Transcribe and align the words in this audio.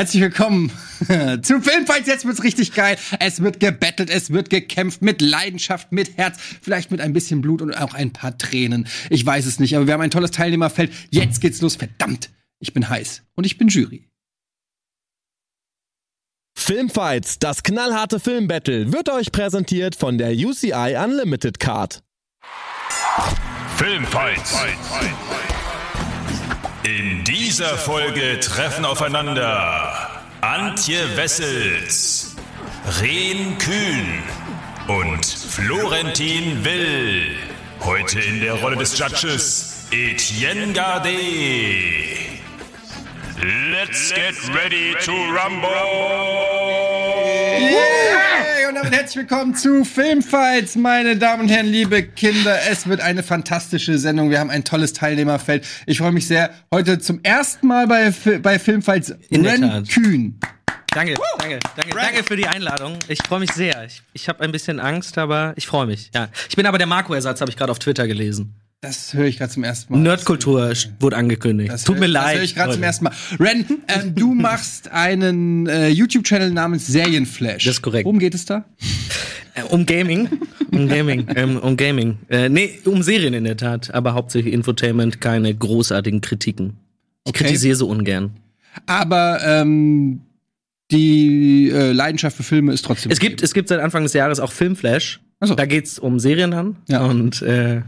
Herzlich 0.00 0.22
willkommen 0.22 0.72
zu 1.42 1.60
Filmfights. 1.60 2.08
Jetzt 2.08 2.24
wird's 2.24 2.42
richtig 2.42 2.72
geil. 2.72 2.96
Es 3.18 3.42
wird 3.42 3.60
gebettelt, 3.60 4.08
es 4.08 4.30
wird 4.30 4.48
gekämpft 4.48 5.02
mit 5.02 5.20
Leidenschaft, 5.20 5.92
mit 5.92 6.16
Herz, 6.16 6.38
vielleicht 6.62 6.90
mit 6.90 7.02
ein 7.02 7.12
bisschen 7.12 7.42
Blut 7.42 7.60
und 7.60 7.74
auch 7.74 7.92
ein 7.92 8.10
paar 8.10 8.38
Tränen. 8.38 8.88
Ich 9.10 9.26
weiß 9.26 9.44
es 9.44 9.60
nicht, 9.60 9.76
aber 9.76 9.86
wir 9.86 9.92
haben 9.92 10.00
ein 10.00 10.10
tolles 10.10 10.30
Teilnehmerfeld. 10.30 10.90
Jetzt 11.10 11.42
geht's 11.42 11.60
los. 11.60 11.76
Verdammt, 11.76 12.30
ich 12.60 12.72
bin 12.72 12.88
heiß 12.88 13.24
und 13.34 13.44
ich 13.44 13.58
bin 13.58 13.68
Jury. 13.68 14.08
Filmfights, 16.56 17.38
das 17.38 17.62
knallharte 17.62 18.20
Filmbattle, 18.20 18.94
wird 18.94 19.10
euch 19.10 19.30
präsentiert 19.32 19.96
von 19.96 20.16
der 20.16 20.32
UCI 20.32 20.96
Unlimited 20.96 21.60
Card. 21.60 22.02
Filmfights. 23.76 24.56
In 26.82 27.24
dieser 27.24 27.76
Folge 27.76 28.40
treffen 28.40 28.86
aufeinander 28.86 30.22
Antje 30.40 31.14
Wessels, 31.14 32.34
Ren 33.02 33.58
Kühn 33.58 34.22
und 34.88 35.26
Florentin 35.26 36.64
Will. 36.64 37.36
Heute 37.84 38.20
in 38.20 38.40
der 38.40 38.54
Rolle 38.54 38.76
des 38.76 38.98
Judges 38.98 39.88
Etienne 39.90 40.72
Gardet. 40.72 41.12
Let's 43.70 44.14
get 44.14 44.34
ready 44.54 44.94
to 45.04 45.12
rumble! 45.12 46.69
Und 48.90 48.96
damit 48.96 49.04
herzlich 49.04 49.30
willkommen 49.30 49.54
zu 49.54 49.84
Filmfights, 49.84 50.74
meine 50.74 51.16
Damen 51.16 51.42
und 51.42 51.48
Herren, 51.48 51.66
liebe 51.66 52.02
Kinder. 52.02 52.58
Es 52.68 52.88
wird 52.88 53.00
eine 53.00 53.22
fantastische 53.22 53.96
Sendung. 53.98 54.30
Wir 54.30 54.40
haben 54.40 54.50
ein 54.50 54.64
tolles 54.64 54.92
Teilnehmerfeld. 54.94 55.64
Ich 55.86 55.98
freue 55.98 56.10
mich 56.10 56.26
sehr. 56.26 56.50
Heute 56.74 56.98
zum 56.98 57.20
ersten 57.22 57.68
Mal 57.68 57.86
bei, 57.86 58.12
bei 58.40 58.58
Filmfights 58.58 59.14
In 59.28 59.46
Ren. 59.46 59.84
Kühn. 59.84 60.40
Danke, 60.88 61.14
danke, 61.38 61.60
danke, 61.76 61.94
danke 61.94 62.24
für 62.24 62.34
die 62.34 62.48
Einladung. 62.48 62.98
Ich 63.06 63.22
freue 63.22 63.38
mich 63.38 63.52
sehr. 63.52 63.84
Ich, 63.84 64.02
ich 64.12 64.28
habe 64.28 64.42
ein 64.42 64.50
bisschen 64.50 64.80
Angst, 64.80 65.18
aber 65.18 65.52
ich 65.54 65.68
freue 65.68 65.86
mich. 65.86 66.10
Ja, 66.12 66.28
ich 66.48 66.56
bin 66.56 66.66
aber 66.66 66.78
der 66.78 66.88
Marco-Ersatz, 66.88 67.40
habe 67.40 67.48
ich 67.48 67.56
gerade 67.56 67.70
auf 67.70 67.78
Twitter 67.78 68.08
gelesen. 68.08 68.59
Das 68.82 69.12
höre 69.12 69.26
ich 69.26 69.36
gerade 69.36 69.52
zum 69.52 69.62
ersten 69.62 69.92
Mal. 69.92 69.98
Nerdkultur 70.00 70.72
wurde 71.00 71.16
angekündigt. 71.16 71.70
Das 71.70 71.84
Tut 71.84 71.98
mir 72.00 72.06
leid. 72.06 72.28
Das 72.28 72.34
höre 72.36 72.42
ich 72.44 72.54
gerade 72.54 72.72
zum 72.72 72.82
ersten 72.82 73.04
Mal. 73.04 73.12
Ren, 73.38 73.66
ähm, 73.88 74.14
du 74.14 74.32
machst 74.34 74.90
einen 74.90 75.66
äh, 75.66 75.88
YouTube-Channel 75.88 76.50
namens 76.50 76.86
Serienflash. 76.86 77.64
Das 77.64 77.74
ist 77.76 77.82
korrekt. 77.82 78.06
Worum 78.06 78.18
geht 78.18 78.34
es 78.34 78.46
da? 78.46 78.64
Äh, 79.54 79.64
Um 79.64 79.84
Gaming, 79.84 80.30
um 80.72 80.88
Gaming, 80.88 81.26
ähm, 81.36 81.58
um 81.58 81.76
Gaming. 81.76 82.16
Äh, 82.30 82.48
nee, 82.48 82.78
um 82.86 83.02
Serien 83.02 83.34
in 83.34 83.44
der 83.44 83.58
Tat, 83.58 83.92
aber 83.92 84.14
hauptsächlich 84.14 84.54
Infotainment, 84.54 85.20
keine 85.20 85.54
großartigen 85.54 86.22
Kritiken. 86.22 86.78
Ich 87.24 87.30
Okay. 87.30 87.44
kritisiere 87.44 87.76
so 87.76 87.86
ungern. 87.86 88.30
Aber 88.86 89.40
ähm, 89.44 90.22
die 90.90 91.68
äh, 91.70 91.92
Leidenschaft 91.92 92.34
für 92.34 92.42
Filme 92.44 92.72
ist 92.72 92.86
trotzdem. 92.86 93.12
Es 93.12 93.20
gibt, 93.20 93.42
es 93.42 93.52
gibt 93.52 93.68
seit 93.68 93.80
Anfang 93.80 94.04
des 94.04 94.14
Jahres 94.14 94.40
auch 94.40 94.52
Filmflash. 94.52 95.20
So. 95.42 95.54
Da 95.54 95.66
geht's 95.66 95.98
um 95.98 96.18
Serien 96.18 96.50
dann. 96.50 96.76
Ja. 96.88 97.02
Und 97.02 97.42
äh, 97.42 97.82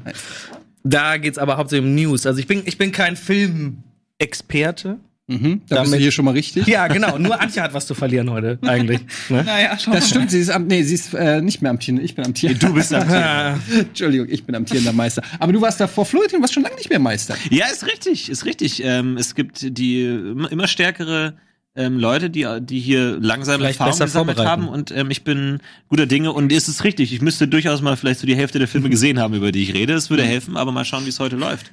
da 0.84 1.16
geht's 1.16 1.38
aber 1.38 1.56
hauptsächlich 1.56 1.88
um 1.88 1.94
News. 1.94 2.26
Also 2.26 2.40
ich 2.40 2.46
bin, 2.46 2.62
ich 2.64 2.78
bin 2.78 2.92
kein 2.92 3.16
Filmexperte. 3.16 4.98
Mhm, 5.28 5.62
da 5.68 5.82
bist 5.82 5.94
du 5.94 5.98
hier 5.98 6.10
schon 6.10 6.24
mal 6.24 6.32
richtig. 6.32 6.66
Ja, 6.66 6.88
genau. 6.88 7.16
Nur 7.16 7.40
Antje 7.40 7.62
hat 7.62 7.72
was 7.72 7.86
zu 7.86 7.94
verlieren 7.94 8.28
heute, 8.30 8.58
eigentlich. 8.62 9.00
Ne? 9.28 9.42
Naja, 9.46 9.78
schon. 9.78 9.92
Das 9.92 10.08
stimmt, 10.08 10.32
sie 10.32 10.40
ist 10.40 10.50
am, 10.50 10.66
nee, 10.66 10.82
sie 10.82 10.94
ist 10.94 11.14
äh, 11.14 11.40
nicht 11.40 11.62
mehr 11.62 11.70
amtierend, 11.70 12.02
ich 12.02 12.14
bin 12.16 12.26
amtierend. 12.26 12.62
Du 12.62 12.74
bist 12.74 12.92
Entschuldigung, 13.78 14.26
ich 14.28 14.44
bin 14.44 14.54
amtierender 14.56 14.92
Meister. 14.92 15.22
Aber 15.38 15.52
du 15.52 15.60
warst 15.60 15.80
davor, 15.80 16.04
Florentin, 16.04 16.38
du 16.38 16.42
warst 16.42 16.54
schon 16.54 16.64
lange 16.64 16.74
nicht 16.74 16.90
mehr 16.90 16.98
Meister. 16.98 17.36
Ja, 17.50 17.66
ist 17.66 17.86
richtig, 17.86 18.28
ist 18.30 18.44
richtig. 18.44 18.82
Ähm, 18.84 19.16
es 19.16 19.34
gibt 19.34 19.78
die 19.78 20.02
immer 20.50 20.66
stärkere 20.66 21.34
ähm, 21.74 21.98
Leute, 21.98 22.28
die, 22.30 22.46
die 22.60 22.80
hier 22.80 23.18
langsam 23.20 23.60
Vielleicht 23.60 23.80
Erfahrung 23.80 23.98
gesammelt 23.98 24.38
haben 24.38 24.68
und 24.68 24.90
ähm, 24.90 25.10
ich 25.10 25.24
bin 25.24 25.60
guter 25.88 26.06
Dinge 26.06 26.32
und 26.32 26.52
es 26.52 26.68
ist 26.68 26.84
richtig. 26.84 27.12
Ich 27.12 27.22
müsste 27.22 27.48
durchaus 27.48 27.80
mal 27.80 27.96
vielleicht 27.96 28.20
so 28.20 28.26
die 28.26 28.36
Hälfte 28.36 28.58
der 28.58 28.68
Filme 28.68 28.90
gesehen 28.90 29.18
haben, 29.18 29.34
über 29.34 29.52
die 29.52 29.62
ich 29.62 29.74
rede. 29.74 29.94
Es 29.94 30.10
würde 30.10 30.24
helfen, 30.24 30.56
aber 30.56 30.72
mal 30.72 30.84
schauen, 30.84 31.04
wie 31.04 31.10
es 31.10 31.20
heute 31.20 31.36
läuft. 31.36 31.72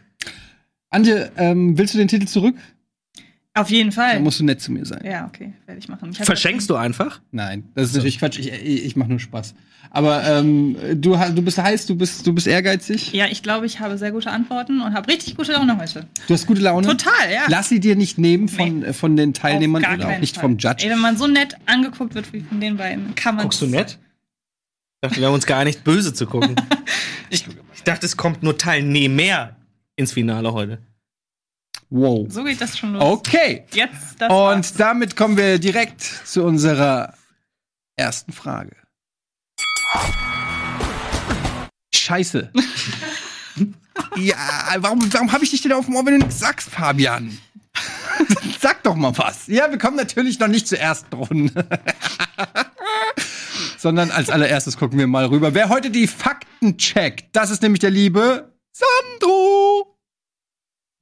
Antje, 0.89 1.31
ähm, 1.37 1.77
willst 1.77 1.93
du 1.93 1.97
den 1.97 2.07
Titel 2.07 2.25
zurück? 2.25 2.55
Auf 3.59 3.69
jeden 3.69 3.91
Fall. 3.91 4.13
Dann 4.15 4.23
musst 4.23 4.39
du 4.39 4.45
nett 4.45 4.61
zu 4.61 4.71
mir 4.71 4.85
sein. 4.85 5.01
ja, 5.03 5.25
okay, 5.25 5.53
werde 5.65 5.79
ich 5.79 5.89
machen. 5.89 6.11
Ich 6.11 6.17
Verschenkst 6.17 6.69
du 6.69 6.75
einfach? 6.75 7.19
Nein, 7.31 7.65
das 7.75 7.89
ist 7.89 7.95
natürlich 7.95 8.19
Quatsch. 8.19 8.39
Ich, 8.39 8.51
ich, 8.51 8.85
ich 8.85 8.95
mache 8.95 9.09
nur 9.09 9.19
Spaß. 9.19 9.53
Aber 9.91 10.23
ähm, 10.23 10.75
du, 10.95 11.15
du 11.15 11.41
bist 11.41 11.57
heiß, 11.57 11.87
du 11.87 11.95
bist, 11.95 12.25
du 12.25 12.33
bist 12.33 12.47
ehrgeizig, 12.47 13.11
Ja, 13.11 13.25
ich 13.25 13.41
glaube, 13.41 13.65
ich 13.65 13.79
habe 13.79 13.97
sehr 13.97 14.11
gute 14.11 14.29
Antworten 14.29 14.81
und 14.81 14.93
habe 14.93 15.11
richtig 15.11 15.35
gute 15.35 15.51
Laune 15.51 15.77
heute. 15.79 16.05
du 16.27 16.33
hast 16.33 16.45
gute 16.45 16.61
Laune. 16.61 16.87
Total, 16.87 17.33
ja. 17.33 17.41
Lass 17.47 17.69
sie 17.69 17.79
dir 17.79 17.95
nicht 17.95 18.17
nehmen 18.17 18.47
von, 18.49 18.83
äh, 18.83 18.93
von 18.93 19.17
den 19.17 19.33
Teilnehmern 19.33 19.81
gar 19.81 19.95
oder 19.95 20.09
auch 20.09 20.19
nicht 20.19 20.35
Fall. 20.35 20.43
vom 20.43 20.57
Judge. 20.57 20.85
Ey, 20.85 20.91
wenn 20.91 20.99
man 20.99 21.17
so 21.17 21.27
nett 21.27 21.55
angeguckt 21.65 22.13
wird 22.13 22.31
wie 22.33 22.41
von 22.41 22.61
den 22.61 22.77
beiden, 22.77 23.15
kann 23.15 23.35
man. 23.35 23.43
Guckst 23.43 23.61
du 23.61 23.67
nett? 23.67 23.97
Ich 25.01 25.09
dachte, 25.09 25.21
wir 25.21 25.27
haben 25.27 25.33
uns 25.33 25.45
geeinigt, 25.45 25.83
böse 25.83 26.13
zu 26.13 26.27
gucken. 26.27 26.55
ich, 27.29 27.45
ich 27.73 27.83
dachte, 27.83 28.05
es 28.05 28.15
kommt 28.15 28.43
nur 28.43 28.57
Teilnehmer 28.57 29.55
ins 29.95 30.11
Finale 30.11 30.53
heute. 30.53 30.79
Wow. 31.89 32.27
So 32.29 32.43
geht 32.43 32.61
das 32.61 32.77
schon 32.77 32.93
los. 32.93 33.03
Okay. 33.03 33.65
Jetzt 33.71 34.19
das 34.19 34.29
war's. 34.29 34.55
Und 34.55 34.79
damit 34.79 35.15
kommen 35.15 35.37
wir 35.37 35.57
direkt 35.57 36.01
zu 36.01 36.43
unserer 36.43 37.15
ersten 37.95 38.31
Frage. 38.31 38.75
Scheiße. 41.93 42.51
ja, 44.17 44.35
warum, 44.77 45.13
warum 45.13 45.31
habe 45.31 45.43
ich 45.43 45.49
dich 45.49 45.61
denn 45.61 45.73
auf 45.73 45.85
dem 45.85 45.95
Ohr, 45.95 46.05
wenn 46.05 46.19
du 46.19 46.25
nichts 46.25 46.39
sagst, 46.39 46.69
Fabian? 46.69 47.37
Sag 48.59 48.83
doch 48.83 48.95
mal 48.95 49.17
was. 49.17 49.47
Ja, 49.47 49.69
wir 49.71 49.77
kommen 49.77 49.97
natürlich 49.97 50.39
noch 50.39 50.47
nicht 50.47 50.67
zur 50.67 50.79
ersten 50.79 51.15
Runde. 51.15 51.53
Sondern 53.77 54.11
als 54.11 54.29
allererstes 54.29 54.77
gucken 54.77 54.99
wir 54.99 55.07
mal 55.07 55.25
rüber. 55.25 55.53
Wer 55.53 55.69
heute 55.69 55.89
die 55.89 56.07
Fakten 56.07 56.77
checkt, 56.77 57.35
das 57.35 57.49
ist 57.49 57.61
nämlich 57.61 57.79
der 57.79 57.91
liebe 57.91 58.53
Sandro. 58.71 59.98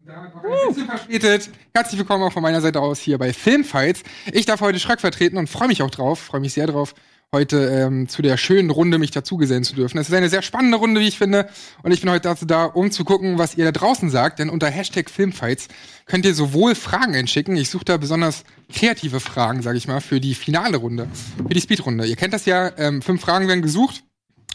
Ein 0.07 0.31
bisschen 0.69 0.85
verspätet. 0.85 1.49
Herzlich 1.73 1.99
willkommen 1.99 2.23
auch 2.23 2.31
von 2.31 2.41
meiner 2.41 2.61
Seite 2.61 2.79
aus 2.79 2.99
hier 2.99 3.17
bei 3.17 3.33
Filmfights. 3.33 4.03
Ich 4.31 4.45
darf 4.45 4.61
heute 4.61 4.79
Schrack 4.79 5.01
vertreten 5.01 5.37
und 5.37 5.49
freue 5.49 5.67
mich 5.67 5.81
auch 5.81 5.89
drauf, 5.89 6.19
freue 6.19 6.39
mich 6.39 6.53
sehr 6.53 6.65
drauf, 6.65 6.95
heute 7.33 7.57
ähm, 7.65 8.07
zu 8.07 8.21
der 8.21 8.37
schönen 8.37 8.69
Runde 8.69 8.99
mich 8.99 9.11
dazugesellen 9.11 9.65
zu 9.65 9.75
dürfen. 9.75 9.97
Es 9.97 10.07
ist 10.07 10.13
eine 10.13 10.29
sehr 10.29 10.43
spannende 10.43 10.77
Runde, 10.77 11.01
wie 11.01 11.09
ich 11.09 11.17
finde. 11.17 11.49
Und 11.83 11.91
ich 11.91 11.99
bin 11.99 12.09
heute 12.09 12.21
dazu 12.21 12.45
da, 12.45 12.63
um 12.65 12.89
zu 12.89 13.03
gucken, 13.03 13.37
was 13.37 13.57
ihr 13.57 13.65
da 13.65 13.73
draußen 13.73 14.09
sagt. 14.09 14.39
Denn 14.39 14.49
unter 14.49 14.69
Hashtag 14.69 15.09
Filmfights 15.09 15.67
könnt 16.05 16.25
ihr 16.25 16.33
sowohl 16.33 16.73
Fragen 16.75 17.13
einschicken. 17.13 17.57
Ich 17.57 17.69
suche 17.69 17.85
da 17.85 17.97
besonders 17.97 18.45
kreative 18.73 19.19
Fragen, 19.19 19.61
sage 19.61 19.77
ich 19.77 19.89
mal, 19.89 19.99
für 19.99 20.21
die 20.21 20.35
finale 20.35 20.77
Runde, 20.77 21.09
für 21.45 21.53
die 21.53 21.61
Speedrunde. 21.61 22.05
Ihr 22.05 22.15
kennt 22.15 22.33
das 22.33 22.45
ja, 22.45 22.71
ähm, 22.77 23.01
fünf 23.01 23.19
Fragen 23.19 23.49
werden 23.49 23.61
gesucht. 23.61 24.05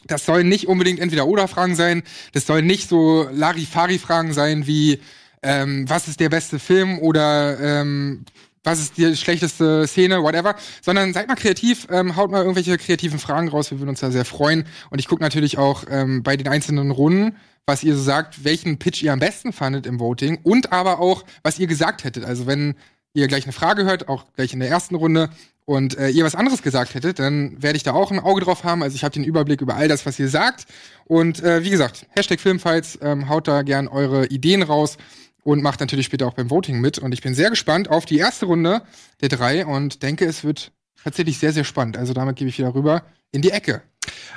Das 0.07 0.25
sollen 0.25 0.49
nicht 0.49 0.67
unbedingt 0.67 0.99
entweder 0.99 1.27
oder 1.27 1.47
Fragen 1.47 1.77
sein. 1.77 2.03
Das 2.33 2.47
sollen 2.47 2.67
nicht 2.67 2.89
so 2.89 3.29
Larifari-Fragen 3.31 4.33
sein 4.33 4.67
wie 4.67 4.99
ähm, 5.42 5.88
was 5.88 6.08
ist 6.08 6.20
der 6.20 6.28
beste 6.28 6.58
Film 6.58 6.98
oder 6.98 7.58
ähm, 7.60 8.25
was 8.64 8.80
ist 8.80 8.97
die 8.97 9.16
schlechteste 9.16 9.86
Szene, 9.86 10.22
whatever, 10.22 10.54
sondern 10.82 11.12
seid 11.12 11.28
mal 11.28 11.34
kreativ, 11.34 11.88
ähm, 11.91 12.16
haut 12.16 12.30
mal 12.30 12.42
irgendwelche 12.42 12.78
kreativen 12.78 13.19
Fragen 13.19 13.48
raus, 13.48 13.70
wir 13.70 13.80
würden 13.80 13.91
uns 13.91 14.00
da 14.00 14.10
sehr 14.10 14.25
freuen. 14.25 14.64
Und 14.91 15.00
ich 15.00 15.08
gucke 15.08 15.22
natürlich 15.22 15.58
auch 15.58 15.84
ähm, 15.91 16.22
bei 16.22 16.36
den 16.36 16.48
einzelnen 16.48 16.91
Runden, 16.92 17.36
was 17.66 17.82
ihr 17.82 17.97
so 17.97 18.03
sagt, 18.03 18.44
welchen 18.44 18.78
Pitch 18.78 19.03
ihr 19.03 19.12
am 19.12 19.19
besten 19.19 19.53
fandet 19.53 19.86
im 19.86 19.98
Voting 19.98 20.38
und 20.42 20.72
aber 20.72 21.00
auch, 21.00 21.25
was 21.42 21.59
ihr 21.59 21.66
gesagt 21.66 22.04
hättet. 22.04 22.24
Also 22.24 22.47
wenn 22.47 22.74
ihr 23.14 23.26
gleich 23.26 23.44
eine 23.44 23.53
Frage 23.53 23.84
hört, 23.84 24.09
auch 24.09 24.26
gleich 24.34 24.53
in 24.53 24.60
der 24.60 24.69
ersten 24.69 24.94
Runde, 24.94 25.30
und 25.64 25.97
äh, 25.97 26.09
ihr 26.09 26.24
was 26.24 26.34
anderes 26.34 26.62
gesagt 26.62 26.94
hättet, 26.94 27.20
dann 27.20 27.62
werde 27.62 27.76
ich 27.76 27.84
da 27.84 27.92
auch 27.92 28.10
ein 28.10 28.19
Auge 28.19 28.41
drauf 28.41 28.64
haben. 28.64 28.82
Also 28.82 28.97
ich 28.97 29.04
habe 29.04 29.14
den 29.14 29.22
Überblick 29.22 29.60
über 29.60 29.76
all 29.76 29.86
das, 29.86 30.04
was 30.06 30.19
ihr 30.19 30.28
sagt. 30.28 30.66
Und 31.04 31.42
äh, 31.42 31.62
wie 31.62 31.70
gesagt, 31.70 32.06
Hashtag 32.10 32.41
Filmfights, 32.41 32.98
ähm, 33.00 33.28
haut 33.28 33.47
da 33.47 33.62
gern 33.62 33.86
eure 33.86 34.26
Ideen 34.26 34.62
raus 34.62 34.98
und 35.42 35.62
macht 35.62 35.80
natürlich 35.80 36.06
später 36.06 36.26
auch 36.26 36.34
beim 36.34 36.50
Voting 36.50 36.80
mit. 36.80 36.98
Und 36.98 37.12
ich 37.12 37.22
bin 37.22 37.34
sehr 37.34 37.50
gespannt 37.50 37.88
auf 37.88 38.04
die 38.04 38.19
erste 38.19 38.47
Runde 38.47 38.82
der 39.20 39.28
drei 39.28 39.66
und 39.66 40.03
denke, 40.03 40.24
es 40.24 40.44
wird 40.44 40.72
tatsächlich 41.03 41.39
sehr, 41.39 41.53
sehr 41.53 41.65
spannend. 41.65 41.97
Also 41.97 42.12
damit 42.12 42.36
gebe 42.36 42.48
ich 42.48 42.59
wieder 42.59 42.74
rüber 42.74 43.03
in 43.33 43.42
die 43.42 43.50
Ecke. 43.50 43.83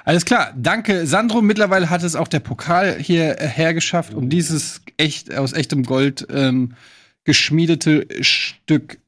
Alles 0.04 0.26
klar, 0.26 0.54
danke 0.56 1.08
Sandro. 1.08 1.42
Mittlerweile 1.42 1.90
hat 1.90 2.04
es 2.04 2.16
auch 2.16 2.28
der 2.28 2.40
Pokal 2.40 3.00
hier 3.00 3.40
äh, 3.40 3.48
hergeschafft 3.48 4.14
und 4.14 4.30
dieses 4.30 4.82
echt 4.98 5.34
aus 5.34 5.54
echtem 5.54 5.84
Gold 5.84 6.28
ähm, 6.30 6.76
geschmiedete 7.24 8.06
Stück 8.22 9.00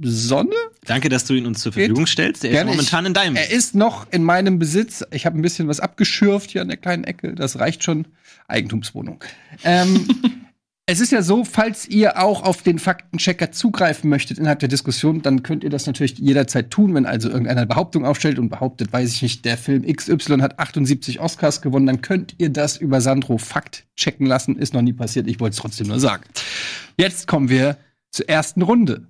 Sonne. 0.00 0.54
Danke, 0.84 1.08
dass 1.08 1.24
du 1.24 1.34
ihn 1.34 1.44
uns 1.44 1.60
zur 1.60 1.72
Geht. 1.72 1.86
Verfügung 1.86 2.06
stellst. 2.06 2.44
Der 2.44 2.50
Gerne. 2.52 2.70
ist 2.70 2.76
momentan 2.76 3.06
in 3.06 3.14
deinem. 3.14 3.34
Er 3.34 3.50
ist 3.50 3.74
noch 3.74 4.06
in 4.12 4.22
meinem 4.22 4.60
Besitz. 4.60 5.04
Ich 5.10 5.26
habe 5.26 5.36
ein 5.36 5.42
bisschen 5.42 5.66
was 5.66 5.80
abgeschürft 5.80 6.52
hier 6.52 6.62
an 6.62 6.68
der 6.68 6.76
kleinen 6.76 7.02
Ecke. 7.02 7.34
Das 7.34 7.58
reicht 7.58 7.82
schon. 7.82 8.06
Eigentumswohnung. 8.46 9.22
Ähm, 9.64 10.06
es 10.90 11.00
ist 11.00 11.12
ja 11.12 11.20
so, 11.20 11.44
falls 11.44 11.86
ihr 11.86 12.18
auch 12.18 12.42
auf 12.42 12.62
den 12.62 12.78
Faktenchecker 12.78 13.52
zugreifen 13.52 14.08
möchtet 14.08 14.38
innerhalb 14.38 14.60
der 14.60 14.70
Diskussion, 14.70 15.20
dann 15.20 15.42
könnt 15.42 15.62
ihr 15.62 15.68
das 15.68 15.86
natürlich 15.86 16.16
jederzeit 16.16 16.70
tun, 16.70 16.94
wenn 16.94 17.04
also 17.04 17.28
irgendeiner 17.28 17.66
Behauptung 17.66 18.06
aufstellt 18.06 18.38
und 18.38 18.48
behauptet, 18.48 18.90
weiß 18.90 19.12
ich 19.12 19.20
nicht, 19.20 19.44
der 19.44 19.58
Film 19.58 19.84
XY 19.84 20.38
hat 20.38 20.58
78 20.58 21.20
Oscars 21.20 21.60
gewonnen, 21.60 21.84
dann 21.84 22.00
könnt 22.00 22.36
ihr 22.38 22.48
das 22.48 22.78
über 22.78 23.02
Sandro 23.02 23.36
Fakt 23.36 23.84
checken 23.96 24.24
lassen. 24.24 24.56
Ist 24.56 24.72
noch 24.72 24.80
nie 24.80 24.94
passiert, 24.94 25.28
ich 25.28 25.38
wollte 25.40 25.56
es 25.56 25.60
trotzdem 25.60 25.88
nur 25.88 26.00
sagen. 26.00 26.24
Jetzt 26.96 27.26
kommen 27.26 27.50
wir 27.50 27.76
zur 28.10 28.26
ersten 28.26 28.62
Runde. 28.62 29.06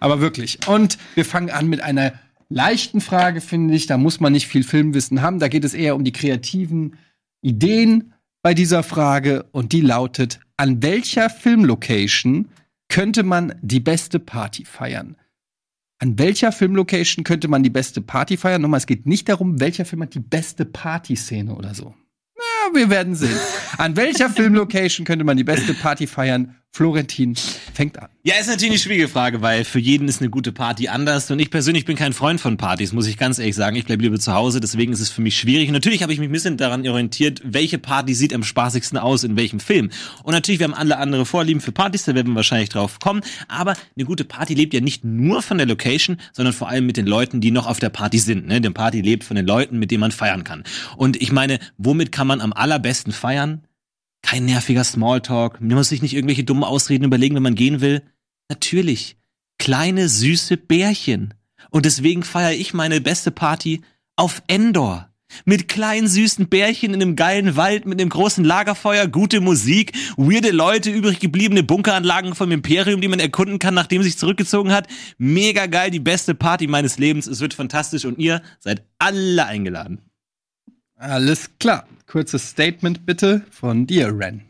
Aber 0.00 0.20
wirklich. 0.20 0.68
Und 0.68 0.98
wir 1.14 1.24
fangen 1.24 1.48
an 1.48 1.66
mit 1.66 1.80
einer 1.80 2.12
leichten 2.50 3.00
Frage, 3.00 3.40
finde 3.40 3.74
ich. 3.74 3.86
Da 3.86 3.96
muss 3.96 4.20
man 4.20 4.34
nicht 4.34 4.48
viel 4.48 4.64
Filmwissen 4.64 5.22
haben. 5.22 5.38
Da 5.38 5.48
geht 5.48 5.64
es 5.64 5.72
eher 5.72 5.96
um 5.96 6.04
die 6.04 6.12
kreativen 6.12 6.98
Ideen 7.42 8.14
bei 8.42 8.54
dieser 8.54 8.82
Frage. 8.82 9.44
Und 9.52 9.72
die 9.72 9.80
lautet, 9.80 10.40
an 10.56 10.82
welcher 10.82 11.30
Filmlocation 11.30 12.48
könnte 12.88 13.22
man 13.22 13.54
die 13.62 13.80
beste 13.80 14.18
Party 14.18 14.64
feiern? 14.64 15.16
An 15.98 16.18
welcher 16.18 16.50
Filmlocation 16.50 17.24
könnte 17.24 17.48
man 17.48 17.62
die 17.62 17.70
beste 17.70 18.00
Party 18.00 18.36
feiern? 18.36 18.62
Nochmal, 18.62 18.78
es 18.78 18.86
geht 18.86 19.06
nicht 19.06 19.28
darum, 19.28 19.60
welcher 19.60 19.84
Film 19.84 20.02
hat 20.02 20.14
die 20.14 20.20
beste 20.20 20.64
Partyszene 20.64 21.54
oder 21.54 21.74
so. 21.74 21.94
Na, 22.36 22.74
wir 22.74 22.88
werden 22.88 23.14
sehen. 23.14 23.38
An 23.78 23.96
welcher 23.96 24.30
Filmlocation 24.30 25.04
könnte 25.04 25.24
man 25.24 25.36
die 25.36 25.44
beste 25.44 25.74
Party 25.74 26.06
feiern? 26.06 26.56
Florentin 26.72 27.34
fängt 27.74 27.98
an. 27.98 28.08
Ja, 28.22 28.36
ist 28.36 28.46
natürlich 28.46 28.70
eine 28.70 28.78
schwierige 28.78 29.08
Frage, 29.08 29.42
weil 29.42 29.64
für 29.64 29.80
jeden 29.80 30.06
ist 30.06 30.20
eine 30.20 30.30
gute 30.30 30.52
Party 30.52 30.86
anders. 30.86 31.28
Und 31.30 31.40
ich 31.40 31.50
persönlich 31.50 31.84
bin 31.84 31.96
kein 31.96 32.12
Freund 32.12 32.40
von 32.40 32.58
Partys, 32.58 32.92
muss 32.92 33.08
ich 33.08 33.16
ganz 33.16 33.40
ehrlich 33.40 33.56
sagen. 33.56 33.74
Ich 33.74 33.86
bleibe 33.86 34.02
lieber 34.02 34.20
zu 34.20 34.34
Hause, 34.34 34.60
deswegen 34.60 34.92
ist 34.92 35.00
es 35.00 35.10
für 35.10 35.20
mich 35.20 35.36
schwierig. 35.36 35.68
Und 35.68 35.72
natürlich 35.72 36.02
habe 36.02 36.12
ich 36.12 36.20
mich 36.20 36.28
ein 36.28 36.32
bisschen 36.32 36.56
daran 36.58 36.86
orientiert, 36.86 37.40
welche 37.44 37.78
Party 37.78 38.14
sieht 38.14 38.32
am 38.32 38.44
spaßigsten 38.44 38.98
aus, 38.98 39.24
in 39.24 39.36
welchem 39.36 39.58
Film. 39.58 39.90
Und 40.22 40.32
natürlich, 40.32 40.60
wir 40.60 40.64
haben 40.64 40.74
alle 40.74 40.98
andere 40.98 41.26
Vorlieben 41.26 41.60
für 41.60 41.72
Partys, 41.72 42.04
da 42.04 42.14
werden 42.14 42.32
wir 42.32 42.36
wahrscheinlich 42.36 42.68
drauf 42.68 43.00
kommen. 43.00 43.22
Aber 43.48 43.74
eine 43.96 44.04
gute 44.04 44.24
Party 44.24 44.54
lebt 44.54 44.72
ja 44.72 44.80
nicht 44.80 45.04
nur 45.04 45.42
von 45.42 45.58
der 45.58 45.66
Location, 45.66 46.18
sondern 46.32 46.54
vor 46.54 46.68
allem 46.68 46.86
mit 46.86 46.96
den 46.96 47.06
Leuten, 47.06 47.40
die 47.40 47.50
noch 47.50 47.66
auf 47.66 47.80
der 47.80 47.90
Party 47.90 48.18
sind. 48.18 48.46
Ne? 48.46 48.60
Die 48.60 48.70
Party 48.70 49.00
lebt 49.00 49.24
von 49.24 49.34
den 49.34 49.46
Leuten, 49.46 49.80
mit 49.80 49.90
denen 49.90 50.00
man 50.00 50.12
feiern 50.12 50.44
kann. 50.44 50.62
Und 50.96 51.20
ich 51.20 51.32
meine, 51.32 51.58
womit 51.78 52.12
kann 52.12 52.28
man 52.28 52.40
am 52.40 52.52
allerbesten 52.52 53.12
feiern? 53.12 53.64
Kein 54.22 54.44
nerviger 54.44 54.84
Smalltalk. 54.84 55.60
Man 55.60 55.76
muss 55.76 55.88
sich 55.88 56.02
nicht 56.02 56.14
irgendwelche 56.14 56.44
dummen 56.44 56.64
Ausreden 56.64 57.04
überlegen, 57.04 57.34
wenn 57.34 57.42
man 57.42 57.54
gehen 57.54 57.80
will. 57.80 58.02
Natürlich. 58.48 59.16
Kleine, 59.58 60.08
süße 60.08 60.56
Bärchen. 60.56 61.34
Und 61.70 61.84
deswegen 61.84 62.22
feiere 62.22 62.52
ich 62.52 62.74
meine 62.74 63.00
beste 63.00 63.30
Party 63.30 63.82
auf 64.16 64.42
Endor. 64.46 65.10
Mit 65.44 65.68
kleinen 65.68 66.08
süßen 66.08 66.48
Bärchen 66.48 66.92
in 66.92 67.00
einem 67.00 67.14
geilen 67.14 67.56
Wald, 67.56 67.86
mit 67.86 68.00
einem 68.00 68.10
großen 68.10 68.44
Lagerfeuer, 68.44 69.06
gute 69.06 69.40
Musik, 69.40 69.92
weirde 70.16 70.50
Leute, 70.50 70.90
übrig 70.90 71.20
gebliebene 71.20 71.62
Bunkeranlagen 71.62 72.34
vom 72.34 72.50
Imperium, 72.50 73.00
die 73.00 73.08
man 73.08 73.20
erkunden 73.20 73.58
kann, 73.60 73.74
nachdem 73.74 74.02
sich 74.02 74.18
zurückgezogen 74.18 74.72
hat. 74.72 74.88
Mega 75.18 75.66
geil, 75.66 75.90
die 75.90 76.00
beste 76.00 76.34
Party 76.34 76.66
meines 76.66 76.98
Lebens. 76.98 77.26
Es 77.26 77.40
wird 77.40 77.54
fantastisch 77.54 78.04
und 78.04 78.18
ihr 78.18 78.42
seid 78.58 78.84
alle 78.98 79.46
eingeladen. 79.46 80.00
Alles 80.96 81.50
klar. 81.58 81.86
Kurzes 82.10 82.50
Statement 82.50 83.06
bitte 83.06 83.42
von 83.52 83.86
dir, 83.86 84.12
Ren. 84.18 84.42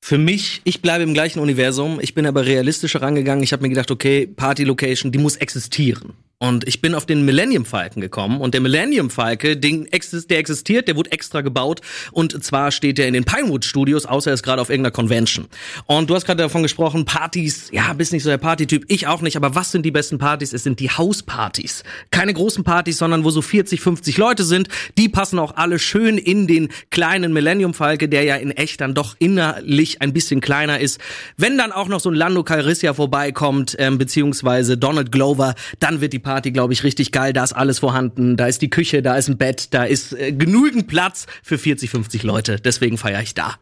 Für 0.00 0.18
mich, 0.18 0.60
ich 0.62 0.82
bleibe 0.82 1.02
im 1.02 1.14
gleichen 1.14 1.40
Universum. 1.40 1.98
Ich 2.00 2.14
bin 2.14 2.26
aber 2.26 2.46
realistischer 2.46 3.02
rangegangen. 3.02 3.42
Ich 3.42 3.52
habe 3.52 3.62
mir 3.62 3.70
gedacht, 3.70 3.90
okay, 3.90 4.28
Party 4.28 4.62
Location, 4.62 5.10
die 5.10 5.18
muss 5.18 5.34
existieren. 5.34 6.12
Und 6.42 6.66
ich 6.66 6.80
bin 6.80 6.96
auf 6.96 7.06
den 7.06 7.24
Millennium 7.24 7.64
Falcon 7.64 8.00
gekommen. 8.00 8.40
Und 8.40 8.52
der 8.52 8.60
Millennium 8.60 9.10
Falcon, 9.10 9.60
der 9.60 10.38
existiert, 10.38 10.88
der 10.88 10.96
wurde 10.96 11.12
extra 11.12 11.40
gebaut. 11.40 11.82
Und 12.10 12.42
zwar 12.42 12.72
steht 12.72 12.98
der 12.98 13.06
in 13.06 13.14
den 13.14 13.22
Pinewood 13.22 13.64
Studios, 13.64 14.06
außer 14.06 14.32
er 14.32 14.34
ist 14.34 14.42
gerade 14.42 14.60
auf 14.60 14.68
irgendeiner 14.68 14.90
Convention. 14.90 15.46
Und 15.86 16.10
du 16.10 16.16
hast 16.16 16.26
gerade 16.26 16.42
davon 16.42 16.64
gesprochen, 16.64 17.04
Partys, 17.04 17.68
ja, 17.70 17.92
bist 17.92 18.12
nicht 18.12 18.24
so 18.24 18.28
der 18.28 18.38
Partytyp, 18.38 18.86
ich 18.88 19.06
auch 19.06 19.22
nicht. 19.22 19.36
Aber 19.36 19.54
was 19.54 19.70
sind 19.70 19.86
die 19.86 19.92
besten 19.92 20.18
Partys? 20.18 20.52
Es 20.52 20.64
sind 20.64 20.80
die 20.80 20.90
Hauspartys. 20.90 21.84
Keine 22.10 22.34
großen 22.34 22.64
Partys, 22.64 22.98
sondern 22.98 23.22
wo 23.22 23.30
so 23.30 23.40
40, 23.40 23.80
50 23.80 24.18
Leute 24.18 24.42
sind. 24.42 24.66
Die 24.98 25.08
passen 25.08 25.38
auch 25.38 25.54
alle 25.54 25.78
schön 25.78 26.18
in 26.18 26.48
den 26.48 26.70
kleinen 26.90 27.32
Millennium 27.32 27.72
Falcon, 27.72 28.10
der 28.10 28.24
ja 28.24 28.34
in 28.34 28.50
echt 28.50 28.80
dann 28.80 28.94
doch 28.94 29.14
innerlich 29.20 30.02
ein 30.02 30.12
bisschen 30.12 30.40
kleiner 30.40 30.80
ist. 30.80 30.98
Wenn 31.36 31.56
dann 31.56 31.70
auch 31.70 31.86
noch 31.86 32.00
so 32.00 32.10
ein 32.10 32.16
Lando 32.16 32.42
Calrissian 32.42 32.96
vorbeikommt, 32.96 33.76
ähm, 33.78 33.96
beziehungsweise 33.96 34.76
Donald 34.76 35.12
Glover, 35.12 35.54
dann 35.78 36.00
wird 36.00 36.12
die 36.12 36.18
Party, 36.18 36.31
glaube 36.40 36.72
ich, 36.72 36.84
richtig 36.84 37.12
geil. 37.12 37.32
Da 37.32 37.44
ist 37.44 37.52
alles 37.52 37.80
vorhanden. 37.80 38.36
Da 38.36 38.46
ist 38.46 38.62
die 38.62 38.70
Küche, 38.70 39.02
da 39.02 39.16
ist 39.16 39.28
ein 39.28 39.38
Bett, 39.38 39.74
da 39.74 39.84
ist 39.84 40.12
äh, 40.12 40.32
genügend 40.32 40.88
Platz 40.88 41.26
für 41.42 41.58
40, 41.58 41.90
50 41.90 42.22
Leute. 42.22 42.56
Deswegen 42.56 42.98
feiere 42.98 43.22
ich 43.22 43.34
da. 43.34 43.56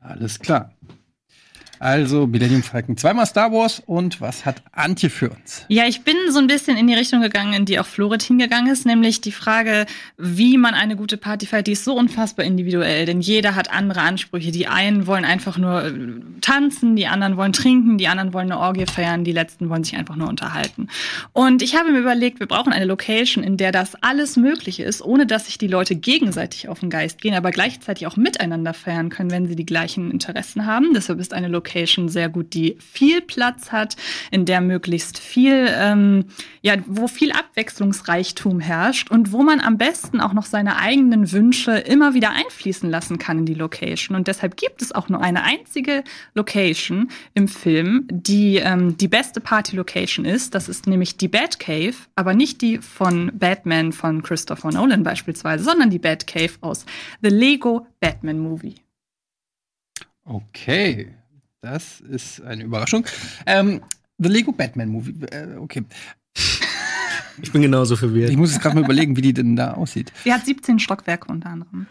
Alles 0.00 0.38
klar. 0.38 0.72
Also 1.78 2.26
Millennium 2.26 2.62
Falcon, 2.62 2.96
zweimal 2.96 3.26
Star 3.26 3.52
Wars 3.52 3.82
und 3.84 4.20
was 4.20 4.46
hat 4.46 4.62
Antje 4.72 5.10
für 5.10 5.30
uns? 5.30 5.64
Ja, 5.68 5.84
ich 5.86 6.02
bin 6.02 6.16
so 6.30 6.38
ein 6.38 6.46
bisschen 6.46 6.76
in 6.76 6.86
die 6.86 6.94
Richtung 6.94 7.20
gegangen, 7.20 7.52
in 7.52 7.64
die 7.66 7.78
auch 7.78 7.86
Florentin 7.86 8.38
gegangen 8.38 8.68
ist, 8.68 8.86
nämlich 8.86 9.20
die 9.20 9.32
Frage, 9.32 9.86
wie 10.16 10.56
man 10.56 10.74
eine 10.74 10.96
gute 10.96 11.18
Party 11.18 11.46
feiert, 11.46 11.66
die 11.66 11.72
ist 11.72 11.84
so 11.84 11.94
unfassbar 11.94 12.46
individuell, 12.46 13.04
denn 13.04 13.20
jeder 13.20 13.54
hat 13.54 13.70
andere 13.70 14.00
Ansprüche. 14.00 14.52
Die 14.52 14.66
einen 14.66 15.06
wollen 15.06 15.24
einfach 15.24 15.58
nur 15.58 15.84
äh, 15.84 15.92
tanzen, 16.40 16.96
die 16.96 17.06
anderen 17.06 17.36
wollen 17.36 17.52
trinken, 17.52 17.98
die 17.98 18.08
anderen 18.08 18.32
wollen 18.32 18.50
eine 18.50 18.60
Orgie 18.60 18.86
feiern, 18.86 19.24
die 19.24 19.32
letzten 19.32 19.68
wollen 19.68 19.84
sich 19.84 19.96
einfach 19.96 20.16
nur 20.16 20.28
unterhalten. 20.28 20.88
Und 21.32 21.62
ich 21.62 21.76
habe 21.76 21.92
mir 21.92 21.98
überlegt, 21.98 22.40
wir 22.40 22.46
brauchen 22.46 22.72
eine 22.72 22.86
Location, 22.86 23.44
in 23.44 23.56
der 23.58 23.72
das 23.72 23.94
alles 24.02 24.36
möglich 24.36 24.80
ist, 24.80 25.02
ohne 25.02 25.26
dass 25.26 25.46
sich 25.46 25.58
die 25.58 25.68
Leute 25.68 25.94
gegenseitig 25.94 26.68
auf 26.68 26.80
den 26.80 26.90
Geist 26.90 27.20
gehen, 27.20 27.34
aber 27.34 27.50
gleichzeitig 27.50 28.06
auch 28.06 28.16
miteinander 28.16 28.72
feiern 28.72 29.10
können, 29.10 29.30
wenn 29.30 29.46
sie 29.46 29.56
die 29.56 29.66
gleichen 29.66 30.10
Interessen 30.10 30.64
haben. 30.64 30.94
Deshalb 30.94 31.20
ist 31.20 31.34
eine 31.34 31.48
Location 31.48 31.65
sehr 32.08 32.28
gut, 32.28 32.54
die 32.54 32.76
viel 32.78 33.20
Platz 33.20 33.72
hat, 33.72 33.96
in 34.30 34.44
der 34.44 34.60
möglichst 34.60 35.18
viel, 35.18 35.68
ähm, 35.74 36.26
ja, 36.62 36.74
wo 36.86 37.08
viel 37.08 37.32
Abwechslungsreichtum 37.32 38.60
herrscht 38.60 39.10
und 39.10 39.32
wo 39.32 39.42
man 39.42 39.60
am 39.60 39.78
besten 39.78 40.20
auch 40.20 40.32
noch 40.32 40.46
seine 40.46 40.76
eigenen 40.76 41.30
Wünsche 41.32 41.72
immer 41.72 42.14
wieder 42.14 42.30
einfließen 42.30 42.88
lassen 42.88 43.18
kann 43.18 43.40
in 43.40 43.46
die 43.46 43.54
Location. 43.54 44.16
Und 44.16 44.28
deshalb 44.28 44.56
gibt 44.56 44.82
es 44.82 44.92
auch 44.92 45.08
nur 45.08 45.20
eine 45.20 45.42
einzige 45.42 46.04
Location 46.34 47.08
im 47.34 47.48
Film, 47.48 48.06
die 48.10 48.56
ähm, 48.56 48.96
die 48.96 49.08
beste 49.08 49.40
Party-Location 49.40 50.24
ist. 50.24 50.54
Das 50.54 50.68
ist 50.68 50.86
nämlich 50.86 51.16
die 51.16 51.28
Batcave, 51.28 51.96
aber 52.14 52.34
nicht 52.34 52.62
die 52.62 52.78
von 52.78 53.32
Batman 53.34 53.92
von 53.92 54.22
Christopher 54.22 54.72
Nolan 54.72 55.02
beispielsweise, 55.02 55.64
sondern 55.64 55.90
die 55.90 55.98
Batcave 55.98 56.52
aus 56.60 56.86
The 57.22 57.30
Lego 57.30 57.86
Batman 58.00 58.38
Movie. 58.38 58.76
Okay, 60.24 61.14
das 61.66 62.00
ist 62.00 62.40
eine 62.42 62.62
Überraschung. 62.62 63.04
Ähm, 63.44 63.80
The 64.18 64.28
Lego 64.28 64.52
Batman 64.52 64.88
Movie. 64.88 65.14
Äh, 65.30 65.56
okay. 65.58 65.84
Ich 67.42 67.52
bin 67.52 67.60
genauso 67.60 67.96
verwirrt. 67.96 68.30
Ich 68.30 68.36
muss 68.36 68.52
jetzt 68.52 68.62
gerade 68.62 68.76
mal 68.76 68.84
überlegen, 68.84 69.16
wie 69.16 69.20
die 69.20 69.34
denn 69.34 69.56
da 69.56 69.72
aussieht. 69.72 70.12
Sie 70.24 70.32
hat 70.32 70.46
17 70.46 70.78
Stockwerke 70.78 71.28
unter 71.28 71.50
anderem. 71.50 71.86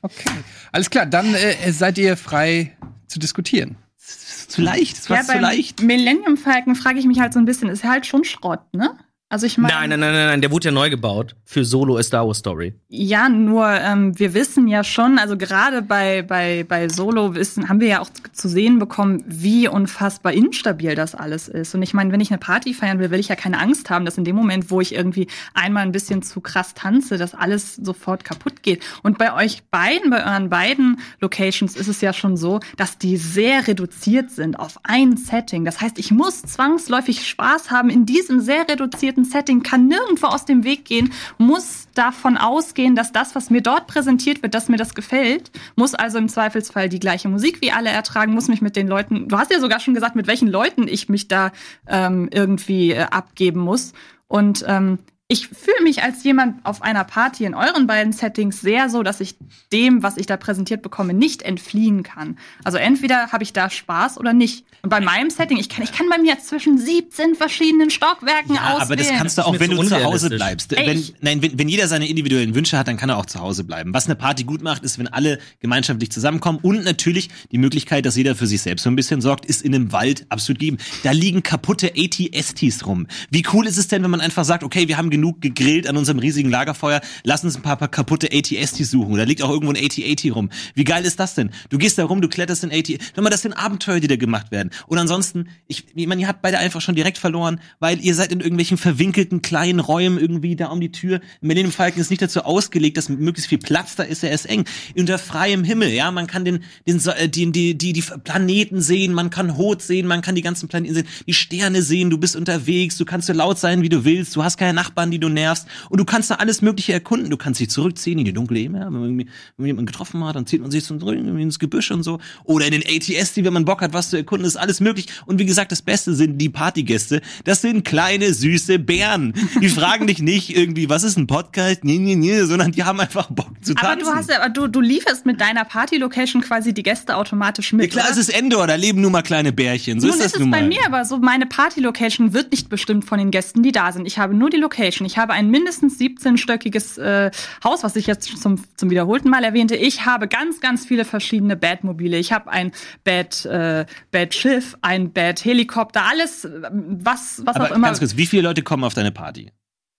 Okay. 0.00 0.30
Alles 0.72 0.88
klar, 0.88 1.04
dann 1.04 1.34
äh, 1.34 1.72
seid 1.72 1.98
ihr 1.98 2.16
frei 2.16 2.76
zu 3.06 3.18
diskutieren. 3.18 3.76
Zu 3.96 4.62
leicht, 4.62 4.96
das 4.96 5.10
war 5.10 5.18
ja, 5.18 5.24
zu 5.24 5.38
leicht. 5.38 5.82
Millennium 5.82 6.36
Falcon 6.36 6.74
frage 6.74 6.98
ich 6.98 7.06
mich 7.06 7.20
halt 7.20 7.32
so 7.32 7.38
ein 7.38 7.44
bisschen, 7.44 7.68
ist 7.68 7.84
halt 7.84 8.06
schon 8.06 8.24
Schrott, 8.24 8.62
ne? 8.72 8.96
Also 9.32 9.46
ich 9.46 9.58
meine. 9.58 9.72
Nein, 9.72 9.90
nein, 9.90 10.00
nein, 10.00 10.12
nein, 10.12 10.26
nein, 10.26 10.40
der 10.40 10.50
wurde 10.50 10.66
ja 10.66 10.72
neu 10.72 10.90
gebaut 10.90 11.36
für 11.44 11.64
Solo 11.64 11.96
A 11.96 12.02
Star 12.02 12.26
Wars 12.26 12.38
Story. 12.38 12.74
Ja, 12.88 13.28
nur 13.28 13.64
ähm, 13.68 14.18
wir 14.18 14.34
wissen 14.34 14.66
ja 14.66 14.82
schon, 14.82 15.18
also 15.18 15.36
gerade 15.36 15.82
bei, 15.82 16.22
bei, 16.22 16.64
bei 16.68 16.88
Solo 16.88 17.36
wissen, 17.36 17.68
haben 17.68 17.78
wir 17.78 17.86
ja 17.86 18.00
auch 18.00 18.10
zu 18.32 18.48
sehen 18.48 18.80
bekommen, 18.80 19.22
wie 19.28 19.68
unfassbar 19.68 20.32
instabil 20.32 20.96
das 20.96 21.14
alles 21.14 21.46
ist. 21.46 21.76
Und 21.76 21.82
ich 21.82 21.94
meine, 21.94 22.10
wenn 22.10 22.20
ich 22.20 22.32
eine 22.32 22.38
Party 22.38 22.74
feiern 22.74 22.98
will, 22.98 23.12
will 23.12 23.20
ich 23.20 23.28
ja 23.28 23.36
keine 23.36 23.60
Angst 23.60 23.88
haben, 23.88 24.04
dass 24.04 24.18
in 24.18 24.24
dem 24.24 24.34
Moment, 24.34 24.68
wo 24.68 24.80
ich 24.80 24.96
irgendwie 24.96 25.28
einmal 25.54 25.84
ein 25.84 25.92
bisschen 25.92 26.22
zu 26.22 26.40
krass 26.40 26.74
tanze, 26.74 27.16
dass 27.16 27.32
alles 27.32 27.76
sofort 27.76 28.24
kaputt 28.24 28.64
geht. 28.64 28.82
Und 29.04 29.16
bei 29.16 29.32
euch 29.32 29.62
beiden, 29.70 30.10
bei 30.10 30.26
euren 30.26 30.48
beiden 30.50 30.98
Locations 31.20 31.76
ist 31.76 31.86
es 31.86 32.00
ja 32.00 32.12
schon 32.12 32.36
so, 32.36 32.58
dass 32.76 32.98
die 32.98 33.16
sehr 33.16 33.68
reduziert 33.68 34.32
sind 34.32 34.58
auf 34.58 34.80
ein 34.82 35.16
Setting. 35.16 35.64
Das 35.64 35.80
heißt, 35.80 36.00
ich 36.00 36.10
muss 36.10 36.42
zwangsläufig 36.42 37.28
Spaß 37.28 37.70
haben 37.70 37.90
in 37.90 38.06
diesem 38.06 38.40
sehr 38.40 38.68
reduzierten 38.68 39.19
Setting, 39.24 39.62
kann 39.62 39.86
nirgendwo 39.86 40.26
aus 40.26 40.44
dem 40.44 40.64
Weg 40.64 40.84
gehen, 40.84 41.12
muss 41.38 41.88
davon 41.94 42.36
ausgehen, 42.36 42.94
dass 42.94 43.12
das, 43.12 43.34
was 43.34 43.50
mir 43.50 43.60
dort 43.60 43.86
präsentiert 43.86 44.42
wird, 44.42 44.54
dass 44.54 44.68
mir 44.68 44.76
das 44.76 44.94
gefällt, 44.94 45.50
muss 45.76 45.94
also 45.94 46.18
im 46.18 46.28
Zweifelsfall 46.28 46.88
die 46.88 47.00
gleiche 47.00 47.28
Musik 47.28 47.60
wie 47.60 47.72
alle 47.72 47.90
ertragen, 47.90 48.32
muss 48.32 48.48
mich 48.48 48.62
mit 48.62 48.76
den 48.76 48.88
Leuten, 48.88 49.28
du 49.28 49.38
hast 49.38 49.52
ja 49.52 49.60
sogar 49.60 49.80
schon 49.80 49.94
gesagt, 49.94 50.16
mit 50.16 50.26
welchen 50.26 50.48
Leuten 50.48 50.88
ich 50.88 51.08
mich 51.08 51.28
da 51.28 51.52
ähm, 51.86 52.28
irgendwie 52.32 52.92
äh, 52.92 53.02
abgeben 53.10 53.60
muss. 53.60 53.92
Und 54.28 54.64
ähm, 54.68 54.98
ich 55.30 55.46
fühle 55.46 55.84
mich 55.84 56.02
als 56.02 56.24
jemand 56.24 56.66
auf 56.66 56.82
einer 56.82 57.04
Party 57.04 57.44
in 57.44 57.54
euren 57.54 57.86
beiden 57.86 58.12
Settings 58.12 58.60
sehr 58.60 58.90
so, 58.90 59.04
dass 59.04 59.20
ich 59.20 59.36
dem, 59.72 60.02
was 60.02 60.16
ich 60.16 60.26
da 60.26 60.36
präsentiert 60.36 60.82
bekomme, 60.82 61.14
nicht 61.14 61.42
entfliehen 61.42 62.02
kann. 62.02 62.36
Also 62.64 62.78
entweder 62.78 63.28
habe 63.30 63.44
ich 63.44 63.52
da 63.52 63.70
Spaß 63.70 64.18
oder 64.18 64.32
nicht. 64.32 64.64
Und 64.82 64.90
bei 64.90 65.00
meinem 65.00 65.30
Setting, 65.30 65.56
ich 65.58 65.68
kann, 65.68 65.84
ich 65.84 65.92
kann 65.92 66.08
bei 66.08 66.18
mir 66.18 66.36
zwischen 66.40 66.78
17 66.78 67.36
verschiedenen 67.36 67.90
Stockwerken 67.90 68.56
Ja, 68.56 68.74
auswählen. 68.74 68.82
aber 68.82 68.96
das 68.96 69.08
kannst 69.10 69.38
du 69.38 69.46
auch, 69.46 69.60
wenn 69.60 69.70
du 69.70 69.80
zu 69.84 70.02
Hause 70.02 70.30
bleibst. 70.30 70.72
Ey, 70.72 70.84
Wenn, 70.84 71.04
nein, 71.20 71.42
wenn, 71.42 71.56
wenn 71.60 71.68
jeder 71.68 71.86
seine 71.86 72.08
individuellen 72.08 72.56
Wünsche 72.56 72.76
hat, 72.76 72.88
dann 72.88 72.96
kann 72.96 73.08
er 73.08 73.16
auch 73.16 73.26
zu 73.26 73.38
Hause 73.38 73.62
bleiben. 73.62 73.94
Was 73.94 74.06
eine 74.06 74.16
Party 74.16 74.42
gut 74.42 74.62
macht, 74.62 74.82
ist, 74.82 74.98
wenn 74.98 75.06
alle 75.06 75.38
gemeinschaftlich 75.60 76.10
zusammenkommen 76.10 76.58
und 76.62 76.82
natürlich 76.84 77.28
die 77.52 77.58
Möglichkeit, 77.58 78.04
dass 78.04 78.16
jeder 78.16 78.34
für 78.34 78.48
sich 78.48 78.62
selbst 78.62 78.82
so 78.82 78.90
ein 78.90 78.96
bisschen 78.96 79.20
sorgt, 79.20 79.46
ist 79.46 79.62
in 79.62 79.76
einem 79.76 79.92
Wald 79.92 80.26
absolut 80.28 80.58
gegeben. 80.58 80.78
Da 81.04 81.12
liegen 81.12 81.44
kaputte 81.44 81.92
ATSTs 81.96 82.84
rum. 82.84 83.06
Wie 83.30 83.44
cool 83.52 83.68
ist 83.68 83.78
es 83.78 83.86
denn, 83.86 84.02
wenn 84.02 84.10
man 84.10 84.20
einfach 84.20 84.44
sagt, 84.44 84.64
okay, 84.64 84.88
wir 84.88 84.96
haben 84.96 85.08
genug 85.10 85.19
genug 85.20 85.42
gegrillt 85.42 85.86
an 85.86 85.98
unserem 85.98 86.18
riesigen 86.18 86.48
Lagerfeuer. 86.48 87.02
Lass 87.24 87.44
uns 87.44 87.56
ein 87.56 87.62
paar, 87.62 87.76
paar 87.76 87.88
kaputte 87.88 88.28
AT-ST 88.32 88.86
suchen. 88.86 89.16
Da 89.16 89.24
liegt 89.24 89.42
auch 89.42 89.50
irgendwo 89.50 89.72
ein 89.72 89.76
AT-AT 89.76 90.34
rum. 90.34 90.48
Wie 90.74 90.84
geil 90.84 91.04
ist 91.04 91.20
das 91.20 91.34
denn? 91.34 91.50
Du 91.68 91.76
gehst 91.76 91.98
da 91.98 92.04
rum, 92.04 92.22
du 92.22 92.28
kletterst 92.28 92.64
in 92.64 92.72
AT. 92.72 92.88
Hör 93.14 93.22
mal, 93.22 93.28
das 93.28 93.42
sind 93.42 93.52
Abenteuer, 93.52 94.00
die 94.00 94.08
da 94.08 94.16
gemacht 94.16 94.50
werden. 94.50 94.70
Und 94.86 94.96
ansonsten, 94.96 95.48
ich, 95.68 95.84
ich 95.94 96.06
meine, 96.06 96.22
ihr 96.22 96.28
habt 96.28 96.40
beide 96.40 96.58
einfach 96.58 96.80
schon 96.80 96.94
direkt 96.94 97.18
verloren, 97.18 97.60
weil 97.80 98.00
ihr 98.00 98.14
seid 98.14 98.32
in 98.32 98.40
irgendwelchen 98.40 98.78
verwinkelten 98.78 99.42
kleinen 99.42 99.80
Räumen 99.80 100.18
irgendwie 100.18 100.56
da 100.56 100.68
um 100.68 100.80
die 100.80 100.90
Tür. 100.90 101.20
Millennium 101.42 101.72
Falcon 101.72 102.00
ist 102.00 102.08
nicht 102.08 102.22
dazu 102.22 102.42
ausgelegt, 102.42 102.96
dass 102.96 103.10
möglichst 103.10 103.50
viel 103.50 103.58
Platz 103.58 103.96
da 103.96 104.04
ist. 104.04 104.24
Er 104.24 104.32
ist 104.32 104.46
eng. 104.46 104.64
Unter 104.96 105.18
freiem 105.18 105.64
Himmel, 105.64 105.90
ja. 105.90 106.10
Man 106.10 106.26
kann 106.26 106.46
den, 106.46 106.64
den, 106.86 107.04
äh, 107.06 107.28
die, 107.28 107.52
die, 107.52 107.76
die, 107.76 107.92
die 107.92 108.02
Planeten 108.24 108.80
sehen, 108.80 109.12
man 109.12 109.28
kann 109.28 109.58
Hot 109.58 109.82
sehen, 109.82 110.06
man 110.06 110.22
kann 110.22 110.34
die 110.34 110.42
ganzen 110.42 110.68
Planeten 110.68 110.94
sehen, 110.94 111.06
die 111.26 111.34
Sterne 111.34 111.82
sehen, 111.82 112.08
du 112.08 112.16
bist 112.16 112.36
unterwegs, 112.36 112.96
du 112.96 113.04
kannst 113.04 113.26
so 113.26 113.32
laut 113.32 113.58
sein, 113.58 113.82
wie 113.82 113.90
du 113.90 114.04
willst, 114.04 114.34
du 114.36 114.42
hast 114.42 114.56
keine 114.56 114.72
Nachbarn, 114.72 115.09
die 115.10 115.18
du 115.18 115.28
nervst 115.28 115.66
und 115.88 115.98
du 115.98 116.04
kannst 116.04 116.30
da 116.30 116.36
alles 116.36 116.62
Mögliche 116.62 116.92
erkunden. 116.92 117.30
Du 117.30 117.36
kannst 117.36 117.60
dich 117.60 117.70
zurückziehen 117.70 118.18
in 118.18 118.24
die 118.24 118.32
dunkle 118.32 118.58
Ebene, 118.58 118.86
wenn 118.86 118.92
man, 118.92 119.18
wenn 119.18 119.26
man 119.56 119.66
jemanden 119.66 119.86
getroffen 119.86 120.24
hat, 120.24 120.36
dann 120.36 120.46
zieht 120.46 120.60
man 120.60 120.70
sich 120.70 120.84
so 120.84 120.96
zurück 120.96 121.16
ins 121.16 121.58
Gebüsch 121.58 121.90
und 121.90 122.02
so. 122.02 122.18
Oder 122.44 122.66
in 122.66 122.72
den 122.72 122.82
ATS, 122.82 123.34
die, 123.34 123.44
wenn 123.44 123.52
man 123.52 123.64
Bock 123.64 123.82
hat, 123.82 123.92
was 123.92 124.10
zu 124.10 124.16
erkunden, 124.16 124.46
ist 124.46 124.56
alles 124.56 124.80
möglich. 124.80 125.06
Und 125.26 125.38
wie 125.38 125.46
gesagt, 125.46 125.72
das 125.72 125.82
Beste 125.82 126.14
sind 126.14 126.38
die 126.38 126.48
Partygäste. 126.48 127.20
Das 127.44 127.60
sind 127.62 127.84
kleine, 127.84 128.32
süße 128.32 128.78
Bären. 128.78 129.32
Die 129.60 129.68
fragen 129.80 130.06
dich 130.06 130.20
nicht 130.20 130.56
irgendwie, 130.56 130.88
was 130.88 131.02
ist 131.02 131.16
ein 131.16 131.26
Podcast? 131.26 131.84
Nee, 131.84 131.98
nee, 131.98 132.16
nee, 132.16 132.42
sondern 132.42 132.72
die 132.72 132.84
haben 132.84 133.00
einfach 133.00 133.28
Bock 133.30 133.50
zu 133.62 133.72
Aber 133.76 133.88
tanzen. 133.88 134.06
du 134.06 134.14
hast 134.14 134.30
ja, 134.30 134.48
du, 134.48 134.66
du 134.66 134.80
lieferst 134.80 135.26
mit 135.26 135.40
deiner 135.40 135.64
Party-Location 135.64 136.42
quasi 136.42 136.72
die 136.74 136.82
Gäste 136.82 137.16
automatisch 137.16 137.72
mit. 137.72 137.86
ja, 137.86 137.90
klar, 137.90 138.04
oder? 138.06 138.12
es 138.12 138.18
ist 138.18 138.28
Endor, 138.30 138.66
da 138.66 138.74
leben 138.74 139.00
nun 139.00 139.12
mal 139.12 139.22
kleine 139.22 139.52
Bärchen. 139.52 140.00
So 140.00 140.06
Nun 140.08 140.16
ist 140.16 140.20
das 140.20 140.26
ist 140.28 140.34
es 140.34 140.40
nun 140.40 140.50
bei 140.50 140.60
mal. 140.60 140.68
mir 140.68 140.80
aber 140.86 141.04
so, 141.04 141.18
meine 141.18 141.46
Party-Location 141.46 142.32
wird 142.32 142.50
nicht 142.50 142.68
bestimmt 142.68 143.04
von 143.04 143.18
den 143.18 143.30
Gästen, 143.30 143.62
die 143.62 143.72
da 143.72 143.92
sind. 143.92 144.06
Ich 144.06 144.18
habe 144.18 144.34
nur 144.34 144.50
die 144.50 144.56
Location. 144.56 144.89
Ich 144.90 145.16
habe 145.18 145.32
ein 145.32 145.48
mindestens 145.50 145.98
17-stöckiges 145.98 146.98
äh, 147.00 147.30
Haus, 147.64 147.82
was 147.82 147.96
ich 147.96 148.06
jetzt 148.06 148.36
zum, 148.40 148.62
zum 148.76 148.90
wiederholten 148.90 149.30
Mal 149.30 149.44
erwähnte. 149.44 149.76
Ich 149.76 150.04
habe 150.06 150.28
ganz, 150.28 150.60
ganz 150.60 150.84
viele 150.86 151.04
verschiedene 151.04 151.56
Bad-Mobile. 151.56 152.16
Ich 152.18 152.32
habe 152.32 152.50
ein 152.50 152.72
Bad, 153.04 153.44
äh, 153.46 153.86
Bad-Schiff, 154.10 154.76
ein 154.82 155.12
Bad-Helikopter, 155.12 156.04
alles, 156.04 156.44
äh, 156.44 156.50
was, 156.72 157.42
was 157.44 157.56
Aber 157.56 157.66
auch 157.70 157.74
immer. 157.76 157.86
ganz 157.88 157.98
kurz, 158.00 158.16
wie 158.16 158.26
viele 158.26 158.42
Leute 158.42 158.62
kommen 158.62 158.84
auf 158.84 158.94
deine 158.94 159.12
Party? 159.12 159.52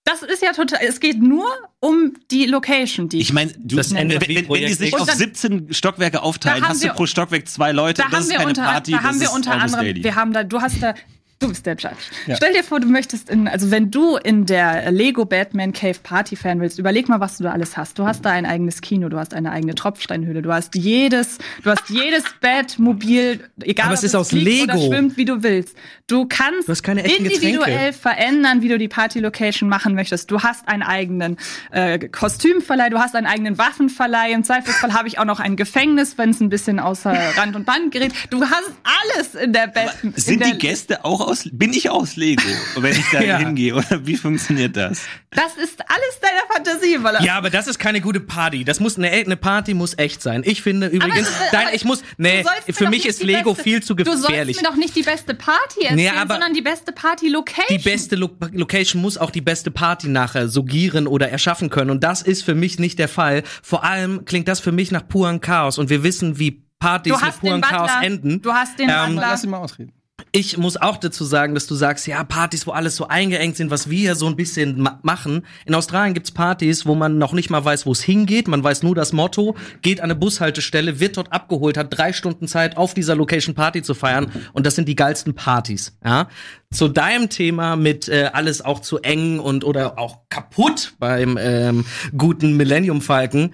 Das 0.04 0.22
ist 0.24 0.42
ja 0.42 0.52
total, 0.52 0.80
es 0.82 0.98
geht 0.98 1.22
nur 1.22 1.46
um 1.78 2.14
die 2.32 2.46
Location, 2.46 3.08
die 3.08 3.20
Ich 3.20 3.32
meine, 3.32 3.52
du, 3.56 3.76
Das 3.76 3.94
wenn, 3.94 4.10
wenn, 4.10 4.20
wenn 4.20 4.66
die 4.66 4.74
sich 4.74 4.92
auf 4.94 5.02
Und 5.02 5.08
dann- 5.10 5.16
17 5.16 5.72
Stockwerke 5.72 6.22
aufteilen, 6.22 6.66
hast 6.66 6.82
du 6.82 6.88
wir- 6.88 6.94
pro 6.94 7.06
Stockwerk 7.06 7.46
zwei 7.46 7.70
Leute. 7.70 8.02
da 8.02 8.08
das 8.08 8.14
haben 8.14 8.22
ist 8.24 8.30
wir 8.30 8.36
keine 8.38 8.48
unter, 8.48 8.62
Party, 8.64 8.90
da 8.90 8.96
das 8.98 9.06
haben 9.06 9.20
wir 9.20 9.26
ist 9.28 9.32
unter 9.34 9.52
anderem, 9.52 10.02
wir 10.02 10.14
haben 10.16 10.32
da, 10.32 10.42
du 10.42 10.60
hast 10.60 10.82
da, 10.82 10.94
du 11.42 11.48
bist 11.48 11.66
der 11.66 11.74
Judge. 11.76 11.96
Stell 12.34 12.52
dir 12.54 12.64
vor, 12.64 12.80
du 12.80 12.88
möchtest 12.88 13.28
in, 13.28 13.46
also 13.48 13.70
wenn 13.70 13.90
du 13.90 14.16
in 14.16 14.46
der 14.46 14.90
Lego 14.90 15.24
Batman 15.26 15.72
Cave 15.72 15.98
Party 16.02 16.36
feiern 16.36 16.60
willst, 16.60 16.78
überleg 16.78 17.08
mal, 17.08 17.20
was 17.20 17.36
du 17.38 17.44
da 17.44 17.52
alles 17.52 17.76
hast. 17.76 17.98
Du 17.98 18.06
hast 18.06 18.24
da 18.24 18.30
ein 18.30 18.46
eigenes 18.46 18.80
Kino, 18.80 19.08
du 19.08 19.18
hast 19.18 19.34
eine 19.34 19.52
eigene 19.52 19.74
Tropfsteinhöhle, 19.74 20.42
du 20.42 20.52
hast 20.52 20.74
jedes, 20.74 21.38
du 21.62 21.70
hast 21.70 21.88
jedes 21.90 22.24
Batmobil, 22.40 23.40
egal 23.62 23.86
Aber 23.86 23.92
ob 23.92 23.98
es 23.98 24.04
ist 24.04 24.14
aus 24.14 24.28
fliegt 24.30 24.44
Lego. 24.46 24.72
oder 24.72 24.86
schwimmt, 24.96 25.16
wie 25.16 25.24
du 25.24 25.42
willst. 25.42 25.76
Du 26.06 26.26
kannst 26.26 26.68
Du 26.68 26.72
individuell 26.90 27.58
Getränke. 27.58 27.92
verändern, 27.92 28.62
wie 28.62 28.68
du 28.68 28.78
die 28.78 28.88
Party 28.88 29.20
Location 29.20 29.68
machen 29.68 29.94
möchtest. 29.94 30.30
Du 30.30 30.42
hast 30.42 30.68
einen 30.68 30.82
eigenen 30.82 31.36
äh, 31.70 31.98
Kostümverleih, 32.08 32.90
du 32.90 32.98
hast 32.98 33.14
einen 33.16 33.26
eigenen 33.26 33.58
Waffenverleih. 33.58 34.32
Im 34.32 34.44
Zweifelsfall 34.44 34.92
habe 34.92 35.08
ich 35.08 35.18
auch 35.18 35.24
noch 35.24 35.40
ein 35.40 35.56
Gefängnis, 35.56 36.18
wenn 36.18 36.30
es 36.30 36.40
ein 36.40 36.48
bisschen 36.48 36.78
außer 36.80 37.12
Rand 37.36 37.56
und 37.56 37.64
Band 37.64 37.92
gerät. 37.92 38.12
Du 38.30 38.42
hast 38.42 38.70
alles 38.84 39.34
in 39.34 39.52
der 39.52 39.68
Bat 39.68 39.94
in 40.02 40.12
Sind 40.16 40.40
der, 40.40 40.52
die 40.52 40.58
Gäste 40.58 41.04
auch 41.04 41.20
aus, 41.20 41.31
bin 41.52 41.72
ich 41.72 41.90
aus 41.90 42.16
Lego, 42.16 42.42
wenn 42.76 42.92
ich 42.92 43.04
da 43.10 43.20
Ja. 43.22 43.38
hingehe? 43.38 43.74
Oder 43.74 44.06
wie 44.06 44.16
funktioniert 44.16 44.76
das? 44.76 45.02
Das 45.30 45.56
ist 45.56 45.80
alles 45.88 46.20
deiner 46.20 46.42
Fantasie, 46.52 46.98
weil 47.02 47.24
Ja, 47.24 47.36
aber 47.36 47.50
das 47.50 47.66
ist 47.66 47.78
keine 47.78 48.00
gute 48.00 48.20
Party. 48.20 48.64
Das 48.64 48.80
muss 48.80 48.96
eine, 48.98 49.10
eine 49.10 49.36
Party 49.36 49.74
muss 49.74 49.96
echt 49.98 50.22
sein. 50.22 50.42
Ich 50.44 50.62
finde 50.62 50.88
übrigens, 50.88 51.28
ist- 51.28 51.36
nein, 51.52 51.68
ich 51.72 51.84
muss, 51.84 52.02
nee, 52.18 52.44
für 52.70 52.88
mich 52.88 53.06
ist 53.06 53.22
Lego 53.22 53.50
beste- 53.54 53.62
viel 53.62 53.82
zu 53.82 53.94
Du 53.94 54.04
sollst 54.04 54.26
gefährlich. 54.26 54.56
mir 54.58 54.62
doch 54.68 54.76
nicht 54.76 54.94
die 54.96 55.02
beste 55.02 55.34
Party 55.34 55.84
erzählen, 55.84 56.18
aber 56.18 56.34
sondern 56.34 56.54
die 56.54 56.62
beste 56.62 56.92
Party-Location. 56.92 57.66
Die 57.70 57.78
beste 57.82 58.16
Lo 58.16 58.30
Location 58.52 59.00
muss 59.00 59.16
auch 59.18 59.30
die 59.30 59.40
beste 59.40 59.70
Party 59.70 60.08
nachher 60.08 60.48
sugieren 60.48 61.06
oder 61.06 61.28
erschaffen 61.30 61.70
können. 61.70 61.90
Und 61.90 62.04
das 62.04 62.22
ist 62.22 62.42
für 62.42 62.54
mich 62.54 62.78
nicht 62.78 62.98
der 62.98 63.08
Fall. 63.08 63.42
Vor 63.62 63.84
allem 63.84 64.24
klingt 64.24 64.48
das 64.48 64.60
für 64.60 64.72
mich 64.72 64.90
nach 64.90 65.06
purem 65.08 65.40
Chaos. 65.40 65.78
Und 65.78 65.88
wir 65.90 66.02
wissen, 66.02 66.38
wie 66.38 66.62
Partys 66.78 67.14
mit 67.20 67.40
purem 67.40 67.60
Chaos 67.60 67.90
enden. 68.02 68.42
Du 68.42 68.52
hast 68.52 68.78
den 68.78 68.88
Ähm, 68.88 69.14
Butler. 69.14 69.20
Lass 69.30 69.44
ihn 69.44 69.50
mal 69.50 69.58
ausreden. 69.58 69.92
Ich 70.30 70.56
muss 70.58 70.76
auch 70.76 70.96
dazu 70.96 71.24
sagen, 71.24 71.54
dass 71.54 71.66
du 71.66 71.74
sagst, 71.74 72.06
ja, 72.06 72.22
Partys, 72.24 72.66
wo 72.66 72.70
alles 72.70 72.96
so 72.96 73.08
eingeengt 73.08 73.56
sind, 73.56 73.70
was 73.70 73.90
wir 73.90 73.98
hier 73.98 74.14
so 74.14 74.26
ein 74.26 74.36
bisschen 74.36 74.80
ma 74.80 74.98
machen. 75.02 75.44
In 75.66 75.74
Australien 75.74 76.14
gibt's 76.14 76.30
Partys, 76.30 76.86
wo 76.86 76.94
man 76.94 77.18
noch 77.18 77.32
nicht 77.32 77.50
mal 77.50 77.64
weiß, 77.64 77.86
wo 77.86 77.92
es 77.92 78.02
hingeht. 78.02 78.46
Man 78.48 78.62
weiß 78.62 78.82
nur 78.82 78.94
das 78.94 79.12
Motto, 79.12 79.56
geht 79.82 80.00
an 80.00 80.04
eine 80.04 80.14
Bushaltestelle, 80.14 81.00
wird 81.00 81.16
dort 81.16 81.32
abgeholt, 81.32 81.76
hat 81.76 81.88
drei 81.90 82.12
Stunden 82.12 82.46
Zeit, 82.46 82.76
auf 82.76 82.94
dieser 82.94 83.16
Location 83.16 83.54
Party 83.54 83.82
zu 83.82 83.94
feiern. 83.94 84.30
Und 84.52 84.66
das 84.66 84.76
sind 84.76 84.88
die 84.88 84.96
geilsten 84.96 85.34
Partys. 85.34 85.96
Ja? 86.04 86.28
Zu 86.70 86.88
deinem 86.88 87.28
Thema 87.28 87.76
mit 87.76 88.08
äh, 88.08 88.30
alles 88.32 88.62
auch 88.62 88.80
zu 88.80 88.98
eng 88.98 89.40
und 89.40 89.64
oder 89.64 89.98
auch 89.98 90.20
kaputt 90.28 90.94
beim 90.98 91.38
ähm, 91.40 91.84
guten 92.16 92.56
Millennium 92.56 93.00
Falken. 93.00 93.52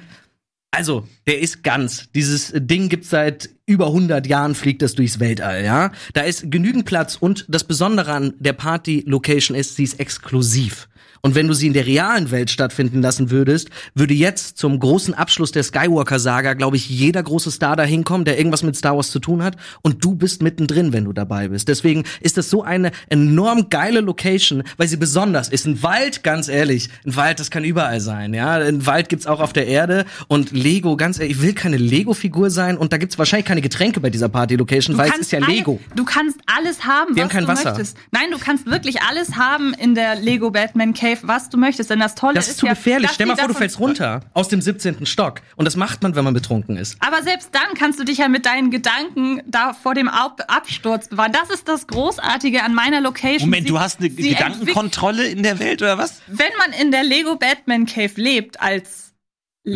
Also, 0.70 1.08
der 1.26 1.40
ist 1.40 1.64
ganz. 1.64 2.10
Dieses 2.14 2.52
Ding 2.54 2.88
gibt's 2.88 3.10
seit 3.10 3.50
über 3.64 3.86
100 3.86 4.26
Jahren, 4.26 4.54
fliegt 4.54 4.82
das 4.82 4.94
durchs 4.94 5.18
Weltall, 5.18 5.64
ja. 5.64 5.92
Da 6.12 6.22
ist 6.22 6.50
genügend 6.50 6.84
Platz 6.84 7.16
und 7.18 7.46
das 7.48 7.64
Besondere 7.64 8.12
an 8.12 8.34
der 8.38 8.52
Party-Location 8.52 9.56
ist, 9.56 9.76
sie 9.76 9.84
ist 9.84 9.98
exklusiv. 9.98 10.88
Und 11.22 11.34
wenn 11.34 11.48
du 11.48 11.54
sie 11.54 11.66
in 11.66 11.72
der 11.72 11.86
realen 11.86 12.30
Welt 12.30 12.50
stattfinden 12.50 13.02
lassen 13.02 13.30
würdest, 13.30 13.70
würde 13.94 14.14
jetzt 14.14 14.58
zum 14.58 14.78
großen 14.78 15.14
Abschluss 15.14 15.52
der 15.52 15.62
Skywalker-Saga, 15.62 16.54
glaube 16.54 16.76
ich, 16.76 16.88
jeder 16.88 17.22
große 17.22 17.50
Star 17.50 17.76
da 17.76 17.82
hinkommen, 17.82 18.24
der 18.24 18.38
irgendwas 18.38 18.62
mit 18.62 18.76
Star 18.76 18.96
Wars 18.96 19.10
zu 19.10 19.18
tun 19.18 19.42
hat. 19.42 19.56
Und 19.82 20.04
du 20.04 20.14
bist 20.14 20.42
mittendrin, 20.42 20.92
wenn 20.92 21.04
du 21.04 21.12
dabei 21.12 21.48
bist. 21.48 21.68
Deswegen 21.68 22.04
ist 22.20 22.36
das 22.36 22.50
so 22.50 22.62
eine 22.62 22.92
enorm 23.08 23.68
geile 23.70 24.00
Location, 24.00 24.62
weil 24.76 24.88
sie 24.88 24.96
besonders 24.96 25.48
ist. 25.48 25.66
Ein 25.66 25.82
Wald, 25.82 26.22
ganz 26.22 26.48
ehrlich, 26.48 26.88
ein 27.06 27.16
Wald, 27.16 27.40
das 27.40 27.50
kann 27.50 27.64
überall 27.64 28.00
sein, 28.00 28.34
ja. 28.34 28.54
Ein 28.54 28.86
Wald 28.86 29.08
gibt's 29.08 29.26
auch 29.26 29.40
auf 29.40 29.52
der 29.52 29.66
Erde. 29.66 30.04
Und 30.28 30.52
Lego, 30.52 30.96
ganz 30.96 31.18
ehrlich, 31.18 31.36
ich 31.36 31.42
will 31.42 31.52
keine 31.54 31.76
Lego-Figur 31.76 32.50
sein. 32.50 32.76
Und 32.76 32.92
da 32.92 32.96
gibt's 32.98 33.18
wahrscheinlich 33.18 33.46
keine 33.46 33.60
Getränke 33.62 34.00
bei 34.00 34.10
dieser 34.10 34.28
Party-Location, 34.28 34.96
weil 34.96 35.10
es 35.10 35.18
ist 35.18 35.32
ja 35.32 35.40
alle- 35.40 35.48
Lego. 35.54 35.80
Du 35.94 36.04
kannst 36.04 36.38
alles 36.46 36.84
haben, 36.84 37.16
Wir 37.16 37.24
was 37.24 37.30
haben 37.30 37.30
kein 37.30 37.42
du 37.44 37.48
Wasser. 37.48 37.70
möchtest. 37.70 37.96
Nein, 38.12 38.30
du 38.30 38.38
kannst 38.38 38.66
wirklich 38.66 39.00
alles 39.02 39.36
haben 39.36 39.74
in 39.74 39.94
der 39.94 40.16
Lego 40.16 40.50
Batman 40.50 40.94
Cave, 40.94 41.07
was 41.22 41.48
du 41.50 41.56
möchtest. 41.56 41.90
Denn 41.90 42.00
das 42.00 42.14
Tolle 42.14 42.34
Das 42.34 42.44
ist, 42.46 42.52
ist 42.52 42.58
zu 42.58 42.66
ja, 42.66 42.72
gefährlich. 42.74 43.10
Stell 43.12 43.26
mal 43.26 43.36
vor, 43.36 43.48
du 43.48 43.54
fällst 43.54 43.78
runter 43.78 44.20
aus 44.34 44.48
dem 44.48 44.60
17. 44.60 45.06
Stock. 45.06 45.40
Und 45.56 45.64
das 45.64 45.76
macht 45.76 46.02
man, 46.02 46.14
wenn 46.14 46.24
man 46.24 46.34
betrunken 46.34 46.76
ist. 46.76 46.96
Aber 47.00 47.22
selbst 47.22 47.50
dann 47.54 47.74
kannst 47.76 47.98
du 47.98 48.04
dich 48.04 48.18
ja 48.18 48.28
mit 48.28 48.46
deinen 48.46 48.70
Gedanken 48.70 49.40
da 49.46 49.72
vor 49.74 49.94
dem 49.94 50.08
Ab 50.08 50.42
Absturz 50.48 51.08
bewahren. 51.08 51.32
Das 51.32 51.50
ist 51.50 51.68
das 51.68 51.86
Großartige 51.86 52.62
an 52.62 52.74
meiner 52.74 53.00
Location. 53.00 53.48
Moment, 53.50 53.66
Sie- 53.66 53.72
du 53.72 53.80
hast 53.80 54.00
eine 54.00 54.10
Gedankenkontrolle 54.10 55.26
in 55.26 55.42
der 55.42 55.58
Welt 55.58 55.82
oder 55.82 55.98
was? 55.98 56.20
Wenn 56.26 56.46
man 56.58 56.72
in 56.80 56.90
der 56.90 57.02
Lego 57.04 57.36
Batman 57.36 57.86
Cave 57.86 58.12
lebt 58.16 58.60
als 58.60 59.07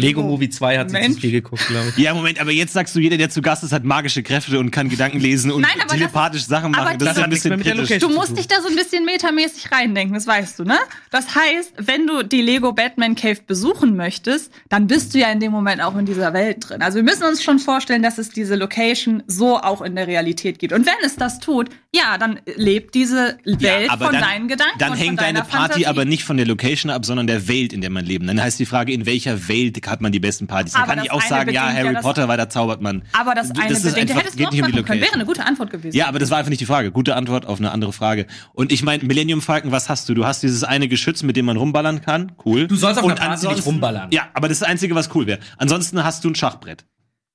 Lego 0.01 0.23
Movie 0.23 0.49
2 0.51 0.79
hat 0.79 0.91
sich 0.91 1.01
Mensch. 1.01 1.15
zu 1.17 1.21
viel 1.21 1.31
geguckt, 1.33 1.67
glaube 1.69 1.89
ich. 1.97 2.03
Ja, 2.03 2.15
Moment, 2.15 2.41
aber 2.41 2.51
jetzt 2.53 2.73
sagst 2.73 2.95
du, 2.97 3.01
jeder, 3.01 3.17
der 3.17 3.31
zu 3.31 3.43
Gast 3.43 3.63
ist, 3.65 3.73
hat 3.73 3.85
magische 3.85 4.23
Kräfte 4.23 4.59
und 4.59 4.71
kann 4.71 4.89
Gedanken 4.89 5.21
lesen 5.21 5.51
und 5.51 5.63
Nein, 5.63 5.71
aber 5.77 5.85
das- 5.89 5.99
telepathisch 5.99 6.45
Sachen 6.47 6.71
machen. 6.73 6.99
Das 6.99 7.09
ist 7.11 7.15
diese- 7.17 7.25
ein 7.25 7.31
bisschen 7.31 7.51
Das 7.77 7.89
kritisch. 7.89 7.99
Du 7.99 8.09
musst 8.09 8.37
dich 8.37 8.49
da 8.49 8.61
so 8.63 8.69
ein 8.69 8.77
bisschen 8.77 9.05
metamäßig 9.05 9.71
reindenken, 9.71 10.15
das 10.15 10.27
weißt 10.27 10.59
du, 10.59 10.65
ne? 10.65 10.79
Das 11.11 11.35
heißt, 11.35 11.75
wenn 11.79 12.07
du 12.07 12.23
die 12.23 12.43
Lego 12.43 12.73
Batman 12.73 13.15
Cave 13.15 13.39
besuchen 13.47 13.97
möchtest, 13.97 14.51
dann 14.69 14.87
bist 14.87 15.15
du 15.15 15.19
ja 15.19 15.31
in 15.31 15.41
dem 15.41 15.53
Moment 15.53 15.83
auch 15.83 15.97
in 15.97 16.07
dieser 16.07 16.33
Welt 16.33 16.59
drin. 16.69 16.83
Also 16.83 16.97
wir 16.97 17.03
müssen 17.03 17.25
uns 17.25 17.43
schon 17.43 17.59
vorstellen, 17.59 18.03
dass 18.03 18.19
es 18.19 18.31
diese 18.31 18.55
Location 18.57 19.23
so 19.27 19.59
auch 19.59 19.83
in 19.83 19.95
der 19.97 20.07
Realität 20.07 20.59
gibt. 20.59 20.73
Und 20.73 20.87
wenn 20.87 20.95
es 21.05 21.17
das 21.17 21.39
tut, 21.41 21.69
ja, 21.95 22.17
dann 22.19 22.41
lebt 22.57 22.95
diese 22.95 23.37
Welt 23.45 23.91
aber 23.91 24.07
von 24.07 24.15
dann, 24.15 24.23
deinen 24.23 24.49
Gedanken. 24.49 24.79
Dann 24.79 24.93
und 24.93 24.97
von 24.99 25.07
hängt 25.07 25.21
deiner 25.21 25.41
deine 25.41 25.49
Party 25.51 25.63
Fantasie. 25.73 25.87
aber 25.87 26.05
nicht 26.05 26.25
von 26.25 26.37
der 26.37 26.47
Location 26.47 26.91
ab, 26.91 27.05
sondern 27.05 27.27
der 27.27 27.49
Welt, 27.49 27.73
in 27.73 27.81
der 27.83 27.91
man 27.91 28.05
lebt. 28.07 28.27
Dann 28.27 28.41
heißt 28.43 28.59
die 28.59 28.67
Frage, 28.67 28.93
in 28.93 29.05
welcher 29.07 29.49
Welt 29.49 29.82
hat 29.87 30.01
man 30.01 30.13
die 30.13 30.21
besten 30.21 30.47
Partys? 30.47 30.73
Dann 30.73 30.83
Aber 30.83 30.95
kann 30.95 31.05
ich 31.05 31.11
das 31.11 31.17
auch 31.17 31.21
eine 31.21 31.29
sagen, 31.29 31.53
ja, 31.53 31.71
ja 31.71 31.75
Harry 31.77 31.95
das- 31.95 32.03
Potter, 32.03 32.29
weil 32.29 32.37
da 32.37 32.49
zaubert 32.49 32.81
man. 32.81 33.03
Aber 33.13 33.35
das 33.35 33.51
eine 33.51 33.73
ist 33.73 33.83
bedingt, 33.83 33.99
einfach, 34.11 34.17
hättest 34.23 34.35
du 34.35 34.39
geht 34.45 34.53
nicht 34.53 34.63
um 34.63 34.67
die 34.69 34.73
können. 34.73 34.87
Wäre 34.87 34.97
Location. 34.99 35.15
eine 35.15 35.25
gute 35.27 35.45
Antwort 35.47 35.71
gewesen. 35.71 35.97
Ja, 35.97 36.07
aber 36.09 36.19
das 36.19 36.31
war 36.31 36.39
einfach 36.39 36.51
nicht 36.51 36.61
die 36.61 36.67
Frage. 36.67 36.91
Gute 36.93 37.17
Antwort 37.17 37.47
auf 37.47 37.59
eine 37.59 37.71
andere 37.73 37.93
Frage. 37.93 38.27
Und 38.53 38.73
ich 38.73 38.83
meine, 38.83 39.05
Millennium 39.05 39.41
Falcon, 39.43 39.73
was 39.73 39.89
hast 39.89 40.09
du? 40.09 40.15
Du 40.15 40.25
hast 40.27 40.43
dieses 40.43 40.65
eine 40.65 40.89
Geschütz, 40.89 41.23
mit 41.23 41.37
dem 41.37 41.47
man 41.47 41.57
rumballern 41.57 42.01
kann. 42.03 42.33
Cool. 42.45 42.67
Du 42.67 42.77
sollst 42.77 42.99
auf 42.99 43.05
Und 43.05 43.13
einer 43.21 43.31
Party 43.37 43.47
nicht 43.49 43.67
rumballern. 43.67 44.11
Ja, 44.13 44.29
aber 44.35 44.49
das 44.49 44.57
ist 44.57 44.63
das 44.63 44.69
Einzige, 44.69 44.95
was 44.95 45.15
cool 45.15 45.27
wäre. 45.27 45.39
Ansonsten 45.59 46.03
hast 46.05 46.25
du 46.25 46.29
ein 46.31 46.35
Schachbrett. 46.35 46.85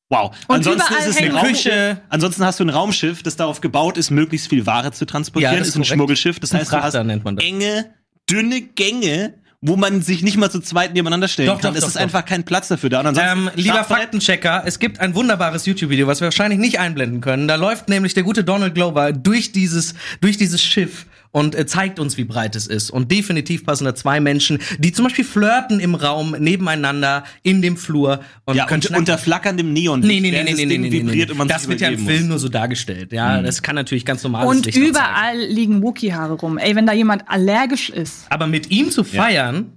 Wow. 0.10 0.34
Und 0.48 0.56
ansonsten 0.56 0.94
ist 0.94 1.08
es 1.08 1.18
eine 1.18 1.34
Raum 1.34 1.46
Küche. 1.48 2.00
Ansonsten 2.08 2.46
hast 2.46 2.62
du 2.62 2.64
ein 2.64 2.70
Raumschiff, 2.70 3.24
das 3.24 3.36
darauf 3.36 3.60
gebaut 3.60 3.98
ist, 3.98 4.10
möglichst 4.10 4.48
viel 4.48 4.66
Ware 4.66 4.94
zu 4.94 5.06
transportieren. 5.06 5.54
Ja, 5.56 5.60
das 5.60 5.68
ist 5.68 5.76
ist 5.76 5.82
ein. 5.82 5.86
Schmuggelschiff. 5.86 6.40
Das 6.40 6.54
Ein 6.54 6.62
heißt, 6.62 6.72
du 6.72 6.78
Frachter 6.78 7.00
hast 7.00 7.06
nennt 7.06 7.26
man 7.26 7.36
das. 7.36 7.44
enge, 7.46 7.94
dünne 8.30 8.62
Gänge, 8.62 9.34
wo 9.62 9.76
man 9.76 10.02
sich 10.04 10.22
nicht 10.22 10.38
mal 10.38 10.52
zu 10.52 10.60
zweit 10.60 10.94
nebeneinander 10.94 11.28
stellen 11.28 11.48
Doch, 11.48 11.60
kann. 11.60 11.72
doch, 11.72 11.78
es 11.78 11.82
doch, 11.82 11.90
ist 11.90 11.98
einfach 11.98 12.26
kein 12.26 12.44
Platz 12.44 12.68
dafür 12.68 12.90
da. 12.90 13.04
Ähm, 13.04 13.50
lieber 13.56 13.84
Faktenchecker, 13.84 14.64
es 14.66 14.78
gibt 14.78 15.00
ein 15.00 15.16
wunderbares 15.16 15.66
YouTube-Video, 15.66 16.06
was 16.06 16.22
wir 16.22 16.26
wahrscheinlich 16.26 16.60
nicht 16.60 16.80
einblenden 16.80 17.22
können. 17.22 17.48
Da 17.48 17.56
läuft 17.56 17.90
nämlich 17.90 18.14
der 18.14 18.24
gute 18.24 18.44
Donald 18.44 18.76
Glover 18.76 19.14
durch 19.14 19.52
dieses, 19.52 19.96
durch 20.22 20.38
dieses 20.38 20.62
Schiff 20.62 21.08
und 21.38 21.54
äh, 21.54 21.68
zeigt 21.68 22.00
uns, 22.00 22.18
wie 22.18 22.24
breit 22.24 22.56
es 22.56 22.66
ist. 22.66 22.90
Und 22.90 23.12
definitiv 23.12 23.64
passen 23.64 23.86
da 23.86 23.94
zwei 23.94 24.20
Menschen, 24.20 24.58
die 24.80 24.92
zum 24.92 25.06
Beispiel 25.06 25.24
flirten 25.24 25.80
im 25.80 25.94
Raum 25.94 26.36
nebeneinander 26.40 27.26
in 27.44 27.62
dem 27.62 27.78
Flur 27.78 28.22
und 28.46 28.56
Ja, 28.56 28.66
können 28.66 28.82
und, 28.90 28.98
unter 28.98 29.20
flackerndem 29.20 29.72
Neon. 29.72 30.00
Nee, 30.00 30.20
nee, 30.20 30.32
nee, 30.32 30.32
nee, 30.32 30.50
das 30.50 30.58
nee, 30.58 30.66
nee, 30.66 30.78
nee, 30.80 30.90
nee, 30.90 30.92
vibriert 30.92 31.38
nee. 31.38 31.46
Das 31.48 31.68
wird 31.68 31.80
ja 31.80 31.90
im 31.90 32.00
Film 32.00 32.22
muss. 32.22 32.30
nur 32.30 32.40
so 32.40 32.50
dargestellt. 32.50 33.14
Ja, 33.14 33.40
das 33.44 33.62
kann 33.62 33.76
natürlich 33.76 34.04
ganz 34.04 34.24
normales 34.24 34.50
Und 34.50 34.66
Licht 34.66 34.80
überall 34.80 35.38
liegen 35.38 35.84
Wookie-Haare 35.84 36.34
rum. 36.34 36.58
Ey, 36.58 36.76
wenn 36.76 36.88
da 36.88 36.94
jemand 36.94 37.30
allergisch 37.30 37.92
ist. 37.92 38.26
Aber 38.32 38.48
mit 38.48 38.72
ihm 38.72 38.90
zu 38.90 39.04
feiern, 39.04 39.74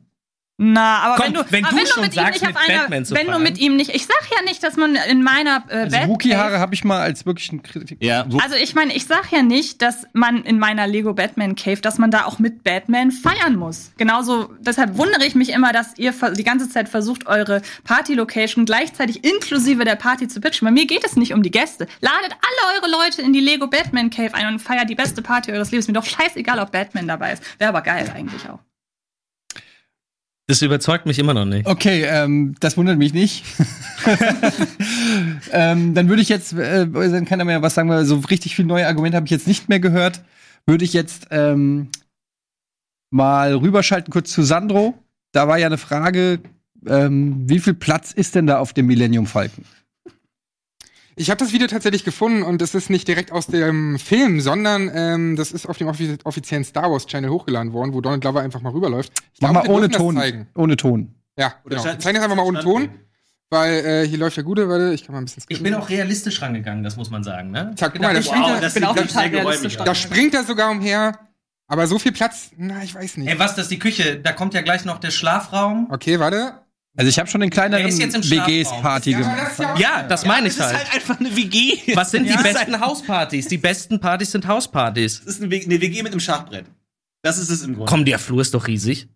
Na, 0.62 0.98
aber 0.98 1.14
Komm, 1.16 1.24
wenn 1.24 1.32
du, 1.32 1.44
wenn 1.48 1.64
aber 1.64 1.70
du 1.74 1.80
wenn 1.80 1.86
schon 1.86 2.02
mit 2.02 2.12
ihm 2.12 2.22
sagst, 2.22 2.42
nicht 2.42 2.54
auf 2.54 2.62
einer, 2.68 2.78
Batman 2.80 3.04
zu 3.06 3.14
wenn 3.14 3.26
du 3.28 3.38
mit 3.38 3.58
ihm 3.58 3.76
nicht, 3.76 3.94
ich 3.94 4.04
sag 4.06 4.20
ja 4.36 4.42
nicht, 4.44 4.62
dass 4.62 4.76
man 4.76 4.94
in 4.94 5.22
meiner 5.22 5.64
äh, 5.68 5.74
Also 5.84 5.96
Batcave- 5.96 6.08
Wookie-Haare 6.08 6.58
habe 6.58 6.74
ich 6.74 6.84
mal 6.84 7.00
als 7.00 7.24
wirklichen 7.24 7.62
Kritik. 7.62 7.96
Ja, 8.04 8.26
Also 8.42 8.56
ich 8.56 8.74
meine, 8.74 8.94
ich 8.94 9.06
sag 9.06 9.32
ja 9.32 9.40
nicht, 9.42 9.80
dass 9.80 10.04
man 10.12 10.44
in 10.44 10.58
meiner 10.58 10.86
Lego 10.86 11.14
Batman 11.14 11.54
Cave, 11.56 11.80
dass 11.80 11.96
man 11.96 12.10
da 12.10 12.26
auch 12.26 12.38
mit 12.38 12.62
Batman 12.62 13.10
feiern 13.10 13.56
muss. 13.56 13.92
Genauso, 13.96 14.50
deshalb 14.60 14.98
wundere 14.98 15.24
ich 15.24 15.34
mich 15.34 15.48
immer, 15.48 15.72
dass 15.72 15.96
ihr 15.96 16.12
die 16.36 16.44
ganze 16.44 16.68
Zeit 16.68 16.90
versucht, 16.90 17.26
eure 17.26 17.62
Party-Location 17.84 18.66
gleichzeitig 18.66 19.24
inklusive 19.24 19.84
der 19.84 19.96
Party 19.96 20.28
zu 20.28 20.42
pitchen. 20.42 20.66
Bei 20.66 20.72
mir 20.72 20.86
geht 20.86 21.04
es 21.06 21.16
nicht 21.16 21.32
um 21.32 21.42
die 21.42 21.50
Gäste. 21.50 21.86
Ladet 22.02 22.32
alle 22.32 22.76
eure 22.82 22.90
Leute 23.02 23.22
in 23.22 23.32
die 23.32 23.40
Lego 23.40 23.66
Batman 23.66 24.10
Cave 24.10 24.34
ein 24.34 24.46
und 24.46 24.58
feiert 24.58 24.90
die 24.90 24.94
beste 24.94 25.22
Party 25.22 25.52
eures 25.52 25.70
Lebens. 25.70 25.86
Mir 25.88 25.94
doch 25.94 26.04
scheißegal, 26.04 26.58
ob 26.58 26.70
Batman 26.70 27.08
dabei 27.08 27.32
ist. 27.32 27.42
Wäre 27.58 27.70
aber 27.70 27.80
geil 27.80 28.12
eigentlich 28.14 28.46
auch. 28.46 28.58
Das 30.50 30.62
überzeugt 30.62 31.06
mich 31.06 31.18
immer 31.18 31.32
noch 31.32 31.44
nicht. 31.44 31.66
Okay, 31.66 32.04
ähm, 32.06 32.54
das 32.60 32.76
wundert 32.76 32.98
mich 32.98 33.14
nicht. 33.14 33.44
ähm, 35.52 35.94
dann 35.94 36.08
würde 36.08 36.22
ich 36.22 36.28
jetzt, 36.28 36.52
äh, 36.52 36.86
dann 36.88 37.24
kann 37.24 37.38
er 37.38 37.44
mir 37.44 37.62
was 37.62 37.74
sagen, 37.74 37.88
weil 37.88 38.04
so 38.04 38.16
richtig 38.18 38.56
viel 38.56 38.64
neue 38.64 38.86
Argumente 38.86 39.16
habe 39.16 39.26
ich 39.26 39.30
jetzt 39.30 39.46
nicht 39.46 39.68
mehr 39.68 39.80
gehört. 39.80 40.22
Würde 40.66 40.84
ich 40.84 40.92
jetzt 40.92 41.28
ähm, 41.30 41.88
mal 43.10 43.54
rüberschalten 43.54 44.12
kurz 44.12 44.30
zu 44.30 44.42
Sandro. 44.42 44.94
Da 45.32 45.48
war 45.48 45.58
ja 45.58 45.66
eine 45.66 45.78
Frage, 45.78 46.40
ähm, 46.86 47.48
wie 47.48 47.58
viel 47.58 47.74
Platz 47.74 48.12
ist 48.12 48.34
denn 48.34 48.46
da 48.46 48.58
auf 48.58 48.72
dem 48.72 48.86
Millennium 48.86 49.26
Falcon? 49.26 49.64
Ich 51.20 51.28
habe 51.28 51.36
das 51.38 51.52
Video 51.52 51.66
tatsächlich 51.66 52.02
gefunden 52.02 52.42
und 52.42 52.62
es 52.62 52.74
ist 52.74 52.88
nicht 52.88 53.06
direkt 53.06 53.30
aus 53.30 53.46
dem 53.46 53.98
Film, 53.98 54.40
sondern 54.40 54.90
ähm, 54.94 55.36
das 55.36 55.52
ist 55.52 55.66
auf 55.66 55.76
dem 55.76 55.88
offi 55.88 56.16
offiziellen 56.24 56.64
Star 56.64 56.90
Wars 56.90 57.04
Channel 57.06 57.28
hochgeladen 57.30 57.74
worden, 57.74 57.92
wo 57.92 58.00
Donald 58.00 58.22
Glover 58.22 58.40
einfach 58.40 58.62
mal 58.62 58.72
rüberläuft. 58.72 59.12
Ich 59.34 59.42
Mach 59.42 59.50
glaube, 59.50 59.68
mal 59.68 59.74
ohne 59.74 59.90
Ton. 59.90 60.16
Zeigen. 60.16 60.48
Ohne 60.56 60.76
Ton. 60.78 61.14
Ja, 61.36 61.52
genau. 61.64 61.80
Stand- 61.82 61.96
Wir 61.98 62.00
zeigen 62.00 62.14
das 62.16 62.24
einfach 62.24 62.36
mal 62.38 62.44
ohne 62.46 62.60
Ton, 62.60 62.88
weil 63.50 63.84
äh, 63.84 64.08
hier 64.08 64.16
läuft 64.16 64.38
der 64.38 64.44
Gute, 64.44 64.66
warte, 64.70 64.94
ich 64.94 65.04
kann 65.04 65.12
mal 65.12 65.20
ein 65.20 65.26
bisschen 65.26 65.40
Ich 65.40 65.56
skippen. 65.56 65.64
bin 65.64 65.74
auch 65.74 65.90
realistisch 65.90 66.40
rangegangen, 66.40 66.82
das 66.82 66.96
muss 66.96 67.10
man 67.10 67.22
sagen, 67.22 67.50
ne? 67.50 67.74
Zack, 67.76 67.92
guck 67.92 68.00
mal, 68.00 68.14
da 68.14 68.20
Ich 68.20 68.24
springt, 68.26 68.44
finde, 68.46 68.58
er, 68.58 68.60
das 68.62 68.74
ich 68.74 68.80
bin 68.80 68.88
auch 68.88 68.96
total 68.96 69.26
realistisch. 69.28 69.76
da 69.76 69.94
springt 69.94 70.32
er 70.34 70.44
sogar 70.44 70.70
umher, 70.70 71.18
aber 71.68 71.86
so 71.86 71.98
viel 71.98 72.12
Platz, 72.12 72.50
na, 72.56 72.82
ich 72.82 72.94
weiß 72.94 73.18
nicht. 73.18 73.28
Ey, 73.28 73.38
was, 73.38 73.56
das 73.56 73.64
ist 73.66 73.70
die 73.72 73.78
Küche? 73.78 74.16
Da 74.18 74.32
kommt 74.32 74.54
ja 74.54 74.62
gleich 74.62 74.86
noch 74.86 74.98
der 74.98 75.10
Schlafraum. 75.10 75.86
Okay, 75.90 76.18
warte. 76.18 76.54
Also 76.96 77.08
ich 77.08 77.18
habe 77.18 77.30
schon 77.30 77.40
in 77.42 77.50
kleineren 77.50 77.86
Er 77.86 77.90
WGs. 78.12 78.68
Party 78.82 79.12
Ja, 79.12 79.18
gemacht. 79.20 79.58
ja 79.58 79.76
Ja, 79.78 80.02
das 80.02 80.26
meine 80.26 80.48
ich 80.48 80.56
das 80.56 80.66
ist 80.72 80.76
halt. 80.76 80.86
halt 80.92 80.94
einfach 80.96 81.20
eine 81.20 81.34
WG. 81.36 81.94
Was 81.94 82.10
sind 82.10 82.26
Ja. 82.26 82.36
die 82.36 82.42
besten 82.42 82.80
Hauspartys? 82.80 83.46
Die 83.48 83.58
besten 83.58 84.00
Partys 84.00 84.32
sind 84.32 84.46
Hauspartys. 84.46 85.22
Das 85.24 85.36
ist 85.36 85.42
eine 85.42 85.50
WG, 85.50 86.02
mit 86.02 86.12
einem 86.12 86.20
Schachbrett. 86.20 86.66
Das 87.22 87.38
ist 87.38 87.48
es 87.48 87.62
im 87.62 87.74
Grunde. 87.76 87.88
Komm, 87.90 88.04
der 88.04 88.18
Flur 88.18 88.40
ist 88.40 88.54
doch 88.54 88.66
riesig. 88.66 89.08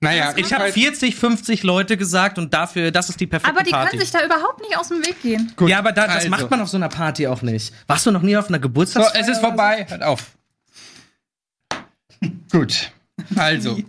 Naja, 0.00 0.32
Ich 0.36 0.52
habe 0.52 0.72
40, 0.72 1.14
50 1.14 1.62
Leute 1.62 1.96
gesagt 1.96 2.38
und 2.38 2.54
dafür, 2.54 2.90
das 2.90 3.10
ist 3.10 3.20
die 3.20 3.26
perfekte 3.26 3.54
Aber 3.54 3.62
die 3.64 3.70
Party. 3.70 3.90
können 3.90 4.00
sich 4.00 4.10
da 4.10 4.24
überhaupt 4.24 4.60
nicht 4.60 4.76
aus 4.78 4.88
dem 4.88 5.04
Weg 5.04 5.20
gehen. 5.22 5.52
Gut, 5.56 5.68
ja, 5.68 5.78
aber 5.78 5.92
da, 5.92 6.06
das 6.06 6.16
also. 6.16 6.28
macht 6.30 6.50
man 6.50 6.60
auf 6.62 6.68
so 6.68 6.76
einer 6.78 6.88
Party 6.88 7.26
auch 7.26 7.42
nicht. 7.42 7.72
Warst 7.86 8.06
du 8.06 8.10
noch 8.10 8.22
nie 8.22 8.36
auf 8.36 8.48
einer 8.48 8.58
So, 8.58 8.62
Geburtstagsfeier? 8.62 9.20
es 9.20 9.28
ist 9.28 9.40
vorbei. 9.40 9.86
Hört 9.88 10.02
auf. 10.02 10.36
Gut. 12.50 12.92
Also. 13.36 13.78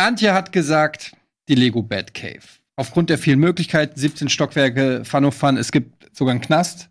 Antje 0.00 0.32
hat 0.32 0.52
gesagt, 0.52 1.12
die 1.48 1.54
Lego 1.54 1.82
Bad 1.82 2.14
Cave. 2.14 2.40
Aufgrund 2.76 3.10
der 3.10 3.18
vielen 3.18 3.40
Möglichkeiten, 3.40 3.98
17 3.98 4.28
Stockwerke, 4.28 5.04
Fun 5.04 5.24
of 5.24 5.34
Fun, 5.34 5.56
es 5.56 5.70
gibt 5.70 6.16
sogar 6.16 6.32
einen 6.32 6.40
Knast. 6.40 6.88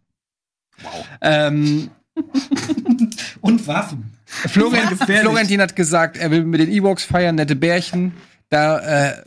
Wow. 0.82 1.06
Ähm, 1.22 1.90
Und 3.42 3.68
Waffen. 3.68 4.14
Florian, 4.26 4.96
Florentin 4.98 5.62
hat 5.62 5.76
gesagt, 5.76 6.18
er 6.18 6.32
will 6.32 6.44
mit 6.44 6.60
den 6.60 6.72
E-Box 6.72 7.04
feiern, 7.04 7.36
nette 7.36 7.56
Bärchen. 7.56 8.14
Da 8.50 8.80
äh, 8.80 9.24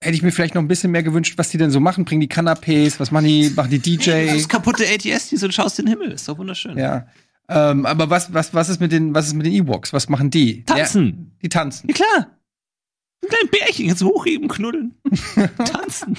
hätte 0.00 0.14
ich 0.14 0.22
mir 0.22 0.32
vielleicht 0.32 0.54
noch 0.54 0.62
ein 0.62 0.68
bisschen 0.68 0.90
mehr 0.90 1.02
gewünscht, 1.02 1.34
was 1.38 1.48
die 1.48 1.58
denn 1.58 1.70
so 1.70 1.80
machen. 1.80 2.04
Bringen 2.04 2.20
die 2.20 2.28
Kanapés, 2.28 3.00
was 3.00 3.10
machen 3.10 3.26
die, 3.26 3.50
machen 3.50 3.70
die 3.70 3.78
Das 3.78 4.04
DJ? 4.04 4.36
ist 4.36 4.48
kaputte 4.48 4.84
ATS, 4.84 5.28
die 5.28 5.36
so 5.36 5.46
du 5.46 5.52
schaust 5.52 5.78
in 5.78 5.86
den 5.86 5.98
Himmel. 5.98 6.12
Ist 6.12 6.28
doch 6.28 6.36
wunderschön. 6.38 6.76
Ja. 6.76 7.06
Ähm, 7.48 7.86
aber 7.86 8.10
was, 8.10 8.32
was, 8.32 8.54
was 8.54 8.68
ist 8.68 8.80
mit 8.80 8.92
den, 8.92 9.14
was 9.14 9.26
ist 9.26 9.34
mit 9.34 9.46
den 9.46 9.52
E-Box? 9.54 9.92
Was 9.92 10.08
machen 10.08 10.30
die? 10.30 10.64
Tanzen. 10.64 11.06
Ja, 11.06 11.38
die 11.42 11.48
tanzen. 11.48 11.88
Ja, 11.88 11.94
klar. 11.94 12.26
Ein 13.22 13.28
kleines 13.28 13.50
Bärchen, 13.50 13.86
jetzt 13.86 14.02
hochheben, 14.02 14.48
knuddeln. 14.48 14.94
Tanzen. 15.64 16.16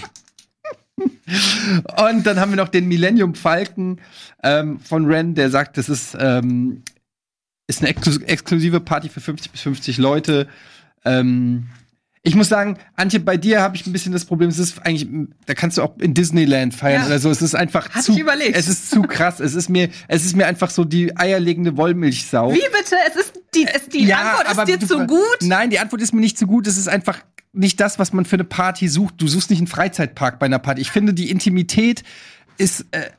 Und 0.97 2.25
dann 2.27 2.39
haben 2.39 2.51
wir 2.51 2.57
noch 2.57 2.69
den 2.69 2.87
Millennium 2.87 3.33
Falken 3.35 3.99
ähm, 4.43 4.79
von 4.79 5.05
Ren, 5.05 5.33
der 5.35 5.49
sagt, 5.49 5.77
das 5.77 5.89
ist, 5.89 6.15
ähm, 6.19 6.83
ist 7.67 7.79
eine 7.81 7.89
exklus 7.89 8.17
exklusive 8.19 8.79
Party 8.81 9.09
für 9.09 9.21
50 9.21 9.51
bis 9.51 9.61
50 9.61 9.97
Leute. 9.97 10.47
Ähm, 11.03 11.67
ich 12.23 12.35
muss 12.35 12.49
sagen, 12.49 12.77
Antje, 12.95 13.19
bei 13.19 13.35
dir 13.35 13.61
habe 13.61 13.75
ich 13.75 13.87
ein 13.87 13.93
bisschen 13.93 14.11
das 14.11 14.25
Problem, 14.25 14.49
es 14.49 14.59
ist 14.59 14.85
eigentlich, 14.85 15.07
da 15.47 15.55
kannst 15.55 15.79
du 15.79 15.81
auch 15.81 15.97
in 15.97 16.13
Disneyland 16.13 16.75
feiern 16.75 17.01
Ja. 17.01 17.07
oder 17.07 17.17
so. 17.17 17.31
Es 17.31 17.41
ist 17.41 17.55
einfach 17.55 17.89
Hab 17.89 18.03
zu, 18.03 18.11
ich 18.11 18.19
überlegt. 18.19 18.55
es 18.55 18.67
ist 18.67 18.91
zu 18.91 19.01
krass. 19.01 19.39
es 19.39 19.55
ist 19.55 19.69
mir, 19.69 19.89
es 20.07 20.23
ist 20.23 20.35
mir 20.35 20.45
einfach 20.45 20.69
so 20.69 20.83
die 20.83 21.17
eierlegende 21.17 21.77
Wollmilchsau. 21.77 22.51
Wie 22.53 22.57
bitte? 22.59 22.95
Es 23.09 23.15
ist 23.15 23.40
die, 23.53 23.67
es, 23.67 23.87
die 23.89 24.13
Antwort 24.13 24.49
ist 24.51 24.67
dir 24.67 24.77
du- 24.77 24.87
zu 24.87 25.07
gut. 25.07 25.37
Nein, 25.41 25.69
die 25.69 25.79
Antwort 25.79 26.01
ist 26.01 26.13
mir 26.13 26.21
nicht 26.21 26.37
zu 26.37 26.47
gut. 26.47 26.67
Es 26.67 26.77
ist 26.77 26.87
einfach 26.87 27.19
nicht 27.53 27.79
das, 27.79 27.99
was 27.99 28.13
man 28.13 28.25
für 28.25 28.37
eine 28.37 28.45
Party 28.45 28.87
sucht. 28.87 29.15
Du 29.17 29.27
suchst 29.27 29.49
nicht 29.49 29.59
einen 29.59 29.67
Freizeitpark 29.67 30.39
bei 30.39 30.45
einer 30.45 30.59
Party. 30.59 30.81
Ich 30.81 30.91
finde, 30.91 31.13
die 31.13 31.29
Intimität 31.29 32.03
ist 32.57 32.85
äh, 32.91 33.09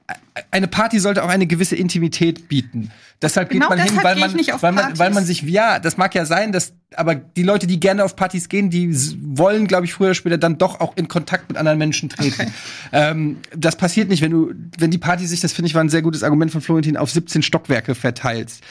eine 0.51 0.67
Party 0.67 0.99
sollte 0.99 1.23
auch 1.25 1.29
eine 1.29 1.47
gewisse 1.47 1.77
Intimität 1.77 2.49
bieten. 2.49 2.91
Deshalb 3.21 3.51
Genau 3.51 3.69
geht 3.69 3.77
man 3.77 3.87
hin, 3.87 3.97
deshalb 3.97 4.21
weil 4.21 4.29
gehe 4.29 4.53
man, 4.53 4.63
weil 4.63 4.73
man, 4.73 4.99
weil 4.99 5.11
man 5.11 5.25
sich, 5.25 5.43
ja, 5.43 5.79
das 5.79 5.97
mag 5.97 6.15
ja 6.15 6.25
sein, 6.25 6.53
dass, 6.53 6.73
aber 6.97 7.15
die 7.15 7.43
Leute, 7.43 7.67
die 7.67 7.79
gerne 7.79 8.03
auf 8.05 8.17
Partys 8.17 8.49
gehen, 8.49 8.71
die 8.71 8.97
wollen, 9.21 9.67
glaube 9.67 9.85
ich, 9.85 9.93
früher 9.93 10.09
oder 10.09 10.15
später 10.15 10.39
dann 10.39 10.59
doch 10.59 10.81
auch 10.81 10.97
in 10.97 11.09
Kontakt 11.09 11.49
mit 11.49 11.59
anderen 11.59 11.79
Menschen 11.79 12.09
treten. 12.09 12.53
ähm, 12.93 13.39
das 13.55 13.77
passiert 13.77 14.09
nicht, 14.09 14.23
wenn 14.23 14.33
du, 14.33 14.53
wenn 14.79 14.91
die 14.91 14.99
Party 14.99 15.27
sich, 15.27 15.41
das 15.41 15.53
finde 15.53 15.69
ich 15.69 15.75
war 15.75 15.85
ein 15.85 15.91
sehr 15.91 16.03
gutes 16.03 16.23
Argument 16.23 16.51
von 16.51 16.61
Florentin, 16.61 16.97
auf 16.97 17.11
17 17.11 17.43
Stockwerke 17.43 17.95
verteilst. 17.95 18.63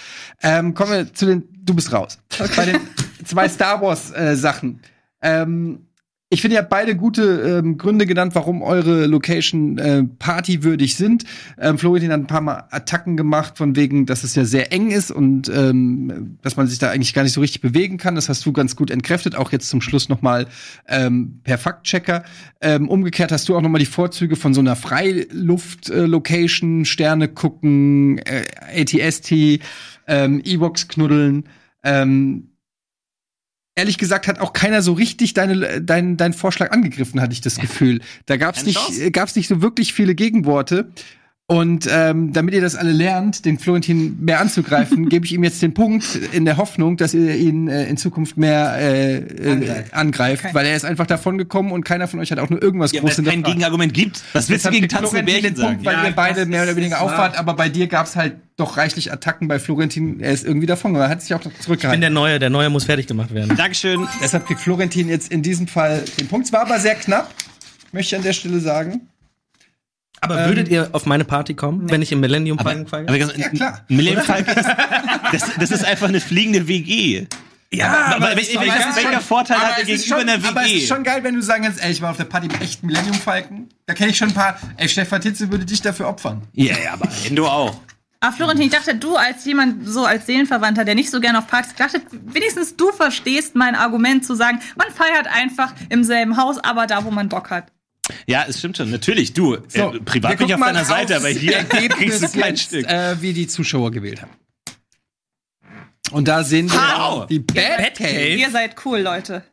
Ähm, 0.42 0.74
kommen 0.74 0.92
wir 0.92 1.14
zu 1.14 1.26
den, 1.26 1.44
du 1.64 1.74
bist 1.74 1.94
raus. 1.94 2.18
Bei 2.56 2.66
den 2.66 2.80
zwei 3.24 3.48
Star 3.48 3.82
Wars 3.82 4.12
äh, 4.12 4.36
Sachen. 4.36 4.82
Ähm, 5.22 5.86
ich 6.34 6.42
finde, 6.42 6.56
ihr 6.56 6.60
habt 6.60 6.70
beide 6.70 6.96
gute 6.96 7.62
ähm, 7.62 7.78
Gründe 7.78 8.06
genannt, 8.06 8.36
warum 8.36 8.62
eure 8.62 9.06
Location 9.06 9.78
äh, 9.78 10.06
partywürdig 10.18 10.96
sind. 10.96 11.26
Ähm, 11.60 11.78
Florentin 11.78 12.14
hat 12.14 12.22
ein 12.22 12.28
paar 12.28 12.40
Mal 12.40 12.64
Attacken 12.72 13.18
gemacht, 13.18 13.58
von 13.58 13.76
wegen, 13.76 14.06
dass 14.06 14.24
es 14.24 14.34
ja 14.36 14.46
sehr 14.46 14.72
eng 14.72 14.92
ist 14.92 15.12
und 15.12 15.50
ähm, 15.50 16.38
dass 16.42 16.56
man 16.56 16.68
sich 16.68 16.80
da 16.80 16.90
eigentlich 16.90 17.14
gar 17.14 17.24
nicht 17.24 17.34
so 17.34 17.42
richtig 17.42 17.60
bewegen 17.60 17.98
kann. 17.98 18.16
Das 18.16 18.30
hast 18.30 18.46
du 18.46 18.54
ganz 18.54 18.78
gut 18.78 18.92
entkräftet, 18.92 19.36
auch 19.36 19.52
jetzt 19.52 19.68
zum 19.68 19.82
Schluss 19.82 20.08
noch 20.08 20.22
mal 20.22 20.48
ähm, 20.88 21.42
per 21.44 21.58
Faktchecker. 21.58 22.24
Ähm, 22.62 22.88
umgekehrt 22.88 23.34
hast 23.34 23.50
du 23.50 23.58
auch 23.58 23.62
noch 23.62 23.70
mal 23.70 23.80
die 23.80 23.86
Vorzüge 23.86 24.38
von 24.38 24.54
so 24.54 24.62
einer 24.62 24.78
Freiluft-Location, 24.78 26.86
Sterne 26.86 27.28
gucken, 27.28 28.20
äh, 28.20 28.46
ATST, 28.80 29.60
ähm, 30.08 30.42
E-Box 30.46 30.88
knuddeln. 30.88 31.44
Ähm, 31.84 32.51
ehrlich 33.76 33.98
gesagt 33.98 34.28
hat 34.28 34.40
auch 34.40 34.54
keiner 34.54 34.82
so 34.82 34.94
richtig 34.94 35.34
deine, 35.34 35.82
dein, 35.82 36.18
deinen 36.18 36.34
Vorschlag 36.34 36.72
angegriffen, 36.72 37.22
hatte 37.22 37.34
ich 37.34 37.42
das 37.42 37.58
Gefühl. 37.58 38.02
Da 38.26 38.38
gab's 38.38 38.60
Keine 38.60 38.70
nicht, 38.70 39.00
äh, 39.00 39.12
gab's 39.12 39.36
nicht 39.36 39.48
so 39.48 39.62
wirklich 39.62 39.94
viele 39.94 40.16
Gegenworte. 40.16 40.90
Und 41.52 41.86
ähm, 41.92 42.32
damit 42.32 42.54
ihr 42.54 42.62
das 42.62 42.78
alle 42.78 42.94
lernt, 42.94 43.44
den 43.44 43.60
Florentin 43.60 44.16
mehr 44.24 44.40
anzugreifen, 44.40 45.10
gebe 45.10 45.26
ich 45.26 45.34
ihm 45.34 45.44
jetzt 45.44 45.62
den 45.62 45.74
Punkt 45.74 46.06
in 46.32 46.46
der 46.46 46.56
Hoffnung, 46.56 46.96
dass 46.96 47.14
ihr 47.14 47.36
ihn 47.36 47.68
äh, 47.68 47.90
in 47.90 47.98
Zukunft 47.98 48.38
mehr 48.38 48.78
äh, 48.80 49.18
äh, 49.18 49.84
angreift, 49.92 50.46
weil 50.54 50.66
er 50.66 50.78
ist 50.78 50.86
einfach 50.86 51.08
davon 51.08 51.38
gekommen 51.38 51.74
und 51.74 51.84
keiner 51.84 52.08
von 52.08 52.22
euch 52.22 52.32
hat 52.32 52.40
auch 52.40 52.50
nur 52.50 52.64
irgendwas 52.64 52.94
Ja, 52.94 53.04
weil 53.04 53.10
groß 53.10 53.20
es 53.20 53.26
kein. 53.26 53.44
Gegenargument 53.44 53.94
gibt. 53.94 54.24
Was 54.32 54.48
willst 54.48 54.64
du 54.66 54.70
gegen 54.70 54.88
tanzende 54.88 55.10
Florentin 55.10 55.26
Bärchen 55.26 55.56
den 55.56 55.62
Punkt, 55.62 55.84
sagen? 55.84 55.86
weil 55.86 55.94
Ja, 56.06 56.10
ihr 56.10 56.16
beide 56.16 56.46
mehr 56.46 56.64
oder 56.64 56.78
weniger 56.78 57.02
auffahrt, 57.02 57.38
aber 57.38 57.54
bei 57.54 57.68
dir 57.68 57.88
gab's 57.88 58.16
halt 58.16 58.36
doch 58.56 58.78
reichlich 58.78 59.12
Attacken 59.12 59.50
bei 59.50 59.60
Florentin. 59.60 60.22
Er 60.22 60.32
ist 60.32 60.46
irgendwie 60.46 60.68
davon, 60.68 60.96
er 60.96 61.10
hat 61.10 61.22
sich 61.22 61.34
auch 61.34 61.40
noch 61.44 61.48
Ich 61.52 61.58
bin 61.58 61.64
zurückgehalten. 61.66 62.00
der 62.00 62.12
Neue, 62.12 62.40
der 62.40 62.50
Neue 62.50 62.70
muss 62.70 62.86
fertig 62.86 63.08
gemacht 63.08 63.34
werden. 63.34 63.58
Dankeschön. 63.58 64.08
Deshalb 64.24 64.48
kriegt 64.48 64.62
Florentin 64.62 65.10
jetzt 65.10 65.30
in 65.30 65.42
diesem 65.42 65.68
Fall 65.68 66.02
den 66.18 66.30
Punkt. 66.30 66.46
Es 66.46 66.54
war 66.54 66.62
aber 66.62 66.80
sehr 66.80 66.96
knapp, 66.96 67.30
möchte 67.92 68.16
ich 68.16 68.20
an 68.20 68.24
der 68.24 68.32
Stelle 68.34 68.62
sagen. 68.62 69.02
Aber 70.22 70.46
würdet 70.48 70.70
ihr 70.70 70.90
auf 70.92 71.06
meine 71.08 71.26
Party 71.26 71.56
kommen, 71.56 71.90
wenn 71.90 72.02
ich 72.02 72.12
im 72.12 72.20
Millennium 72.20 72.60
Falcon 72.60 72.86
feiere? 72.88 73.10
Aber 73.10 73.18
ganz, 73.18 73.36
Ja, 73.38 73.50
klar. 73.50 73.82
Millennium 73.88 74.24
Falcon 74.24 74.56
ist, 74.56 74.70
das, 75.32 75.56
das 75.60 75.72
ist 75.72 75.84
einfach 75.86 76.08
eine 76.08 76.20
fliegende 76.22 76.68
WG. 76.68 77.26
Ja, 77.74 78.16
aber 78.16 78.36
welcher, 78.36 78.60
aber 78.60 78.68
welcher 78.68 79.12
schon- 79.14 79.22
Vorteil 79.22 79.58
hat 79.58 79.80
er 79.80 79.86
gegenüber 79.86 80.06
schon, 80.20 80.30
einer 80.30 80.38
WG? 80.44 80.48
Aber 80.50 80.66
es 80.66 80.72
ist 80.74 80.88
schon 80.90 81.04
geil, 81.04 81.24
wenn 81.24 81.36
du 81.36 81.42
sagen 81.42 81.64
kannst, 81.64 81.84
ey, 81.84 81.92
ich 81.92 82.02
war 82.02 82.12
auf 82.12 82.18
der 82.18 82.26
Party 82.26 82.48
mit 82.48 82.62
echten 82.62 82.86
Millennium 82.86 83.16
Falken. 83.16 83.70
Da 83.86 83.94
kenne 83.94 84.12
ich 84.12 84.18
schon 84.18 84.28
ein 84.28 84.34
paar. 84.34 84.60
Ey, 84.78 84.88
Stefan 84.90 85.22
Titze 85.22 85.50
würde 85.52 85.66
dich 85.66 85.82
dafür 85.82 86.08
opfern. 86.08 86.42
ja, 86.54 86.76
ja, 86.84 86.94
aber 86.94 87.08
Endo 87.26 87.48
auch. 87.48 87.76
Aber 88.20 88.36
Florentin, 88.36 88.66
ich 88.68 88.72
dachte, 88.72 88.94
du 88.94 89.16
als 89.16 89.44
jemand, 89.46 89.88
so 89.90 90.06
als 90.06 90.28
Seelenverwandter, 90.28 90.86
der 90.86 90.94
nicht 90.94 91.10
so 91.10 91.20
gerne 91.20 91.40
auf 91.40 91.48
Partys, 91.48 91.74
dachte, 91.76 92.00
wenigstens 92.12 92.76
du 92.76 92.92
verstehst 92.92 93.56
mein 93.56 93.74
Argument 93.74 94.24
zu 94.24 94.36
sagen, 94.36 94.60
man 94.78 94.88
feiert 94.94 95.26
einfach 95.34 95.74
im 95.90 96.04
selben 96.04 96.38
Haus, 96.38 96.60
aber 96.64 96.86
da, 96.86 97.04
wo 97.04 97.10
man 97.10 97.30
Bock 97.30 97.50
hat. 97.50 97.72
Ja, 98.28 98.46
es 98.48 98.60
stimmt 98.60 98.78
schon. 98.78 98.90
Natürlich, 98.92 99.34
du. 99.34 99.58
So, 99.68 99.94
äh, 99.94 100.00
privat 100.00 100.38
bin 100.38 100.48
ich 100.48 100.54
auf 100.54 100.60
deiner 100.62 100.86
Seite, 100.86 101.16
aber 101.18 101.30
hier 101.30 101.54
kriegst 101.70 102.22
du 102.22 102.26
Ergebnis 102.26 102.32
kein 102.34 102.44
jetzt, 102.56 102.62
Stück. 102.64 102.88
Äh, 102.88 103.22
wie 103.22 103.34
die 103.34 103.48
Zuschauer 103.48 103.92
gewählt 103.92 104.22
haben. 104.22 104.32
Und 106.12 106.28
da 106.28 106.44
sehen 106.44 106.70
wir 106.70 106.78
Wow. 106.78 107.28
die 107.28 107.40
Batcave. 107.40 108.36
Ihr 108.36 108.50
seid 108.52 108.76
cool, 108.86 109.00
Leute. 109.00 109.44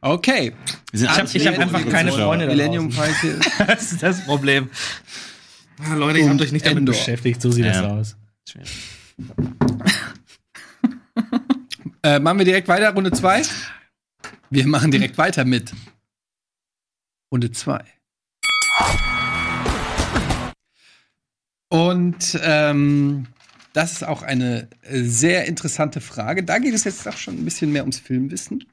Okay. 0.00 0.54
Sind 0.92 1.10
ich 1.10 1.18
hab 1.18 1.28
sehr 1.28 1.60
einfach 1.60 1.86
keine. 1.90 2.10
Freunde 2.12 2.46
da 2.46 2.52
Millennium. 2.52 2.90
Das 3.66 3.92
ist 3.92 4.02
das 4.02 4.24
Problem. 4.24 4.70
Ah, 5.78 5.94
Leute, 5.94 6.20
ihr 6.20 6.28
habt 6.30 6.40
euch 6.40 6.52
nicht 6.52 6.64
damit 6.64 6.78
Endor. 6.78 6.94
beschäftigt. 6.94 7.42
So 7.42 7.50
sieht 7.50 7.66
das 7.66 7.76
Ja. 7.76 7.86
aus. 7.88 8.16
äh, 12.02 12.18
machen 12.18 12.38
wir 12.38 12.44
direkt 12.44 12.68
weiter, 12.68 12.90
Runde 12.94 13.12
2? 13.12 13.42
Wir 14.50 14.66
machen 14.66 14.90
direkt 14.90 15.16
weiter 15.18 15.44
mit 15.44 15.72
Runde 17.30 17.52
2. 17.52 17.84
Und 21.68 22.38
ähm, 22.42 23.26
das 23.72 23.92
ist 23.92 24.04
auch 24.04 24.22
eine 24.22 24.68
äh, 24.82 25.02
sehr 25.02 25.46
interessante 25.46 26.00
Frage. 26.00 26.42
Da 26.42 26.58
geht 26.58 26.74
es 26.74 26.84
jetzt 26.84 27.06
auch 27.06 27.16
schon 27.16 27.36
ein 27.38 27.44
bisschen 27.44 27.72
mehr 27.72 27.82
ums 27.82 28.00
Filmwissen. 28.00 28.64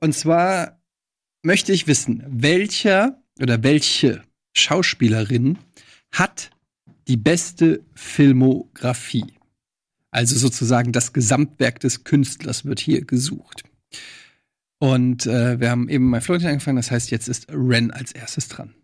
Und 0.00 0.14
zwar 0.14 0.78
möchte 1.42 1.72
ich 1.72 1.86
wissen, 1.86 2.22
welcher 2.28 3.22
oder 3.40 3.62
welche 3.62 4.22
Schauspielerin 4.54 5.58
hat 6.12 6.50
die 7.06 7.16
beste 7.16 7.82
Filmografie? 7.94 9.32
Also 10.10 10.36
sozusagen 10.36 10.92
das 10.92 11.12
Gesamtwerk 11.12 11.80
des 11.80 12.04
Künstlers 12.04 12.64
wird 12.64 12.80
hier 12.80 13.04
gesucht. 13.04 13.62
Und 14.80 15.26
äh, 15.26 15.58
wir 15.60 15.70
haben 15.70 15.88
eben 15.88 16.10
bei 16.10 16.20
Florentin 16.20 16.50
angefangen, 16.50 16.76
das 16.76 16.90
heißt, 16.90 17.10
jetzt 17.10 17.28
ist 17.28 17.46
Ren 17.50 17.90
als 17.90 18.12
erstes 18.12 18.48
dran. 18.48 18.74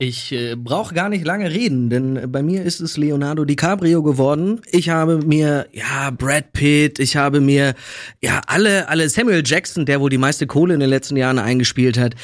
Ich 0.00 0.30
äh, 0.30 0.54
brauche 0.54 0.94
gar 0.94 1.08
nicht 1.08 1.24
lange 1.24 1.50
reden, 1.50 1.90
denn 1.90 2.30
bei 2.30 2.40
mir 2.40 2.62
ist 2.62 2.80
es 2.80 2.96
Leonardo 2.96 3.44
DiCaprio 3.44 4.04
geworden. 4.04 4.60
Ich 4.70 4.90
habe 4.90 5.18
mir 5.18 5.66
ja 5.72 6.10
Brad 6.10 6.52
Pitt, 6.52 7.00
ich 7.00 7.16
habe 7.16 7.40
mir 7.40 7.74
ja 8.22 8.40
alle 8.46 8.88
alle 8.88 9.08
Samuel 9.08 9.42
Jackson, 9.44 9.86
der 9.86 10.00
wohl 10.00 10.10
die 10.10 10.18
meiste 10.18 10.46
Kohle 10.46 10.74
in 10.74 10.78
den 10.78 10.88
letzten 10.88 11.16
Jahren 11.16 11.40
eingespielt 11.40 11.98
hat, 11.98 12.14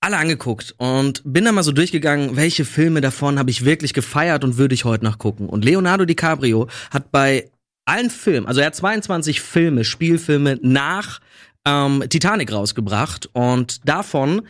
alle 0.00 0.16
angeguckt 0.16 0.74
und 0.78 1.22
bin 1.24 1.44
da 1.44 1.52
mal 1.52 1.62
so 1.62 1.70
durchgegangen, 1.70 2.34
welche 2.34 2.64
Filme 2.64 3.00
davon 3.00 3.38
habe 3.38 3.50
ich 3.50 3.64
wirklich 3.64 3.94
gefeiert 3.94 4.42
und 4.42 4.56
würde 4.56 4.74
ich 4.74 4.84
heute 4.84 5.04
noch 5.04 5.18
gucken. 5.18 5.48
Und 5.48 5.64
Leonardo 5.64 6.06
DiCaprio 6.06 6.66
hat 6.90 7.12
bei 7.12 7.48
allen 7.84 8.10
Filmen, 8.10 8.48
also 8.48 8.60
er 8.60 8.66
hat 8.66 8.74
22 8.74 9.40
Filme, 9.40 9.84
Spielfilme 9.84 10.58
nach 10.60 11.20
ähm, 11.66 12.04
Titanic 12.08 12.52
rausgebracht 12.52 13.28
und 13.34 13.86
davon 13.86 14.42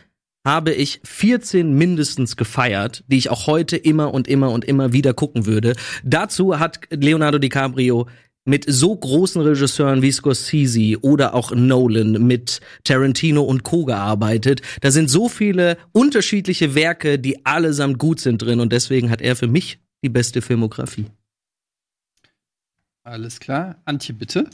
habe 0.45 0.71
ich 0.71 1.01
14 1.03 1.73
mindestens 1.73 2.37
gefeiert, 2.37 3.03
die 3.07 3.17
ich 3.17 3.29
auch 3.29 3.47
heute 3.47 3.75
immer 3.75 4.13
und 4.13 4.29
immer 4.29 4.51
und 4.51 4.63
immer 4.63 4.93
wieder 4.93 5.13
gucken 5.13 5.45
würde. 5.45 5.75
Dazu 6.05 6.57
hat 6.57 6.79
Leonardo 6.89 7.37
DiCaprio 7.37 8.07
mit 8.45 8.63
so 8.65 8.95
großen 8.95 9.41
Regisseuren 9.41 10.01
wie 10.01 10.11
Scorsese 10.11 10.97
oder 11.01 11.33
auch 11.33 11.51
Nolan 11.53 12.25
mit 12.25 12.61
Tarantino 12.85 13.41
und 13.41 13.63
Co 13.63 13.83
gearbeitet. 13.83 14.61
Da 14.79 14.89
sind 14.89 15.09
so 15.09 15.27
viele 15.27 15.77
unterschiedliche 15.91 16.73
Werke, 16.73 17.19
die 17.19 17.45
allesamt 17.45 17.99
gut 17.99 18.21
sind 18.21 18.41
drin 18.41 18.61
und 18.61 18.71
deswegen 18.71 19.09
hat 19.09 19.21
er 19.21 19.35
für 19.35 19.47
mich 19.47 19.79
die 20.01 20.09
beste 20.09 20.41
Filmografie. 20.41 21.07
Alles 23.03 23.41
klar. 23.41 23.81
Antje, 23.83 24.13
bitte. 24.13 24.49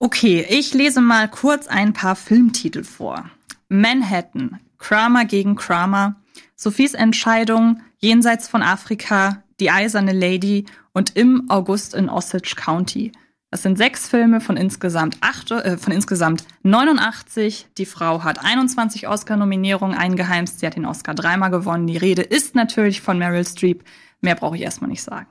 Okay, 0.00 0.46
ich 0.48 0.74
lese 0.74 1.00
mal 1.00 1.28
kurz 1.28 1.66
ein 1.66 1.92
paar 1.92 2.14
Filmtitel 2.14 2.84
vor. 2.84 3.28
Manhattan, 3.68 4.60
Kramer 4.78 5.24
gegen 5.24 5.56
Kramer, 5.56 6.14
Sophies 6.54 6.94
Entscheidung, 6.94 7.82
Jenseits 7.98 8.46
von 8.46 8.62
Afrika, 8.62 9.42
Die 9.58 9.72
Eiserne 9.72 10.12
Lady 10.12 10.66
und 10.92 11.16
Im 11.16 11.50
August 11.50 11.94
in 11.94 12.08
Osage 12.08 12.54
County. 12.56 13.10
Das 13.50 13.62
sind 13.62 13.76
sechs 13.76 14.08
Filme 14.08 14.40
von 14.40 14.56
insgesamt 14.56 15.16
acht, 15.20 15.50
äh, 15.50 15.76
von 15.78 15.92
insgesamt 15.92 16.44
89. 16.62 17.66
Die 17.76 17.86
Frau 17.86 18.22
hat 18.22 18.44
21 18.44 19.08
Oscar-Nominierungen 19.08 19.98
eingeheimst. 19.98 20.60
Sie 20.60 20.66
hat 20.66 20.76
den 20.76 20.84
Oscar 20.84 21.14
dreimal 21.14 21.50
gewonnen. 21.50 21.88
Die 21.88 21.96
Rede 21.96 22.22
ist 22.22 22.54
natürlich 22.54 23.00
von 23.00 23.18
Meryl 23.18 23.46
Streep. 23.46 23.82
Mehr 24.20 24.36
brauche 24.36 24.54
ich 24.54 24.62
erstmal 24.62 24.90
nicht 24.90 25.02
sagen. 25.02 25.26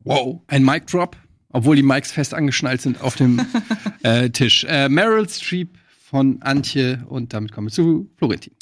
Wow. 0.00 0.40
Ein 0.48 0.64
Mic 0.64 0.86
Drop, 0.86 1.16
obwohl 1.52 1.76
die 1.76 1.82
Mics 1.82 2.12
fest 2.12 2.34
angeschnallt 2.34 2.80
sind 2.80 3.00
auf 3.00 3.16
dem 3.16 3.44
äh, 4.02 4.30
Tisch. 4.30 4.64
Äh, 4.64 4.88
Meryl 4.88 5.28
Streep 5.28 5.78
von 6.08 6.40
Antje 6.42 7.04
und 7.08 7.32
damit 7.32 7.52
kommen 7.52 7.68
wir 7.68 7.72
zu 7.72 8.10
Florentin. 8.16 8.52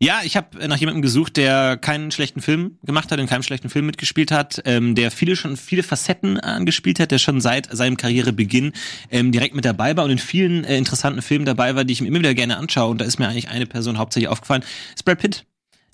Ja, 0.00 0.20
ich 0.24 0.36
habe 0.36 0.66
nach 0.68 0.76
jemandem 0.76 1.02
gesucht, 1.02 1.36
der 1.36 1.76
keinen 1.76 2.10
schlechten 2.10 2.40
Film 2.40 2.78
gemacht 2.82 3.10
hat, 3.12 3.20
in 3.20 3.26
keinem 3.26 3.42
schlechten 3.42 3.70
Film 3.70 3.86
mitgespielt 3.86 4.32
hat, 4.32 4.60
ähm, 4.64 4.94
der 4.94 5.10
viele 5.10 5.36
schon 5.36 5.56
viele 5.56 5.82
Facetten 5.82 6.38
angespielt 6.38 6.98
hat, 6.98 7.10
der 7.10 7.18
schon 7.18 7.40
seit 7.40 7.74
seinem 7.74 7.96
Karrierebeginn 7.96 8.72
ähm, 9.10 9.32
direkt 9.32 9.54
mit 9.54 9.64
dabei 9.64 9.96
war 9.96 10.04
und 10.04 10.10
in 10.10 10.18
vielen 10.18 10.64
äh, 10.64 10.76
interessanten 10.76 11.22
Filmen 11.22 11.44
dabei 11.44 11.76
war, 11.76 11.84
die 11.84 11.92
ich 11.92 12.00
mir 12.00 12.08
immer 12.08 12.18
wieder 12.18 12.34
gerne 12.34 12.56
anschaue. 12.56 12.90
Und 12.90 13.00
da 13.00 13.04
ist 13.04 13.18
mir 13.18 13.28
eigentlich 13.28 13.48
eine 13.48 13.66
Person 13.66 13.96
hauptsächlich 13.96 14.28
aufgefallen, 14.28 14.64
ist 14.94 15.04
Brad 15.04 15.20
Pitt. 15.20 15.46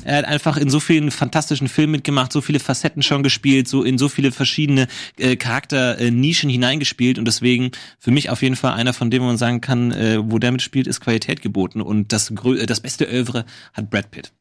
Er 0.05 0.19
hat 0.19 0.25
einfach 0.25 0.57
in 0.57 0.71
so 0.71 0.81
vielen 0.81 1.11
fantastischen 1.11 1.69
Filmen 1.69 1.93
mitgemacht, 1.93 2.33
so 2.33 2.41
viele 2.41 2.61
Facetten 2.61 3.03
schon 3.03 3.23
gespielt, 3.23 3.69
so 3.69 3.83
in 3.83 3.99
so 3.99 4.09
viele 4.09 4.33
verschiedene 4.33 4.89
äh, 5.19 5.37
Charakternischen 5.37 6.51
hineingespielt 6.51 7.19
und 7.19 7.25
deswegen 7.25 7.71
für 7.99 8.11
mich 8.11 8.31
auf 8.31 8.43
jeden 8.43 8.57
Fall 8.57 8.75
einer 8.75 8.93
von 8.93 9.11
denen, 9.11 9.23
wo 9.23 9.29
man 9.29 9.39
sagen 9.39 9.61
kann, 9.61 9.93
äh, 9.93 10.19
wo 10.23 10.39
der 10.39 10.53
mitspielt, 10.53 10.87
ist 10.87 11.01
Qualität 11.01 11.43
geboten 11.43 11.81
und 11.81 12.13
das, 12.13 12.31
äh, 12.31 12.67
das 12.67 12.81
beste 12.81 13.05
Övre 13.05 13.45
hat 13.73 13.91
Brad 13.91 14.11
Pitt. 14.11 14.33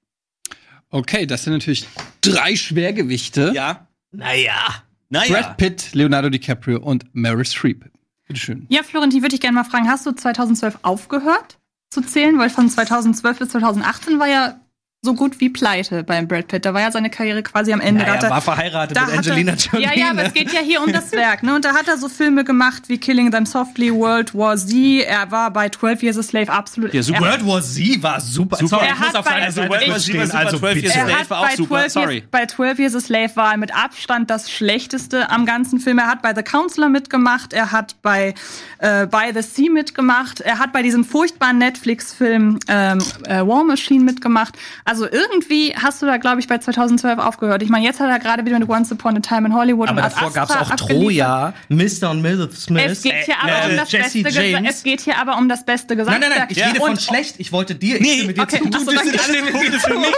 Okay, 0.89 1.25
das 1.25 1.43
sind 1.43 1.53
natürlich 1.53 1.85
drei 2.21 2.55
Schwergewichte. 2.55 3.51
Ja. 3.53 3.87
Naja. 4.11 4.83
Naja. 5.09 5.41
Brad 5.41 5.57
Pitt, 5.57 5.93
Leonardo 5.93 6.29
DiCaprio 6.29 6.79
und 6.79 7.05
Meryl 7.13 7.45
Streep. 7.45 7.85
Bitteschön. 8.27 8.65
Ja, 8.69 8.83
Florentin, 8.83 9.21
würde 9.21 9.35
ich 9.35 9.41
gerne 9.41 9.55
mal 9.55 9.63
fragen, 9.63 9.87
hast 9.89 10.05
du 10.05 10.11
2012 10.11 10.79
aufgehört 10.83 11.57
zu 11.89 12.01
zählen? 12.01 12.37
Weil 12.37 12.51
von 12.51 12.69
2012 12.69 13.39
bis 13.39 13.49
2018 13.49 14.19
war 14.19 14.27
ja 14.27 14.59
so 15.01 15.13
gut 15.13 15.39
wie 15.39 15.49
pleite 15.49 16.03
beim 16.03 16.27
Brad 16.27 16.49
Pitt. 16.49 16.65
Da 16.65 16.73
war 16.73 16.81
ja 16.81 16.91
seine 16.91 17.09
Karriere 17.09 17.41
quasi 17.41 17.71
am 17.71 17.79
Ende. 17.79 18.03
Da 18.03 18.11
hat 18.15 18.23
er- 18.23 18.41
verheiratet 18.41 18.97
da 18.97 19.07
hat 19.07 19.25
er- 19.25 19.79
Ja, 19.79 19.93
ja, 19.95 20.09
aber 20.11 20.25
es 20.25 20.33
geht 20.33 20.51
ja 20.51 20.59
hier 20.59 20.81
um 20.83 20.91
das 20.91 21.13
Werk. 21.13 21.41
Ne? 21.41 21.55
Und 21.55 21.63
da 21.63 21.73
hat 21.73 21.87
er 21.87 21.97
so 21.97 22.09
Filme 22.09 22.43
gemacht 22.43 22.83
wie 22.87 22.97
Killing 22.97 23.31
Them 23.31 23.45
Softly, 23.45 23.93
World 23.93 24.35
War 24.35 24.57
Z. 24.57 25.05
Er 25.07 25.31
war 25.31 25.51
bei 25.51 25.69
12 25.69 26.03
Years 26.03 26.17
a 26.17 26.23
Slave 26.23 26.51
absolut. 26.51 26.93
Ja, 26.93 27.01
super. 27.01 27.19
Er, 27.19 27.31
World 27.31 27.47
War 27.47 27.61
Z 27.61 28.03
war 28.03 28.19
super. 28.19 28.57
Super. 28.57 28.67
Sorry, 28.67 28.87
Er 28.87 28.93
ich 28.93 28.99
muss 28.99 29.07
hat 29.07 29.15
auf 29.15 29.25
deiner 29.25 29.45
Also 29.45 29.61
Seite 29.61 29.69
World 29.69 29.89
War 29.89 29.99
Z 29.99 30.17
war 30.17 30.25
super, 30.25 30.37
Also 30.39 30.57
12 30.57 30.75
Years 30.83 30.95
a 30.95 30.99
er 30.99 31.05
Slave 31.07 31.29
war 31.29 31.39
auch 31.39 31.47
bei 31.47 31.55
super, 31.55 31.75
12, 31.79 31.91
sorry. 31.93 32.13
Years, 32.15 32.27
bei 32.31 32.45
12 32.45 32.79
Years 32.79 32.95
a 32.95 32.99
Slave 32.99 33.35
war 33.35 33.51
er 33.53 33.57
mit 33.57 33.73
Abstand 33.73 34.29
das 34.29 34.51
Schlechteste 34.51 35.29
am 35.29 35.45
ganzen 35.45 35.79
Film. 35.79 35.99
Er 35.99 36.07
hat 36.07 36.21
bei 36.21 36.35
The 36.35 36.43
Counselor 36.43 36.89
mitgemacht, 36.89 37.53
er 37.53 37.71
hat 37.71 37.95
bei 38.01 38.33
äh, 38.79 39.07
By 39.07 39.31
the 39.33 39.41
Sea 39.43 39.71
mitgemacht, 39.71 40.41
er 40.41 40.59
hat 40.59 40.73
bei 40.73 40.81
diesem 40.83 41.05
furchtbaren 41.05 41.57
Netflix-Film 41.57 42.59
ähm, 42.67 42.99
äh, 43.25 43.39
War 43.47 43.63
Machine 43.63 44.03
mitgemacht. 44.03 44.57
Also 44.89 45.05
irgendwie 45.09 45.75
hast 45.79 46.01
du 46.01 46.07
da, 46.07 46.17
glaube 46.17 46.39
ich, 46.39 46.47
bei 46.47 46.57
2012 46.57 47.19
aufgehört. 47.19 47.61
Ich 47.61 47.69
meine, 47.69 47.85
jetzt 47.85 47.99
hat 47.99 48.09
er 48.09 48.17
gerade 48.17 48.43
wieder 48.43 48.57
mit 48.57 48.67
Once 48.67 48.91
Upon 48.91 49.17
a 49.17 49.19
Time 49.19 49.45
in 49.47 49.53
Hollywood 49.53 49.87
Aber 49.89 49.97
und 49.97 50.03
davor 50.03 50.33
gab 50.33 50.49
es 50.49 50.55
auch 50.55 50.71
abgeliefert. 50.71 50.89
Troja, 50.89 51.53
Mr. 51.69 52.09
und 52.09 52.21
Mrs. 52.23 52.63
Smith. 52.63 52.83
Es 52.87 53.01
geht 53.03 53.13
hier 53.25 53.35
aber 53.39 53.51
äh, 53.67 53.69
um 53.71 53.77
das 53.77 53.91
Jesse 53.91 54.23
beste 54.23 54.41
James. 54.41 54.75
Es 54.77 54.81
geht 54.83 55.01
hier 55.01 55.17
aber 55.19 55.37
um 55.37 55.47
das 55.47 55.63
beste 55.63 55.95
Nein, 55.95 56.05
Gesamtwerk. 56.05 56.29
nein, 56.31 56.39
nein, 56.39 56.47
ich 56.49 56.65
rede 56.65 56.79
von 56.79 56.89
Und- 56.89 57.01
schlecht. 57.03 57.35
Ich 57.37 57.51
wollte 57.51 57.75
dir, 57.75 57.97
ich 57.97 58.01
Nee, 58.01 58.17
stimme 58.17 58.33
dir 58.33 58.41
okay. 58.41 58.57
zu. 58.61 58.69
Ach 58.73 58.79
so, 58.79 58.91
dann 58.91 59.11
das 59.11 59.29
alles 59.29 59.51
Punkte 59.51 59.79
für 59.79 59.99
mich. 59.99 60.13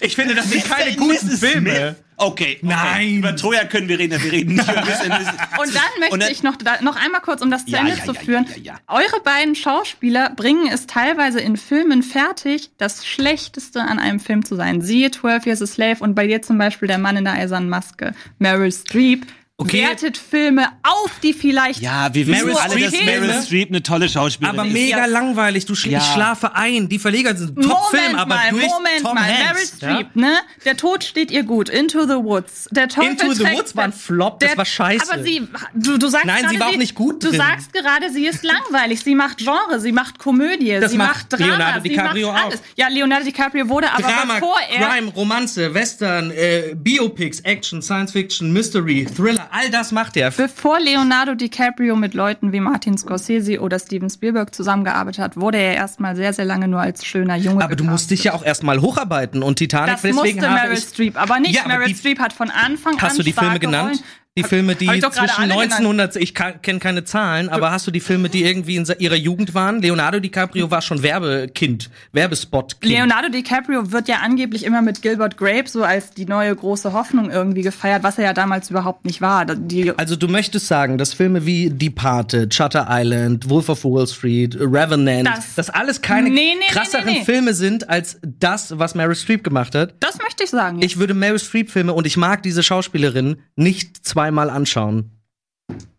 Ich 0.00 0.14
finde, 0.16 0.34
das 0.34 0.50
sind 0.50 0.64
keine 0.68 0.96
guten. 0.96 1.28
Filme. 1.36 1.96
Okay, 2.16 2.56
okay. 2.56 2.58
Nein. 2.62 3.16
Über 3.18 3.34
Troja 3.36 3.64
können 3.64 3.88
wir 3.88 3.98
reden, 3.98 4.22
wir 4.22 4.32
reden 4.32 4.54
nicht 4.54 4.68
über 4.70 4.80
Mr. 4.82 4.88
Und 5.60 5.74
dann 5.74 5.82
möchte 5.98 6.14
Und 6.14 6.22
dann- 6.22 6.30
ich 6.32 6.42
noch, 6.42 6.56
da, 6.56 6.80
noch 6.82 6.96
einmal 6.96 7.20
kurz, 7.20 7.42
um 7.42 7.50
das 7.50 7.64
zu 7.64 7.72
Ja, 7.72 7.80
Ende 7.80 7.92
ja, 7.96 8.04
zu 8.04 8.14
führen. 8.14 8.46
ja. 8.62 8.74
Eure 8.88 9.20
beiden 9.24 9.54
Schauspieler 9.54 10.30
bringen 10.30 10.68
es 10.72 10.86
teilweise 10.86 11.40
in 11.40 11.56
Filmen 11.56 12.02
fertig, 12.02 12.70
das 12.78 13.06
Schlechteste 13.06 13.80
an 13.82 13.98
einem 13.98 14.20
Film 14.20 14.44
zu 14.44 14.54
sein. 14.56 14.80
Siehe 14.80 15.10
12 15.10 15.46
Years 15.46 15.62
a 15.62 15.66
Slave 15.66 15.96
und 16.00 16.14
bei 16.14 16.26
dir 16.26 16.42
zum 16.42 16.58
Beispiel 16.58 16.88
Der 16.88 16.98
Mann 16.98 17.16
in 17.16 17.24
der 17.24 17.34
eisernen 17.34 17.68
Maske. 17.68 18.14
Meryl 18.38 18.72
Streep 18.72 19.26
Okay. 19.56 19.82
wertet 19.82 20.16
Filme 20.18 20.66
auf, 20.82 21.12
die 21.22 21.32
vielleicht 21.32 21.80
Ja, 21.80 22.12
wir 22.12 22.26
wissen 22.26 22.46
Meryl 22.48 22.56
alle, 22.60 22.80
dass 22.80 22.90
Meryl? 22.92 23.40
Streep 23.44 23.68
eine 23.68 23.84
tolle 23.84 24.08
Schauspielerin 24.08 24.58
Aber 24.58 24.66
ist. 24.66 24.74
mega 24.74 24.98
Ja. 24.98 25.06
langweilig. 25.06 25.64
Du 25.64 25.74
Ja. 25.74 25.98
ich 25.98 26.04
schlafe 26.04 26.56
ein. 26.56 26.88
Die 26.88 26.98
Verleger 26.98 27.36
sind 27.36 27.54
Top-Film, 27.62 28.02
Moment 28.02 28.18
aber 28.18 28.34
mal, 28.34 28.50
durch 28.50 28.66
Moment 28.66 29.02
Tom 29.02 29.14
mal. 29.14 29.22
Hanks. 29.24 29.80
Meryl 29.80 29.98
Streep, 30.00 30.16
ne? 30.16 30.38
Der 30.64 30.76
Tod 30.76 31.04
steht 31.04 31.30
ihr 31.30 31.44
gut. 31.44 31.68
Into 31.68 32.02
the 32.02 32.14
Woods. 32.16 32.66
Der 32.72 32.88
Teufel 32.88 33.10
Into 33.12 33.32
the 33.32 33.44
Woods 33.44 33.76
war 33.76 33.84
ein 33.84 33.92
Flop, 33.92 34.40
das 34.40 34.48
der- 34.50 34.58
war 34.58 34.64
scheiße. 34.64 35.12
Aber 35.12 35.22
sie, 35.22 35.46
du, 35.74 35.98
du 35.98 36.08
sagst 36.08 36.26
Nein, 36.26 36.36
sie 36.38 36.56
gerade, 36.56 36.58
war 36.60 36.68
auch 36.70 36.76
nicht 36.76 36.96
gut 36.96 37.22
Du 37.22 37.28
drin. 37.28 37.36
sagst 37.38 37.72
gerade, 37.72 38.10
sie 38.12 38.26
ist 38.26 38.42
langweilig. 38.42 39.02
Sie 39.04 39.14
macht 39.14 39.38
Genre, 39.38 39.78
sie 39.78 39.92
macht 39.92 40.18
Komödie, 40.18 40.78
Das 40.80 40.90
sie 40.90 40.98
macht 40.98 41.30
macht 41.30 41.32
Drama, 41.32 41.46
Leonardo 41.46 41.80
sie 41.80 41.88
DiCaprio 41.90 42.32
macht 42.32 42.40
auch. 42.42 42.46
alles. 42.48 42.60
Ja, 42.74 42.88
Leonardo 42.88 43.24
DiCaprio 43.24 43.68
wurde 43.68 43.88
aber 43.92 44.02
Drama, 44.02 44.34
bevor 44.34 44.56
er 44.68 44.88
Crime, 44.88 45.12
Romanze, 45.12 45.72
Western, 45.72 46.32
äh, 46.32 46.74
Biopics, 46.74 47.38
Action, 47.40 47.80
Science 47.80 48.10
Fiction, 48.10 48.52
Mystery, 48.52 49.06
Thriller, 49.16 49.43
Ja, 49.44 49.58
all 49.58 49.70
das 49.70 49.92
macht 49.92 50.16
er. 50.16 50.30
Bevor 50.30 50.80
Leonardo 50.80 51.34
DiCaprio 51.34 51.96
mit 51.96 52.14
Leuten 52.14 52.52
wie 52.52 52.60
Martin 52.60 52.96
Scorsese 52.96 53.60
oder 53.60 53.78
Steven 53.78 54.08
Spielberg 54.08 54.54
zusammengearbeitet 54.54 55.22
hat, 55.22 55.36
wurde 55.36 55.58
er 55.58 55.74
erstmal 55.74 56.16
sehr, 56.16 56.32
sehr 56.32 56.44
lange 56.44 56.68
nur 56.68 56.80
als 56.80 57.04
schöner 57.04 57.36
Junge 57.36 57.64
Aber 57.64 57.76
du 57.76 57.84
musst 57.84 58.10
dich 58.10 58.24
ja 58.24 58.34
auch 58.34 58.44
erstmal 58.44 58.80
hocharbeiten 58.80 59.42
und 59.42 59.56
Titanic 59.56 59.94
Das 59.94 60.02
deswegen 60.02 60.40
musste 60.40 60.50
Meryl 60.50 60.76
Streep, 60.76 61.20
aber 61.20 61.40
nicht 61.40 61.54
Ja, 61.54 61.64
aber 61.64 61.78
Meryl 61.78 61.94
Streep 61.94 62.18
hat 62.18 62.32
von 62.32 62.50
Anfang 62.50 62.94
an 62.94 63.02
Hast 63.02 63.18
du 63.18 63.22
die 63.22 63.32
Filme 63.32 63.58
genannt? 63.58 63.90
Rollen. 63.90 64.04
Die 64.36 64.42
Filme, 64.42 64.74
die 64.74 64.86
zwischen 64.86 64.98
alle 65.18 65.52
genannt. 65.54 65.72
1900, 65.74 66.16
ich 66.16 66.34
kenne 66.34 66.80
keine 66.80 67.04
Zahlen, 67.04 67.48
aber 67.48 67.70
hast 67.70 67.86
du 67.86 67.92
die 67.92 68.00
Filme, 68.00 68.28
die 68.28 68.42
irgendwie 68.42 68.74
in 68.74 68.84
ihrer 68.98 69.14
Jugend 69.14 69.54
waren? 69.54 69.80
Leonardo 69.80 70.18
DiCaprio 70.18 70.68
war 70.72 70.82
schon 70.82 71.04
Werbekind, 71.04 71.88
Werbespot. 72.10 72.74
Leonardo 72.82 73.28
DiCaprio 73.28 73.92
wird 73.92 74.08
ja 74.08 74.16
angeblich 74.24 74.64
immer 74.64 74.82
mit 74.82 75.02
Gilbert 75.02 75.36
Grape 75.36 75.68
so 75.68 75.84
als 75.84 76.10
die 76.10 76.26
neue 76.26 76.52
große 76.56 76.92
Hoffnung 76.92 77.30
irgendwie 77.30 77.62
gefeiert, 77.62 78.02
was 78.02 78.18
er 78.18 78.24
ja 78.24 78.32
damals 78.32 78.70
überhaupt 78.70 79.04
nicht 79.04 79.20
war. 79.20 79.44
Die, 79.46 79.96
Also 79.96 80.16
du 80.16 80.26
möchtest 80.26 80.66
sagen, 80.66 80.98
dass 80.98 81.14
Filme 81.14 81.46
wie 81.46 81.70
Departed, 81.70 82.52
Shutter 82.52 82.88
Island, 82.90 83.48
Wolf 83.48 83.68
of 83.68 83.84
Wall 83.84 84.08
Street, 84.08 84.56
Revenant, 84.58 85.28
Das- 85.28 85.54
das, 85.54 85.70
alles 85.70 86.02
keine 86.02 86.28
Nee, 86.30 86.54
nee, 86.58 86.64
krasseren 86.70 87.04
nee. 87.06 87.22
Filme 87.24 87.54
sind 87.54 87.88
als 87.88 88.18
das, 88.24 88.76
was 88.80 88.96
Meryl 88.96 89.14
Streep 89.14 89.44
gemacht 89.44 89.76
hat. 89.76 89.94
das 90.00 90.18
möchte 90.18 90.42
ich 90.42 90.50
sagen. 90.50 90.80
jetzt. 90.80 90.90
Ich 90.90 90.98
würde 90.98 91.14
Meryl 91.14 91.38
Streep 91.38 91.70
Filme 91.70 91.92
und 91.94 92.04
ich 92.04 92.16
mag 92.16 92.42
diese 92.42 92.64
Schauspielerin 92.64 93.36
nicht 93.54 94.04
zweimal 94.24 94.48
anschauen. 94.48 95.10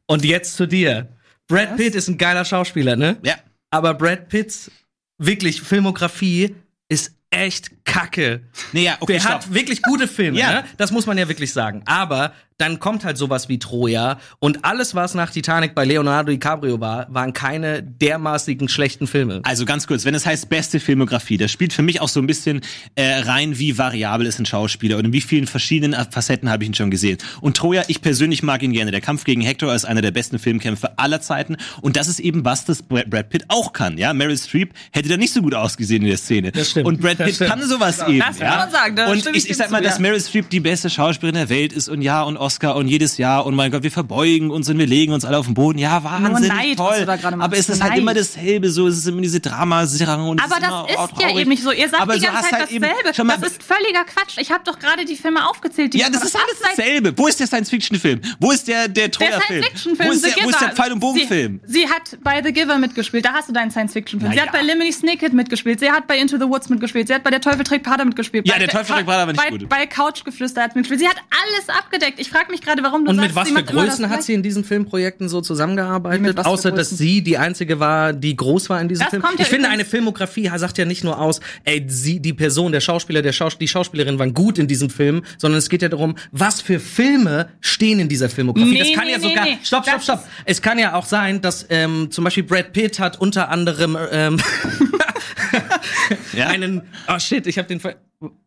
Und 0.08 0.26
jetzt 0.26 0.56
zu 0.56 0.66
dir. 0.68 1.10
Brad 1.48 1.78
Pitt 1.78 1.94
ist 1.94 2.08
ein 2.08 2.18
geiler 2.18 2.44
Schauspieler, 2.44 2.96
ne? 2.96 3.18
Ja. 3.24 3.36
Aber 3.70 3.94
Brad 3.94 4.30
Pitts 4.30 4.72
wirklich 5.20 5.62
Filmografie 5.62 6.56
ist 6.90 7.14
echt 7.30 7.86
kacke. 7.86 8.42
Nee, 8.72 8.86
ja, 8.86 8.98
okay, 9.00 9.14
Der 9.14 9.20
stopp. 9.20 9.32
hat 9.34 9.54
wirklich 9.54 9.82
gute 9.84 10.08
Filme, 10.08 10.40
Ja. 10.40 10.54
ne? 10.62 10.64
Das 10.78 10.92
muss 10.92 11.06
man 11.06 11.18
ja 11.20 11.28
wirklich 11.28 11.54
sagen. 11.54 11.84
Aber 11.86 12.34
dann 12.58 12.80
kommt 12.80 13.04
halt 13.04 13.18
sowas 13.18 13.50
wie 13.50 13.60
Troja 13.60 14.18
und 14.40 14.64
alles, 14.64 14.96
was 14.96 15.14
nach 15.14 15.30
Titanic 15.30 15.76
bei 15.76 15.84
Leonardo 15.84 16.32
DiCaprio 16.32 16.80
war, 16.80 17.08
waren 17.14 17.34
keine 17.34 17.84
dermaßigen 17.84 18.70
schlechten 18.70 19.08
Filme. 19.08 19.42
Also 19.44 19.66
ganz 19.66 19.88
kurz, 19.88 20.06
wenn 20.06 20.16
es 20.16 20.26
heißt 20.26 20.48
beste 20.48 20.80
Filmografie, 20.80 21.38
das 21.38 21.52
spielt 21.52 21.74
für 21.74 21.82
mich 21.82 22.00
auch 22.00 22.08
so 22.08 22.22
ein 22.22 22.28
bisschen 22.28 22.62
äh, 22.96 23.20
rein, 23.20 23.60
wie 23.60 23.78
variabel 23.78 24.26
ist 24.26 24.40
ein 24.40 24.46
Schauspieler 24.46 24.98
und 24.98 25.06
in 25.06 25.14
wie 25.14 25.22
vielen 25.22 25.48
verschiedenen 25.48 25.94
Facetten 26.10 26.50
habe 26.50 26.64
ich 26.64 26.70
ihn 26.70 26.74
schon 26.74 26.92
gesehen. 26.92 27.18
Und 27.42 27.58
Troja, 27.58 27.84
ich 27.88 28.02
persönlich 28.02 28.42
mag 28.42 28.64
ihn 28.64 28.72
gerne. 28.72 28.92
Der 28.92 29.02
Kampf 29.02 29.26
gegen 29.26 29.42
Hector 29.42 29.76
ist 29.76 29.84
einer 29.84 30.02
der 30.02 30.12
besten 30.12 30.40
Filmkämpfe 30.40 30.98
aller 30.98 31.20
Zeiten 31.20 31.58
und 31.82 31.98
das 31.98 32.08
ist 32.08 32.20
eben 32.20 32.46
was, 32.46 32.64
das 32.64 32.84
Brad 32.84 33.30
Pitt 33.30 33.46
auch 33.50 33.74
kann. 33.74 33.98
Ja, 33.98 34.14
Meryl 34.14 34.38
Streep 34.38 34.74
hätte 34.92 35.10
da 35.10 35.18
nicht 35.18 35.34
so 35.34 35.42
gut 35.42 35.56
ausgesehen 35.56 36.04
in 36.04 36.08
der 36.08 36.18
Szene. 36.18 36.54
Das 36.54 36.72
stimmt. 36.72 36.88
Und 36.88 37.02
Brad 37.02 37.20
Das 37.20 37.38
Pitt 37.38 37.50
kann 37.50 37.62
sowas 37.64 38.00
eben. 38.08 38.20
Das 38.20 38.40
kann 38.40 38.48
ja? 38.48 38.58
man 38.58 38.72
sagen, 38.72 38.96
da 38.96 39.12
und 39.12 39.28
ich, 39.36 39.50
ich 39.50 39.58
sag 39.58 39.72
mal, 39.72 39.80
zu, 39.80 39.84
dass 39.84 39.96
ja. 39.96 40.02
Meryl 40.02 40.22
Streep 40.22 40.50
die 40.50 40.62
beste 40.62 40.90
Schauspielerin 40.90 41.36
der 41.36 41.50
Welt 41.50 41.74
ist 41.74 41.90
und 41.90 42.02
ja 42.02 42.24
und 42.24 42.38
Oscar 42.46 42.76
und 42.76 42.88
jedes 42.88 43.18
Jahr 43.18 43.46
und 43.46 43.56
mein 43.56 43.72
Gott, 43.72 43.82
wir 43.82 43.92
verbeugen 43.92 44.52
uns 44.52 44.70
und 44.70 44.78
wir 44.78 44.86
legen 44.86 45.14
uns 45.14 45.26
alle 45.26 45.40
auf 45.40 45.46
den 45.48 45.56
Boden. 45.56 45.80
Ja, 45.80 46.04
wahnsinnig 46.04 46.50
Neid, 46.50 46.78
was 46.78 47.22
toll. 47.24 47.34
Aber 47.40 47.58
es 47.58 47.70
ist 47.70 47.82
halt 47.82 47.94
Neid. 47.94 48.00
immer 48.02 48.14
dasselbe, 48.14 48.70
so 48.70 48.88
es 48.88 48.98
ist 48.98 49.08
immer 49.08 49.22
diese 49.22 49.40
Dramaserien 49.40 50.22
und 50.22 50.40
es 50.40 50.46
aber 50.46 50.62
ist 50.62 50.68
immer, 50.68 50.86
das 50.88 50.98
oh, 50.98 51.04
ist 51.04 51.12
ja 51.12 51.28
traurig. 51.28 51.42
eben 51.42 51.50
nicht 51.50 51.64
so. 51.64 51.72
Ihr 51.72 51.90
sagt 51.90 52.02
Aber 52.02 52.16
die 52.16 52.22
ganze 52.22 52.44
Zeit 52.44 52.52
halt 52.54 52.62
dasselbe. 52.64 53.24
Mal, 53.24 53.38
das 53.42 53.52
ist 53.52 53.64
völliger 53.64 54.04
Quatsch. 54.04 54.38
Ich 54.38 54.52
habe 54.52 54.64
doch 54.64 54.78
gerade 54.78 55.06
die 55.06 55.16
Filme 55.16 55.50
aufgezählt. 55.50 55.94
Die 55.94 55.98
ja, 55.98 56.10
das 56.10 56.24
ist 56.24 56.36
alles 56.36 56.60
dasselbe. 56.62 57.18
Wo 57.18 57.28
ist 57.28 57.40
der 57.40 57.48
Science-Fiction-Film? 57.48 58.22
Wo 58.40 58.52
ist 58.52 58.68
der, 58.68 58.88
der 58.88 59.10
Troja-Film? 59.10 59.64
Wo 59.64 60.12
ist 60.12 60.26
der, 60.26 60.44
wo 60.44 60.50
ist 60.50 60.62
der. 60.62 60.70
Pfeil- 60.76 60.94
und 60.94 61.00
Bogen-Film? 61.00 61.62
Sie, 61.66 61.80
sie 61.80 61.90
hat 61.90 62.18
bei 62.24 62.44
The 62.44 62.52
Giver 62.52 62.78
mitgespielt, 62.78 63.26
da 63.26 63.34
hast 63.34 63.50
du 63.50 63.54
deinen 63.54 63.72
Science-Fiction-Film. 63.72 64.32
Sie 64.32 64.38
Na 64.38 64.44
hat 64.44 64.54
ja. 64.54 64.60
bei 64.60 64.66
Lemony 64.66 64.92
Snicket 64.92 65.34
mitgespielt, 65.34 65.80
sie 65.80 65.90
hat 65.90 66.08
bei 66.08 66.18
Into 66.18 66.38
the 66.38 66.46
Woods 66.46 66.70
mitgespielt, 66.70 67.08
sie 67.08 67.14
hat 67.16 67.24
bei 67.24 67.32
Der 67.32 67.42
Teufel 67.42 67.64
trägt 67.64 67.86
Prada 67.86 68.06
mitgespielt. 68.06 68.48
Ja, 68.48 68.54
bei, 68.54 68.60
Der 68.60 68.70
Teufel 68.70 68.96
trägt 68.96 69.08
Prada 69.08 69.26
war 69.26 69.34
nicht 69.34 69.44
bei, 69.44 69.50
gut. 69.50 69.70
Bei 69.70 69.88
Couchgeflüster 69.88 70.64
hat 70.64 70.74
sie 70.74 70.80
mitgespielt. 70.80 71.00
Sie 71.00 71.08
hat 71.08 71.18
alles 71.30 71.70
abgedeckt. 71.70 72.20
Ich 72.20 72.30
frage 72.36 72.52
mich 72.52 72.62
gerade, 72.62 72.84
warum 72.84 73.06
du 73.06 73.12
Und 73.12 73.18
sagst, 73.18 73.30
mit 73.30 73.36
was 73.36 73.50
für 73.50 73.64
Größen 73.64 74.10
hat 74.10 74.24
sie 74.24 74.34
in 74.34 74.44
diesen 74.44 74.64
Filmprojekten 74.64 75.30
so 75.30 75.42
zusammengearbeitet? 75.42 76.46
Außer, 76.46 76.72
dass 76.72 76.90
sie 76.90 77.22
die 77.22 77.38
einzige 77.38 77.80
war, 77.80 78.12
die 78.14 78.36
groß 78.36 78.70
war 78.70 78.82
in 78.82 78.90
diesem 78.90 79.04
Das 79.04 79.10
Film. 79.12 79.22
kommt 79.22 79.40
ja 79.40 79.44
ich 79.44 79.50
finde, 79.50 79.70
eine 79.70 79.86
Filmografie 79.86 80.52
sagt 80.56 80.78
ja 80.78 80.86
nicht 80.86 81.04
nur 81.04 81.20
aus, 81.20 81.40
ey, 81.64 81.86
sie, 81.88 82.20
die 82.20 82.34
Person, 82.34 82.72
der 82.72 82.82
Schauspieler, 82.82 83.22
der 83.22 83.32
Schaus 83.32 83.58
die 83.58 83.68
Schauspielerin 83.68 84.20
waren 84.20 84.34
gut 84.34 84.58
in 84.58 84.68
diesem 84.68 84.90
Film, 84.90 85.24
sondern 85.38 85.60
es 85.60 85.70
geht 85.70 85.82
ja 85.82 85.90
darum, 85.90 86.16
was 86.32 86.62
für 86.62 86.80
Filme 86.80 87.50
stehen 87.62 88.00
in 88.00 88.10
dieser 88.10 88.30
Filmografie. 88.30 88.72
Nee, 88.72 88.80
das 88.80 88.94
kann 88.94 89.06
nee, 89.06 89.12
ja 89.12 89.18
nee, 89.18 89.30
sogar, 89.30 89.46
nee. 89.46 89.58
stopp, 89.64 89.88
stopp, 89.88 90.04
stopp. 90.04 90.24
Es 90.44 90.62
kann 90.62 90.78
ja 90.78 90.96
auch 90.96 91.06
sein, 91.06 91.42
dass 91.42 91.66
ähm, 91.70 92.12
zum 92.12 92.26
Beispiel 92.26 92.44
Brad 92.44 92.74
Pitt 92.74 93.00
hat 93.00 93.20
unter 93.20 93.50
anderem 93.50 93.98
ähm, 94.12 94.38
Ja? 96.34 96.48
einen, 96.48 96.82
oh 97.08 97.20
shit, 97.20 97.48
ich 97.48 97.58
habe 97.58 97.68
den, 97.68 97.80
ver 97.80 97.96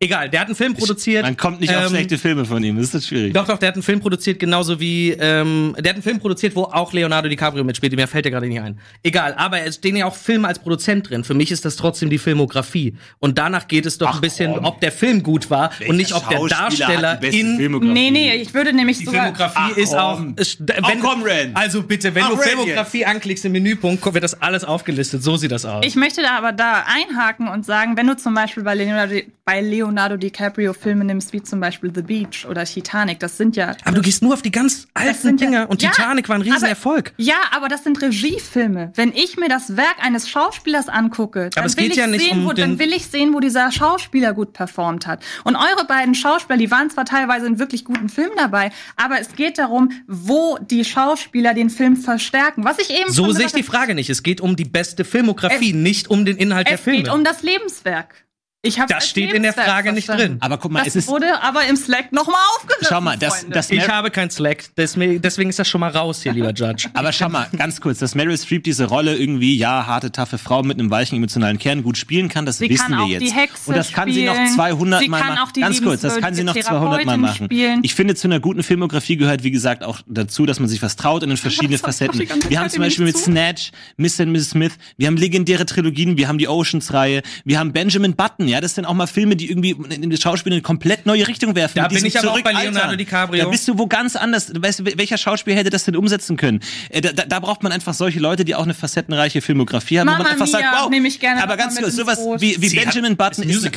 egal, 0.01 0.29
der 0.29 0.41
hat 0.41 0.47
einen 0.49 0.57
Film 0.57 0.75
produziert. 0.75 1.23
Man 1.23 1.37
kommt 1.37 1.61
nicht 1.61 1.75
auf 1.75 1.85
ähm, 1.85 1.89
schlechte 1.91 2.19
Filme 2.19 2.45
von 2.45 2.63
ihm, 2.63 2.77
das 2.79 2.95
ist 2.95 3.09
schwierig. 3.09 3.33
doch, 3.35 3.47
doch, 3.47 3.59
der 3.59 3.69
hat 3.69 3.75
einen 3.75 3.83
Film 3.83 4.01
produziert, 4.01 4.39
genauso 4.39 4.81
wie, 4.81 5.11
ähm, 5.13 5.75
der 5.79 5.91
hat 5.91 5.97
einen 5.97 6.03
Film 6.03 6.19
produziert, 6.19 6.55
wo 6.57 6.65
auch 6.65 6.93
Leonardo 6.93 7.29
DiCaprio 7.29 7.65
mitspielt, 7.65 7.95
mir 7.95 8.07
fällt 8.07 8.25
der 8.25 8.33
gerade 8.33 8.47
nicht 8.47 8.61
ein. 8.61 8.79
Egal, 9.03 9.35
aber 9.35 9.63
es 9.63 9.77
stehen 9.77 9.97
ja 9.97 10.07
auch 10.07 10.15
Filme 10.15 10.49
als 10.49 10.59
Produzent 10.59 11.09
drin. 11.09 11.25
Für 11.25 11.35
mich 11.35 11.51
ist 11.51 11.65
das 11.65 11.77
trotzdem 11.77 12.11
die 12.11 12.19
Filmografie. 12.19 12.97
Und 13.19 13.39
danach 13.39 13.69
geht 13.69 13.87
es 13.87 13.99
doch 13.99 14.15
ein 14.15 14.21
bisschen, 14.21 14.55
komm. 14.55 14.65
ob 14.65 14.81
der 14.81 14.93
Film 14.93 15.23
gut 15.23 15.51
war 15.51 15.71
und 15.87 15.97
nicht, 15.97 16.13
ob 16.13 16.29
der 16.29 16.41
Darsteller 16.47 17.23
in 17.23 17.57
Filmografie? 17.57 17.93
Nee, 17.93 18.11
nee, 18.11 18.35
ich 18.35 18.55
würde 18.55 18.73
nämlich 18.73 18.99
die 18.99 19.05
sogar. 19.05 19.25
Filmografie 19.25 19.73
Ach, 19.73 19.77
ist 19.77 19.95
auch. 19.95 20.21
Ist, 20.37 20.59
Ach, 20.83 20.89
wenn, 20.89 21.01
komm, 21.01 21.23
Ren. 21.23 21.55
Also 21.55 21.83
bitte, 21.83 22.15
wenn 22.15 22.25
Ach, 22.25 22.31
du 22.31 22.35
Ren 22.37 22.49
Filmografie 22.49 23.05
anklickst 23.05 23.45
im 23.45 23.53
Menüpunkt, 23.53 24.05
wird 24.15 24.25
das 24.25 24.41
alles 24.41 24.65
aufgelistet. 24.65 25.23
So 25.23 25.37
sieht 25.37 25.53
das 25.53 25.65
aus. 25.65 25.85
Ich 25.85 25.97
möchte 25.97 26.23
da 26.23 26.37
aber 26.39 26.53
da 26.53 26.85
einhaken 26.87 27.49
und 27.49 27.65
sagen, 27.65 27.97
wenn 27.97 28.07
du 28.07 28.17
zum 28.17 28.35
Beispiel 28.35 28.63
bei 28.63 28.75
Leonardo, 28.75 29.17
bei 29.45 29.61
Leonardo 29.69 30.17
DiCaprio 30.17 30.73
Filme 30.73 31.05
nimmst, 31.05 31.33
wie 31.33 31.43
zum 31.43 31.61
Beispiel 31.61 31.93
The 31.95 32.03
Beach 32.03 32.47
oder 32.49 32.65
Titanic, 32.65 33.21
das 33.21 33.37
sind 33.37 33.57
ja. 33.57 33.77
aber 33.85 33.97
du 33.97 34.03
gehst 34.03 34.23
nur 34.23 34.35
auf 34.35 34.43
die 34.43 34.51
ganz 34.51 34.87
alten 34.95 35.15
sind 35.15 35.41
ja- 35.41 35.47
Dinger 35.47 35.71
und 35.71 35.83
Ja, 35.83 35.91
Titanic 35.91 36.29
war 36.29 36.37
ein 36.37 36.43
aber- 36.43 36.51
Riesenerfolg. 36.53 37.13
Ja, 37.17 37.37
aber 37.55 37.69
das 37.69 37.85
sind 37.85 38.01
Regiefilme. 38.03 38.93
Wenn 38.95 39.13
ich 39.13 39.37
mir 39.37 39.49
das 39.49 39.77
Werk 39.77 39.97
eines 40.03 40.29
Schauspielers 40.29 40.89
angucke, 40.89 41.51
dann, 41.55 41.65
es 41.65 41.77
will, 41.77 41.91
ich 41.91 41.97
ja 41.97 42.09
sehen, 42.09 42.41
um 42.41 42.45
wo, 42.47 42.53
dann 42.53 42.79
will 42.79 42.93
ich 42.93 43.07
sehen, 43.07 43.35
wo 43.35 43.41
dieser 43.41 43.71
Schauspieler 43.71 44.33
gut 44.35 44.53
performt 44.53 45.07
hat. 45.07 45.23
Und 45.45 45.57
eure 45.57 45.87
beiden 45.87 46.15
Schauspieler, 46.15 46.59
die 46.59 46.71
waren 46.71 46.91
zwar 46.91 47.05
teilweise 47.05 47.47
in 47.47 47.59
wirklich 47.59 47.85
guten 47.85 48.09
Filmen 48.09 48.37
dabei, 48.37 48.71
aber 48.97 49.21
es 49.21 49.35
geht 49.37 49.59
darum, 49.59 49.91
wo 50.07 50.59
die 50.59 50.85
Schauspieler 50.85 51.55
den 51.55 51.71
Film 51.71 51.97
verstärken. 51.97 52.65
Was 52.65 52.79
ich 52.79 52.91
eben 52.91 53.13
So 53.13 53.31
sehe 53.33 53.47
ich 53.47 53.53
die 53.53 53.63
Frage 53.63 53.95
nicht. 53.95 54.11
Es 54.11 54.23
geht 54.23 54.41
um 54.41 54.57
die 54.57 54.65
beste 54.65 55.05
Filmografie, 55.05 55.73
nicht 55.73 56.09
um 56.11 56.25
den 56.25 56.37
Inhalt 56.37 56.67
der 56.69 56.75
es 56.75 56.81
Filme. 56.81 57.03
geht 57.03 57.13
um 57.13 57.25
das 57.25 57.43
Lebenswerk. 57.43 58.25
Ich 58.63 58.81
hab's 58.81 58.91
Das 58.93 59.09
steht 59.09 59.33
in 59.33 59.45
der 59.45 59.53
Frage 59.53 59.93
nicht 59.93 60.09
drin. 60.09 60.39
Aber 60.41 60.59
guck 60.59 60.73
mal, 60.73 60.81
Das 60.81 60.89
es 60.89 60.97
ist. 61.05 61.09
wurde 61.09 61.43
aber 61.43 61.67
im 61.67 61.77
Slack 61.77 62.11
nochmal 62.13 62.41
aufgegriffen. 62.57 62.87
Schau 62.89 63.01
mal, 63.01 63.17
das, 63.17 63.47
das 63.49 63.71
ich 63.71 63.89
habe 63.89 64.11
kein 64.11 64.31
Slack, 64.31 64.65
deswegen, 64.77 65.49
ist 65.49 65.61
das 65.61 65.69
schon 65.69 65.81
mal 65.81 65.91
raus 65.91 66.25
hier, 66.25 66.33
lieber 66.33 66.53
Judge. 66.53 66.89
Aber 66.95 67.13
schau 67.13 67.29
mal, 67.29 67.47
ganz 67.57 67.81
kurz, 67.81 68.01
dass 68.01 68.17
Meryl 68.17 68.37
Streep 68.37 68.65
diese 68.65 68.87
Rolle 68.87 69.17
irgendwie, 69.17 69.57
ja, 69.57 69.87
harte, 69.87 70.11
taffe 70.11 70.39
Frau 70.39 70.65
mit 70.65 70.77
einem 70.81 70.91
weichen 70.91 71.17
emotionalen 71.17 71.59
Kern 71.61 71.85
gut 71.85 71.97
spielen 71.99 72.29
kann, 72.29 72.47
das 72.47 72.59
Sie 72.59 72.69
wissen 72.69 72.89
kann 72.89 72.99
wir 72.99 73.05
auch 73.05 73.09
jetzt. 73.09 73.23
die 73.23 73.31
Hexe 73.33 73.69
Und 73.71 73.77
das 73.77 73.93
kann 73.93 74.11
sie 74.13 74.25
noch 74.25 74.35
spielen. 74.35 74.53
200 74.55 75.01
Sie 75.03 75.09
Mal 75.09 75.21
machen. 75.23 75.61
ganz 75.61 75.81
kurz, 75.83 76.01
das 76.01 76.19
kann 76.19 76.35
sie 76.35 76.43
noch 76.43 76.57
200 76.59 77.05
Mal 77.05 77.17
machen. 77.17 77.45
spielen. 77.47 77.81
Ich 77.85 77.95
finde, 77.95 78.17
zu 78.17 78.27
einer 78.27 78.41
guten 78.41 78.65
Filmografie 78.65 79.17
gehört, 79.17 79.45
wie 79.45 79.53
gesagt, 79.53 79.85
auch 79.85 80.01
dazu, 80.09 80.47
dass 80.47 80.59
man 80.59 80.69
sich 80.69 80.83
was 80.83 80.97
traut 80.97 81.23
in 81.23 81.29
den 81.29 81.37
verschiedenen 81.39 81.79
Facetten. 81.79 82.21
Wir 82.49 82.59
haben 82.59 82.71
zum 82.71 82.81
Beispiel 82.81 83.05
mit 83.05 83.17
zu. 83.17 83.25
Snatch, 83.31 83.71
Mr. 83.99 84.23
und 84.25 84.33
Mrs. 84.33 84.51
Smith, 84.51 84.73
wir 84.97 85.07
haben 85.07 85.17
legendäre 85.17 85.65
Trilogien, 85.65 86.17
wir 86.17 86.27
haben 86.27 86.39
die 86.39 86.49
Oceans-Reihe, 86.49 87.23
wir 87.45 87.59
haben 87.61 87.73
Benjamin 87.73 88.17
Button, 88.17 88.48
ja, 88.49 88.61
das 88.61 88.75
sind 88.75 88.85
auch 88.85 88.95
mal 88.95 89.07
Filme, 89.07 89.37
die 89.37 89.51
irgendwie 89.51 89.71
in 89.71 90.11
das 90.11 90.21
Schauspiel 90.21 90.53
in 90.53 90.57
eine 90.57 90.63
komplett 90.63 91.07
neue 91.07 91.27
Richtung 91.29 91.55
werfen. 91.55 91.77
Da 91.79 91.89
bin 91.89 92.05
ich 92.05 92.19
aber 92.19 92.33
auch 92.33 92.41
bei. 92.41 92.53
Leonardo 92.53 92.97
DiCaprio. 92.97 93.45
Da 93.45 93.51
bist 93.51 93.69
du 93.69 93.79
wo 93.79 93.87
ganz 93.87 94.17
anders. 94.17 94.51
Weißt 94.55 94.81
du, 94.81 94.85
welcher 94.97 95.19
Schauspieler 95.19 95.57
hätte 95.57 95.71
das 95.71 95.85
denn 95.85 95.97
umsetzen 95.97 96.37
können? 96.37 96.61
Äh, 96.91 97.01
Da, 97.01 97.13
da, 97.13 97.25
da 97.25 97.41
braucht 97.41 97.63
man 97.63 97.71
einfach 97.73 97.95
solche 97.95 98.19
Leute, 98.21 98.45
die 98.45 98.55
auch 98.55 98.65
eine 98.65 98.75
facettenreiche 98.75 99.41
Filmografie 99.41 100.01
haben, 100.01 100.09
wo 100.09 100.13
Mamma 100.13 100.25
man 100.25 100.33
einfach 100.33 100.47
sagt, 100.47 100.65
Mia 100.65 100.83
wow. 100.83 100.91
nehme 100.91 101.09
ich 101.09 101.21
gerne 101.21 101.43
aber 101.43 101.57
ganz 101.57 101.77
kurz, 101.79 101.95
sowas 101.95 102.19
wie, 102.39 102.61
wie 102.61 102.69
Sie 102.69 102.79
hat- 102.81 102.87
Benjamin 102.87 103.17
Button 103.17 103.45
ist 103.45 103.57
ist 103.65 103.65
ein 103.67 103.73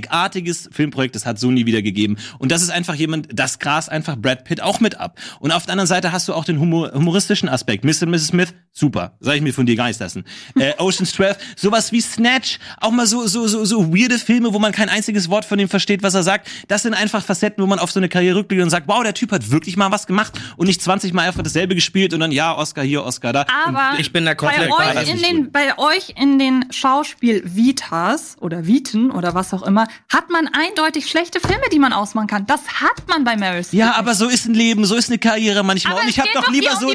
einzigartiges 0.00 0.68
Filmprojekt, 0.72 1.14
das 1.14 1.26
hat 1.26 1.38
so 1.38 1.50
nie 1.50 1.66
wieder 1.66 1.82
gegeben. 1.82 2.16
Und 2.38 2.52
das 2.52 2.62
ist 2.62 2.70
einfach 2.70 2.94
jemand, 2.94 3.28
das 3.32 3.58
grast 3.58 3.90
einfach 3.90 4.16
Brad 4.16 4.44
Pitt 4.44 4.60
auch 4.60 4.80
mit 4.80 4.98
ab. 5.00 5.18
Und 5.40 5.52
auf 5.52 5.64
der 5.64 5.72
anderen 5.72 5.86
Seite 5.88 6.12
hast 6.12 6.28
du 6.28 6.34
auch 6.34 6.44
den 6.44 6.60
humor 6.60 6.92
humoristischen 6.92 7.48
Aspekt. 7.48 7.84
Mr. 7.84 8.02
und 8.02 8.10
Mrs. 8.10 8.26
Smith, 8.28 8.54
super. 8.72 9.16
Sag 9.20 9.36
ich 9.36 9.42
mir 9.42 9.52
von 9.54 9.66
dir 9.66 9.76
gar 9.76 9.88
nicht 9.88 10.00
lassen. 10.00 10.24
Äh, 10.58 10.72
Ocean's 10.78 11.12
12, 11.12 11.36
sowas 11.56 11.92
wie 11.92 12.00
Snatch, 12.00 12.58
auch 12.80 12.90
mal 12.90 13.06
so, 13.06 13.26
so, 13.26 13.46
so, 13.46 13.64
so 13.64 13.92
weirde 13.94 14.15
Filme, 14.22 14.54
wo 14.54 14.58
man 14.58 14.72
kein 14.72 14.88
einziges 14.88 15.28
Wort 15.28 15.44
von 15.44 15.58
dem 15.58 15.68
versteht, 15.68 16.02
was 16.02 16.14
er 16.14 16.22
sagt. 16.22 16.48
Das 16.68 16.82
sind 16.82 16.94
einfach 16.94 17.22
Facetten, 17.22 17.62
wo 17.62 17.66
man 17.66 17.78
auf 17.78 17.90
so 17.90 18.00
eine 18.00 18.08
Karriere 18.08 18.38
rückblickt 18.38 18.62
und 18.62 18.70
sagt, 18.70 18.88
wow, 18.88 19.02
der 19.02 19.14
Typ 19.14 19.32
hat 19.32 19.50
wirklich 19.50 19.76
mal 19.76 19.90
was 19.90 20.06
gemacht 20.06 20.40
und 20.56 20.66
nicht 20.66 20.82
20 20.82 21.12
Mal 21.12 21.26
einfach 21.26 21.42
dasselbe 21.42 21.74
gespielt 21.74 22.14
und 22.14 22.20
dann, 22.20 22.32
ja, 22.32 22.56
Oscar 22.56 22.82
hier, 22.82 23.04
Oscar 23.04 23.32
da. 23.32 23.46
Aber 23.66 23.98
ich 23.98 24.12
bin 24.12 24.24
da 24.24 24.30
bei 24.30 24.36
komplett 24.36 24.70
bei, 24.70 24.94
das 24.94 25.04
euch, 25.04 25.10
in 25.10 25.22
den, 25.22 25.52
bei 25.52 25.78
euch 25.78 26.14
in 26.16 26.38
den 26.38 26.64
Schauspiel-Vitas 26.70 28.36
oder 28.40 28.66
Viten 28.66 29.10
oder 29.10 29.34
was 29.34 29.52
auch 29.52 29.62
immer, 29.62 29.86
hat 30.10 30.30
man 30.30 30.48
eindeutig 30.48 31.06
schlechte 31.06 31.40
Filme, 31.40 31.64
die 31.70 31.78
man 31.78 31.92
ausmachen 31.92 32.28
kann. 32.28 32.46
Das 32.46 32.60
hat 32.80 33.06
man 33.08 33.24
bei 33.24 33.36
Meryl 33.36 33.62
Streep. 33.62 33.78
Ja, 33.78 33.94
aber 33.96 34.14
so 34.14 34.28
ist 34.28 34.46
ein 34.46 34.54
Leben, 34.54 34.86
so 34.86 34.94
ist 34.94 35.10
eine 35.10 35.18
Karriere 35.18 35.62
manchmal. 35.62 35.94
Aber 35.94 36.02
und 36.02 36.08
ich 36.08 36.18
habe 36.18 36.30
doch 36.32 36.46
doch 36.46 36.52
lieber 36.52 36.76
so, 36.76 36.92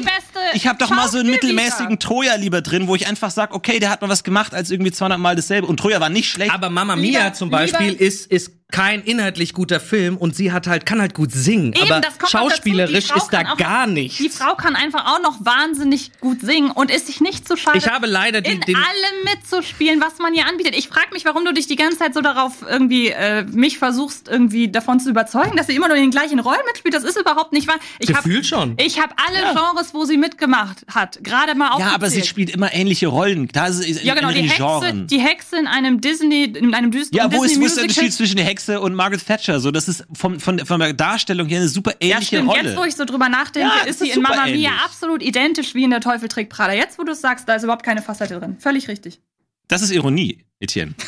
ich 0.54 0.66
habe 0.66 0.78
doch 0.78 0.90
mal 0.90 1.08
so 1.08 1.18
einen 1.18 1.30
mittelmäßigen 1.30 1.98
Troja 1.98 2.34
lieber 2.36 2.62
drin, 2.62 2.88
wo 2.88 2.94
ich 2.94 3.06
einfach 3.06 3.30
sag, 3.30 3.54
okay, 3.54 3.78
der 3.78 3.90
hat 3.90 4.02
mal 4.02 4.08
was 4.08 4.24
gemacht 4.24 4.54
als 4.54 4.70
irgendwie 4.70 4.92
200 4.92 5.18
Mal 5.18 5.36
dasselbe. 5.36 5.66
Und 5.66 5.78
Troja 5.78 6.00
war 6.00 6.08
nicht 6.08 6.30
schlecht. 6.30 6.52
Aber 6.52 6.70
Mama 6.70 6.96
Mia 6.96 7.11
Lieber- 7.18 7.32
zum 7.34 7.50
Beispiel 7.50 7.92
ist, 7.94 8.26
ist 8.30 8.52
kein 8.72 9.02
inhaltlich 9.02 9.52
guter 9.54 9.78
Film 9.78 10.16
und 10.16 10.34
sie 10.34 10.50
hat 10.50 10.66
halt 10.66 10.84
kann 10.86 11.00
halt 11.00 11.14
gut 11.14 11.30
singen, 11.32 11.72
Eben, 11.74 11.92
aber 11.92 12.00
dazu. 12.00 12.26
schauspielerisch 12.26 13.10
ist 13.14 13.28
da 13.30 13.52
auch- 13.52 13.56
gar 13.56 13.86
nichts. 13.86 14.18
Die 14.18 14.28
Frau 14.28 14.54
kann 14.54 14.74
einfach 14.74 15.06
auch 15.06 15.22
noch 15.22 15.44
wahnsinnig 15.44 16.10
gut 16.20 16.40
singen 16.40 16.70
und 16.72 16.90
ist 16.90 17.06
sich 17.06 17.20
nicht 17.20 17.46
zu 17.46 17.56
schade, 17.56 17.78
Ich 17.78 17.88
habe 17.88 18.06
leider 18.06 18.40
die- 18.40 18.50
in 18.50 18.60
den- 18.62 18.74
allem 18.76 19.24
mitzuspielen, 19.36 20.00
was 20.00 20.18
man 20.18 20.34
ihr 20.34 20.46
anbietet. 20.46 20.74
Ich 20.76 20.88
frage 20.88 21.08
mich, 21.12 21.24
warum 21.24 21.44
du 21.44 21.52
dich 21.52 21.66
die 21.66 21.76
ganze 21.76 21.98
Zeit 21.98 22.14
so 22.14 22.20
darauf 22.20 22.64
irgendwie 22.68 23.08
äh, 23.08 23.44
mich 23.44 23.78
versuchst 23.78 24.28
irgendwie 24.28 24.68
davon 24.70 24.98
zu 25.00 25.10
überzeugen, 25.10 25.56
dass 25.56 25.66
sie 25.66 25.74
immer 25.76 25.88
nur 25.88 25.96
in 25.96 26.02
den 26.04 26.10
gleichen 26.10 26.40
Rollen 26.40 26.60
mitspielt. 26.66 26.94
Das 26.94 27.04
ist 27.04 27.18
überhaupt 27.18 27.52
nicht 27.52 27.68
wahr. 27.68 27.76
Ich 27.98 28.08
hab- 28.08 28.24
Gefühlt 28.24 28.46
schon. 28.46 28.74
Ich 28.78 29.00
habe 29.00 29.14
alle 29.26 29.52
Genres, 29.52 29.92
wo 29.94 30.04
sie 30.04 30.16
mitgemacht 30.16 30.78
hat, 30.88 31.18
gerade 31.22 31.54
mal 31.54 31.68
aufgezählt. 31.68 31.90
Ja, 31.90 31.94
aber 31.94 32.10
sie 32.10 32.22
spielt 32.22 32.50
immer 32.50 32.72
ähnliche 32.72 33.08
Rollen. 33.08 33.48
Da 33.52 33.66
ist 33.66 33.80
es 33.80 34.02
ja 34.02 34.14
genau 34.14 34.28
in 34.30 34.34
die 34.36 34.42
Hexe, 34.48 34.56
Genren. 34.56 35.06
die 35.08 35.20
Hexe 35.20 35.56
in 35.58 35.66
einem 35.66 36.00
Disney, 36.00 36.44
in 36.44 36.74
einem 36.74 36.90
düsteren 36.90 37.18
ja, 37.30 37.32
wo 37.36 37.42
ist, 37.44 37.50
Disney 37.50 37.62
wo 37.62 37.66
ist 37.66 37.76
der. 37.76 37.82
Unterschied 37.84 38.12
zwischen 38.14 38.36
der 38.36 38.46
Hexe 38.46 38.61
und 38.68 38.94
Margaret 38.94 39.26
Thatcher? 39.26 39.60
So, 39.60 39.70
das 39.70 39.88
ist 39.88 40.04
vom, 40.12 40.38
von, 40.40 40.58
von 40.64 40.80
der 40.80 40.92
Darstellung 40.92 41.48
her 41.48 41.60
eine 41.60 41.68
super 41.68 41.92
Ja, 42.02 42.16
ähnliche 42.16 42.36
stimmt. 42.36 42.48
Rolle. 42.50 42.62
Jetzt, 42.62 42.76
wo 42.76 42.84
ich 42.84 42.94
so 42.96 43.04
drüber 43.04 43.28
nachdenke, 43.28 43.68
Ja, 43.68 43.84
ist 43.84 43.98
sie 44.00 44.08
ist 44.08 44.16
in 44.16 44.22
Mamma 44.22 44.46
Mia 44.46 44.70
absolut 44.84 45.22
identisch 45.22 45.74
wie 45.74 45.84
in 45.84 45.90
Der 45.90 46.00
Teufel 46.00 46.28
trägt 46.28 46.50
Prada. 46.50 46.72
Jetzt, 46.72 46.98
wo 46.98 47.04
du 47.04 47.12
es 47.12 47.20
sagst, 47.20 47.48
da 47.48 47.54
ist 47.54 47.62
überhaupt 47.62 47.84
keine 47.84 48.02
Facette 48.02 48.38
drin. 48.38 48.56
Völlig 48.58 48.88
richtig. 48.88 49.20
das 49.68 49.82
ist 49.82 49.90
Ironie, 49.90 50.44
Etienne. 50.60 50.94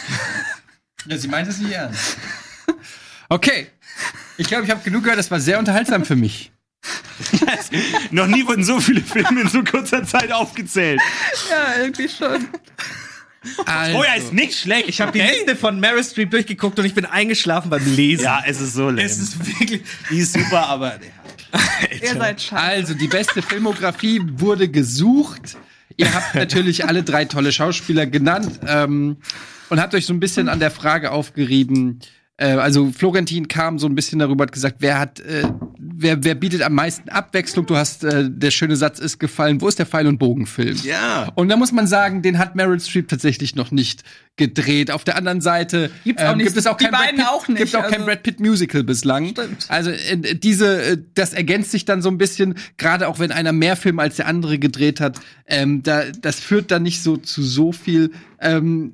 Ja, 1.06 1.18
sie 1.18 1.28
meint 1.28 1.46
es 1.46 1.58
nicht 1.58 1.72
ernst. 1.72 2.16
Okay. 3.28 3.66
Ich 4.38 4.46
glaube, 4.48 4.64
ich 4.64 4.70
habe 4.70 4.80
genug 4.82 5.02
gehört. 5.02 5.18
Das 5.18 5.30
war 5.30 5.38
sehr 5.38 5.58
unterhaltsam 5.58 6.02
für 6.04 6.16
mich. 6.16 6.50
Noch 8.10 8.26
nie 8.26 8.46
wurden 8.46 8.64
so 8.64 8.80
viele 8.80 9.02
Filme 9.02 9.42
in 9.42 9.48
so 9.48 9.62
kurzer 9.62 10.04
Zeit 10.04 10.32
aufgezählt. 10.32 11.00
Ja, 11.50 11.82
irgendwie 11.82 12.08
schon. 12.08 12.48
Also, 13.66 13.98
Oh 13.98 14.04
ja, 14.04 14.14
ist 14.14 14.32
nicht 14.32 14.58
schlecht. 14.58 14.88
Ich 14.88 15.00
habe 15.00 15.12
die 15.12 15.20
Liste 15.20 15.56
von 15.56 15.78
Meryl 15.80 16.02
Streep 16.02 16.30
durchgeguckt 16.30 16.78
und 16.78 16.84
ich 16.84 16.94
bin 16.94 17.04
eingeschlafen 17.04 17.70
beim 17.70 17.84
Lesen. 17.94 18.24
Ja, 18.24 18.42
es 18.46 18.60
ist 18.60 18.74
so 18.74 18.86
lame. 18.86 19.02
Es 19.02 19.18
ist 19.18 19.38
wirklich. 19.46 19.82
Die 20.10 20.18
ist 20.18 20.32
super, 20.32 20.66
aber. 20.68 20.94
Ihr 22.02 22.14
seid 22.14 22.40
scheiße. 22.40 22.62
also, 22.62 22.94
die 22.94 23.08
beste 23.08 23.42
Filmografie 23.42 24.20
wurde 24.24 24.68
gesucht. 24.68 25.56
Ihr 25.96 26.12
habt 26.12 26.34
natürlich 26.34 26.86
alle 26.86 27.02
drei 27.02 27.24
tolle 27.24 27.52
Schauspieler 27.52 28.06
genannt 28.06 28.60
ähm, 28.66 29.16
und 29.70 29.80
habt 29.80 29.94
euch 29.94 30.06
so 30.06 30.12
ein 30.12 30.20
bisschen 30.20 30.48
an 30.48 30.58
der 30.58 30.70
Frage 30.70 31.12
aufgerieben. 31.12 32.00
Äh, 32.36 32.52
also 32.54 32.90
Florentin 32.90 33.48
kam 33.48 33.78
so 33.78 33.86
ein 33.86 33.94
bisschen 33.94 34.18
darüber, 34.18 34.44
hat 34.44 34.52
gesagt, 34.52 34.76
wer 34.80 34.98
hat, 34.98 35.20
äh, 35.20 35.44
wer, 35.96 36.24
wer 36.24 36.34
bietet 36.34 36.62
am 36.62 36.74
meisten 36.74 37.08
Abwechslung? 37.08 37.66
Du 37.66 37.76
hast, 37.76 38.04
äh, 38.04 38.28
der 38.30 38.50
schöne 38.50 38.76
Satz 38.76 38.98
ist 38.98 39.18
gefallen. 39.18 39.60
Wo 39.60 39.68
ist 39.68 39.78
der 39.78 39.86
Pfeil 39.86 40.06
und 40.06 40.18
Bogenfilm? 40.18 40.76
Ja. 40.84 41.28
Und 41.34 41.48
da 41.48 41.56
muss 41.56 41.72
man 41.72 41.86
sagen, 41.86 42.22
den 42.22 42.38
hat 42.38 42.56
Meryl 42.56 42.80
Streep 42.80 43.08
tatsächlich 43.08 43.54
noch 43.56 43.70
nicht 43.70 44.02
gedreht. 44.36 44.90
Auf 44.90 45.04
der 45.04 45.16
anderen 45.16 45.40
Seite 45.40 45.90
Gibt's 46.04 46.22
auch 46.22 46.34
nicht. 46.36 46.46
gibt 46.46 46.56
es 46.58 46.66
auch 46.66 46.76
Die 46.76 46.84
kein 46.84 46.92
Brad 46.92 47.02
beiden 47.02 47.16
Pitt, 47.18 47.28
auch 47.28 47.48
nicht, 47.48 47.58
Gibt 47.58 47.76
auch 47.76 47.82
kein 47.82 47.92
also- 47.94 48.06
Brad 48.06 48.22
Pitt 48.22 48.40
Musical 48.40 48.82
bislang. 48.84 49.28
Stimmt. 49.28 49.66
Also 49.68 49.90
äh, 49.90 50.34
diese, 50.34 50.82
äh, 50.82 50.98
das 51.14 51.32
ergänzt 51.32 51.70
sich 51.70 51.84
dann 51.84 52.02
so 52.02 52.08
ein 52.08 52.18
bisschen, 52.18 52.54
gerade 52.76 53.08
auch 53.08 53.18
wenn 53.18 53.30
einer 53.32 53.52
mehr 53.52 53.76
Filme 53.76 54.02
als 54.02 54.16
der 54.16 54.26
andere 54.26 54.58
gedreht 54.58 55.00
hat. 55.00 55.20
Ähm, 55.46 55.82
da, 55.82 56.04
das 56.20 56.40
führt 56.40 56.70
dann 56.70 56.82
nicht 56.82 57.02
so 57.02 57.16
zu 57.16 57.42
so 57.42 57.72
viel. 57.72 58.10
Ähm, 58.40 58.92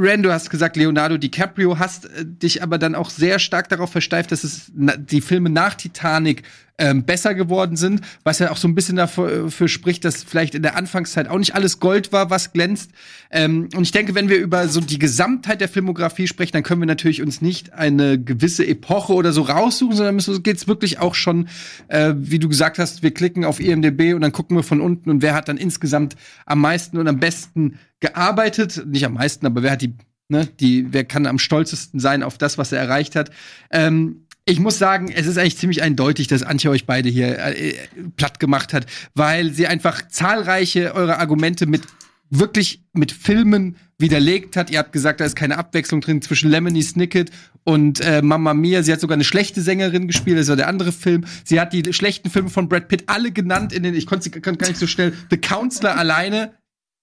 Ren, 0.00 0.22
du 0.22 0.32
hast 0.32 0.50
gesagt, 0.50 0.76
Leonardo 0.76 1.18
DiCaprio, 1.18 1.78
hast 1.78 2.06
äh, 2.06 2.24
dich 2.24 2.62
aber 2.62 2.78
dann 2.78 2.94
auch 2.94 3.10
sehr 3.10 3.38
stark 3.38 3.68
darauf 3.68 3.92
versteift, 3.92 4.32
dass 4.32 4.44
es 4.44 4.72
die 4.74 5.20
Filme 5.20 5.50
nach 5.50 5.74
Titanic 5.74 6.42
ähm, 6.80 7.04
besser 7.04 7.34
geworden 7.34 7.76
sind, 7.76 8.00
was 8.24 8.38
ja 8.38 8.50
auch 8.50 8.56
so 8.56 8.66
ein 8.66 8.74
bisschen 8.74 8.96
dafür 8.96 9.50
für 9.50 9.68
spricht, 9.68 10.04
dass 10.04 10.24
vielleicht 10.24 10.54
in 10.54 10.62
der 10.62 10.76
Anfangszeit 10.76 11.28
auch 11.28 11.38
nicht 11.38 11.54
alles 11.54 11.78
Gold 11.78 12.10
war, 12.10 12.30
was 12.30 12.52
glänzt. 12.52 12.90
Ähm, 13.30 13.68
und 13.76 13.82
ich 13.82 13.92
denke, 13.92 14.14
wenn 14.14 14.30
wir 14.30 14.38
über 14.38 14.66
so 14.66 14.80
die 14.80 14.98
Gesamtheit 14.98 15.60
der 15.60 15.68
Filmografie 15.68 16.26
sprechen, 16.26 16.52
dann 16.52 16.62
können 16.62 16.80
wir 16.80 16.86
natürlich 16.86 17.22
uns 17.22 17.42
nicht 17.42 17.74
eine 17.74 18.18
gewisse 18.18 18.66
Epoche 18.66 19.12
oder 19.12 19.32
so 19.32 19.42
raussuchen, 19.42 19.94
sondern 19.94 20.42
geht 20.42 20.56
es 20.56 20.66
wirklich 20.66 20.98
auch 20.98 21.14
schon, 21.14 21.48
äh, 21.88 22.14
wie 22.16 22.38
du 22.38 22.48
gesagt 22.48 22.78
hast, 22.78 23.02
wir 23.02 23.12
klicken 23.12 23.44
auf 23.44 23.60
IMDb 23.60 24.14
und 24.14 24.22
dann 24.22 24.32
gucken 24.32 24.56
wir 24.56 24.62
von 24.62 24.80
unten 24.80 25.10
und 25.10 25.22
wer 25.22 25.34
hat 25.34 25.48
dann 25.48 25.58
insgesamt 25.58 26.16
am 26.46 26.60
meisten 26.60 26.96
und 26.96 27.06
am 27.06 27.20
besten 27.20 27.78
gearbeitet, 28.00 28.86
nicht 28.86 29.04
am 29.04 29.14
meisten, 29.14 29.44
aber 29.44 29.62
wer 29.62 29.72
hat 29.72 29.82
die, 29.82 29.94
ne, 30.28 30.48
die, 30.58 30.92
wer 30.92 31.04
kann 31.04 31.26
am 31.26 31.38
stolzesten 31.38 32.00
sein 32.00 32.22
auf 32.22 32.38
das, 32.38 32.56
was 32.56 32.72
er 32.72 32.80
erreicht 32.80 33.16
hat. 33.16 33.30
Ähm, 33.70 34.24
ich 34.50 34.58
muss 34.58 34.78
sagen, 34.78 35.12
es 35.14 35.26
ist 35.26 35.38
eigentlich 35.38 35.56
ziemlich 35.56 35.82
eindeutig, 35.82 36.26
dass 36.26 36.42
Antje 36.42 36.70
euch 36.70 36.84
beide 36.84 37.08
hier 37.08 37.38
äh, 37.38 37.74
platt 38.16 38.40
gemacht 38.40 38.72
hat, 38.72 38.86
weil 39.14 39.52
sie 39.52 39.68
einfach 39.68 40.08
zahlreiche 40.08 40.94
eure 40.94 41.18
Argumente 41.18 41.66
mit 41.66 41.82
wirklich 42.30 42.82
mit 42.92 43.12
Filmen 43.12 43.76
widerlegt 43.98 44.56
hat. 44.56 44.70
Ihr 44.70 44.78
habt 44.78 44.92
gesagt, 44.92 45.20
da 45.20 45.24
ist 45.24 45.36
keine 45.36 45.58
Abwechslung 45.58 46.00
drin 46.00 46.22
zwischen 46.22 46.50
Lemony 46.50 46.82
Snicket 46.82 47.30
und 47.64 48.00
äh, 48.00 48.22
Mamma 48.22 48.54
Mia. 48.54 48.82
Sie 48.82 48.92
hat 48.92 49.00
sogar 49.00 49.14
eine 49.14 49.24
schlechte 49.24 49.62
Sängerin 49.62 50.06
gespielt, 50.06 50.38
das 50.38 50.48
war 50.48 50.56
der 50.56 50.68
andere 50.68 50.92
Film. 50.92 51.24
Sie 51.44 51.60
hat 51.60 51.72
die 51.72 51.92
schlechten 51.92 52.30
Filme 52.30 52.50
von 52.50 52.68
Brad 52.68 52.88
Pitt 52.88 53.04
alle 53.06 53.30
genannt 53.30 53.72
in 53.72 53.82
den, 53.82 53.94
ich 53.94 54.06
konnte 54.06 54.24
sie 54.24 54.30
gar 54.30 54.52
nicht 54.52 54.76
so 54.76 54.86
schnell. 54.86 55.12
The 55.30 55.38
Counselor 55.38 55.96
alleine 55.96 56.52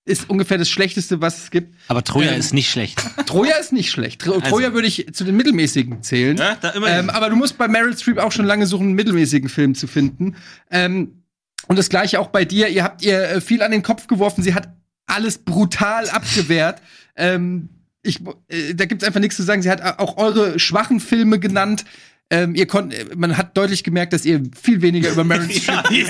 ist 0.07 0.29
ungefähr 0.29 0.57
das 0.57 0.69
Schlechteste, 0.69 1.21
was 1.21 1.43
es 1.43 1.51
gibt. 1.51 1.75
Aber 1.87 2.03
Troja 2.03 2.31
Ähm, 2.31 2.39
ist 2.39 2.53
nicht 2.53 2.69
schlecht. 2.69 3.01
Troja 3.25 3.55
ist 3.57 3.73
nicht 3.73 3.91
schlecht. 3.91 4.21
Tro 4.21 4.39
Troja 4.39 4.73
würde 4.73 4.87
ich 4.87 5.07
zu 5.13 5.23
den 5.23 5.35
mittelmäßigen 5.35 6.01
zählen. 6.01 6.37
Ja, 6.37 6.55
da 6.59 6.69
immerhin. 6.69 6.99
ähm, 7.05 7.09
aber 7.09 7.29
du 7.29 7.35
musst 7.35 7.57
bei 7.57 7.67
Meryl 7.67 7.97
Streep 7.97 8.17
auch 8.17 8.31
schon 8.31 8.45
lange 8.45 8.65
suchen, 8.67 8.87
einen 8.87 8.95
mittelmäßigen 8.95 9.49
Film 9.49 9.75
zu 9.75 9.87
finden. 9.87 10.35
Ähm, 10.71 11.23
und 11.67 11.77
das 11.77 11.89
gleiche 11.89 12.19
auch 12.19 12.27
bei 12.27 12.45
dir. 12.45 12.69
Ihr 12.69 12.83
habt 12.83 13.01
ihr 13.03 13.21
äh, 13.21 13.41
viel 13.41 13.61
an 13.61 13.71
den 13.71 13.83
Kopf 13.83 14.07
geworfen. 14.07 14.43
Sie 14.43 14.53
hat 14.53 14.69
alles 15.05 15.37
brutal 15.39 16.09
abgewehrt. 16.09 16.81
ähm, 17.15 17.69
ich, 18.03 18.21
äh, 18.47 18.73
da 18.73 18.85
gibt's 18.85 19.03
einfach 19.03 19.19
nichts 19.19 19.35
zu 19.35 19.43
sagen. 19.43 19.61
Sie 19.61 19.69
hat 19.69 19.81
auch 19.99 20.17
eure 20.17 20.59
schwachen 20.59 20.99
Filme 21.01 21.39
genannt. 21.39 21.83
Ähm, 22.29 22.55
ihr 22.55 22.67
konnt, 22.67 22.93
äh, 22.93 23.05
man 23.15 23.37
hat 23.37 23.55
deutlich 23.55 23.85
gemerkt, 23.85 24.11
dass 24.11 24.25
ihr 24.25 24.41
viel 24.61 24.81
weniger 24.81 25.09
über 25.11 25.23
Meryl 25.23 25.49
Streep 25.53 26.09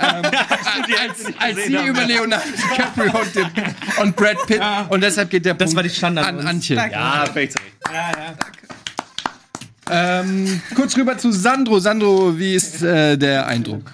als, 0.30 1.24
als 1.38 1.66
sie 1.66 1.74
über 1.86 2.04
Leonardo 2.04 2.44
DiCaprio 2.50 3.20
und, 3.20 3.34
den, 3.34 3.46
und 4.00 4.16
Brad 4.16 4.38
Pitt. 4.46 4.60
Und 4.88 5.02
deshalb 5.02 5.28
geht 5.28 5.44
der 5.44 5.52
Das 5.54 5.66
Punkt 5.66 5.76
war 5.76 5.82
die 5.82 5.90
Standard- 5.90 6.26
an 6.26 6.46
Antje. 6.46 6.76
Ja, 6.76 7.24
perfekt. 7.24 7.56
Ähm, 9.90 10.62
kurz 10.74 10.96
rüber 10.96 11.18
zu 11.18 11.32
Sandro. 11.32 11.78
Sandro, 11.80 12.38
wie 12.38 12.54
ist 12.54 12.80
äh, 12.82 13.18
der 13.18 13.46
Eindruck? 13.46 13.90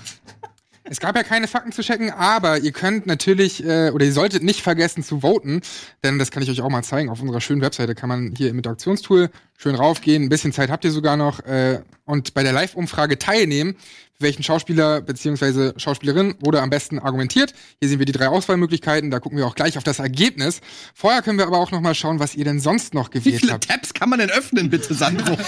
Es 0.88 1.00
gab 1.00 1.16
ja 1.16 1.24
keine 1.24 1.48
Fakten 1.48 1.72
zu 1.72 1.82
checken, 1.82 2.10
aber 2.10 2.58
ihr 2.58 2.70
könnt 2.70 3.06
natürlich 3.06 3.64
äh, 3.64 3.90
oder 3.90 4.04
ihr 4.04 4.12
solltet 4.12 4.44
nicht 4.44 4.62
vergessen 4.62 5.02
zu 5.02 5.20
voten, 5.20 5.60
denn 6.04 6.18
das 6.18 6.30
kann 6.30 6.44
ich 6.44 6.50
euch 6.50 6.60
auch 6.60 6.68
mal 6.68 6.84
zeigen. 6.84 7.08
Auf 7.08 7.20
unserer 7.20 7.40
schönen 7.40 7.60
Webseite 7.60 7.96
kann 7.96 8.08
man 8.08 8.34
hier 8.36 8.50
im 8.50 8.56
Interaktionstool 8.56 9.30
schön 9.58 9.74
raufgehen. 9.74 10.22
Ein 10.22 10.28
bisschen 10.28 10.52
Zeit 10.52 10.70
habt 10.70 10.84
ihr 10.84 10.92
sogar 10.92 11.16
noch 11.16 11.40
äh, 11.40 11.80
und 12.04 12.34
bei 12.34 12.44
der 12.44 12.52
Live-Umfrage 12.52 13.18
teilnehmen, 13.18 13.76
welchen 14.18 14.42
Schauspieler 14.42 15.00
bzw. 15.00 15.72
Schauspielerin 15.78 16.34
wurde 16.40 16.62
am 16.62 16.70
besten 16.70 16.98
argumentiert. 16.98 17.54
Hier 17.80 17.88
sehen 17.88 17.98
wir 17.98 18.06
die 18.06 18.12
drei 18.12 18.28
Auswahlmöglichkeiten. 18.28 19.10
Da 19.10 19.18
gucken 19.20 19.38
wir 19.38 19.46
auch 19.46 19.54
gleich 19.54 19.76
auf 19.78 19.84
das 19.84 19.98
Ergebnis. 19.98 20.60
Vorher 20.94 21.22
können 21.22 21.38
wir 21.38 21.46
aber 21.46 21.58
auch 21.58 21.70
noch 21.70 21.80
mal 21.80 21.94
schauen, 21.94 22.18
was 22.20 22.34
ihr 22.34 22.44
denn 22.44 22.60
sonst 22.60 22.94
noch 22.94 23.08
Wie 23.12 23.18
gewählt 23.18 23.40
viele 23.40 23.52
habt. 23.52 23.68
Tabs 23.68 23.94
kann 23.94 24.08
man 24.08 24.18
denn 24.18 24.30
öffnen, 24.30 24.70
bitte, 24.70 24.94
Sandro? 24.94 25.36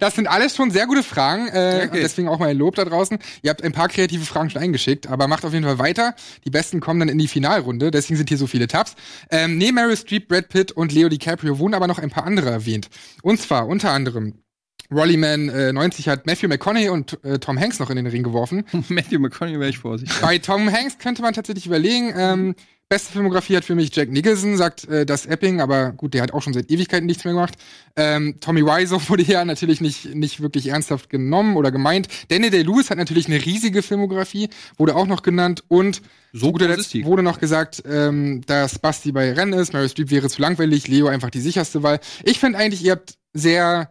Das 0.00 0.14
sind 0.14 0.26
alles 0.26 0.56
schon 0.56 0.70
sehr 0.70 0.86
gute 0.86 1.02
Fragen. 1.02 1.48
Äh, 1.48 1.82
Okay. 1.84 2.00
Deswegen 2.00 2.28
auch 2.28 2.38
mal 2.38 2.48
ein 2.48 2.56
Lob 2.56 2.74
da 2.76 2.84
draußen. 2.84 3.18
Ihr 3.42 3.50
habt 3.50 3.62
ein 3.62 3.72
paar 3.72 3.88
kreative 3.88 4.24
Fragen 4.24 4.48
schon 4.48 4.62
eingeschickt, 4.62 5.06
aber 5.08 5.28
macht 5.28 5.44
auf 5.44 5.52
jeden 5.52 5.64
Fall 5.64 5.78
weiter. 5.78 6.14
Die 6.44 6.50
besten 6.50 6.80
kommen 6.80 7.00
dann 7.00 7.08
in 7.08 7.18
die 7.18 7.28
Finalrunde. 7.28 7.90
Deswegen 7.90 8.16
sind 8.16 8.28
hier 8.28 8.38
so 8.38 8.46
viele 8.46 8.66
Tabs. 8.66 8.94
Ähm, 9.30 9.58
neben 9.58 9.74
Meryl 9.74 9.96
Streep, 9.96 10.28
Brad 10.28 10.48
Pitt 10.48 10.72
und 10.72 10.92
Leo 10.92 11.08
DiCaprio 11.08 11.58
wurden 11.58 11.74
aber 11.74 11.86
noch 11.86 11.98
ein 11.98 12.10
paar 12.10 12.24
andere 12.24 12.50
erwähnt. 12.50 12.88
Und 13.22 13.40
zwar 13.40 13.66
unter 13.66 13.90
anderem 13.90 14.43
Rollyman 14.90 15.48
äh, 15.48 15.72
90 15.72 16.08
hat 16.08 16.26
Matthew 16.26 16.48
McConaughey 16.48 16.88
und 16.88 17.22
äh, 17.24 17.38
Tom 17.38 17.58
Hanks 17.58 17.78
noch 17.78 17.90
in 17.90 17.96
den 17.96 18.06
Ring 18.06 18.22
geworfen. 18.22 18.64
Matthew 18.88 19.18
McConaughey 19.18 19.58
wäre 19.58 19.70
ich 19.70 19.78
vorsichtig. 19.78 20.20
Bei 20.20 20.38
Tom 20.38 20.70
Hanks 20.70 20.98
könnte 20.98 21.22
man 21.22 21.34
tatsächlich 21.34 21.66
überlegen. 21.66 22.12
Ähm, 22.16 22.54
beste 22.88 23.12
Filmografie 23.12 23.56
hat 23.56 23.64
für 23.64 23.74
mich 23.74 23.94
Jack 23.96 24.10
Nicholson, 24.10 24.56
sagt 24.56 24.86
äh, 24.88 25.06
das 25.06 25.26
Epping, 25.26 25.60
aber 25.60 25.92
gut, 25.92 26.14
der 26.14 26.22
hat 26.22 26.32
auch 26.32 26.42
schon 26.42 26.52
seit 26.52 26.70
Ewigkeiten 26.70 27.06
nichts 27.06 27.24
mehr 27.24 27.32
gemacht. 27.32 27.54
Ähm, 27.96 28.36
Tommy 28.40 28.62
Wiseau 28.64 29.00
wurde 29.08 29.22
ja 29.22 29.44
natürlich 29.44 29.80
nicht, 29.80 30.14
nicht 30.14 30.40
wirklich 30.42 30.68
ernsthaft 30.68 31.08
genommen 31.08 31.56
oder 31.56 31.72
gemeint. 31.72 32.08
Daniel 32.28 32.50
Day-Lewis 32.50 32.90
hat 32.90 32.98
natürlich 32.98 33.26
eine 33.26 33.44
riesige 33.44 33.82
Filmografie, 33.82 34.48
wurde 34.76 34.94
auch 34.96 35.06
noch 35.06 35.22
genannt 35.22 35.64
und 35.68 36.02
So 36.32 36.52
guter 36.52 36.68
Letzt 36.68 36.94
wurde 37.04 37.22
noch 37.22 37.40
gesagt, 37.40 37.82
ähm, 37.88 38.42
dass 38.46 38.78
Basti 38.78 39.12
bei 39.12 39.32
Rennen 39.32 39.54
ist, 39.54 39.72
Meryl 39.72 39.88
Streep 39.88 40.10
wäre 40.10 40.28
zu 40.28 40.42
langweilig, 40.42 40.86
Leo 40.86 41.06
einfach 41.06 41.30
die 41.30 41.40
sicherste 41.40 41.82
Wahl. 41.82 42.00
Ich 42.22 42.38
finde 42.38 42.58
eigentlich, 42.58 42.84
ihr 42.84 42.92
habt 42.92 43.14
sehr 43.32 43.90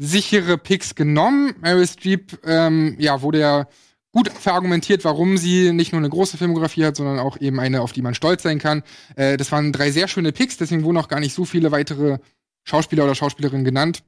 sichere 0.00 0.56
Picks 0.56 0.94
genommen. 0.94 1.54
Meryl 1.60 1.86
Streep, 1.86 2.38
ähm, 2.44 2.96
ja, 2.98 3.20
wurde 3.20 3.40
ja 3.40 3.68
gut 4.12 4.28
verargumentiert, 4.28 5.04
warum 5.04 5.36
sie 5.36 5.72
nicht 5.72 5.92
nur 5.92 6.00
eine 6.00 6.08
große 6.08 6.38
Filmografie 6.38 6.86
hat, 6.86 6.96
sondern 6.96 7.18
auch 7.18 7.38
eben 7.40 7.60
eine, 7.60 7.82
auf 7.82 7.92
die 7.92 8.02
man 8.02 8.14
stolz 8.14 8.42
sein 8.42 8.58
kann. 8.58 8.82
Äh, 9.14 9.36
das 9.36 9.52
waren 9.52 9.72
drei 9.72 9.90
sehr 9.90 10.08
schöne 10.08 10.32
Picks, 10.32 10.56
deswegen 10.56 10.84
wurden 10.84 10.96
auch 10.96 11.08
gar 11.08 11.20
nicht 11.20 11.34
so 11.34 11.44
viele 11.44 11.70
weitere 11.70 12.18
Schauspieler 12.64 13.04
oder 13.04 13.14
Schauspielerinnen 13.14 13.64
genannt. 13.64 14.02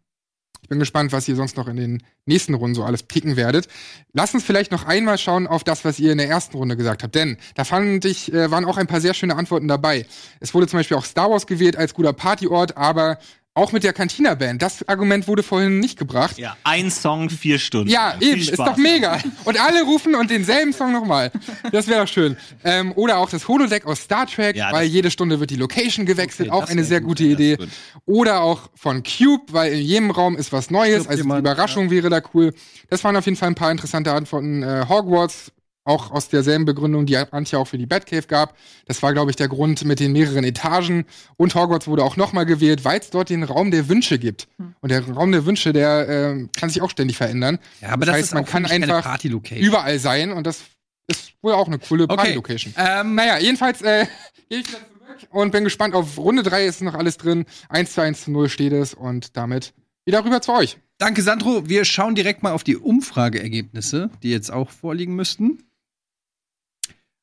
Ich 0.62 0.68
bin 0.68 0.78
gespannt, 0.78 1.12
was 1.12 1.26
ihr 1.28 1.34
sonst 1.34 1.57
noch 1.57 1.66
in 1.66 1.76
den 1.76 2.03
nächsten 2.24 2.55
Runden 2.55 2.76
so 2.76 2.84
alles 2.84 3.03
picken 3.03 3.36
werdet. 3.36 3.66
Lasst 4.12 4.34
uns 4.34 4.45
vielleicht 4.45 4.70
noch 4.70 4.86
einmal 4.86 5.18
schauen 5.18 5.49
auf 5.49 5.64
das, 5.64 5.84
was 5.84 5.99
ihr 5.99 6.12
in 6.12 6.18
der 6.18 6.28
ersten 6.28 6.57
Runde 6.57 6.76
gesagt 6.76 7.03
habt. 7.03 7.14
Denn 7.16 7.36
da 7.57 7.64
fand 7.64 8.05
ich, 8.05 8.32
äh, 8.32 8.51
waren 8.51 8.64
auch 8.64 8.76
ein 8.76 8.86
paar 8.86 9.01
sehr 9.01 9.12
schöne 9.12 9.36
Antworten 9.36 9.66
dabei. 9.66 10.07
Es 10.38 10.55
wurde 10.55 10.68
zum 10.68 10.78
Beispiel 10.78 10.97
auch 10.97 11.05
Star 11.05 11.30
Wars 11.30 11.47
gewählt 11.47 11.76
als 11.76 11.95
guter 11.95 12.12
Partyort, 12.12 12.76
aber 12.76 13.18
Auch 13.55 13.72
mit 13.72 13.84
der 13.84 13.92
Cantina 13.92 14.34
Band. 14.34 14.62
Das 14.62 14.88
Argument 14.88 15.28
wurde 15.28 15.42
vorhin 15.42 15.78
nicht 15.78 15.98
gebracht. 15.98 16.38
Ja, 16.38 16.57
ein 16.64 16.90
Song, 16.90 17.28
vier 17.28 17.59
Stunden. 17.59 17.90
Ja, 17.90 18.14
Viel 18.18 18.28
eben, 18.32 18.40
ist 18.40 18.59
doch 18.59 18.78
mega. 18.78 19.18
Und 19.44 19.61
alle 19.61 19.82
rufen 19.82 20.14
und 20.14 20.30
denselben 20.30 20.72
Song 20.72 20.90
nochmal. 20.90 21.30
Das 21.70 21.86
wäre 21.86 22.00
doch 22.00 22.09
schön. 22.11 22.38
Ähm, 22.64 22.92
oder 22.96 23.18
auch 23.18 23.28
das 23.28 23.48
Holodeck 23.48 23.84
aus 23.84 24.00
Star 24.00 24.26
Trek, 24.26 24.57
Ja, 24.57 24.72
weil 24.72 24.86
jede 24.86 25.11
Stunde 25.11 25.38
wird 25.38 25.50
die 25.50 25.57
Location 25.57 26.07
gewechselt. 26.07 26.48
Okay, 26.48 26.59
auch 26.59 26.66
eine 26.70 26.82
sehr 26.82 27.00
gut, 27.00 27.18
gute 27.18 27.24
ja, 27.24 27.32
Idee. 27.32 27.57
gut. 27.57 27.68
Oder 28.07 28.40
auch 28.40 28.70
von 28.74 29.03
Cube, 29.03 29.44
weil 29.53 29.74
in 29.74 29.82
jedem 29.82 30.11
Raum 30.11 30.34
ist 30.34 30.50
was 30.53 30.70
Neues. 30.70 31.07
Also 31.07 31.22
die 31.22 31.28
jemand, 31.28 31.40
Überraschung 31.40 31.90
wäre 31.90 32.09
da 32.09 32.22
cool. 32.32 32.55
Das 32.88 33.05
waren 33.05 33.16
auf 33.16 33.26
jeden 33.26 33.36
Fall 33.36 33.48
ein 33.48 33.55
paar 33.55 33.70
interessante 33.70 34.12
Antworten. 34.14 34.62
Äh, 34.62 34.86
Hogwarts, 34.88 35.53
auch 35.85 36.11
aus 36.11 36.28
derselben 36.28 36.64
Begründung, 36.64 37.07
die 37.07 37.16
Antje 37.16 37.59
auch 37.59 37.66
für 37.66 37.78
die 37.78 37.87
Batcave 37.87 38.26
gab. 38.26 38.57
Das 38.87 39.03
war, 39.03 39.12
glaube 39.12 39.30
ich, 39.30 39.37
der 39.37 39.49
Grund 39.49 39.85
mit 39.85 39.99
den 40.01 40.12
mehreren 40.12 40.45
Etagen. 40.45 41.05
Und 41.37 41.55
Hogwarts 41.55 41.87
wurde 41.89 42.05
auch 42.05 42.16
nochmal 42.16 42.47
gewählt, 42.47 42.85
weil 42.85 43.01
es 43.01 43.11
dort 43.11 43.30
den 43.30 43.43
Raum 43.43 43.70
der 43.70 43.89
Wünsche 43.89 44.18
gibt. 44.18 44.49
Und 44.80 44.91
der 44.91 45.09
Raum 45.09 45.33
der 45.33 45.45
Wünsche, 45.47 45.72
der 45.72 46.09
ähm, 46.09 46.51
kann 46.57 46.70
sich 46.70 46.83
auch 46.83 46.91
ständig 46.91 47.16
verändern. 47.16 47.59
Ja, 47.80 47.89
aber 47.91 48.07
das, 48.07 48.14
heißt, 48.14 48.24
ist 48.28 48.35
man 48.35 48.45
auch 48.45 48.49
kann 48.49 48.66
einfach 48.66 49.03
Party-Location. 49.03 49.64
überall 49.64 49.99
sein 49.99 50.33
und 50.33 50.47
das 50.47 50.62
ist 51.09 51.33
wohl 51.43 51.53
auch 51.53 51.66
eine 51.66 51.78
coole 51.78 52.05
Okay. 52.05 52.16
Party-Location. 52.16 52.74
Ähm, 52.76 53.14
Naja, 53.16 53.39
jedenfalls 53.39 53.83
äh, 53.83 54.07
gehe 54.49 54.61
ich 54.61 54.68
wieder 54.68 54.78
zurück 54.78 55.28
und 55.30 55.51
bin 55.51 55.64
gespannt. 55.64 55.95
Auf 55.95 56.16
Runde 56.16 56.43
3 56.45 56.64
ist 56.66 56.80
noch 56.83 56.95
alles 56.95 57.16
drin. 57.16 57.45
1 57.70 57.93
zu 57.95 58.01
1 58.03 58.22
zu 58.24 58.30
0 58.30 58.49
steht 58.49 58.72
es 58.72 58.95
und 58.95 59.37
damit 59.37 59.72
wieder 60.05 60.24
rüber 60.24 60.41
zu 60.41 60.53
euch. 60.53 60.78
Danke, 60.99 61.22
Sandro. 61.22 61.68
Wir 61.68 61.85
schauen 61.85 62.14
direkt 62.14 62.45
mal 62.45 62.53
auf 62.53 62.62
die 62.62 62.76
Umfrageergebnisse, 62.76 64.11
die 64.22 64.30
jetzt 64.30 64.53
auch 64.53 64.70
vorliegen 64.70 65.16
müssten. 65.16 65.59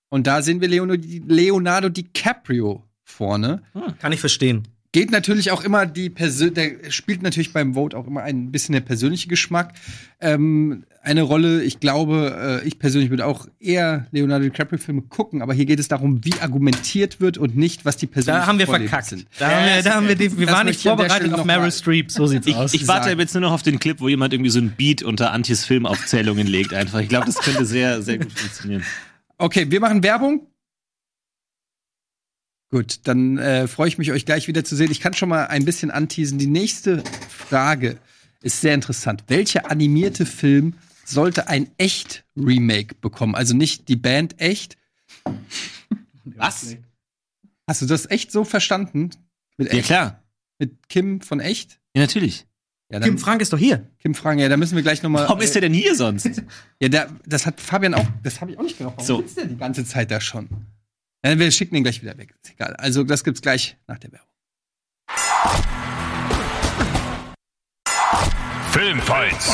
Und 0.10 0.28
da 0.28 0.41
sehen 0.41 0.60
wir 0.62 0.68
Leonardo, 0.68 1.03
Leonardo 1.28 1.89
DiCaprio 1.89 2.84
vorne. 3.03 3.62
Kann 3.99 4.12
ich 4.12 4.20
verstehen. 4.20 4.68
Geht 4.91 5.12
natürlich 5.12 5.51
auch 5.51 5.64
immer 5.64 5.86
die 5.86 6.10
Persön 6.10 6.55
der 6.55 6.72
spielt 6.89 7.22
natürlich 7.22 7.53
beim 7.53 7.76
Vote 7.76 7.95
auch 7.95 8.07
immer 8.07 8.24
ein 8.24 8.51
bisschen 8.51 8.74
der 8.74 8.80
persönliche 8.82 9.28
Geschmack 9.28 9.74
ähm, 10.20 10.84
eine 11.03 11.22
Rolle. 11.22 11.62
Ich 11.64 11.80
glaube, 11.80 12.62
äh, 12.64 12.68
ich 12.68 12.80
persönlich 12.80 13.12
würde 13.12 13.28
auch 13.28 13.47
eher 13.60 14.07
Leonardo 14.10 14.45
DiCaprio-Filme 14.45 15.03
gucken, 15.03 15.43
aber 15.43 15.53
hier 15.53 15.66
geht 15.66 15.80
es 15.80 15.89
darum, 15.89 16.26
wie 16.26 16.34
argumentiert 16.41 17.22
wird 17.22 17.38
und 17.38 17.55
nicht, 17.55 17.86
was 17.86 17.97
die 17.97 18.07
persönlichen 18.07 18.41
Da 18.41 18.47
haben 18.47 18.57
wir 18.57 18.66
verkackt. 18.66 19.05
sind. 19.05 19.28
Da 19.38 19.51
haben 19.51 19.66
wir, 19.68 19.84
da 19.84 19.93
haben 19.93 20.07
wir, 20.07 20.16
die, 20.16 20.36
wir 20.39 20.47
waren 20.47 20.66
nicht 20.66 20.82
vorbereitet 20.82 21.34
auf 21.34 21.45
Meryl 21.45 21.72
Streep. 21.72 22.10
So 22.12 22.26
sieht's 22.26 22.47
Ich, 22.47 22.55
aus. 22.55 22.74
ich 22.74 22.88
warte 22.88 23.12
jetzt 23.12 23.34
nur 23.36 23.41
noch 23.41 23.51
auf 23.51 23.62
den 23.62 23.78
Clip, 23.80 23.99
wo 23.99 24.10
jemand 24.10 24.34
irgendwie 24.34 24.49
so 24.49 24.60
ein 24.60 24.72
Beat 24.76 25.03
unter 25.03 25.34
Antjes 25.34 25.66
Filmaufzählungen 25.66 26.47
legt 26.47 26.74
einfach. 26.74 26.99
Ich 26.99 27.10
glaube, 27.10 27.28
das 27.28 27.36
könnte 27.36 27.64
sehr, 27.64 28.01
sehr 28.01 28.18
gut 28.18 28.32
funktionieren. 28.34 28.84
Okay, 29.41 29.71
wir 29.71 29.79
machen 29.79 30.03
Werbung. 30.03 30.47
Gut, 32.71 33.07
dann 33.07 33.37
äh, 33.37 33.67
freue 33.67 33.87
ich 33.87 33.97
mich, 33.97 34.11
euch 34.11 34.25
gleich 34.25 34.47
wieder 34.47 34.63
zu 34.63 34.75
sehen. 34.75 34.91
Ich 34.91 34.99
kann 34.99 35.13
schon 35.13 35.29
mal 35.29 35.47
ein 35.47 35.65
bisschen 35.65 35.89
anteasen. 35.89 36.37
Die 36.37 36.45
nächste 36.47 37.03
Frage 37.29 37.97
ist 38.41 38.61
sehr 38.61 38.75
interessant. 38.75 39.23
Welcher 39.27 39.71
animierte 39.71 40.25
Film 40.25 40.75
sollte 41.05 41.47
ein 41.47 41.71
echt 41.77 42.25
Remake 42.35 42.95
bekommen? 42.95 43.33
Also 43.33 43.55
nicht 43.55 43.87
die 43.87 43.95
Band 43.95 44.39
echt. 44.39 44.77
Was? 46.25 46.75
Hast 47.65 47.81
du 47.81 47.85
das 47.87 48.09
echt 48.11 48.31
so 48.31 48.43
verstanden? 48.43 49.09
Mit, 49.57 49.71
Ja, 49.71 49.79
echt? 49.79 49.87
klar. 49.87 50.23
Mit 50.59 50.89
Kim 50.89 51.21
von 51.21 51.39
echt? 51.39 51.79
Ja, 51.95 52.01
natürlich. 52.01 52.45
Ja, 52.91 52.99
Kim 52.99 53.19
Frank 53.19 53.41
ist 53.41 53.53
doch 53.53 53.57
hier. 53.59 53.87
Kim 53.99 54.15
fragen, 54.15 54.39
ja, 54.39 54.49
da 54.49 54.57
müssen 54.57 54.75
wir 54.75 54.81
gleich 54.81 55.03
noch 55.03 55.11
mal. 55.11 55.27
Warum 55.27 55.41
ist 55.41 55.53
der 55.53 55.61
denn 55.61 55.73
hier 55.73 55.95
sonst? 55.95 56.27
Ja, 56.81 56.89
da, 56.89 57.07
das 57.25 57.45
hat 57.45 57.59
Fabian 57.61 57.93
auch, 57.93 58.05
das 58.23 58.41
habe 58.41 58.51
ich 58.51 58.57
auch 58.57 58.63
nicht 58.63 58.77
gedacht. 58.77 58.93
Warum 58.97 59.05
So. 59.05 59.17
sitzt 59.21 59.37
der 59.37 59.45
die 59.45 59.57
ganze 59.57 59.85
Zeit 59.85 60.09
da 60.09 60.19
schon? 60.19 60.47
Ja, 61.23 61.37
wir 61.37 61.51
schicken 61.51 61.75
ihn 61.75 61.83
gleich 61.83 62.01
wieder 62.01 62.17
weg. 62.17 62.33
Ist 62.41 62.53
egal. 62.53 62.73
Also, 62.77 63.03
das 63.03 63.23
gibt's 63.23 63.41
gleich 63.41 63.77
nach 63.87 63.99
der 63.99 64.11
Werbung. 64.13 64.27
Filmfights. 68.71 69.49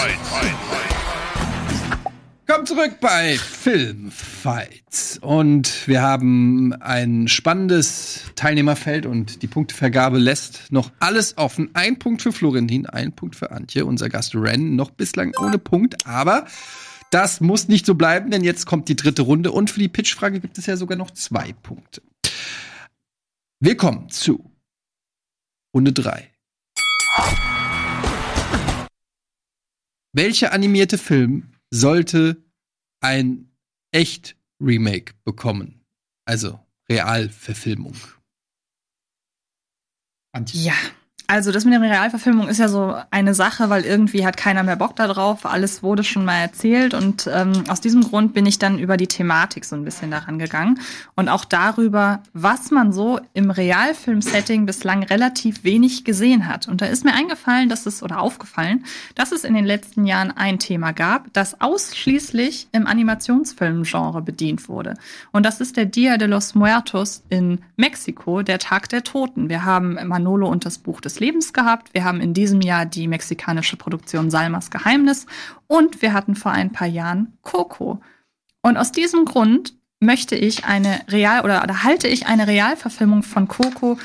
Kommt 2.48 2.68
zurück 2.68 3.00
bei 3.02 3.40
Filmfights. 3.40 5.18
Und 5.18 5.88
wir 5.88 6.04
haben 6.04 6.74
ein 6.74 7.28
spannendes 7.28 8.22
Teilnehmerfeld 8.36 9.08
und 9.08 9.42
die 9.42 9.48
Punktevergabe 9.48 10.20
lässt 10.20 10.72
noch 10.72 10.92
alles 11.00 11.40
offen. 11.40 11.72
Ein 11.74 11.98
Punkt 11.98 12.22
für 12.22 12.32
Florentin, 12.32 12.86
ein 12.86 13.14
Punkt 13.16 13.36
für 13.36 13.50
Antje, 13.50 13.84
unser 13.84 14.10
Gast 14.10 14.36
Ren, 14.36 14.76
noch 14.76 14.92
bislang 14.92 15.34
ohne 15.40 15.58
Punkt. 15.58 16.06
Aber 16.06 16.46
das 17.10 17.42
muss 17.42 17.68
nicht 17.68 17.88
so 17.88 17.96
bleiben, 17.96 18.30
denn 18.30 18.44
jetzt 18.44 18.68
kommt 18.68 18.90
die 18.90 18.96
dritte 18.96 19.24
Runde 19.24 19.52
und 19.52 19.72
für 19.72 19.80
die 19.80 19.90
Pitchfrage 19.90 20.40
gibt 20.40 20.60
es 20.60 20.68
ja 20.68 20.78
sogar 20.78 21.00
noch 21.00 21.10
zwei 21.10 21.52
Punkte. 21.52 22.04
Wir 23.60 23.76
kommen 23.76 24.10
zu 24.12 24.52
Runde 25.74 25.94
drei. 25.94 26.32
Welcher 30.14 30.54
animierte 30.54 31.00
Film 31.00 31.55
sollte 31.72 32.44
ein 33.02 33.52
echt 33.92 34.36
Remake 34.60 35.14
bekommen? 35.24 35.86
Also 36.26 36.60
Realverfilmung. 36.90 37.96
Ja, 40.52 40.76
also 41.28 41.52
das 41.52 41.66
mit 41.66 41.74
der 41.74 41.82
Realverfilmung 41.82 42.48
ist 42.48 42.60
ja 42.60 42.68
so 42.68 42.96
eine 43.10 43.34
Sache, 43.34 43.70
weil 43.70 43.84
irgendwie 43.84 44.26
hat 44.26 44.38
keiner 44.38 44.64
mehr 44.64 44.76
Bock 44.76 44.96
darauf. 44.96 45.46
Alles 45.46 45.82
wurde 45.82 46.04
schon 46.04 46.26
mal 46.26 46.38
erzählt 46.38 46.94
und 46.94 47.30
ähm, 47.34 47.64
aus 47.68 47.82
diesem 47.82 48.02
Grund 48.04 48.34
bin 48.34 48.46
ich 48.46 48.60
dann 48.60 48.78
über 48.78 48.98
die 48.98 49.08
Thematik 49.08 49.66
so 49.66 49.76
ein 49.76 49.84
bisschen 49.84 50.12
daran 50.12 50.38
gegangen 50.38 50.80
und 51.16 51.30
auch 51.30 51.46
darüber, 51.46 52.22
was 52.34 52.70
man 52.70 52.94
so 52.94 53.20
im 53.34 53.50
Realfilm-Setting 53.50 54.66
bislang 54.66 55.04
relativ 55.04 55.64
wenig 55.64 56.04
gesehen 56.04 56.48
hat. 56.48 56.68
Und 56.68 56.82
da 56.82 56.86
ist 56.86 57.04
mir 57.04 57.14
eingefallen, 57.14 57.70
dass 57.70 57.86
es 57.86 58.04
oder 58.04 58.20
aufgefallen, 58.20 58.86
dass 59.16 59.32
es 59.32 59.44
in 59.44 59.56
den 59.56 59.66
letzten 59.66 60.06
Jahren 60.06 60.32
ein 60.32 60.60
Thema 60.60 60.92
gab, 60.92 61.34
das 61.34 61.60
ausschließlich 61.60 62.68
im 62.72 62.86
Animationsfilmgenre 62.86 64.22
bedient 64.22 64.70
wurde. 64.70 64.94
Und 65.32 65.46
das 65.46 65.60
ist 65.60 65.78
der 65.78 65.86
Dia 65.86 66.18
de 66.18 66.28
los 66.28 66.54
Muertos 66.56 67.24
in 67.30 67.60
Mexiko, 67.78 68.44
der 68.44 68.60
Tag 68.60 68.90
der 68.90 69.04
Toten. 69.04 69.50
Wir 69.50 69.66
haben 69.66 69.98
Manolo 70.08 70.48
und 70.48 70.66
das 70.66 70.78
Buch 70.78 71.02
des 71.02 71.15
Lebens 71.20 71.54
gehabt. 71.54 71.94
Wir 71.94 72.04
haben 72.04 72.22
in 72.22 72.34
diesem 72.34 72.62
Jahr 72.62 72.86
die 72.86 73.08
mexikanische 73.08 73.78
Produktion 73.78 74.30
Salmas 74.30 74.70
Geheimnis 74.70 75.26
und 75.68 76.02
wir 76.02 76.14
hatten 76.14 76.36
vor 76.36 76.52
ein 76.52 76.72
paar 76.72 76.88
Jahren 76.88 77.38
Coco. 77.42 78.02
Und 78.62 78.78
aus 78.78 78.92
diesem 78.92 79.26
Grund 79.26 79.74
möchte 80.00 80.36
ich 80.36 80.66
eine 80.66 81.02
Real 81.10 81.44
oder, 81.44 81.64
oder 81.64 81.84
halte 81.84 82.08
ich 82.08 82.28
eine 82.28 82.48
Realverfilmung 82.48 83.24
von 83.24 83.48
Coco 83.48 83.98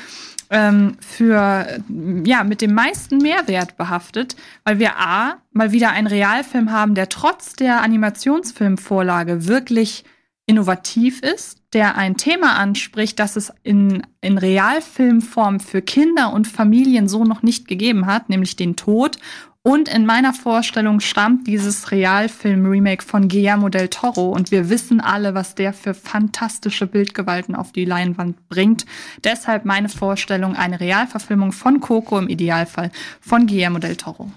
ähm, 0.49 0.97
für 0.99 1.81
ja 2.23 2.43
mit 2.43 2.61
dem 2.61 2.73
meisten 2.73 3.17
Mehrwert 3.17 3.77
behaftet, 3.77 4.35
weil 4.63 4.79
wir 4.79 4.97
a 4.97 5.37
mal 5.51 5.71
wieder 5.71 5.91
einen 5.91 6.07
Realfilm 6.07 6.71
haben, 6.71 6.93
der 6.93 7.09
trotz 7.09 7.53
der 7.53 7.81
Animationsfilmvorlage 7.81 9.47
wirklich 9.47 10.03
innovativ 10.45 11.21
ist, 11.21 11.60
der 11.73 11.95
ein 11.95 12.17
Thema 12.17 12.57
anspricht, 12.57 13.19
das 13.19 13.35
es 13.35 13.51
in, 13.63 14.03
in 14.19 14.37
Realfilmform 14.37 15.59
für 15.59 15.81
Kinder 15.81 16.33
und 16.33 16.47
Familien 16.47 17.07
so 17.07 17.23
noch 17.23 17.43
nicht 17.43 17.67
gegeben 17.67 18.05
hat, 18.05 18.29
nämlich 18.29 18.55
den 18.55 18.75
Tod. 18.75 19.17
Und 19.63 19.89
in 19.89 20.07
meiner 20.07 20.33
Vorstellung 20.33 21.01
stammt 21.01 21.45
dieses 21.45 21.91
Realfilm-Remake 21.91 23.03
von 23.03 23.27
Guillermo 23.27 23.69
del 23.69 23.89
Toro 23.89 24.31
und 24.31 24.49
wir 24.49 24.69
wissen 24.69 24.99
alle, 24.99 25.35
was 25.35 25.53
der 25.53 25.71
für 25.71 25.93
fantastische 25.93 26.87
Bildgewalten 26.87 27.53
auf 27.55 27.71
die 27.71 27.85
Leinwand 27.85 28.49
bringt. 28.49 28.87
Deshalb 29.23 29.63
meine 29.63 29.89
Vorstellung, 29.89 30.55
eine 30.55 30.79
Realverfilmung 30.79 31.51
von 31.51 31.79
Coco 31.79 32.17
im 32.17 32.27
Idealfall 32.27 32.91
von 33.19 33.45
Guillermo 33.45 33.77
del 33.77 33.97
Toro. 33.97 34.31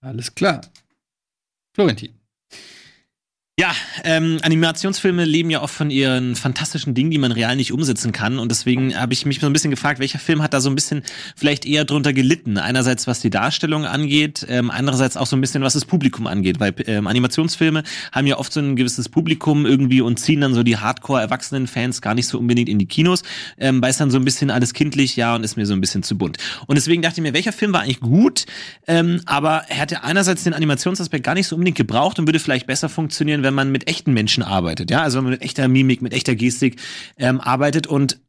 Alles 0.00 0.34
klar. 0.34 0.62
Florentin. 1.72 2.23
Ja, 3.56 3.70
ähm, 4.02 4.40
Animationsfilme 4.42 5.24
leben 5.24 5.48
ja 5.48 5.62
oft 5.62 5.72
von 5.72 5.88
ihren 5.88 6.34
fantastischen 6.34 6.92
Dingen, 6.92 7.12
die 7.12 7.18
man 7.18 7.30
real 7.30 7.54
nicht 7.54 7.70
umsetzen 7.70 8.10
kann. 8.10 8.40
Und 8.40 8.50
deswegen 8.50 9.00
habe 9.00 9.12
ich 9.12 9.26
mich 9.26 9.38
so 9.38 9.46
ein 9.46 9.52
bisschen 9.52 9.70
gefragt, 9.70 10.00
welcher 10.00 10.18
Film 10.18 10.42
hat 10.42 10.52
da 10.52 10.60
so 10.60 10.68
ein 10.68 10.74
bisschen 10.74 11.04
vielleicht 11.36 11.64
eher 11.64 11.84
drunter 11.84 12.12
gelitten. 12.12 12.58
Einerseits, 12.58 13.06
was 13.06 13.20
die 13.20 13.30
Darstellung 13.30 13.84
angeht, 13.84 14.44
ähm, 14.48 14.72
andererseits 14.72 15.16
auch 15.16 15.28
so 15.28 15.36
ein 15.36 15.40
bisschen, 15.40 15.62
was 15.62 15.74
das 15.74 15.84
Publikum 15.84 16.26
angeht. 16.26 16.58
Weil 16.58 16.74
ähm, 16.86 17.06
Animationsfilme 17.06 17.84
haben 18.10 18.26
ja 18.26 18.38
oft 18.38 18.52
so 18.52 18.58
ein 18.58 18.74
gewisses 18.74 19.08
Publikum 19.08 19.66
irgendwie 19.66 20.00
und 20.00 20.18
ziehen 20.18 20.40
dann 20.40 20.52
so 20.52 20.64
die 20.64 20.78
Hardcore-Erwachsenen-Fans 20.78 22.02
gar 22.02 22.14
nicht 22.14 22.26
so 22.26 22.40
unbedingt 22.40 22.68
in 22.68 22.80
die 22.80 22.86
Kinos, 22.86 23.22
ähm, 23.58 23.80
weil 23.80 23.90
es 23.90 23.98
dann 23.98 24.10
so 24.10 24.18
ein 24.18 24.24
bisschen 24.24 24.50
alles 24.50 24.74
kindlich, 24.74 25.14
ja, 25.14 25.36
und 25.36 25.44
ist 25.44 25.56
mir 25.56 25.66
so 25.66 25.74
ein 25.74 25.80
bisschen 25.80 26.02
zu 26.02 26.18
bunt. 26.18 26.38
Und 26.66 26.74
deswegen 26.74 27.02
dachte 27.02 27.20
ich 27.20 27.22
mir, 27.22 27.34
welcher 27.34 27.52
Film 27.52 27.72
war 27.72 27.82
eigentlich 27.82 28.00
gut, 28.00 28.46
ähm, 28.88 29.20
aber 29.26 29.66
er 29.68 29.76
hätte 29.76 30.02
einerseits 30.02 30.42
den 30.42 30.54
Animationsaspekt 30.54 31.22
gar 31.22 31.34
nicht 31.34 31.46
so 31.46 31.54
unbedingt 31.54 31.76
gebraucht 31.76 32.18
und 32.18 32.26
würde 32.26 32.40
vielleicht 32.40 32.66
besser 32.66 32.88
funktionieren, 32.88 33.43
wenn 33.44 33.54
man 33.54 33.70
mit 33.70 33.88
echten 33.88 34.12
Menschen 34.12 34.42
arbeitet, 34.42 34.90
ja, 34.90 35.02
also 35.02 35.18
wenn 35.18 35.24
man 35.24 35.32
mit 35.34 35.42
echter 35.42 35.68
Mimik, 35.68 36.02
mit 36.02 36.12
echter 36.12 36.34
Gestik 36.34 36.80
ähm, 37.16 37.40
arbeitet 37.40 37.86
und 37.86 38.18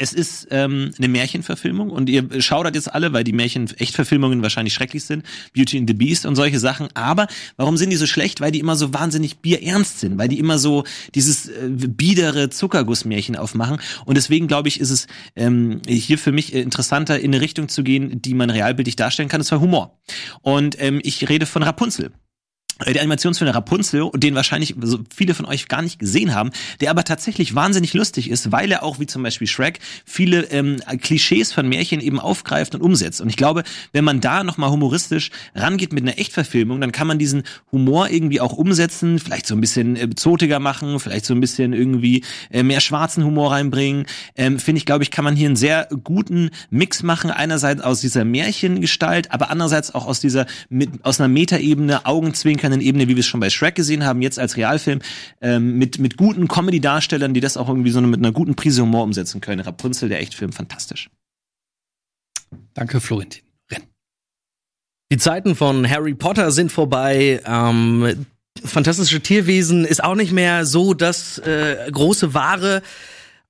es 0.00 0.12
ist 0.12 0.46
ähm, 0.50 0.92
eine 0.96 1.08
Märchenverfilmung 1.08 1.90
und 1.90 2.08
ihr 2.08 2.40
schaudert 2.40 2.76
jetzt 2.76 2.94
alle, 2.94 3.12
weil 3.12 3.24
die 3.24 3.32
Märchen-Echtverfilmungen 3.32 4.42
wahrscheinlich 4.42 4.72
schrecklich 4.72 5.04
sind. 5.04 5.24
Beauty 5.52 5.76
and 5.76 5.90
the 5.90 5.94
Beast 5.94 6.24
und 6.24 6.36
solche 6.36 6.60
Sachen. 6.60 6.88
Aber 6.94 7.26
warum 7.56 7.76
sind 7.76 7.90
die 7.90 7.96
so 7.96 8.06
schlecht? 8.06 8.40
Weil 8.40 8.52
die 8.52 8.60
immer 8.60 8.76
so 8.76 8.94
wahnsinnig 8.94 9.38
bierernst 9.38 9.98
sind, 9.98 10.16
weil 10.16 10.28
die 10.28 10.38
immer 10.38 10.58
so 10.58 10.84
dieses 11.16 11.48
äh, 11.48 11.68
biedere 11.68 12.48
Zuckergussmärchen 12.48 13.34
aufmachen. 13.34 13.78
Und 14.06 14.16
deswegen 14.16 14.46
glaube 14.46 14.68
ich, 14.68 14.78
ist 14.78 14.90
es 14.90 15.08
ähm, 15.34 15.82
hier 15.88 16.18
für 16.18 16.30
mich 16.30 16.54
interessanter, 16.54 17.18
in 17.18 17.34
eine 17.34 17.40
Richtung 17.40 17.68
zu 17.68 17.82
gehen, 17.82 18.22
die 18.22 18.34
man 18.34 18.50
realbildlich 18.50 18.94
darstellen 18.94 19.28
kann, 19.28 19.40
und 19.40 19.46
zwar 19.46 19.60
Humor. 19.60 19.98
Und 20.42 20.80
ähm, 20.80 21.00
ich 21.02 21.28
rede 21.28 21.44
von 21.44 21.64
Rapunzel. 21.64 22.12
Äh, 22.84 22.92
der 22.92 23.02
Animationsfilm 23.02 23.50
Rapunzel, 23.50 24.10
den 24.14 24.34
wahrscheinlich 24.34 24.74
so 24.80 24.98
viele 25.14 25.34
von 25.34 25.46
euch 25.46 25.68
gar 25.68 25.82
nicht 25.82 25.98
gesehen 25.98 26.34
haben, 26.34 26.50
der 26.80 26.90
aber 26.90 27.04
tatsächlich 27.04 27.54
wahnsinnig 27.54 27.94
lustig 27.94 28.30
ist, 28.30 28.52
weil 28.52 28.70
er 28.70 28.82
auch 28.82 29.00
wie 29.00 29.06
zum 29.06 29.22
Beispiel 29.22 29.46
Shrek 29.46 29.80
viele 30.04 30.44
ähm, 30.50 30.80
Klischees 31.00 31.52
von 31.52 31.68
Märchen 31.68 32.00
eben 32.00 32.20
aufgreift 32.20 32.74
und 32.74 32.80
umsetzt. 32.80 33.20
Und 33.20 33.28
ich 33.28 33.36
glaube, 33.36 33.64
wenn 33.92 34.04
man 34.04 34.20
da 34.20 34.44
nochmal 34.44 34.70
humoristisch 34.70 35.30
rangeht 35.54 35.92
mit 35.92 36.02
einer 36.02 36.18
Echtverfilmung, 36.18 36.80
dann 36.80 36.92
kann 36.92 37.06
man 37.06 37.18
diesen 37.18 37.42
Humor 37.72 38.10
irgendwie 38.10 38.40
auch 38.40 38.52
umsetzen, 38.52 39.18
vielleicht 39.18 39.46
so 39.46 39.54
ein 39.54 39.60
bisschen 39.60 39.96
äh, 39.96 40.10
zotiger 40.14 40.60
machen, 40.60 41.00
vielleicht 41.00 41.24
so 41.24 41.34
ein 41.34 41.40
bisschen 41.40 41.72
irgendwie 41.72 42.24
äh, 42.50 42.62
mehr 42.62 42.80
schwarzen 42.80 43.24
Humor 43.24 43.52
reinbringen. 43.52 44.06
Ähm, 44.36 44.58
Finde 44.58 44.78
ich, 44.78 44.86
glaube 44.86 45.02
ich, 45.02 45.10
kann 45.10 45.24
man 45.24 45.36
hier 45.36 45.46
einen 45.46 45.56
sehr 45.56 45.88
guten 46.04 46.50
Mix 46.70 47.02
machen. 47.02 47.30
Einerseits 47.30 47.82
aus 47.82 48.00
dieser 48.00 48.24
Märchengestalt, 48.24 49.32
aber 49.32 49.50
andererseits 49.50 49.94
auch 49.94 50.06
aus 50.06 50.20
dieser 50.20 50.46
mit, 50.68 51.04
aus 51.04 51.20
einer 51.20 51.28
Metaebene 51.28 52.06
Augenzwinkern 52.06 52.67
anerkannenden 52.68 52.80
Ebene, 52.80 53.08
wie 53.08 53.16
wir 53.16 53.20
es 53.20 53.26
schon 53.26 53.40
bei 53.40 53.50
Shrek 53.50 53.74
gesehen 53.74 54.04
haben, 54.04 54.22
jetzt 54.22 54.38
als 54.38 54.56
Realfilm, 54.56 55.00
ähm, 55.40 55.78
mit, 55.78 55.98
mit 55.98 56.16
guten 56.16 56.48
Comedy-Darstellern, 56.48 57.34
die 57.34 57.40
das 57.40 57.56
auch 57.56 57.68
irgendwie 57.68 57.90
so 57.90 58.00
mit 58.00 58.20
einer 58.20 58.32
guten 58.32 58.54
Prise 58.54 58.82
Humor 58.82 59.04
umsetzen 59.04 59.40
können. 59.40 59.60
Rapunzel, 59.60 60.08
der 60.08 60.20
Echtfilm, 60.20 60.52
fantastisch. 60.52 61.10
Danke, 62.74 63.00
Florentin. 63.00 63.42
Renn. 63.70 63.82
Die 65.10 65.18
Zeiten 65.18 65.54
von 65.54 65.88
Harry 65.88 66.14
Potter 66.14 66.50
sind 66.50 66.70
vorbei. 66.72 67.40
Ähm, 67.44 68.26
fantastische 68.64 69.20
Tierwesen 69.20 69.84
ist 69.84 70.02
auch 70.02 70.14
nicht 70.14 70.32
mehr 70.32 70.64
so 70.64 70.94
das 70.94 71.38
äh, 71.38 71.90
große 71.90 72.34
Wahre. 72.34 72.82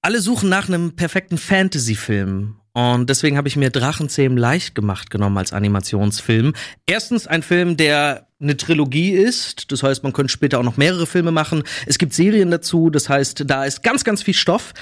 Alle 0.01 0.21
suchen 0.21 0.49
nach 0.49 0.69
einem 0.69 0.93
perfekten 0.97 1.39
Fantasy-Film. 1.39 2.55
Und 2.73 3.11
deswegen 3.11 3.37
habe 3.37 3.49
ich 3.49 3.57
mir 3.57 3.71
Drachenzähmen 3.71 4.39
leicht 4.39 4.77
gemacht 4.77 5.11
genommen 5.11 5.37
als 5.37 5.53
Animationsfilm. 5.53 6.55
Erstens 6.87 7.27
ein 7.27 7.43
Film, 7.43 7.77
der 7.77 8.28
eine 8.41 8.57
Trilogie 8.57 9.11
ist. 9.11 9.73
Das 9.73 9.83
heißt, 9.83 10.05
man 10.05 10.13
könnte 10.13 10.33
später 10.33 10.61
auch 10.61 10.63
noch 10.63 10.77
mehrere 10.77 11.07
Filme 11.07 11.33
machen. 11.33 11.65
Es 11.87 11.99
gibt 11.99 12.15
Serien 12.15 12.53
dazu. 12.53 12.89
Das 12.89 13.09
heißt, 13.09 13.43
da 13.47 13.65
ist 13.65 13.83
ganz, 13.83 14.05
ganz 14.05 14.23
viel 14.23 14.35
Stoff. 14.35 14.75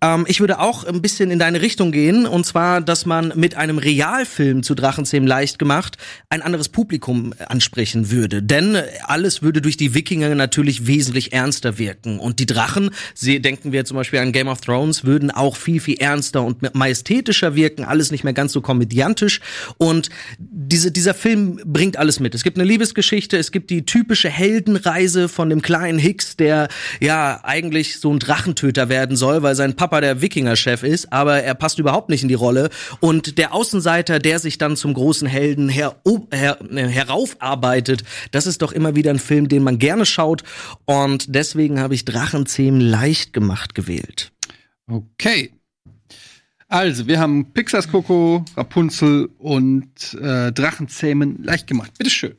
Ähm, 0.00 0.26
ich 0.28 0.38
würde 0.38 0.60
auch 0.60 0.84
ein 0.84 1.02
bisschen 1.02 1.32
in 1.32 1.40
deine 1.40 1.60
Richtung 1.60 1.90
gehen. 1.90 2.24
Und 2.24 2.46
zwar, 2.46 2.80
dass 2.80 3.06
man 3.06 3.32
mit 3.34 3.56
einem 3.56 3.78
Realfilm 3.78 4.62
zu 4.62 4.76
Drachenzähmen 4.76 5.28
leicht 5.28 5.58
gemacht 5.58 5.98
ein 6.28 6.40
anderes 6.40 6.68
Publikum 6.68 7.34
ansprechen 7.48 8.12
würde. 8.12 8.44
Denn 8.44 8.80
alles 9.02 9.42
würde 9.42 9.60
durch 9.60 9.76
die 9.76 9.92
Wikinger 9.94 10.32
natürlich 10.36 10.86
wesentlich 10.86 11.32
ernster 11.32 11.78
wirken. 11.78 12.20
Und 12.20 12.38
die 12.38 12.46
Drachen, 12.46 12.90
sie, 13.14 13.42
denken 13.42 13.72
wir 13.72 13.84
zum 13.84 13.96
Beispiel 13.96 14.20
an 14.20 14.30
Game 14.30 14.46
of 14.46 14.60
Thrones, 14.60 15.04
würden 15.04 15.32
auch 15.32 15.56
viel, 15.56 15.80
viel 15.80 15.98
ernster 15.98 16.44
und 16.44 16.76
majestätischer 16.76 17.56
wirken. 17.56 17.84
Alles 17.84 18.12
nicht 18.12 18.22
mehr 18.22 18.34
ganz 18.34 18.52
so 18.52 18.60
komödiantisch. 18.60 19.40
Und 19.78 20.10
diese, 20.38 20.92
dieser 20.92 21.14
Film 21.14 21.60
bringt 21.64 21.96
alles 21.96 22.20
mit. 22.20 22.36
Es 22.36 22.44
gibt 22.44 22.56
eine 22.56 22.68
Liebesgeschichte 22.68 22.99
Liebesgeschichte. 23.00 23.38
Es 23.38 23.50
gibt 23.50 23.70
die 23.70 23.86
typische 23.86 24.28
Heldenreise 24.28 25.28
von 25.28 25.48
dem 25.48 25.62
kleinen 25.62 25.98
Hicks, 25.98 26.36
der 26.36 26.68
ja 27.00 27.40
eigentlich 27.42 27.98
so 27.98 28.12
ein 28.12 28.18
Drachentöter 28.18 28.88
werden 28.88 29.16
soll, 29.16 29.42
weil 29.42 29.54
sein 29.54 29.74
Papa 29.74 30.00
der 30.00 30.20
Wikinger-Chef 30.20 30.82
ist, 30.82 31.12
aber 31.12 31.42
er 31.42 31.54
passt 31.54 31.78
überhaupt 31.78 32.10
nicht 32.10 32.22
in 32.22 32.28
die 32.28 32.34
Rolle. 32.34 32.68
Und 33.00 33.38
der 33.38 33.54
Außenseiter, 33.54 34.18
der 34.18 34.38
sich 34.38 34.58
dann 34.58 34.76
zum 34.76 34.92
großen 34.92 35.26
Helden 35.26 35.68
her 35.68 35.96
her 36.32 36.58
äh, 36.70 36.86
heraufarbeitet, 36.88 38.04
das 38.32 38.46
ist 38.46 38.60
doch 38.60 38.72
immer 38.72 38.94
wieder 38.94 39.10
ein 39.10 39.18
Film, 39.18 39.48
den 39.48 39.62
man 39.62 39.78
gerne 39.78 40.04
schaut. 40.04 40.42
Und 40.84 41.34
deswegen 41.34 41.80
habe 41.80 41.94
ich 41.94 42.04
Drachenzähmen 42.04 42.80
leicht 42.80 43.32
gemacht 43.32 43.74
gewählt. 43.74 44.32
Okay, 44.86 45.52
also, 46.70 47.08
wir 47.08 47.18
haben 47.18 47.52
Pixars 47.52 47.90
Coco, 47.90 48.44
Rapunzel 48.56 49.28
und 49.38 50.14
äh, 50.14 50.52
Drachenzähmen 50.52 51.42
leicht 51.42 51.66
gemacht. 51.66 51.90
Bitteschön. 51.98 52.36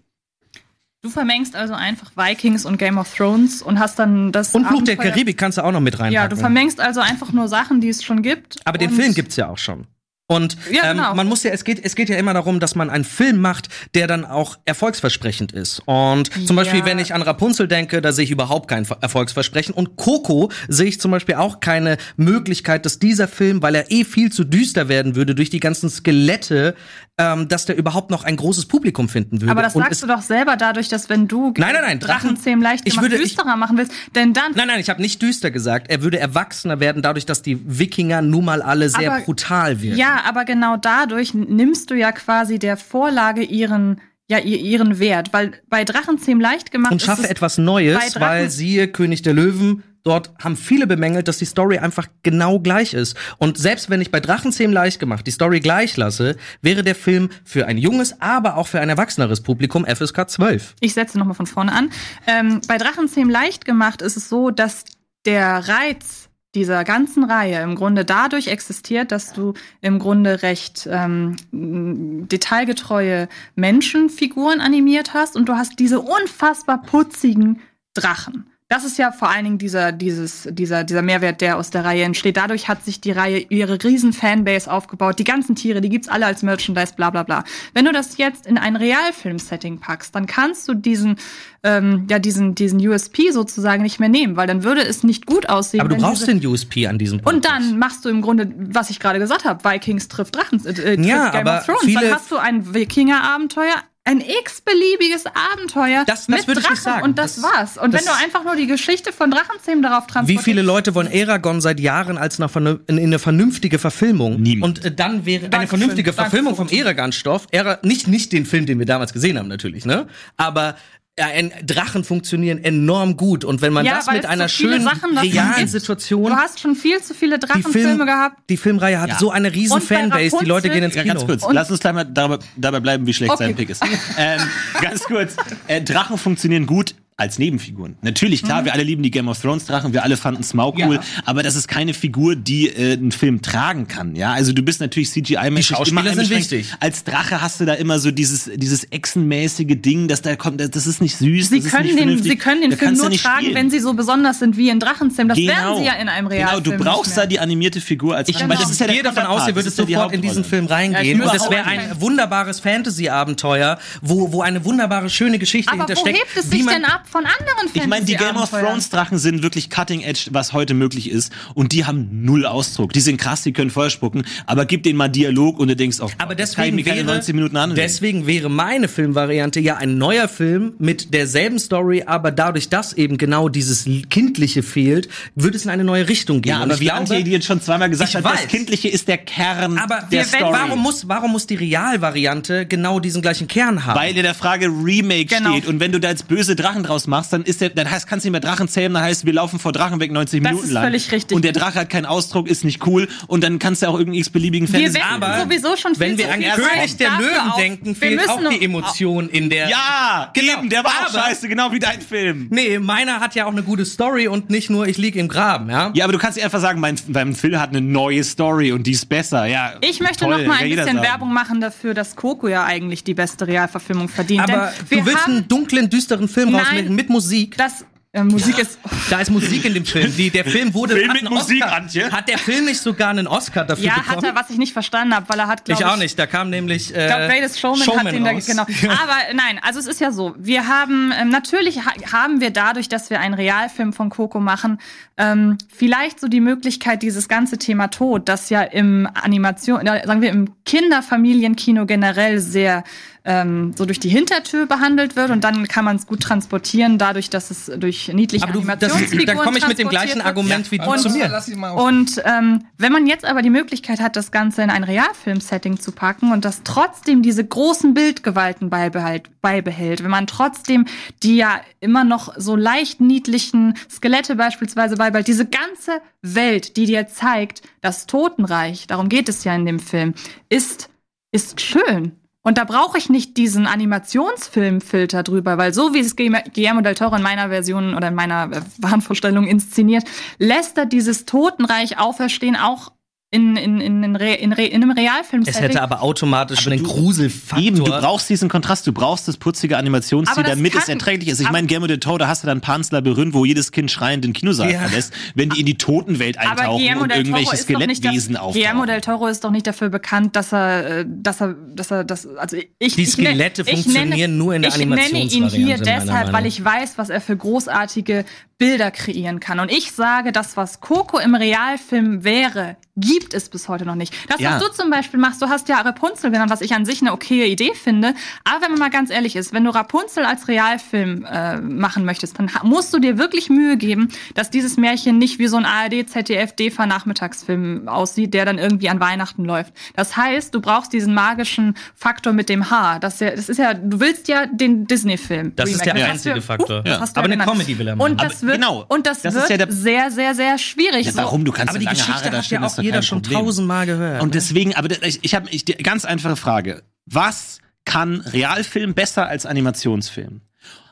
Du 1.03 1.09
vermengst 1.09 1.55
also 1.55 1.73
einfach 1.73 2.11
Vikings 2.15 2.63
und 2.63 2.77
Game 2.77 2.99
of 2.99 3.11
Thrones 3.15 3.63
und 3.63 3.79
hast 3.79 3.97
dann 3.97 4.31
das. 4.31 4.53
Und 4.53 4.67
Fluch 4.67 4.83
der 4.83 4.97
Karibik 4.97 5.35
kannst 5.35 5.57
du 5.57 5.63
auch 5.63 5.71
noch 5.71 5.79
mit 5.79 5.95
reinpacken. 5.95 6.13
Ja, 6.13 6.27
du 6.27 6.35
vermengst 6.35 6.79
also 6.79 6.99
einfach 6.99 7.31
nur 7.31 7.47
Sachen, 7.47 7.81
die 7.81 7.89
es 7.89 8.03
schon 8.03 8.21
gibt. 8.21 8.57
Aber 8.65 8.77
den 8.77 8.91
Film 8.91 9.15
gibt's 9.15 9.35
ja 9.35 9.49
auch 9.49 9.57
schon. 9.57 9.87
Und 10.31 10.55
ja, 10.71 10.93
genau. 10.93 11.11
ähm, 11.11 11.17
man 11.17 11.27
muss 11.27 11.43
ja, 11.43 11.51
es 11.51 11.65
geht, 11.65 11.83
es 11.83 11.93
geht 11.93 12.07
ja 12.07 12.15
immer 12.15 12.33
darum, 12.33 12.61
dass 12.61 12.73
man 12.73 12.89
einen 12.89 13.03
Film 13.03 13.41
macht, 13.41 13.67
der 13.95 14.07
dann 14.07 14.23
auch 14.23 14.57
erfolgsversprechend 14.63 15.51
ist. 15.51 15.81
Und 15.85 16.31
zum 16.47 16.55
ja. 16.55 16.63
Beispiel, 16.63 16.85
wenn 16.85 16.99
ich 16.99 17.13
an 17.13 17.21
Rapunzel 17.21 17.67
denke, 17.67 18.01
da 18.01 18.13
sehe 18.13 18.23
ich 18.23 18.31
überhaupt 18.31 18.69
kein 18.69 18.87
Erfolgsversprechen. 19.01 19.75
Und 19.75 19.97
Coco 19.97 20.49
sehe 20.69 20.87
ich 20.87 21.01
zum 21.01 21.11
Beispiel 21.11 21.35
auch 21.35 21.59
keine 21.59 21.97
Möglichkeit, 22.15 22.85
dass 22.85 22.97
dieser 22.97 23.27
Film, 23.27 23.61
weil 23.61 23.75
er 23.75 23.91
eh 23.91 24.05
viel 24.05 24.31
zu 24.31 24.45
düster 24.45 24.87
werden 24.87 25.17
würde 25.17 25.35
durch 25.35 25.49
die 25.49 25.59
ganzen 25.59 25.89
Skelette, 25.89 26.75
ähm, 27.17 27.47
dass 27.47 27.65
der 27.65 27.77
überhaupt 27.77 28.09
noch 28.09 28.23
ein 28.23 28.35
großes 28.35 28.65
Publikum 28.67 29.09
finden 29.09 29.41
würde. 29.41 29.51
Aber 29.51 29.61
das 29.61 29.73
sagst 29.73 30.01
du 30.01 30.07
doch 30.07 30.21
selber 30.21 30.55
dadurch, 30.55 30.87
dass 30.87 31.09
wenn 31.09 31.27
du 31.27 31.53
nein, 31.57 31.73
nein, 31.73 31.83
nein, 31.85 31.99
Drachenzähmen 31.99 32.63
leicht 32.63 32.87
ich 32.87 32.99
würde, 32.99 33.17
düsterer 33.17 33.51
ich, 33.51 33.59
machen 33.59 33.77
willst, 33.77 33.91
denn 34.15 34.33
dann 34.33 34.53
Nein, 34.55 34.67
nein, 34.67 34.79
ich 34.79 34.89
habe 34.89 35.01
nicht 35.01 35.21
düster 35.21 35.51
gesagt. 35.51 35.89
Er 35.89 36.01
würde 36.01 36.19
erwachsener 36.19 36.79
werden 36.79 37.01
dadurch, 37.01 37.25
dass 37.25 37.41
die 37.41 37.59
Wikinger 37.65 38.21
nun 38.21 38.45
mal 38.45 38.61
alle 38.61 38.89
sehr 38.89 39.11
aber, 39.11 39.21
brutal 39.23 39.81
wirken. 39.81 39.97
Ja, 39.97 40.20
aber 40.25 40.45
genau 40.45 40.77
dadurch 40.77 41.33
nimmst 41.33 41.89
du 41.89 41.95
ja 41.95 42.11
quasi 42.11 42.59
der 42.59 42.77
Vorlage 42.77 43.43
ihren 43.43 44.01
ja 44.29 44.37
ihren 44.37 44.99
Wert, 44.99 45.33
weil 45.33 45.51
bei 45.67 45.83
Drachenzähmen 45.83 46.41
leicht 46.41 46.71
gemacht 46.71 46.93
und 46.93 47.01
schaffe 47.01 47.29
etwas 47.29 47.57
Neues, 47.57 48.15
weil 48.17 48.49
siehe 48.49 48.87
König 48.87 49.23
der 49.23 49.33
Löwen 49.33 49.83
dort 50.03 50.31
haben 50.41 50.55
viele 50.55 50.87
bemängelt, 50.87 51.27
dass 51.27 51.37
die 51.37 51.45
Story 51.45 51.77
einfach 51.77 52.07
genau 52.23 52.59
gleich 52.59 52.93
ist. 52.93 53.15
Und 53.37 53.57
selbst 53.57 53.89
wenn 53.89 54.01
ich 54.01 54.11
bei 54.11 54.19
Drachenzähmen 54.19 54.73
leicht 54.73 54.99
gemacht 54.99 55.27
die 55.27 55.31
Story 55.31 55.59
gleich 55.59 55.97
lasse, 55.97 56.37
wäre 56.61 56.83
der 56.83 56.95
Film 56.95 57.29
für 57.43 57.67
ein 57.67 57.77
junges, 57.77 58.19
aber 58.21 58.57
auch 58.57 58.67
für 58.67 58.79
ein 58.79 58.89
erwachseneres 58.89 59.41
Publikum 59.41 59.85
FSK 59.85 60.29
12. 60.29 60.75
Ich 60.79 60.93
setze 60.93 61.19
nochmal 61.19 61.35
von 61.35 61.45
vorne 61.45 61.73
an. 61.73 61.91
Ähm, 62.27 62.61
bei 62.67 62.77
Drachenzähmen 62.77 63.31
leicht 63.31 63.65
gemacht 63.65 64.01
ist 64.01 64.17
es 64.17 64.29
so, 64.29 64.49
dass 64.49 64.85
der 65.25 65.67
Reiz 65.67 66.20
dieser 66.55 66.83
ganzen 66.83 67.23
Reihe 67.23 67.61
im 67.61 67.75
Grunde 67.75 68.03
dadurch 68.03 68.47
existiert, 68.47 69.11
dass 69.11 69.33
du 69.33 69.53
im 69.79 69.99
Grunde 69.99 70.43
recht 70.43 70.87
ähm, 70.91 71.37
detailgetreue 71.51 73.29
Menschenfiguren 73.55 74.59
animiert 74.59 75.13
hast 75.13 75.35
und 75.35 75.47
du 75.47 75.53
hast 75.53 75.79
diese 75.79 76.01
unfassbar 76.01 76.81
putzigen 76.81 77.61
Drachen. 77.93 78.50
Das 78.71 78.85
ist 78.85 78.97
ja 78.97 79.11
vor 79.11 79.29
allen 79.29 79.43
Dingen 79.43 79.57
dieser, 79.57 79.91
dieses, 79.91 80.47
dieser, 80.49 80.85
dieser 80.85 81.01
Mehrwert, 81.01 81.41
der 81.41 81.57
aus 81.57 81.71
der 81.71 81.83
Reihe 81.83 82.03
entsteht. 82.03 82.37
Dadurch 82.37 82.69
hat 82.69 82.85
sich 82.85 83.01
die 83.01 83.11
Reihe 83.11 83.39
ihre 83.49 83.83
riesen 83.83 84.13
Fanbase 84.13 84.71
aufgebaut. 84.71 85.19
Die 85.19 85.25
ganzen 85.25 85.57
Tiere, 85.57 85.81
die 85.81 85.89
gibt's 85.89 86.07
alle 86.07 86.25
als 86.25 86.41
Merchandise, 86.41 86.93
bla 86.95 87.09
bla 87.09 87.23
bla. 87.23 87.43
Wenn 87.73 87.83
du 87.83 87.91
das 87.91 88.15
jetzt 88.15 88.47
in 88.47 88.57
ein 88.57 88.77
Realfilm-Setting 88.77 89.81
packst, 89.81 90.15
dann 90.15 90.25
kannst 90.25 90.69
du 90.69 90.73
diesen, 90.73 91.17
ähm, 91.63 92.07
ja, 92.09 92.17
diesen, 92.17 92.55
diesen 92.55 92.79
USP 92.79 93.31
sozusagen 93.31 93.83
nicht 93.83 93.99
mehr 93.99 94.07
nehmen, 94.07 94.37
weil 94.37 94.47
dann 94.47 94.63
würde 94.63 94.83
es 94.83 95.03
nicht 95.03 95.25
gut 95.25 95.49
aussehen. 95.49 95.81
Aber 95.81 95.89
du 95.89 95.97
brauchst 95.97 96.25
den 96.25 96.45
USP 96.45 96.87
an 96.87 96.97
diesem 96.97 97.19
Punkt. 97.19 97.35
Und 97.35 97.43
dann 97.43 97.77
machst 97.77 98.05
du 98.05 98.09
im 98.09 98.21
Grunde, 98.21 98.53
was 98.55 98.89
ich 98.89 99.01
gerade 99.01 99.19
gesagt 99.19 99.43
habe, 99.43 99.69
Vikings 99.69 100.07
trifft 100.07 100.37
Drachen, 100.37 100.65
äh, 100.65 100.73
trifft 100.73 101.05
ja, 101.05 101.29
Game 101.31 101.45
aber 101.45 101.59
of 101.59 101.65
Thrones. 101.65 101.93
Dann 101.93 102.13
hast 102.13 102.31
du 102.31 102.37
ein 102.37 102.73
Wikinger-Abenteuer, 102.73 103.83
ein 104.03 104.19
x-beliebiges 104.19 105.25
Abenteuer 105.27 106.03
das, 106.07 106.25
das 106.25 106.27
mit 106.27 106.47
würde 106.47 106.61
Drachen 106.61 106.73
ich 106.73 106.81
sagen. 106.81 107.03
und 107.03 107.19
das, 107.19 107.35
das 107.35 107.43
war's. 107.43 107.77
Und 107.77 107.93
das 107.93 108.01
wenn 108.01 108.07
du 108.07 108.19
einfach 108.19 108.43
nur 108.43 108.55
die 108.55 108.65
Geschichte 108.65 109.13
von 109.13 109.29
Drachenzähmen 109.29 109.83
darauf 109.83 110.07
transportierst. 110.07 110.39
Wie 110.39 110.43
viele 110.43 110.63
Leute 110.63 110.95
wollen 110.95 111.11
Eragon 111.11 111.61
seit 111.61 111.79
Jahren 111.79 112.17
als 112.17 112.39
eine, 112.41 112.79
in 112.87 112.97
eine 112.97 113.19
vernünftige 113.19 113.77
Verfilmung? 113.77 114.41
Niemand. 114.41 114.79
Und 114.79 114.85
äh, 114.85 114.93
dann 114.93 115.25
wäre 115.25 115.49
Dankeschön. 115.49 115.59
eine 115.59 115.67
vernünftige 115.67 116.13
Verfilmung 116.13 116.55
vom 116.55 116.67
Eragon-Stoff, 116.69 117.47
nicht, 117.83 118.07
nicht 118.07 118.31
den 118.33 118.45
Film, 118.45 118.65
den 118.65 118.79
wir 118.79 118.87
damals 118.87 119.13
gesehen 119.13 119.37
haben 119.37 119.47
natürlich, 119.47 119.85
ne? 119.85 120.07
Aber 120.35 120.75
ja, 121.19 121.27
Drachen 121.63 122.03
funktionieren 122.03 122.63
enorm 122.63 123.17
gut. 123.17 123.43
Und 123.43 123.61
wenn 123.61 123.73
man 123.73 123.85
ja, 123.85 123.95
das 123.95 124.11
mit 124.11 124.25
einer 124.25 124.47
so 124.47 124.63
schönen 124.63 124.87
realen 124.87 125.67
Situation 125.67 126.31
du 126.31 126.35
hast 126.35 126.59
schon 126.59 126.75
viel 126.75 127.01
zu 127.01 127.13
viele 127.13 127.37
Drachenfilme 127.37 127.95
Film, 127.95 128.05
gehabt. 128.05 128.49
die 128.49 128.57
Filmreihe 128.57 128.99
hat 128.99 129.09
ja. 129.09 129.19
so 129.19 129.29
eine 129.29 129.53
riesen 129.53 129.81
Fanbase. 129.81 130.37
Die 130.39 130.45
Leute 130.45 130.69
gehen 130.69 130.83
ins 130.83 130.93
Kino 130.93 131.05
ja, 131.05 131.13
ganz 131.13 131.25
kurz. 131.25 131.43
Und 131.43 131.53
lass 131.53 131.69
uns 131.69 131.81
dabei, 131.81 132.05
dabei, 132.05 132.39
dabei 132.55 132.79
bleiben 132.79 133.05
wie 133.05 133.13
schlecht 133.13 133.33
okay. 133.33 133.45
sein 133.45 133.55
Pick 133.55 133.69
ist. 133.69 133.83
Ähm, 134.17 134.39
ganz 134.81 135.03
kurz. 135.03 135.35
Äh, 135.67 135.81
Drachen 135.81 136.17
funktionieren 136.17 136.65
gut 136.65 136.95
als 137.17 137.37
Nebenfiguren. 137.37 137.97
Natürlich, 138.01 138.41
klar, 138.41 138.65
wir 138.65 138.73
alle 138.73 138.81
lieben 138.81 139.03
die 139.03 139.11
Game 139.11 139.27
of 139.27 139.39
Thrones 139.39 139.65
Drachen, 139.67 139.93
wir 139.93 140.03
alle 140.03 140.17
fanden 140.17 140.41
Smaug 140.43 140.77
cool, 140.79 140.95
Ja. 140.95 141.01
aber 141.25 141.43
das 141.43 141.55
ist 141.55 141.67
keine 141.67 141.93
Figur, 141.93 142.35
die 142.35 142.67
äh, 142.69 142.93
einen 142.93 143.11
Film 143.11 143.43
tragen 143.43 143.87
kann, 143.87 144.15
ja? 144.15 144.31
Also 144.33 144.53
du 144.53 144.63
bist 144.63 144.81
natürlich 144.81 145.09
CGI-mäßig 145.11 145.55
Die 145.55 145.63
Schauspieler 145.63 146.15
sind 146.15 146.29
wichtig. 146.31 146.73
Als 146.79 147.03
Drache 147.03 147.39
hast 147.41 147.59
du 147.59 147.65
da 147.65 147.73
immer 147.75 147.99
so 147.99 148.09
dieses 148.09 148.49
dieses 148.55 148.91
Echsenmäßige 148.91 149.67
Ding, 149.81 150.07
das 150.07 150.23
da 150.23 150.35
kommt, 150.35 150.61
das, 150.61 150.87
ist 150.87 150.99
nicht 150.99 151.15
süß, 151.17 151.49
Sie 151.49 151.59
können, 151.61 151.89
den, 151.89 151.97
vernünftig. 151.97 152.31
sie 152.31 152.37
können 152.37 152.61
den 152.61 152.71
Da 152.71 152.77
Film 152.77 152.93
nur 152.95 153.11
tragen, 153.11 153.37
spielen. 153.41 153.55
wenn 153.55 153.69
sie 153.69 153.79
so 153.79 153.93
besonders 153.93 154.39
sind 154.39 154.57
wie 154.57 154.69
in 154.69 154.79
Drachenzimmer. 154.79 155.35
Das 155.35 155.37
wären 155.37 155.77
sie 155.77 155.85
ja 155.85 155.93
in 155.93 156.09
einem 156.09 156.27
Genau, 156.27 156.49
Realfilm. 156.49 156.77
du 156.79 156.83
brauchst 156.83 157.15
da 157.17 157.27
die 157.27 157.39
animierte 157.39 157.81
Figur 157.81 158.15
als 158.15 158.29
Ich, 158.29 158.39
ich 158.41 158.47
das 158.47 158.71
ist 158.71 158.79
ja 158.79 158.87
gehe 158.87 159.03
davon 159.03 159.25
aus, 159.27 159.47
ihr 159.47 159.53
würdet 159.55 159.75
sofort 159.75 160.11
in 160.13 160.21
diesen. 160.23 160.43
Film 160.43 160.65
reingehen. 160.65 161.19
Ja, 161.21 161.29
und 161.29 161.35
es 161.35 161.49
wäre 161.51 161.65
ein 161.65 162.01
wunderbares 162.01 162.59
Fantasy-Abenteuer, 162.61 163.77
wo, 164.01 164.31
wo 164.31 164.41
eine 164.41 164.65
wunderbare, 164.65 165.09
schöne 165.09 165.37
Geschichte 165.39 165.71
Aber 165.71 165.83
wo 165.83 165.87
hintersteckt. 165.87 166.17
hebt 166.17 166.37
es 166.37 166.49
sich 166.49 166.65
denn 166.65 166.85
ab 166.85 167.03
von 167.11 167.25
anderen 167.25 167.69
Ich 167.73 167.87
meine, 167.87 168.05
die 168.05 168.15
Game 168.15 168.37
of? 168.37 168.49
Thrones 168.51 168.89
Drachen 168.89 169.17
sind 169.19 169.43
wirklich 169.43 169.69
cutting 169.69 170.01
edge, 170.01 170.29
was 170.31 170.53
heute 170.53 170.73
möglich 170.73 171.09
ist. 171.11 171.31
Und 171.53 171.71
die 171.73 171.85
haben 171.85 172.23
null 172.23 172.45
Ausdruck. 172.45 172.93
Die 172.93 173.01
sind 173.01 173.17
krass, 173.17 173.43
die 173.43 173.51
können 173.53 173.69
Feuer 173.69 173.89
spucken. 173.89 174.23
Aber 174.45 174.65
gib 174.65 174.83
denen 174.83 174.97
mal 174.97 175.09
Dialog 175.09 175.59
und 175.59 175.67
du 175.67 175.75
denkst, 175.75 175.97
oh, 176.01 176.09
Aber 176.17 176.35
das 176.35 176.55
kann 176.55 176.65
ich 176.65 176.71
deswegen 176.71 176.75
mir 176.77 176.85
wäre, 176.85 177.05
19 177.05 177.35
Minuten 177.35 177.57
anhören. 177.57 177.75
deswegen 177.75 178.27
wäre 178.27 178.49
meine 178.49 178.87
Filmvariante 178.87 179.59
ja 179.59 179.75
ein 179.77 179.97
neuer 179.97 180.27
Film 180.27 180.73
mit 180.79 181.13
derselben 181.13 181.59
Story, 181.59 182.03
aber 182.05 182.31
dadurch, 182.31 182.69
dass 182.69 182.93
eben 182.93 183.17
genau 183.17 183.49
dieses 183.49 183.85
Kindliche 184.09 184.63
fehlt, 184.63 185.09
würde 185.35 185.57
es 185.57 185.65
in 185.65 185.69
eine 185.71 185.83
neue 185.83 186.07
Richtung 186.07 186.41
gehen. 186.41 186.51
ja, 186.51 186.57
Und 186.57 186.63
aber 186.63 186.73
ich 186.75 186.79
wie 186.79 186.85
glaube- 186.85 186.99
Antje 187.01 187.19
jetzt 187.19 187.45
schon 187.45 187.61
zweimal 187.61 187.89
gesagt 187.89 188.15
hat, 188.15 188.23
das 188.23 188.31
weiß. 188.33 188.47
Kindliche 188.47 188.87
ist 188.87 189.07
der 189.07 189.17
Kern 189.17 189.77
aber 189.77 189.99
der 190.11 190.19
wir, 190.21 190.23
Story. 190.25 190.43
warum 190.53 190.79
muss, 190.79 191.07
warum 191.07 191.31
muss 191.31 191.45
die 191.47 191.55
Realvariante 191.55 192.65
genau 192.65 192.99
diesen 192.99 193.21
gleichen 193.21 193.47
Kern 193.47 193.85
haben? 193.85 193.99
weil 193.99 194.15
in 194.15 194.23
der 194.23 194.35
Frage 194.35 194.67
Remake 194.67 195.25
Genau. 195.25 195.51
steht 195.51 195.67
und 195.67 195.79
wenn 195.79 195.91
du 195.91 195.99
da 195.99 196.09
jetzt 196.09 196.27
böse 196.27 196.55
Drachen 196.55 196.83
draus 196.91 197.07
machst, 197.07 197.33
dann 197.33 197.43
ist 197.43 197.61
der, 197.61 197.69
dann 197.69 197.89
heißt, 197.89 198.07
kannst 198.07 198.25
du 198.25 198.29
nicht 198.29 198.41
mehr 198.41 198.41
Drachen 198.41 198.67
zähmen, 198.67 198.93
dann 198.93 199.03
heißt, 199.03 199.25
wir 199.25 199.33
laufen 199.33 199.59
vor 199.59 199.71
Drachen 199.71 199.99
weg 199.99 200.11
90 200.11 200.41
Das 200.41 200.49
Minuten 200.51 200.67
ist 200.67 200.73
lang. 200.73 200.83
völlig 200.83 201.11
richtig. 201.11 201.35
Und 201.35 201.43
der 201.45 201.53
Drache 201.53 201.79
hat 201.79 201.89
keinen 201.89 202.05
Ausdruck, 202.05 202.47
ist 202.47 202.63
nicht 202.63 202.85
cool 202.85 203.07
und 203.27 203.43
dann 203.43 203.59
kannst 203.59 203.81
du 203.81 203.87
auch 203.87 203.93
irgendeinen 203.93 204.19
x-beliebigen 204.19 204.67
Wir 204.71 204.79
Fantasy 204.91 204.99
wenden 204.99 205.23
Aber 205.23 205.43
sowieso 205.43 205.75
schon 205.77 205.95
viel 205.95 205.99
Wenn 206.01 206.17
wir 206.17 206.25
zu 206.25 206.31
an 206.33 206.41
viel 206.41 206.51
König 206.51 206.97
der 206.97 207.09
Löwen 207.11 207.51
denken, 207.57 207.85
Wir 207.87 207.95
fehlt 207.95 208.29
auch 208.29 208.49
die 208.49 208.63
Emotion 208.63 209.29
in 209.29 209.49
der. 209.49 209.69
Ja, 209.69 210.31
eben, 210.35 210.69
der 210.69 210.83
war 210.83 210.91
auch 210.91 211.09
Aber- 211.13 211.19
scheiße, 211.19 211.47
genau 211.47 211.71
wie 211.71 211.79
dein 211.79 212.01
Film. 212.01 212.47
Nee, 212.49 212.79
meiner 212.79 213.19
hat 213.19 213.35
ja 213.35 213.45
auch 213.45 213.51
eine 213.51 213.63
gute 213.63 213.85
Story 213.85 214.27
und 214.27 214.49
nicht 214.49 214.69
nur 214.69 214.87
ich 214.87 214.97
lieg 214.97 215.15
im 215.15 215.27
Graben, 215.27 215.69
ja? 215.69 215.91
Ja, 215.93 216.03
aber 216.05 216.13
du 216.13 216.19
kannst 216.19 216.41
einfach 216.41 216.59
sagen, 216.59 216.79
mein, 216.79 216.95
mein 217.07 217.33
Film 217.35 217.59
hat 217.59 217.69
eine 217.69 217.81
neue 217.81 218.23
Story 218.23 218.71
und 218.71 218.85
die 218.87 218.91
ist 218.91 219.07
besser. 219.07 219.45
Ja, 219.45 219.73
Ich 219.81 219.99
möchte 219.99 220.25
toll, 220.25 220.41
noch 220.41 220.47
mal 220.47 220.57
ein 220.61 220.69
bisschen. 220.69 221.01
Werbung 221.01 221.33
machen 221.33 221.61
dafür, 221.61 221.93
dass 221.93 222.15
Coco 222.15 222.47
ja 222.47 222.65
eigentlich 222.65 223.03
die 223.03 223.13
beste 223.13 223.47
Realverfilmung 223.47 224.09
verdient. 224.09 224.41
Aber 224.41 224.71
Denn 224.81 224.89
wir 224.89 224.97
du 224.99 225.05
willst 225.05 225.23
haben 225.25 225.33
einen 225.37 225.47
dunklen, 225.47 225.89
düsteren 225.89 226.27
Film 226.27 226.51
Nein. 226.51 226.65
Rausmachen 226.81 226.95
mit 226.95 227.09
Musik. 227.09 227.57
das 227.57 227.85
äh, 228.13 228.23
Musik 228.23 228.59
ist 228.59 228.77
Da 229.09 229.21
ist 229.21 229.31
Musik 229.31 229.63
in 229.63 229.73
dem 229.73 229.85
Film. 229.85 230.13
Die, 230.17 230.29
der 230.29 230.43
Film 230.43 230.73
wurde 230.73 230.97
Film 230.97 231.13
mit 231.13 231.29
Musik, 231.29 231.63
Oscar, 231.63 231.77
Antje. 231.77 232.11
Hat 232.11 232.27
der 232.27 232.37
Film 232.37 232.65
nicht 232.65 232.81
sogar 232.81 233.09
einen 233.09 233.25
Oscar 233.25 233.63
dafür 233.63 233.85
ja 233.85 233.93
bekommen? 233.93 234.17
hat 234.17 234.23
er, 234.25 234.35
was 234.35 234.49
ich 234.49 234.57
nicht 234.57 234.73
verstanden 234.73 235.15
habe, 235.15 235.29
weil 235.29 235.39
er 235.39 235.47
hat 235.47 235.63
glaub 235.63 235.79
ich 235.79 235.85
auch 235.85 235.95
nicht. 235.95 236.19
Da 236.19 236.27
kam 236.27 236.49
nämlich 236.49 236.93
äh, 236.93 237.05
Ich 237.05 237.07
glaube, 237.07 237.27
Greatest 237.27 237.59
Showman, 237.61 237.87
hat 237.87 238.11
den 238.11 238.25
da, 238.25 238.33
genau. 238.33 238.63
Aber 239.01 239.33
nein, 239.33 239.61
also 239.61 239.79
es 239.79 239.87
ist 239.87 240.01
ja 240.01 240.11
so, 240.11 240.35
wir 240.37 240.67
haben, 240.67 241.13
ähm, 241.17 241.29
natürlich 241.29 241.85
ha 241.85 241.91
haben 242.11 242.41
wir 242.41 242.49
dadurch, 242.49 242.89
dass 242.89 243.09
wir 243.09 243.21
einen 243.21 243.33
Realfilm 243.33 243.93
von 243.93 244.09
Coco 244.09 244.41
machen, 244.41 244.79
ähm, 245.15 245.57
vielleicht 245.73 246.19
so 246.19 246.27
die 246.27 246.41
Möglichkeit, 246.41 247.03
dieses 247.03 247.29
ganze 247.29 247.59
Thema 247.59 247.87
Tod, 247.87 248.27
das 248.27 248.49
ja 248.49 248.61
im 248.61 249.07
Animation, 249.13 249.87
äh, 249.87 250.05
sagen 250.05 250.21
wir 250.21 250.31
im 250.31 250.49
Kinderfamilienkino 250.65 251.85
generell 251.85 252.39
sehr 252.39 252.83
ähm, 253.23 253.73
so 253.77 253.85
durch 253.85 253.99
die 253.99 254.09
Hintertür 254.09 254.65
behandelt 254.65 255.15
wird 255.15 255.29
und 255.29 255.43
dann 255.43 255.67
kann 255.67 255.85
man 255.85 255.95
es 255.95 256.07
gut 256.07 256.21
transportieren, 256.21 256.97
dadurch, 256.97 257.29
dass 257.29 257.51
es 257.51 257.71
durch 257.77 258.07
niedliche 258.07 258.43
Aber 258.45 258.53
du, 258.53 258.61
das, 258.61 258.69
Animationsfiguren 258.69 259.27
dann 259.27 259.37
komme 259.37 259.57
ich 259.59 259.67
mit 259.67 259.77
dem 259.77 259.89
gleichen 259.89 260.15
wird. 260.15 260.25
Argument 260.25 260.71
wie 260.71 260.79
du 260.79 260.89
Und- 260.89 260.99
zu 260.99 261.09
mir. 261.09 261.31
Und 261.75 262.21
ähm, 262.25 262.65
wenn 262.77 262.91
man 262.91 263.05
jetzt 263.05 263.25
aber 263.25 263.41
die 263.41 263.51
Möglichkeit 263.51 263.99
hat, 263.99 264.15
das 264.15 264.31
Ganze 264.31 264.63
in 264.63 264.69
ein 264.71 264.83
Realfilm-Setting 264.83 265.79
zu 265.79 265.91
packen 265.91 266.31
und 266.31 266.45
das 266.45 266.61
trotzdem 266.63 267.21
diese 267.21 267.45
großen 267.45 267.93
Bildgewalten 267.93 268.69
beibehält, 268.69 269.29
beibehält, 269.41 270.03
wenn 270.03 270.11
man 270.11 270.25
trotzdem 270.27 270.85
die 271.21 271.35
ja 271.37 271.61
immer 271.79 272.03
noch 272.03 272.33
so 272.37 272.55
leicht 272.55 273.01
niedlichen 273.01 273.75
Skelette 273.89 274.35
beispielsweise 274.35 274.95
beibehält, 274.95 275.27
diese 275.27 275.45
ganze 275.45 276.01
Welt, 276.21 276.75
die 276.77 276.85
dir 276.85 277.07
zeigt, 277.07 277.61
das 277.81 278.07
Totenreich, 278.07 278.87
darum 278.87 279.09
geht 279.09 279.29
es 279.29 279.43
ja 279.43 279.53
in 279.55 279.65
dem 279.65 279.79
Film, 279.79 280.13
ist, 280.49 280.89
ist 281.31 281.61
schön. 281.61 282.13
Und 282.43 282.57
da 282.57 282.63
brauche 282.63 282.97
ich 282.97 283.09
nicht 283.09 283.37
diesen 283.37 283.67
Animationsfilmfilter 283.67 285.21
drüber, 285.21 285.57
weil 285.57 285.73
so 285.73 285.93
wie 285.93 285.99
es 285.99 286.15
Guillermo 286.15 286.81
del 286.81 286.95
Toro 286.95 287.15
in 287.15 287.21
meiner 287.21 287.49
Version 287.49 287.93
oder 287.93 288.07
in 288.07 288.15
meiner 288.15 288.51
äh, 288.51 288.61
Wahnvorstellung 288.79 289.45
inszeniert, 289.45 290.03
lässt 290.39 290.77
er 290.77 290.87
dieses 290.87 291.25
Totenreich 291.25 291.99
auferstehen, 291.99 292.55
auch 292.55 292.91
in, 293.33 293.55
in, 293.55 293.79
in, 293.79 294.03
in, 294.03 294.15
Re, 294.17 294.33
in, 294.33 294.51
Re, 294.51 294.65
in 294.65 294.83
einem 294.83 294.91
Realfilm. 294.91 295.43
Es 295.45 295.61
hätte 295.61 295.81
aber 295.81 296.01
automatisch 296.01 296.67
einen 296.67 296.83
du- 296.83 296.89
Gruselfaktor. 296.89 297.65
Eben, 297.65 297.77
du 297.77 297.85
brauchst 297.85 298.29
diesen 298.29 298.49
Kontrast, 298.49 298.85
du 298.85 298.91
brauchst 298.91 299.25
das 299.29 299.37
putzige 299.37 299.77
Animationsstil, 299.77 300.33
Aber 300.33 300.43
das 300.43 300.57
damit 300.57 300.75
es 300.75 300.81
kann- 300.85 300.97
erträglich 300.97 301.29
ist. 301.29 301.39
Ich 301.39 301.45
aber- 301.45 301.53
meine, 301.53 301.65
Guillermo 301.67 301.87
del 301.87 301.99
Toro, 302.01 302.17
da 302.17 302.27
hast 302.27 302.43
du 302.43 302.47
dann 302.47 302.59
Pan's 302.59 302.91
Labyrinth, 302.91 303.33
wo 303.33 303.45
jedes 303.45 303.71
Kind 303.71 303.89
schreiend 303.89 304.25
den 304.25 304.33
Kinosaal 304.33 304.69
Ja. 304.69 304.79
verlässt, 304.81 305.13
wenn 305.33 305.49
die 305.49 305.61
in 305.61 305.65
die 305.65 305.77
Totenwelt 305.77 306.37
aber 306.37 306.49
eintauchen 306.61 306.97
und 306.97 307.15
irgendwelche 307.15 307.55
Skelettwesen 307.55 308.33
das, 308.33 308.51
Guillermo 308.53 308.85
del 308.85 308.97
auftauchen. 308.97 309.19
Toro 309.19 309.27
ist 309.29 309.43
doch 309.45 309.51
nicht 309.51 309.65
dafür 309.65 309.87
bekannt, 309.87 310.35
dass 310.35 310.51
er, 310.51 310.99
äh, 310.99 311.05
dass 311.07 311.39
er, 311.41 311.55
dass 311.73 311.89
er, 311.89 312.03
das, 312.03 312.27
also 312.35 312.57
ich 312.79 312.95
Die 312.95 313.03
ich 313.03 313.11
Skelette 313.11 313.61
ich 313.65 313.69
funktionieren 313.81 314.37
nur 314.37 314.55
in 314.55 314.61
der 314.61 314.71
Ich 314.71 314.77
nenne 314.77 314.95
ihn 314.97 315.29
hier 315.29 315.45
Animationsvariante, 315.45 315.83
deshalb, 315.85 316.33
weil 316.33 316.45
ich 316.45 316.61
weiß, 316.61 316.97
was 316.97 317.09
er 317.09 317.21
für 317.21 317.37
großartige 317.37 318.25
Bilder 318.61 318.91
kreieren 318.91 319.39
kann. 319.39 319.59
Und 319.59 319.71
ich 319.71 319.91
sage, 319.91 320.31
das, 320.31 320.55
was 320.55 320.81
Coco 320.81 321.17
im 321.17 321.33
Realfilm 321.33 322.23
wäre, 322.23 322.75
gibt 322.95 323.33
es 323.33 323.49
bis 323.49 323.67
heute 323.69 323.85
noch 323.85 323.95
nicht. 323.95 324.13
Das, 324.29 324.39
Ja. 324.39 324.51
was 324.55 324.63
du 324.63 324.69
zum 324.71 324.91
Beispiel 324.91 325.19
machst, 325.19 325.41
du 325.41 325.47
hast 325.49 325.67
ja 325.67 325.81
Rapunzel 325.81 326.29
genannt, 326.29 326.51
was 326.51 326.61
ich 326.61 326.75
an 326.75 326.85
sich 326.85 327.01
eine 327.01 327.11
okaye 327.13 327.47
Idee 327.47 327.73
finde. 327.73 328.13
Aber 328.43 328.61
wenn 328.61 328.69
man 328.71 328.79
mal 328.79 328.89
ganz 328.91 329.09
ehrlich 329.09 329.35
ist, 329.35 329.51
wenn 329.51 329.63
du 329.63 329.71
Rapunzel 329.71 330.25
als 330.25 330.47
Realfilm 330.47 331.25
äh, 331.25 331.57
machen 331.57 332.05
möchtest, 332.05 332.37
dann 332.37 332.51
musst 332.61 332.93
du 332.93 332.99
dir 332.99 333.17
wirklich 333.17 333.49
Mühe 333.49 333.77
geben, 333.77 334.09
dass 334.35 334.51
dieses 334.51 334.77
Märchen 334.77 335.17
nicht 335.17 335.39
wie 335.39 335.47
so 335.47 335.57
ein 335.57 335.65
ARD, 335.65 336.07
ZDF, 336.07 336.53
DEFA 336.55 336.85
Nachmittagsfilm 336.85 337.87
aussieht, 337.87 338.33
der 338.35 338.45
dann 338.45 338.59
irgendwie 338.59 338.89
an 338.89 338.99
Weihnachten 338.99 339.43
läuft. 339.43 339.73
Das 339.95 340.15
heißt, 340.17 340.53
du 340.53 340.61
brauchst 340.61 340.93
diesen 340.93 341.15
magischen 341.15 341.75
Faktor 341.95 342.33
mit 342.33 342.47
dem 342.49 342.69
Haar. 342.69 342.99
Das, 342.99 343.15
ist 343.15 343.21
ja, 343.21 343.31
das 343.31 343.49
ist 343.49 343.57
ja, 343.57 343.73
du 343.73 343.99
willst 343.99 344.27
ja 344.27 344.45
den 344.45 344.85
Disney-Film. 344.85 345.53
Das 345.55 345.69
ist 345.69 345.81
Remake. 345.81 345.95
der 345.95 346.03
hast 346.07 346.11
einzige 346.11 346.41
Faktor. 346.41 346.81
Uh, 346.81 346.87
Ja. 346.89 347.01
Aber 347.15 347.27
ja 347.27 347.33
eine. 347.33 347.45
Comedy 347.45 347.79
will 347.79 347.87
er 347.87 347.95
machen. 347.95 348.11
Und 348.11 348.21
das 348.21 348.45
wird, 348.51 348.61
genau, 348.61 348.85
und 348.87 349.05
das, 349.07 349.21
das 349.21 349.33
ist 349.35 349.41
wird 349.49 349.49
ja 349.49 349.57
der- 349.65 349.71
sehr, 349.71 350.11
sehr, 350.11 350.35
sehr 350.35 350.57
schwierig. 350.57 351.05
Ja, 351.05 351.11
So- 351.11 351.17
warum? 351.17 351.45
Du 351.45 351.51
kannst 351.51 351.69
Aber 351.69 351.79
die 351.79 351.85
lange 351.85 351.95
Geschichte 351.97 352.13
Haare 352.15 352.25
hat 352.25 352.33
darstellen, 352.33 352.61
ja 352.63 352.67
auch 352.67 352.77
jeder 352.83 353.01
schon 353.01 353.21
Problem. 353.21 353.39
tausendmal 353.45 353.85
gehört. 353.85 354.21
Und 354.21 354.35
deswegen, 354.35 354.75
aber 354.75 354.89
ich, 355.03 355.19
ich 355.23 355.35
habe 355.35 355.49
ich, 355.49 355.65
die 355.65 355.73
ganz 355.73 356.05
einfache 356.05 356.35
Frage. 356.35 356.83
Was 357.05 357.59
kann 357.85 358.21
Realfilm 358.21 358.93
besser 358.93 359.27
als 359.27 359.45
Animationsfilm? 359.45 360.41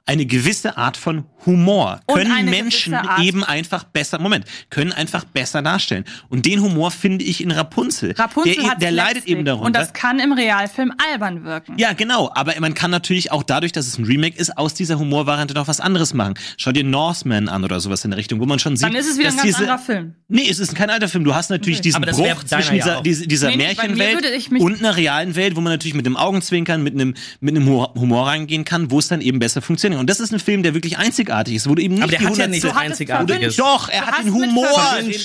Eine 0.06 0.26
gewisse 0.26 0.76
Art 0.78 0.98
von 0.98 1.26
Humor 1.46 2.02
können 2.08 2.46
Menschen 2.46 2.98
eben 3.22 3.44
einfach 3.44 3.84
besser, 3.84 4.20
Moment, 4.20 4.46
können 4.70 4.92
einfach 4.92 5.24
besser 5.24 5.62
darstellen. 5.62 6.06
Und 6.30 6.46
den 6.46 6.62
Humor 6.62 6.92
finde 6.92 7.24
ich 7.26 7.42
in 7.42 7.52
Rapunzel. 7.52 8.14
Rapunzel 8.14 8.56
der, 8.56 8.70
hat 8.72 8.82
der 8.82 8.92
leidet 8.92 9.26
eben 9.26 9.46
darunter. 9.46 9.68
Und 9.68 9.76
das 9.76 9.94
kann 9.94 10.20
im 10.20 10.34
Realfilm 10.34 10.94
albern 11.12 11.44
wirken. 11.44 11.78
Ja, 11.78 11.94
genau. 11.94 12.32
Aber 12.36 12.54
man 12.60 12.74
kann 12.74 12.92
natürlich 12.92 13.32
auch 13.32 13.44
dadurch, 13.44 13.72
dass 13.72 13.88
es 13.88 13.98
ein 13.98 14.06
Remake 14.06 14.38
ist, 14.38 14.58
aus 14.58 14.74
dieser 14.74 15.00
Humorvariante 15.00 15.54
noch 15.54 15.68
was 15.68 15.80
anderes 15.80 16.14
machen. 16.14 16.34
Schau 16.58 16.72
dir 16.72 16.84
Northman 16.84 17.48
an 17.48 17.64
oder 17.64 17.80
sowas 17.80 18.04
in 18.04 18.12
der 18.12 18.18
Richtung, 18.18 18.40
wo 18.40 18.46
man 18.46 18.60
schon 18.60 18.76
sieht, 18.76 18.88
Dann 18.88 18.96
ist 18.96 19.10
es 19.10 19.18
wieder 19.18 19.30
ein 19.30 19.36
ganz 19.36 19.48
diese, 19.48 19.60
anderer 19.60 19.80
Film. 19.80 20.16
Nee, 20.28 20.48
es 20.50 20.60
ist 20.60 20.76
kein 20.76 20.90
alter 20.90 21.08
Film. 21.08 21.24
Du 21.24 21.34
hast 21.34 21.50
natürlich 21.50 21.82
diesen 21.82 21.98
Aber 21.98 22.06
das 22.06 22.18
Bruch 22.18 22.44
zwischen 22.44 22.76
ja 22.76 22.84
dieser, 22.84 22.98
auch. 23.00 23.04
dieser, 23.04 23.26
dieser 23.26 23.50
Nee, 23.50 23.58
Märchenwelt 23.58 24.52
und 24.60 24.80
einer 24.80 24.96
realen 24.96 25.36
Welt, 25.36 25.56
wo 25.56 25.62
man 25.62 25.74
natürlich 25.74 25.96
mit 25.96 26.06
einem 26.06 26.18
Augenzwinkern, 26.18 26.84
mit 26.84 26.94
einem, 26.94 27.16
mit 27.40 27.56
einem 27.56 27.66
Humor 27.66 27.94
Humor 27.96 28.28
reingehen 28.28 28.66
kann, 28.66 28.92
wo 28.92 29.00
es 29.00 29.08
dann 29.08 29.22
eben 29.22 29.40
besser 29.40 29.62
funktioniert. 29.62 30.00
Und 30.00 30.10
das 30.10 30.20
ist 30.20 30.32
ein 30.32 30.40
Film, 30.40 30.64
der 30.64 30.74
wirklich 30.74 30.98
einzigartig 30.98 31.29
ist, 31.56 31.70
wo 31.70 31.76
du 31.76 31.82
eben 31.82 31.96
nicht 31.96 32.04
Aber 32.04 32.12
der 32.12 32.20
die 32.20 32.26
hat 32.28 32.38
ja 32.38 32.46
100 32.46 32.50
nicht 32.52 32.64
Du 32.64 32.68
das 32.68 32.76
hattest 32.78 32.92
Einzigartiges. 32.92 33.56
Doch, 33.56 33.90
er 33.90 34.02
Du 34.02 34.08
hat 34.08 34.14
hast 34.18 34.24
den 34.26 34.34
Humor. 34.34 34.68
Du 34.68 34.78
hast 34.78 35.04
mit 35.06 35.16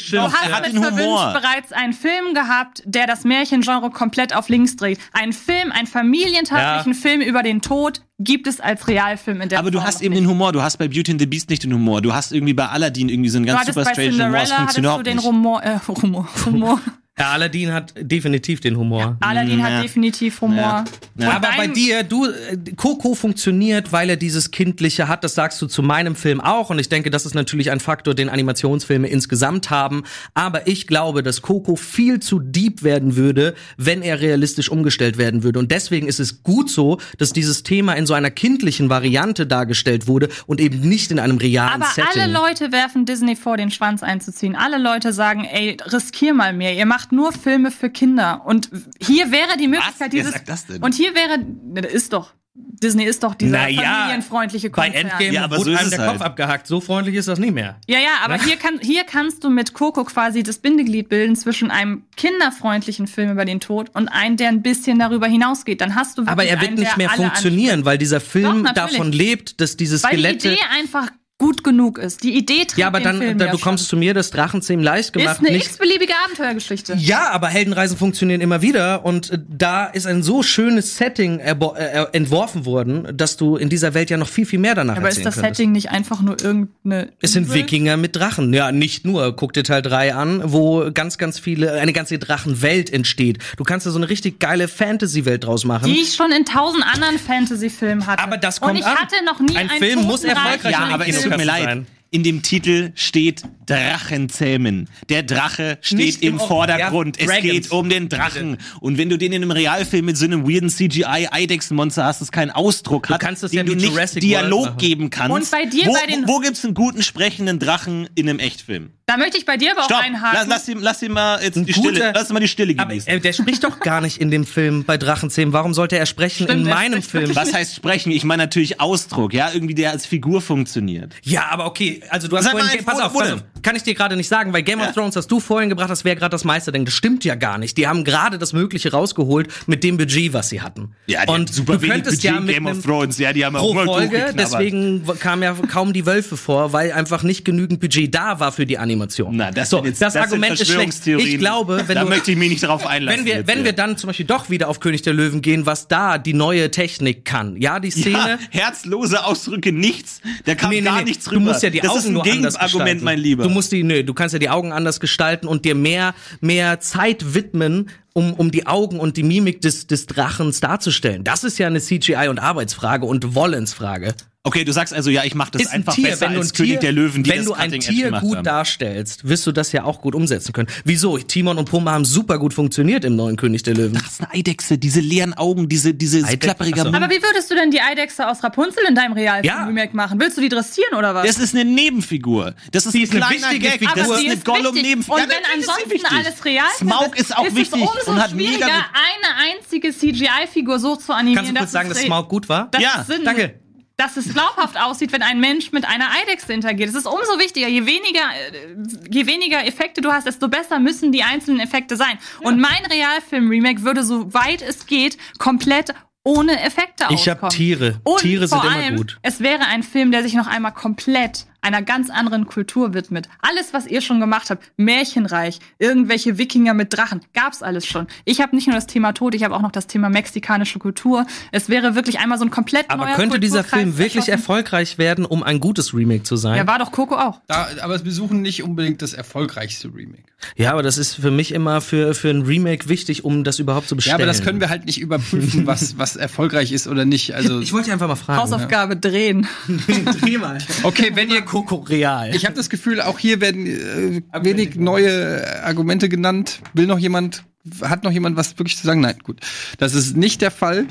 Verwünscht 0.82 1.02
Humor. 1.06 1.32
bereits 1.32 1.72
einen 1.72 1.92
Film 1.92 2.34
gehabt, 2.34 2.82
der 2.84 3.06
das 3.06 3.24
Märchengenre 3.24 3.90
komplett 3.90 4.34
auf 4.34 4.48
links 4.48 4.76
dreht. 4.76 4.98
Ein 5.12 5.32
Film, 5.32 5.72
einen 5.72 5.86
familientauglichen 5.86 6.92
Ja. 6.92 6.98
Film 6.98 7.20
über 7.20 7.42
den 7.42 7.60
Tod 7.62 8.02
gibt 8.18 8.46
es 8.46 8.60
als 8.60 8.86
Realfilm 8.86 9.40
in 9.40 9.48
der 9.48 9.58
Aber 9.58 9.70
du 9.70 9.78
Form 9.78 9.86
hast 9.88 9.94
noch 9.96 10.02
eben 10.02 10.14
nicht. 10.14 10.22
den 10.24 10.30
Humor. 10.30 10.52
Du 10.52 10.62
hast 10.62 10.76
bei 10.78 10.86
Beauty 10.88 11.12
and 11.12 11.20
the 11.20 11.26
Beast 11.26 11.50
nicht 11.50 11.64
den 11.64 11.72
Humor. 11.74 12.00
Du 12.00 12.12
hast 12.14 12.32
irgendwie 12.32 12.54
bei 12.54 12.68
Aladdin 12.68 13.08
irgendwie 13.08 13.30
so 13.30 13.38
einen 13.38 13.46
Du 13.46 13.52
ganz 13.52 13.66
super 13.66 13.84
strange 13.84 14.12
Humor. 14.12 14.30
Das 14.38 14.52
funktioniert 14.52 14.76
du 14.76 14.80
überhaupt 14.80 15.06
den 15.06 15.16
nicht. 15.16 15.26
Rumor, 15.26 15.62
äh, 15.62 15.78
Rumor, 15.88 16.28
Humor. 16.46 16.80
Ja, 17.16 17.30
Aladdin 17.30 17.72
hat 17.72 17.94
definitiv 17.96 18.58
den 18.60 18.76
Humor. 18.76 19.16
Aladdin 19.20 19.60
Ja. 19.60 19.66
hat 19.66 19.84
definitiv 19.84 20.40
Humor. 20.40 20.84
Und 21.16 21.24
Aber 21.24 21.46
bei 21.56 21.68
dir, 21.68 22.02
du, 22.02 22.26
äh, 22.26 22.56
Coco 22.74 23.14
funktioniert, 23.14 23.92
weil 23.92 24.10
er 24.10 24.16
dieses 24.16 24.50
Kindliche 24.50 25.06
hat. 25.06 25.22
Das 25.22 25.36
sagst 25.36 25.62
du 25.62 25.68
zu 25.68 25.80
meinem 25.84 26.16
Film 26.16 26.40
auch. 26.40 26.70
Und 26.70 26.80
ich 26.80 26.88
denke, 26.88 27.10
das 27.10 27.24
ist 27.24 27.34
natürlich 27.36 27.70
ein 27.70 27.78
Faktor, 27.78 28.14
den 28.14 28.28
Animationsfilme 28.28 29.06
insgesamt 29.06 29.70
haben. 29.70 30.02
Aber 30.34 30.66
ich 30.66 30.88
glaube, 30.88 31.22
dass 31.22 31.40
Coco 31.40 31.76
viel 31.76 32.18
zu 32.18 32.40
deep 32.40 32.82
werden 32.82 33.14
würde, 33.14 33.54
wenn 33.76 34.02
er 34.02 34.20
realistisch 34.20 34.68
umgestellt 34.68 35.16
werden 35.16 35.44
würde. 35.44 35.60
Und 35.60 35.70
deswegen 35.70 36.08
ist 36.08 36.18
es 36.18 36.42
gut 36.42 36.68
so, 36.68 36.98
dass 37.18 37.32
dieses 37.32 37.62
Thema 37.62 37.92
in 37.92 38.06
so 38.06 38.14
einer 38.14 38.32
kindlichen 38.32 38.90
Variante 38.90 39.46
dargestellt 39.46 40.08
wurde 40.08 40.30
und 40.46 40.60
eben 40.60 40.80
nicht 40.80 41.12
in 41.12 41.20
einem 41.20 41.36
realen 41.38 41.80
Aber 41.80 41.92
Setting. 41.94 42.22
alle 42.22 42.32
Leute 42.32 42.72
werfen 42.72 43.06
Disney 43.06 43.36
vor, 43.36 43.56
den 43.56 43.70
Schwanz 43.70 44.02
einzuziehen. 44.02 44.56
Alle 44.56 44.78
Leute 44.78 45.12
sagen, 45.12 45.44
ey, 45.44 45.76
riskier 45.92 46.34
mal 46.34 46.52
mehr. 46.52 46.74
Ihr 46.74 46.86
macht 46.86 47.03
nur 47.12 47.32
Filme 47.32 47.70
für 47.70 47.90
Kinder. 47.90 48.42
Und 48.44 48.70
hier 49.00 49.30
wäre 49.30 49.56
die 49.58 49.68
Möglichkeit, 49.68 49.94
Wer 49.98 50.08
dieses. 50.08 50.32
sagt 50.32 50.48
das 50.48 50.66
denn? 50.66 50.82
Und 50.82 50.94
hier 50.94 51.14
wäre, 51.14 51.38
ne, 51.38 51.82
das 51.82 51.92
ist 51.92 52.12
doch. 52.12 52.32
Disney 52.56 53.02
ist 53.04 53.24
doch 53.24 53.34
dieser 53.34 53.58
Naja, 53.58 53.82
familienfreundliche 53.82 54.70
Bei 54.70 54.86
Konzern. 54.86 55.06
Endgame 55.08 55.32
Ja, 55.32 55.44
aber 55.44 55.56
wurde 55.58 55.70
so 55.70 55.72
ist 55.72 55.80
einem 55.80 55.90
der 55.90 55.98
Kopf 55.98 56.08
halt. 56.10 56.22
abgehackt. 56.22 56.66
So 56.68 56.80
freundlich 56.80 57.16
ist 57.16 57.26
das 57.26 57.40
nie 57.40 57.50
mehr. 57.50 57.80
Ja, 57.88 57.98
ja, 57.98 58.10
aber 58.22 58.36
hier, 58.36 58.54
kann, 58.54 58.78
hier 58.80 59.02
kannst 59.02 59.42
du 59.42 59.50
mit 59.50 59.74
Coco 59.74 60.04
quasi 60.04 60.44
das 60.44 60.58
Bindeglied 60.58 61.08
bilden 61.08 61.34
zwischen 61.34 61.72
einem 61.72 62.04
kinderfreundlichen 62.16 63.08
Film 63.08 63.32
über 63.32 63.44
den 63.44 63.58
Tod 63.58 63.90
und 63.94 64.06
einem, 64.06 64.36
der 64.36 64.50
ein 64.50 64.62
bisschen 64.62 65.00
darüber 65.00 65.26
hinausgeht. 65.26 65.80
Dann 65.80 65.96
hast 65.96 66.16
du 66.16 66.22
wirklich 66.22 66.30
Aber 66.32 66.44
er 66.44 66.60
wird 66.60 66.70
einen, 66.72 66.78
nicht 66.78 66.96
mehr 66.96 67.10
funktionieren, 67.10 67.84
weil 67.84 67.98
dieser 67.98 68.20
Film 68.20 68.64
Doch, 68.64 68.72
davon 68.74 69.10
lebt, 69.10 69.60
dass 69.60 69.76
diese 69.76 69.96
anspricht. 69.96 70.22
Weil 70.24 70.32
die 70.34 70.38
Skelette. 70.40 70.52
Idee 70.62 70.78
einfach 70.78 71.10
gut 71.38 71.64
genug 71.64 71.98
ist. 71.98 72.22
Die 72.22 72.36
Idee 72.36 72.58
trägt 72.64 72.78
Ja, 72.78 72.86
aber 72.86 73.00
dann, 73.00 73.18
Film 73.18 73.38
da, 73.38 73.46
ja 73.46 73.50
du 73.52 73.58
kommst 73.58 73.84
schon. 73.84 73.90
zu 73.90 73.96
mir, 73.96 74.14
das 74.14 74.30
Drachenzähm 74.30 74.80
leicht 74.80 75.12
gemacht. 75.12 75.42
Ist 75.42 75.46
eine 75.48 75.56
x-beliebige 75.56 76.12
Abenteuergeschichte. 76.24 76.94
ja, 76.98 77.30
aber 77.32 77.48
Heldenreisen 77.48 77.98
funktionieren 77.98 78.40
immer 78.40 78.62
wieder 78.62 79.04
und 79.04 79.30
äh, 79.30 79.38
da 79.48 79.86
ist 79.86 80.06
ein 80.06 80.22
so 80.22 80.44
schönes 80.44 80.96
Setting 80.96 81.40
erbo- 81.40 81.74
äh, 81.76 82.06
entworfen 82.12 82.64
worden, 82.66 83.08
dass 83.16 83.36
du 83.36 83.56
in 83.56 83.68
dieser 83.68 83.94
Welt 83.94 84.10
ja 84.10 84.16
noch 84.16 84.28
viel, 84.28 84.46
viel 84.46 84.60
mehr 84.60 84.76
danach 84.76 84.96
Aber 84.96 85.08
ist 85.08 85.16
erzählen 85.18 85.24
das 85.24 85.34
könntest. 85.34 85.56
Setting 85.56 85.72
nicht 85.72 85.90
einfach 85.90 86.20
nur 86.22 86.40
irgendeine. 86.40 87.12
Es 87.20 87.32
sind? 87.32 87.52
Wikinger 87.52 87.96
mit 87.96 88.14
Drachen. 88.14 88.54
Ja, 88.54 88.70
nicht 88.70 89.04
nur. 89.04 89.34
Guck 89.34 89.52
dir 89.54 89.64
Teil 89.64 89.82
3 89.82 90.14
an, 90.14 90.40
wo 90.44 90.90
ganz, 90.94 91.18
ganz 91.18 91.40
viele, 91.40 91.72
eine 91.72 91.92
ganze 91.92 92.18
Drachenwelt 92.18 92.90
entsteht. 92.92 93.38
Du 93.56 93.64
kannst 93.64 93.86
da 93.86 93.90
so 93.90 93.98
eine 93.98 94.08
richtig 94.08 94.38
geile 94.38 94.68
Fantasy-Welt 94.68 95.44
draus 95.44 95.64
machen. 95.64 95.86
Die 95.92 96.00
ich 96.00 96.14
schon 96.14 96.30
in 96.30 96.44
tausend 96.44 96.84
anderen 96.86 97.18
Fantasy-Filmen 97.18 98.06
hatte. 98.06 98.22
Aber 98.22 98.36
das 98.36 98.60
kommt 98.60 98.72
Und 98.74 98.78
ich 98.78 98.86
an. 98.86 98.96
hatte 98.96 99.16
noch 99.26 99.40
nie 99.40 99.56
Ein 99.56 99.68
einen 99.68 99.80
Film 99.82 100.02
muss 100.02 100.22
erfolgreich 100.24 100.72
Ja, 100.72 100.78
sein. 100.82 100.92
aber 100.92 101.08
es 101.08 101.22
Kino 101.22 101.33
tut 101.38 101.46
mir 101.46 101.52
du 101.52 101.58
leid. 101.58 101.64
sein. 101.64 101.86
In 102.10 102.22
dem 102.22 102.42
Titel 102.42 102.92
steht 102.94 103.42
Drachenzähmen. 103.66 104.88
Der 105.08 105.22
Drache 105.22 105.78
steht 105.80 105.98
Nicht 105.98 106.22
im 106.22 106.34
im- 106.34 106.38
Vordergrund. 106.40 107.16
ja, 107.16 107.22
es 107.22 107.28
Dragons. 107.28 107.50
geht 107.52 107.70
um 107.72 107.88
den 107.88 108.08
Drachen. 108.08 108.58
Und 108.80 108.98
wenn 108.98 109.08
du 109.08 109.18
den 109.18 109.32
in 109.32 109.42
einem 109.42 109.50
Realfilm 109.50 110.04
mit 110.04 110.16
so 110.16 110.24
einem 110.24 110.48
weirden 110.48 110.68
CGI-Eidechsenmonster 110.70 112.04
hast, 112.04 112.20
das 112.20 112.30
keinen 112.32 112.50
Ausdruck 112.50 113.08
hat, 113.08 113.20
kannst 113.20 113.42
den 113.42 113.50
ja 113.52 113.62
du 113.64 113.74
nicht 113.74 113.86
Jurassic 113.88 114.20
Dialog 114.20 114.78
geben 114.78 115.10
kannst. 115.10 115.34
Und 115.34 115.50
bei 115.50 115.66
dir 115.68 115.86
wo, 115.86 115.92
bei 115.92 116.06
den- 116.06 116.28
wo, 116.28 116.34
wo 116.34 116.38
gibt's 116.40 116.64
einen 116.64 116.74
guten 116.74 117.02
sprechenden 117.02 117.58
Drachen 117.58 118.08
in 118.14 118.28
einem 118.28 118.38
Echtfilm? 118.38 118.90
Da 119.06 119.18
möchte 119.18 119.36
ich 119.36 119.44
bei 119.44 119.58
dir 119.58 119.72
aber 119.72 119.82
auch 119.82 119.84
Stopp! 119.84 120.02
einhaken. 120.02 120.38
Lass, 120.38 120.46
lass, 120.48 120.68
ihm, 120.68 120.80
lass 120.80 121.02
ihm 121.02 121.12
mal 121.12 121.42
jetzt 121.42 121.56
Ein 121.58 121.66
die 121.66 121.74
Stille. 121.74 122.12
Lass 122.14 122.30
mal 122.30 122.40
die 122.40 122.48
Stille 122.48 122.74
Aber 122.78 122.88
genießen. 122.88 123.08
äh, 123.12 123.20
der 123.20 123.34
spricht 123.34 123.62
doch 123.62 123.80
gar 123.80 124.00
nicht 124.00 124.18
in 124.18 124.30
dem 124.30 124.46
Film 124.46 124.84
bei 124.84 124.96
Drachenzähmen. 124.96 125.52
Warum 125.52 125.74
sollte 125.74 125.98
er 125.98 126.06
sprechen 126.06 126.44
Stimmt, 126.44 126.62
in 126.62 126.68
meinem 126.68 127.02
Film? 127.02 127.36
Was 127.36 127.52
heißt 127.52 127.74
sprechen? 127.74 128.12
Ich 128.12 128.24
meine 128.24 128.44
natürlich 128.44 128.80
Ausdruck, 128.80 129.34
ja, 129.34 129.50
irgendwie 129.52 129.74
der 129.74 129.90
als 129.90 130.06
Figur 130.06 130.40
funktioniert. 130.40 131.12
Ja, 131.22 131.48
aber 131.50 131.66
okay, 131.66 132.00
also 132.08 132.28
du 132.28 132.36
hast 132.38 132.44
Sag 132.44 132.54
mal 132.54 132.60
vorhin, 132.60 132.78
eins, 132.78 132.86
pass 132.86 132.98
wo- 132.98 133.02
auf, 133.02 133.14
wo 133.14 133.18
pass 133.18 133.32
auf, 133.32 133.42
kann 133.64 133.74
ich 133.74 133.82
dir 133.82 133.94
gerade 133.94 134.14
nicht 134.16 134.28
sagen, 134.28 134.52
weil 134.52 134.62
Game 134.62 134.80
of 134.80 134.92
Thrones 134.92 135.16
hast 135.16 135.28
du 135.28 135.40
vorhin 135.40 135.68
gebracht, 135.68 135.90
das 135.90 136.04
wäre 136.04 136.14
gerade 136.14 136.30
das 136.30 136.44
Meisterding. 136.44 136.84
Das 136.84 136.94
stimmt 136.94 137.24
ja 137.24 137.34
gar 137.34 137.58
nicht. 137.58 137.76
Die 137.76 137.88
haben 137.88 138.04
gerade 138.04 138.38
das 138.38 138.52
Mögliche 138.52 138.92
rausgeholt 138.92 139.48
mit 139.66 139.82
dem 139.82 139.96
Budget, 139.96 140.32
was 140.32 140.50
sie 140.50 140.60
hatten. 140.60 140.94
und 141.26 141.52
super 141.52 141.78
du 141.78 141.88
könntest 141.88 142.22
Budget 142.22 142.24
ja 142.24 142.40
mit 142.40 142.54
Game 142.54 142.66
of 142.66 142.82
Thrones, 142.82 143.18
ja, 143.18 143.32
die 143.32 143.44
haben 143.44 143.56
pro 143.56 143.76
auch 143.76 143.84
Folge, 143.84 144.34
deswegen 144.38 145.04
kamen 145.18 145.42
ja 145.42 145.54
kaum 145.68 145.92
die 145.92 146.06
Wölfe 146.06 146.36
vor, 146.36 146.72
weil 146.72 146.92
einfach 146.92 147.22
nicht 147.22 147.44
genügend 147.44 147.80
Budget 147.80 148.14
da 148.14 148.38
war 148.38 148.52
für 148.52 148.66
die 148.66 148.78
Animation. 148.78 149.36
Na, 149.36 149.50
das, 149.50 149.70
so, 149.70 149.84
jetzt, 149.84 150.00
das, 150.00 150.12
das 150.12 150.24
Argument 150.24 150.60
ist 150.60 150.70
schlecht. 150.70 151.06
Ich 151.06 151.38
glaube, 151.38 151.84
wenn 151.86 151.94
da 151.94 152.02
du 152.02 152.08
möchte 152.10 152.30
ich 152.30 152.36
mich 152.36 152.50
nicht 152.50 152.62
darauf 152.62 152.86
einlassen. 152.86 153.20
wenn 153.20 153.26
wir, 153.26 153.34
jetzt 153.36 153.46
wenn 153.46 153.56
hier. 153.58 153.64
wir 153.64 153.72
dann 153.72 153.96
zum 153.96 154.08
Beispiel 154.08 154.26
doch 154.26 154.50
wieder 154.50 154.68
auf 154.68 154.80
König 154.80 155.02
der 155.02 155.14
Löwen 155.14 155.40
gehen, 155.42 155.66
was 155.66 155.88
da 155.88 156.18
die 156.18 156.34
neue 156.34 156.70
Technik 156.70 157.24
kann. 157.24 157.56
Ja, 157.56 157.80
die 157.80 157.90
Szene. 157.90 158.12
ja, 158.12 158.38
herzlose 158.50 159.24
Ausdrücke, 159.24 159.72
nichts. 159.72 160.20
Da 160.44 160.54
kam 160.54 160.70
Nee, 160.70 160.80
nee, 160.80 160.86
gar 160.86 161.02
nichts 161.02 161.24
Du 161.24 161.30
drüber. 161.30 161.52
musst 161.52 161.62
ja 161.62 161.70
die 161.70 161.80
das 161.80 161.90
Augen 161.90 161.98
ist 162.00 162.06
ein 162.06 162.22
Gegenargument, 162.22 163.02
mein 163.02 163.18
Lieber. 163.18 163.44
Du 163.44 163.50
musst 163.54 163.72
die, 163.72 163.82
nö, 163.82 164.04
du 164.04 164.12
kannst 164.12 164.34
ja 164.34 164.38
die 164.38 164.50
Augen 164.50 164.72
anders 164.72 165.00
gestalten 165.00 165.46
und 165.46 165.64
dir 165.64 165.74
mehr, 165.74 166.14
mehr 166.40 166.80
Zeit 166.80 167.34
widmen, 167.34 167.88
um, 168.14 168.32
um 168.34 168.50
die 168.50 168.66
Augen 168.66 168.98
und 169.00 169.16
die 169.18 169.22
Mimik 169.24 169.60
des, 169.60 169.86
des 169.86 170.06
Drachens 170.06 170.60
darzustellen. 170.60 171.24
Das 171.24 171.44
ist 171.44 171.58
ja 171.58 171.66
eine 171.66 171.80
CGI- 171.80 172.28
und 172.30 172.38
Arbeitsfrage 172.38 173.04
und 173.04 173.34
Wollensfrage. 173.34 174.14
okay, 174.46 174.62
du 174.64 174.72
sagst 174.72 174.92
also, 174.92 175.08
ja, 175.10 175.24
ich 175.24 175.34
mache 175.34 175.52
das 175.52 175.62
ist 175.62 175.68
ein 175.68 175.76
einfach 175.80 175.94
Tier, 175.94 176.10
besser 176.10 176.20
wenn 176.26 176.32
du 176.34 176.38
ein 176.38 176.42
als 176.42 176.52
Tier, 176.52 176.66
König 176.66 176.80
der 176.80 176.92
Löwen, 176.92 177.22
die 177.24 177.30
wenn 177.30 177.38
das 177.38 177.46
du 177.46 177.54
ein 177.54 177.70
Tier 177.80 178.10
gut 178.12 178.36
haben. 178.36 178.44
darstellst, 178.44 179.26
wirst 179.26 179.46
du 179.46 179.52
das 179.52 179.72
ja 179.72 179.84
auch 179.84 180.02
gut 180.02 180.14
umsetzen 180.14 180.52
können. 180.52 180.68
Wieso? 180.84 181.16
Timon 181.16 181.56
und 181.56 181.68
Pumba 181.70 181.92
haben 181.92 182.04
super 182.04 182.38
gut 182.38 182.52
funktioniert 182.52 183.06
im 183.06 183.16
neuen 183.16 183.36
König 183.36 183.62
der 183.62 183.72
Löwen. 183.74 183.94
Das 183.94 184.04
ist 184.12 184.20
eine 184.20 184.34
Eidechse, 184.34 184.76
diese 184.76 185.00
leeren 185.00 185.32
Augen, 185.32 185.68
diese, 185.70 185.94
Eidech- 186.26 186.36
klapperige 186.40 186.78
so. 186.82 186.88
Aber 186.88 187.08
wie 187.08 187.22
würdest 187.22 187.50
du 187.50 187.54
denn 187.54 187.70
die 187.70 187.80
Eidechse 187.80 188.28
aus 188.28 188.44
Rapunzel 188.44 188.82
in 188.86 188.94
deinem 188.94 189.16
Ja. 189.16 189.32
Realfilm-Remake 189.40 189.96
machen? 189.96 190.20
Willst 190.20 190.36
du 190.36 190.42
die 190.42 190.50
dressieren 190.50 190.94
oder 190.94 191.14
was? 191.14 191.26
Das 191.26 191.38
ist 191.38 191.54
eine 191.54 191.64
Nebenfigur. 191.64 192.54
Das 192.70 192.84
ist 192.84 192.92
Die 192.94 193.02
ist 193.02 193.12
eine 193.14 193.28
wichtige 193.30 193.58
Gag. 193.60 193.78
Figur. 193.78 193.94
Das 193.96 194.08
ist 194.08 194.12
eine. 194.26 194.36
Gollum-Nebenfigur. 194.36 195.14
Und 195.16 195.22
Ja, 195.22 195.28
wenn 195.28 195.58
ansonsten 195.58 196.14
alles 196.14 196.44
real 196.44 196.64
Smaug 196.78 197.16
ist 197.18 197.34
auch 197.34 197.46
ist 197.46 197.56
wichtig 197.56 197.80
umso 198.06 198.12
und 198.18 198.22
hat 198.22 198.34
mega 198.34 198.50
schwieriger, 198.52 198.66
eine 198.68 199.52
einzige 199.56 199.90
CGI-Figur 199.92 200.78
so 200.78 200.96
zu 200.96 201.12
animieren. 201.12 201.44
Kannst 201.44 201.52
du 201.56 201.58
kurz 201.58 201.72
sagen, 201.72 201.88
dass 201.88 202.00
Smaug 202.02 202.28
gut 202.28 202.48
war? 202.48 202.68
dass 202.70 202.82
Ja, 202.82 203.04
Sinn- 203.04 203.24
danke. 203.24 203.60
Dass 203.96 204.16
es 204.16 204.32
glaubhaft 204.32 204.76
aussieht, 204.76 205.12
wenn 205.12 205.22
ein 205.22 205.38
Mensch 205.38 205.70
mit 205.70 205.84
einer 205.84 206.06
Eidechse 206.10 206.52
interagiert. 206.52 206.88
Es 206.88 206.96
ist 206.96 207.06
umso 207.06 207.38
wichtiger. 207.38 207.68
Je 207.68 207.86
weniger, 207.86 208.22
äh, 208.52 208.76
je 209.08 209.24
weniger 209.26 209.64
Effekte 209.64 210.00
du 210.00 210.10
hast, 210.10 210.26
desto 210.26 210.48
besser 210.48 210.80
müssen 210.80 211.12
die 211.12 211.22
einzelnen 211.22 211.60
Effekte 211.60 211.96
sein. 211.96 212.18
Und 212.40 212.58
mein 212.58 212.84
Realfilm-Remake 212.90 213.82
würde, 213.84 214.02
so 214.02 214.34
weit 214.34 214.62
es 214.62 214.86
geht, 214.86 215.16
komplett 215.38 215.94
ohne 216.24 216.58
Effekte 216.60 217.04
Ich 217.10 217.30
auskommen. 217.30 217.50
Tiere. 217.50 218.00
Und 218.02 218.18
Tiere 218.20 218.48
sind 218.48 218.64
immer 218.64 218.72
allem, 218.74 218.96
gut. 218.96 219.18
Es 219.22 219.38
wäre 219.40 219.64
ein 219.66 219.84
Film, 219.84 220.10
der 220.10 220.22
sich 220.24 220.34
noch 220.34 220.48
einmal 220.48 220.72
komplett 220.72 221.46
einer 221.64 221.82
ganz 221.82 222.10
anderen 222.10 222.46
Kultur 222.46 222.94
widmet. 222.94 223.28
Alles, 223.40 223.72
was 223.72 223.86
ihr 223.86 224.00
schon 224.00 224.20
gemacht 224.20 224.50
habt, 224.50 224.64
Märchenreich, 224.76 225.58
irgendwelche 225.78 226.38
Wikinger 226.38 226.74
mit 226.74 226.96
Drachen, 226.96 227.20
gab's 227.34 227.62
alles 227.62 227.86
schon. 227.86 228.06
Ich 228.24 228.40
habe 228.40 228.54
nicht 228.54 228.66
nur 228.66 228.74
das 228.76 228.86
Thema 228.86 229.12
Tod, 229.12 229.34
ich 229.34 229.42
habe 229.44 229.54
auch 229.54 229.62
noch 229.62 229.72
das 229.72 229.86
Thema 229.86 230.08
mexikanische 230.08 230.78
Kultur. 230.78 231.26
Es 231.52 231.68
wäre 231.68 231.94
wirklich 231.94 232.18
einmal 232.20 232.38
so 232.38 232.44
ein 232.44 232.50
komplett 232.50 232.90
Aber 232.90 233.06
neuer 233.06 233.16
könnte 233.16 233.40
dieser 233.40 233.64
Film 233.64 233.98
wirklich 233.98 234.28
erschaffen. 234.28 234.32
erfolgreich 234.40 234.98
werden, 234.98 235.24
um 235.24 235.42
ein 235.42 235.58
gutes 235.60 235.94
Remake 235.94 236.22
zu 236.22 236.36
sein? 236.36 236.56
Ja, 236.56 236.66
war 236.66 236.78
doch 236.78 236.92
Coco 236.92 237.16
auch. 237.16 237.40
Da, 237.46 237.68
aber 237.82 238.04
wir 238.04 238.12
suchen 238.12 238.42
nicht 238.42 238.62
unbedingt 238.62 239.02
das 239.02 239.12
erfolgreichste 239.14 239.88
Remake. 239.88 240.22
Ja, 240.56 240.72
aber 240.72 240.82
das 240.82 240.98
ist 240.98 241.14
für 241.14 241.30
mich 241.30 241.52
immer 241.52 241.80
für, 241.80 242.14
für 242.14 242.28
ein 242.28 242.42
Remake 242.42 242.88
wichtig, 242.88 243.24
um 243.24 243.44
das 243.44 243.58
überhaupt 243.58 243.88
zu 243.88 243.94
Ja, 243.94 243.96
bestellen. 243.96 244.14
aber 244.16 244.26
das 244.26 244.42
können 244.42 244.60
wir 244.60 244.68
halt 244.68 244.84
nicht 244.84 245.00
überprüfen, 245.00 245.66
was, 245.66 245.96
was 245.98 246.16
erfolgreich 246.16 246.72
ist 246.72 246.86
oder 246.86 247.04
nicht. 247.06 247.34
Also, 247.34 247.60
Ich 247.60 247.72
wollte 247.72 247.90
einfach 247.92 248.08
mal 248.08 248.16
fragen. 248.16 248.40
Hausaufgabe 248.42 248.96
drehen. 248.96 249.46
Dreh 250.20 250.36
mal. 250.38 250.58
okay, 250.82 251.12
wenn 251.14 251.30
ihr 251.30 251.42
Coco 251.54 251.76
Real. 251.76 252.34
Ich 252.34 252.44
habe 252.46 252.56
das 252.56 252.68
Gefühl, 252.68 253.00
auch 253.00 253.20
hier 253.20 253.40
werden 253.40 253.66
äh, 253.66 254.22
wenig 254.42 254.74
neue 254.74 255.62
Argumente 255.62 256.08
genannt. 256.08 256.60
Will 256.72 256.88
noch 256.88 256.98
jemand, 256.98 257.44
hat 257.80 258.02
noch 258.02 258.10
jemand 258.10 258.36
was 258.36 258.58
wirklich 258.58 258.76
zu 258.76 258.84
sagen? 258.84 259.00
Nein, 259.00 259.18
gut. 259.22 259.38
Das 259.78 259.94
ist 259.94 260.16
nicht 260.16 260.42
der 260.42 260.50
Fall. 260.50 260.86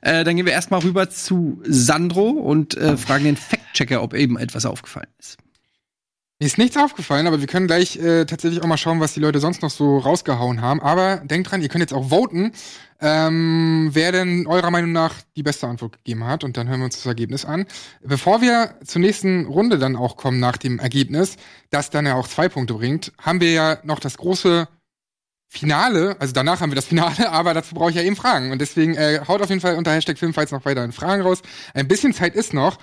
Äh, 0.00 0.24
dann 0.24 0.36
gehen 0.36 0.46
wir 0.46 0.54
erstmal 0.54 0.80
rüber 0.80 1.10
zu 1.10 1.60
Sandro 1.64 2.30
und 2.30 2.78
äh, 2.78 2.96
fragen 2.96 3.24
den 3.24 3.36
Fact-Checker, 3.36 4.02
ob 4.02 4.14
eben 4.14 4.38
etwas 4.38 4.64
aufgefallen 4.64 5.08
ist. 5.18 5.36
Mir 6.38 6.48
ist 6.48 6.58
nichts 6.58 6.76
aufgefallen, 6.76 7.26
aber 7.26 7.40
wir 7.40 7.46
können 7.46 7.66
gleich 7.66 7.96
äh, 7.96 8.26
tatsächlich 8.26 8.62
auch 8.62 8.66
mal 8.66 8.76
schauen, 8.76 9.00
was 9.00 9.14
die 9.14 9.20
Leute 9.20 9.40
sonst 9.40 9.62
noch 9.62 9.70
so 9.70 9.96
rausgehauen 9.96 10.60
haben. 10.60 10.82
Aber 10.82 11.16
denkt 11.24 11.50
dran, 11.50 11.62
ihr 11.62 11.70
könnt 11.70 11.80
jetzt 11.80 11.94
auch 11.94 12.10
voten, 12.10 12.52
ähm, 13.00 13.88
wer 13.92 14.12
denn 14.12 14.46
eurer 14.46 14.70
Meinung 14.70 14.92
nach 14.92 15.14
die 15.34 15.42
beste 15.42 15.66
Antwort 15.66 15.92
gegeben 15.96 16.24
hat. 16.24 16.44
Und 16.44 16.58
dann 16.58 16.68
hören 16.68 16.80
wir 16.80 16.84
uns 16.84 16.96
das 16.96 17.06
Ergebnis 17.06 17.46
an. 17.46 17.64
Bevor 18.02 18.42
wir 18.42 18.74
zur 18.84 19.00
nächsten 19.00 19.46
Runde 19.46 19.78
dann 19.78 19.96
auch 19.96 20.18
kommen 20.18 20.38
nach 20.38 20.58
dem 20.58 20.78
Ergebnis, 20.78 21.36
das 21.70 21.88
dann 21.88 22.04
ja 22.04 22.16
auch 22.16 22.28
zwei 22.28 22.50
Punkte 22.50 22.74
bringt, 22.74 23.12
haben 23.18 23.40
wir 23.40 23.52
ja 23.52 23.78
noch 23.84 23.98
das 23.98 24.18
große 24.18 24.68
Finale. 25.48 26.16
Also 26.18 26.34
danach 26.34 26.60
haben 26.60 26.70
wir 26.70 26.76
das 26.76 26.84
Finale, 26.84 27.30
aber 27.30 27.54
dazu 27.54 27.74
brauche 27.74 27.88
ich 27.88 27.96
ja 27.96 28.02
eben 28.02 28.16
Fragen. 28.16 28.52
Und 28.52 28.60
deswegen 28.60 28.94
äh, 28.94 29.20
haut 29.26 29.40
auf 29.40 29.48
jeden 29.48 29.62
Fall 29.62 29.76
unter 29.76 29.92
Hashtag 29.92 30.18
Filmfights 30.18 30.52
noch 30.52 30.66
weiterhin 30.66 30.92
Fragen 30.92 31.22
raus. 31.22 31.40
Ein 31.72 31.88
bisschen 31.88 32.12
Zeit 32.12 32.34
ist 32.34 32.52
noch. 32.52 32.76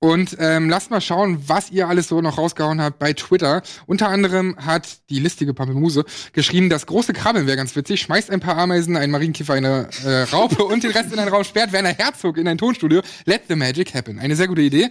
Und 0.00 0.36
ähm, 0.38 0.70
lasst 0.70 0.92
mal 0.92 1.00
schauen, 1.00 1.42
was 1.48 1.72
ihr 1.72 1.88
alles 1.88 2.06
so 2.06 2.20
noch 2.20 2.38
rausgehauen 2.38 2.80
habt 2.80 3.00
bei 3.00 3.14
Twitter. 3.14 3.62
Unter 3.86 4.08
anderem 4.08 4.56
hat 4.64 4.98
die 5.10 5.18
listige 5.18 5.54
Pampelmuse 5.54 6.04
geschrieben, 6.32 6.70
das 6.70 6.86
große 6.86 7.12
Krabbeln 7.12 7.48
wäre 7.48 7.56
ganz 7.56 7.74
witzig. 7.74 8.00
Schmeißt 8.02 8.30
ein 8.30 8.38
paar 8.38 8.56
Ameisen, 8.56 8.96
einen 8.96 9.10
Marienkäfer, 9.10 9.54
eine 9.54 9.88
äh, 10.04 10.22
Raupe 10.22 10.62
und 10.62 10.84
den 10.84 10.92
Rest 10.92 11.12
in 11.12 11.18
einen 11.18 11.30
Raum, 11.30 11.42
sperrt 11.42 11.72
Werner 11.72 11.94
Herzog 11.94 12.38
in 12.38 12.46
ein 12.46 12.58
Tonstudio. 12.58 13.02
Let 13.24 13.42
the 13.48 13.56
magic 13.56 13.92
happen. 13.92 14.20
Eine 14.20 14.36
sehr 14.36 14.46
gute 14.46 14.62
Idee. 14.62 14.88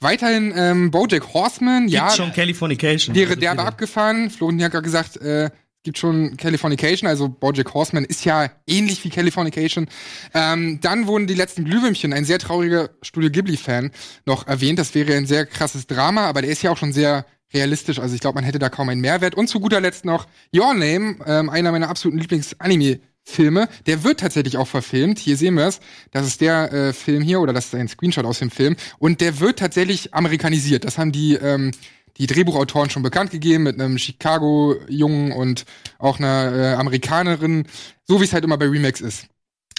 Weiterhin 0.00 0.52
ähm, 0.54 0.90
Bojack 0.90 1.32
Horseman. 1.32 1.86
Gibt's 1.86 1.94
ja, 1.94 2.10
schon 2.10 2.32
Californication. 2.34 3.16
wäre 3.16 3.30
Also 3.30 3.40
derbe 3.40 3.62
abgefahren. 3.62 4.28
Florentin 4.28 4.66
hat 4.66 4.72
gerade 4.72 4.84
gesagt, 4.84 5.16
äh, 5.16 5.48
gibt 5.82 5.98
schon 5.98 6.36
Californication, 6.36 7.08
also 7.08 7.28
Bojack 7.28 7.74
Horseman 7.74 8.04
ist 8.04 8.24
ja 8.24 8.50
ähnlich 8.66 9.04
wie 9.04 9.10
Californication. 9.10 9.88
Ähm, 10.34 10.78
dann 10.80 11.06
wurden 11.06 11.26
die 11.26 11.34
letzten 11.34 11.64
Glühwürmchen, 11.64 12.12
ein 12.12 12.24
sehr 12.24 12.38
trauriger 12.38 12.90
Studio 13.02 13.30
Ghibli-Fan, 13.30 13.90
noch 14.24 14.46
erwähnt. 14.46 14.78
Das 14.78 14.94
wäre 14.94 15.14
ein 15.14 15.26
sehr 15.26 15.46
krasses 15.46 15.86
Drama, 15.86 16.26
aber 16.26 16.42
der 16.42 16.50
ist 16.50 16.62
ja 16.62 16.70
auch 16.70 16.76
schon 16.76 16.92
sehr 16.92 17.26
realistisch. 17.52 17.98
Also 17.98 18.14
ich 18.14 18.20
glaube, 18.20 18.36
man 18.36 18.44
hätte 18.44 18.58
da 18.58 18.68
kaum 18.68 18.88
einen 18.88 19.00
Mehrwert. 19.00 19.34
Und 19.34 19.48
zu 19.48 19.60
guter 19.60 19.80
Letzt 19.80 20.04
noch 20.04 20.26
Your 20.54 20.72
Name, 20.74 21.16
ähm, 21.26 21.50
einer 21.50 21.72
meiner 21.72 21.88
absoluten 21.88 22.18
Lieblings-Anime. 22.18 23.00
Filme, 23.24 23.68
der 23.86 24.02
wird 24.02 24.18
tatsächlich 24.18 24.56
auch 24.56 24.66
verfilmt. 24.66 25.20
Hier 25.20 25.36
sehen 25.36 25.54
wir 25.54 25.68
es. 25.68 25.78
Das 26.10 26.26
ist 26.26 26.40
der 26.40 26.72
äh, 26.72 26.92
Film 26.92 27.22
hier 27.22 27.40
oder 27.40 27.52
das 27.52 27.66
ist 27.66 27.74
ein 27.76 27.86
Screenshot 27.86 28.24
aus 28.24 28.40
dem 28.40 28.50
Film. 28.50 28.74
Und 28.98 29.20
der 29.20 29.38
wird 29.38 29.60
tatsächlich 29.60 30.12
amerikanisiert. 30.12 30.84
Das 30.84 30.98
haben 30.98 31.12
die 31.12 31.34
ähm, 31.34 31.70
die 32.18 32.26
Drehbuchautoren 32.26 32.90
schon 32.90 33.02
bekannt 33.02 33.30
gegeben 33.30 33.64
mit 33.64 33.80
einem 33.80 33.98
Chicago-Jungen 33.98 35.32
und 35.32 35.64
auch 35.98 36.18
einer 36.18 36.52
äh, 36.54 36.74
Amerikanerin, 36.74 37.66
so 38.06 38.20
wie 38.20 38.24
es 38.24 38.32
halt 38.32 38.44
immer 38.44 38.58
bei 38.58 38.66
Remakes 38.66 39.00
ist. 39.00 39.26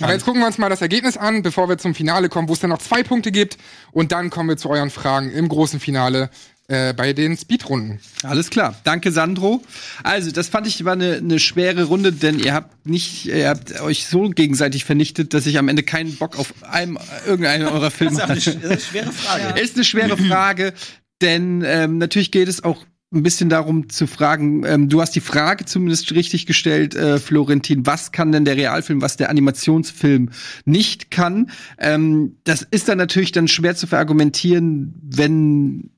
Aber 0.01 0.13
jetzt 0.13 0.25
gucken 0.25 0.41
wir 0.41 0.47
uns 0.47 0.57
mal 0.57 0.69
das 0.69 0.81
Ergebnis 0.81 1.17
an, 1.17 1.43
bevor 1.43 1.69
wir 1.69 1.77
zum 1.77 1.93
Finale 1.93 2.29
kommen, 2.29 2.49
wo 2.49 2.53
es 2.53 2.59
dann 2.59 2.71
noch 2.71 2.79
zwei 2.79 3.03
Punkte 3.03 3.31
gibt. 3.31 3.57
Und 3.91 4.11
dann 4.11 4.29
kommen 4.29 4.49
wir 4.49 4.57
zu 4.57 4.69
euren 4.69 4.89
Fragen 4.89 5.29
im 5.29 5.47
großen 5.47 5.79
Finale 5.79 6.29
äh, 6.67 6.93
bei 6.93 7.13
den 7.13 7.38
Speedrunden. 7.38 7.99
Alles 8.23 8.49
klar. 8.49 8.75
Danke, 8.86 9.11
Sandro. 9.11 9.61
Also, 10.01 10.31
das 10.31 10.47
fand 10.47 10.65
ich 10.65 10.84
war 10.86 10.93
eine, 10.93 11.17
eine 11.17 11.39
schwere 11.39 11.84
Runde, 11.84 12.13
denn 12.13 12.39
ihr 12.39 12.53
habt 12.53 12.88
nicht, 12.88 13.25
ihr 13.25 13.49
habt 13.49 13.81
euch 13.81 14.07
so 14.07 14.29
gegenseitig 14.29 14.86
vernichtet, 14.86 15.34
dass 15.34 15.45
ich 15.45 15.57
am 15.57 15.67
Ende 15.67 15.84
keinen 15.84 16.15
Bock 16.15 16.39
auf 16.39 16.53
einem, 16.63 16.97
irgendeinen 17.27 17.67
eurer 17.67 17.91
Filme 17.91 18.17
hatte. 18.21 18.36
das 18.36 18.47
ist 18.47 18.65
eine 18.65 18.79
schwere 18.79 19.11
Frage. 19.11 19.59
Ist 19.59 19.75
eine 19.75 19.84
schwere 19.84 20.17
Frage, 20.17 20.73
denn 21.24 21.63
ähm, 21.65 21.97
natürlich 21.97 22.32
geht 22.32 22.47
es 22.47 22.63
auch 22.63 22.86
ein 23.13 23.24
bisschen 23.24 23.49
darum 23.49 23.89
zu 23.89 24.07
fragen, 24.07 24.63
ähm, 24.65 24.89
du 24.89 24.99
hast 24.99 25.15
die 25.15 25.21
Frage 25.21 25.65
zumindest 25.65 26.11
richtig 26.13 26.45
gestellt, 26.45 26.95
äh, 26.95 27.19
Florentin, 27.19 27.86
was 27.86 28.11
kann 28.11 28.32
denn 28.32 28.43
der 28.43 28.57
Realfilm, 28.57 29.01
was 29.01 29.17
der 29.17 29.30
Animationsfilm 29.30 30.32
nicht 30.65 31.11
kann? 31.11 31.51
Ähm, 31.78 32.38
das 32.43 32.63
ist 32.63 32.89
dann 32.89 32.97
natürlich 32.97 33.32
dann 33.32 33.47
schwer 33.47 33.76
zu 33.76 33.88
verargumentieren, 33.88 34.95
wenn 35.03 35.91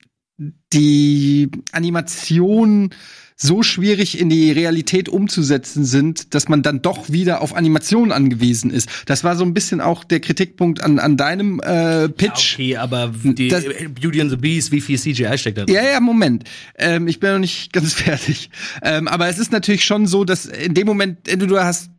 die 0.73 1.49
Animation 1.71 2.89
so 3.37 3.63
schwierig 3.63 4.17
in 4.19 4.29
die 4.29 4.51
Realität 4.51 5.09
umzusetzen 5.09 5.83
sind, 5.83 6.33
dass 6.33 6.47
man 6.47 6.63
dann 6.63 6.81
doch 6.81 7.09
wieder 7.09 7.41
auf 7.41 7.53
Animation 7.53 8.13
angewiesen 8.13 8.71
ist. 8.71 8.87
Das 9.07 9.25
war 9.25 9.35
so 9.35 9.43
ein 9.43 9.53
bisschen 9.53 9.81
auch 9.81 10.05
der 10.05 10.21
Kritikpunkt 10.21 10.81
an, 10.81 10.99
an 10.99 11.17
deinem 11.17 11.59
äh, 11.59 12.07
Pitch. 12.07 12.53
Okay, 12.53 12.77
aber 12.77 13.13
die 13.23 13.49
Das- 13.49 13.65
Beauty 14.01 14.21
and 14.21 14.31
the 14.31 14.37
Beast, 14.37 14.71
wie 14.71 14.79
viel 14.79 14.97
CGI 14.97 15.37
steckt 15.37 15.57
da 15.57 15.65
drin? 15.65 15.75
Ja, 15.75 15.83
ja, 15.83 15.99
Moment. 15.99 16.45
Ähm, 16.77 17.07
ich 17.09 17.19
bin 17.19 17.31
noch 17.33 17.39
nicht 17.39 17.73
ganz 17.73 17.93
fertig. 17.93 18.49
Ähm, 18.81 19.07
aber 19.09 19.27
es 19.27 19.37
ist 19.37 19.51
natürlich 19.51 19.83
schon 19.83 20.07
so, 20.07 20.23
dass 20.23 20.45
in 20.45 20.73
dem 20.73 20.87
Moment, 20.87 21.27
entweder 21.27 21.47
du 21.55 21.59
hast 21.63 21.89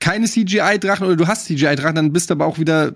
keine 0.00 0.26
CGI-Drachen 0.26 1.06
oder 1.06 1.14
du 1.14 1.28
hast 1.28 1.44
CGI-Drachen, 1.46 1.94
dann 1.94 2.12
bist 2.12 2.28
du 2.30 2.34
aber 2.34 2.46
auch 2.46 2.58
wieder 2.58 2.92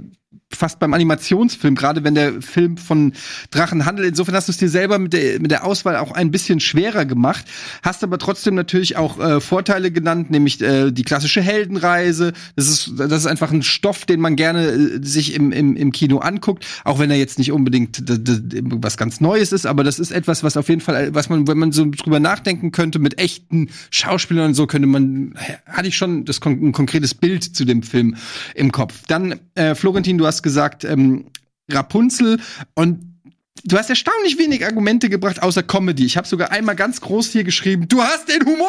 fast 0.53 0.79
beim 0.79 0.95
Animationsfilm, 0.95 1.75
gerade 1.75 2.05
wenn 2.05 2.15
der 2.15 2.41
Film 2.41 2.77
von 2.77 3.13
Drachen 3.51 3.85
handelt. 3.85 4.09
Insofern 4.09 4.35
hast 4.35 4.49
du 4.49 4.53
es 4.53 4.59
dir 4.59 4.69
selber 4.69 4.99
mit 4.99 5.13
der, 5.13 5.41
mit 5.41 5.51
der 5.51 5.65
Auswahl 5.65 5.97
auch 5.97 6.13
ein 6.13 6.31
bisschen 6.31 6.61
schwerer 6.61 7.05
gemacht, 7.05 7.45
hast 7.83 8.03
aber 8.05 8.19
trotzdem 8.19 8.55
natürlich 8.55 8.97
auch 8.97 9.19
äh, 9.19 9.41
Vorteile 9.41 9.91
genannt, 9.91 10.31
nämlich 10.31 10.61
äh, 10.61 10.91
die 10.91 11.03
klassische 11.05 11.43
Heldenreise. 11.43 12.33
Das 12.57 12.69
ist, 12.69 12.93
das 12.97 13.13
ist 13.13 13.27
einfach 13.27 13.53
ein 13.53 13.63
Stoff, 13.63 14.05
den 14.05 14.21
man 14.21 14.37
gerne 14.37 14.67
äh, 14.67 14.99
sich 15.03 15.35
im, 15.35 15.53
im, 15.53 15.77
im 15.77 15.93
Kino 15.93 16.19
anguckt, 16.19 16.67
auch 16.85 16.99
wenn 16.99 17.11
er 17.11 17.17
jetzt 17.17 17.39
nicht 17.39 17.53
unbedingt 17.53 18.03
was 18.07 18.97
ganz 18.97 19.21
Neues 19.21 19.53
ist, 19.53 19.67
aber 19.67 19.85
das 19.85 19.99
ist 19.99 20.11
etwas, 20.11 20.43
was 20.45 20.57
auf 20.57 20.69
jeden 20.69 20.81
Fall, 20.81 21.15
was 21.15 21.29
man, 21.29 21.47
wenn 21.49 21.59
man 21.59 21.73
so 21.73 21.87
drüber 21.91 22.21
nachdenken 22.21 22.73
könnte, 22.73 22.99
mit 22.99 23.19
echten 23.19 23.71
Schauspielern 23.91 24.47
und 24.47 24.55
so, 24.55 24.67
könnte 24.67 24.87
man, 24.87 25.35
hatte 25.67 25.89
ich 25.89 25.97
schon 25.97 26.25
das 26.25 26.41
ein 26.45 26.73
konkretes 26.73 27.15
Bild 27.15 27.45
zu 27.45 27.65
dem 27.65 27.83
Film 27.83 28.17
im 28.55 28.73
Kopf. 28.73 29.03
Dann, 29.09 29.41
äh, 29.55 29.75
Florentin, 29.75 30.19
du 30.19 30.26
hast 30.27 30.43
gesagt, 30.43 30.85
ähm, 30.85 31.27
Rapunzel 31.71 32.41
und 32.75 33.17
Du 33.65 33.77
hast 33.77 33.91
erstaunlich 33.91 34.39
wenig 34.39 34.65
Argumente 34.65 35.09
gebracht, 35.09 35.43
außer 35.43 35.63
Comedy. 35.63 36.05
Ich 36.05 36.17
habe 36.17 36.29
sogar 36.29 36.53
einmal 36.53 36.77
ganz 36.77 37.01
groß 37.01 37.31
hier 37.31 37.43
geschrieben, 37.43 37.89
du 37.89 38.01
hast 38.01 38.29
den 38.29 38.45
Humor! 38.45 38.69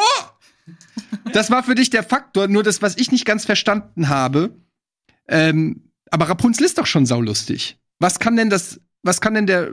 Das 1.32 1.50
war 1.50 1.62
für 1.62 1.74
dich 1.74 1.90
der 1.90 2.02
Faktor, 2.02 2.48
nur 2.48 2.62
das, 2.62 2.82
was 2.82 2.96
ich 2.96 3.12
nicht 3.12 3.24
ganz 3.24 3.44
verstanden 3.44 4.08
habe. 4.08 4.50
Ähm, 5.28 5.92
aber 6.10 6.28
Rapunzel 6.28 6.64
ist 6.64 6.78
doch 6.78 6.86
schon 6.86 7.06
saulustig. 7.06 7.78
Was 7.98 8.18
kann 8.18 8.36
denn 8.36 8.50
das, 8.50 8.80
was 9.02 9.20
kann 9.20 9.34
denn 9.34 9.46
der 9.46 9.70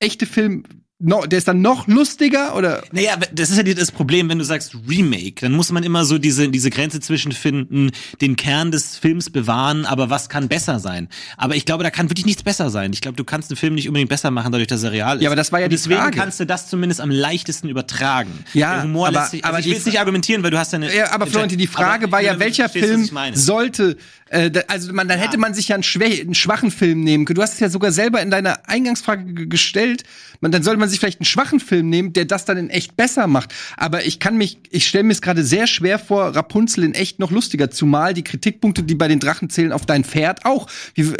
echte 0.00 0.26
Film, 0.26 0.64
no, 1.04 1.26
der 1.26 1.38
ist 1.38 1.46
dann 1.48 1.60
noch 1.60 1.86
lustiger 1.86 2.56
oder? 2.56 2.82
Naja, 2.92 3.16
das 3.32 3.50
ist 3.50 3.56
ja 3.56 3.62
die- 3.62 3.74
das 3.74 3.92
Problem, 3.92 4.28
wenn 4.28 4.38
du 4.38 4.44
sagst 4.44 4.74
Remake, 4.88 5.34
dann 5.42 5.52
muss 5.52 5.70
man 5.70 5.82
immer 5.82 6.04
so 6.04 6.18
diese, 6.18 6.48
diese 6.48 6.70
Grenze 6.70 7.00
zwischen 7.00 7.32
finden, 7.32 7.90
den 8.20 8.36
Kern 8.36 8.70
des 8.70 8.96
Films 8.96 9.30
bewahren, 9.30 9.84
aber 9.86 10.10
was 10.10 10.28
kann 10.28 10.48
besser 10.48 10.78
sein? 10.78 11.08
Aber 11.36 11.56
ich 11.56 11.64
glaube, 11.66 11.84
da 11.84 11.90
kann 11.90 12.10
wirklich 12.10 12.26
nichts 12.26 12.42
besser 12.42 12.70
sein. 12.70 12.92
Ich 12.92 13.00
glaube, 13.00 13.16
du 13.16 13.24
kannst 13.24 13.50
einen 13.50 13.56
Film 13.56 13.74
nicht 13.74 13.88
unbedingt 13.88 14.08
besser 14.08 14.30
machen, 14.30 14.50
dadurch, 14.52 14.68
dass 14.68 14.82
er 14.82 14.92
real 14.92 15.16
ist. 15.18 15.22
Ja, 15.22 15.28
aber 15.28 15.36
das 15.36 15.52
war 15.52 15.60
ja 15.60 15.66
Und 15.66 15.70
die 15.72 15.76
deswegen 15.76 16.00
Frage. 16.00 16.16
kannst 16.18 16.40
du 16.40 16.46
das 16.46 16.68
zumindest 16.68 17.00
am 17.00 17.10
leichtesten 17.10 17.68
übertragen. 17.68 18.30
Ja, 18.54 18.74
Der 18.74 18.82
Humor 18.84 19.08
aber- 19.08 19.20
lässt 19.20 19.30
sich, 19.32 19.44
aber 19.44 19.56
also 19.56 19.58
ich 19.60 19.64
die 19.66 19.70
will 19.72 19.76
jetzt 19.76 19.86
nicht 19.86 20.00
argumentieren, 20.00 20.42
weil 20.42 20.50
du 20.50 20.58
hast 20.58 20.72
ja 20.72 20.76
eine. 20.76 20.94
Ja, 20.94 21.10
aber 21.12 21.26
Florentin, 21.26 21.58
die 21.58 21.66
Frage 21.66 22.04
Aber 22.06 22.12
war 22.12 22.22
ja, 22.22 22.38
welcher 22.38 22.68
Film 22.68 23.02
ich 23.02 23.38
sollte, 23.40 23.96
äh, 24.34 24.50
da- 24.50 24.62
also 24.68 24.92
man, 24.92 25.08
dann 25.08 25.18
hätte 25.18 25.38
man 25.38 25.54
sich 25.54 25.68
ja 25.68 25.76
einen, 25.76 25.82
schwä 25.82 26.20
einen 26.20 26.34
schwachen 26.34 26.70
Film 26.70 27.02
nehmen 27.04 27.24
können. 27.24 27.36
Du 27.36 27.42
hast 27.42 27.54
es 27.54 27.60
ja 27.60 27.68
sogar 27.68 27.92
selber 27.92 28.20
in 28.20 28.30
deiner 28.30 28.68
Eingangsfrage 28.68 29.46
gestellt. 29.48 30.02
Man, 30.40 30.50
dann 30.52 30.62
sollte 30.62 30.80
man 30.80 30.88
sich 30.88 30.98
vielleicht 31.00 31.20
einen 31.20 31.26
schwachen 31.26 31.60
Film 31.60 31.88
nehmen, 31.88 32.12
der 32.12 32.24
das 32.24 32.44
dann 32.44 32.56
in 32.56 32.68
echt 32.70 32.96
besser 32.96 33.26
macht. 33.26 33.54
Aber 33.76 34.04
ich 34.04 34.18
kann 34.18 34.36
mich, 34.36 34.58
ich 34.70 34.86
stelle 34.86 35.04
mir 35.04 35.12
es 35.12 35.22
gerade 35.22 35.44
sehr 35.44 35.66
schwer 35.66 35.98
vor, 35.98 36.34
Rapunzel 36.36 36.84
in 36.84 36.94
echt 36.94 37.18
noch 37.18 37.30
lustiger. 37.30 37.70
Zumal 37.70 38.12
die 38.14 38.24
Kritikpunkte, 38.24 38.82
die 38.82 38.94
bei 38.94 39.08
den 39.08 39.20
Drachen 39.20 39.48
zählen, 39.50 39.72
auf 39.72 39.86
dein 39.86 40.04
Pferd 40.04 40.44
auch. 40.44 40.68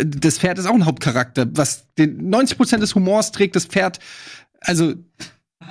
Das 0.04 0.38
Pferd 0.38 0.58
ist 0.58 0.66
auch 0.66 0.74
ein 0.74 0.84
Hauptcharakter. 0.86 1.46
Was 1.52 1.84
den 1.96 2.30
90% 2.34 2.78
des 2.78 2.94
Humors 2.94 3.32
trägt 3.32 3.56
das 3.56 3.66
Pferd. 3.66 4.00
Also 4.60 4.94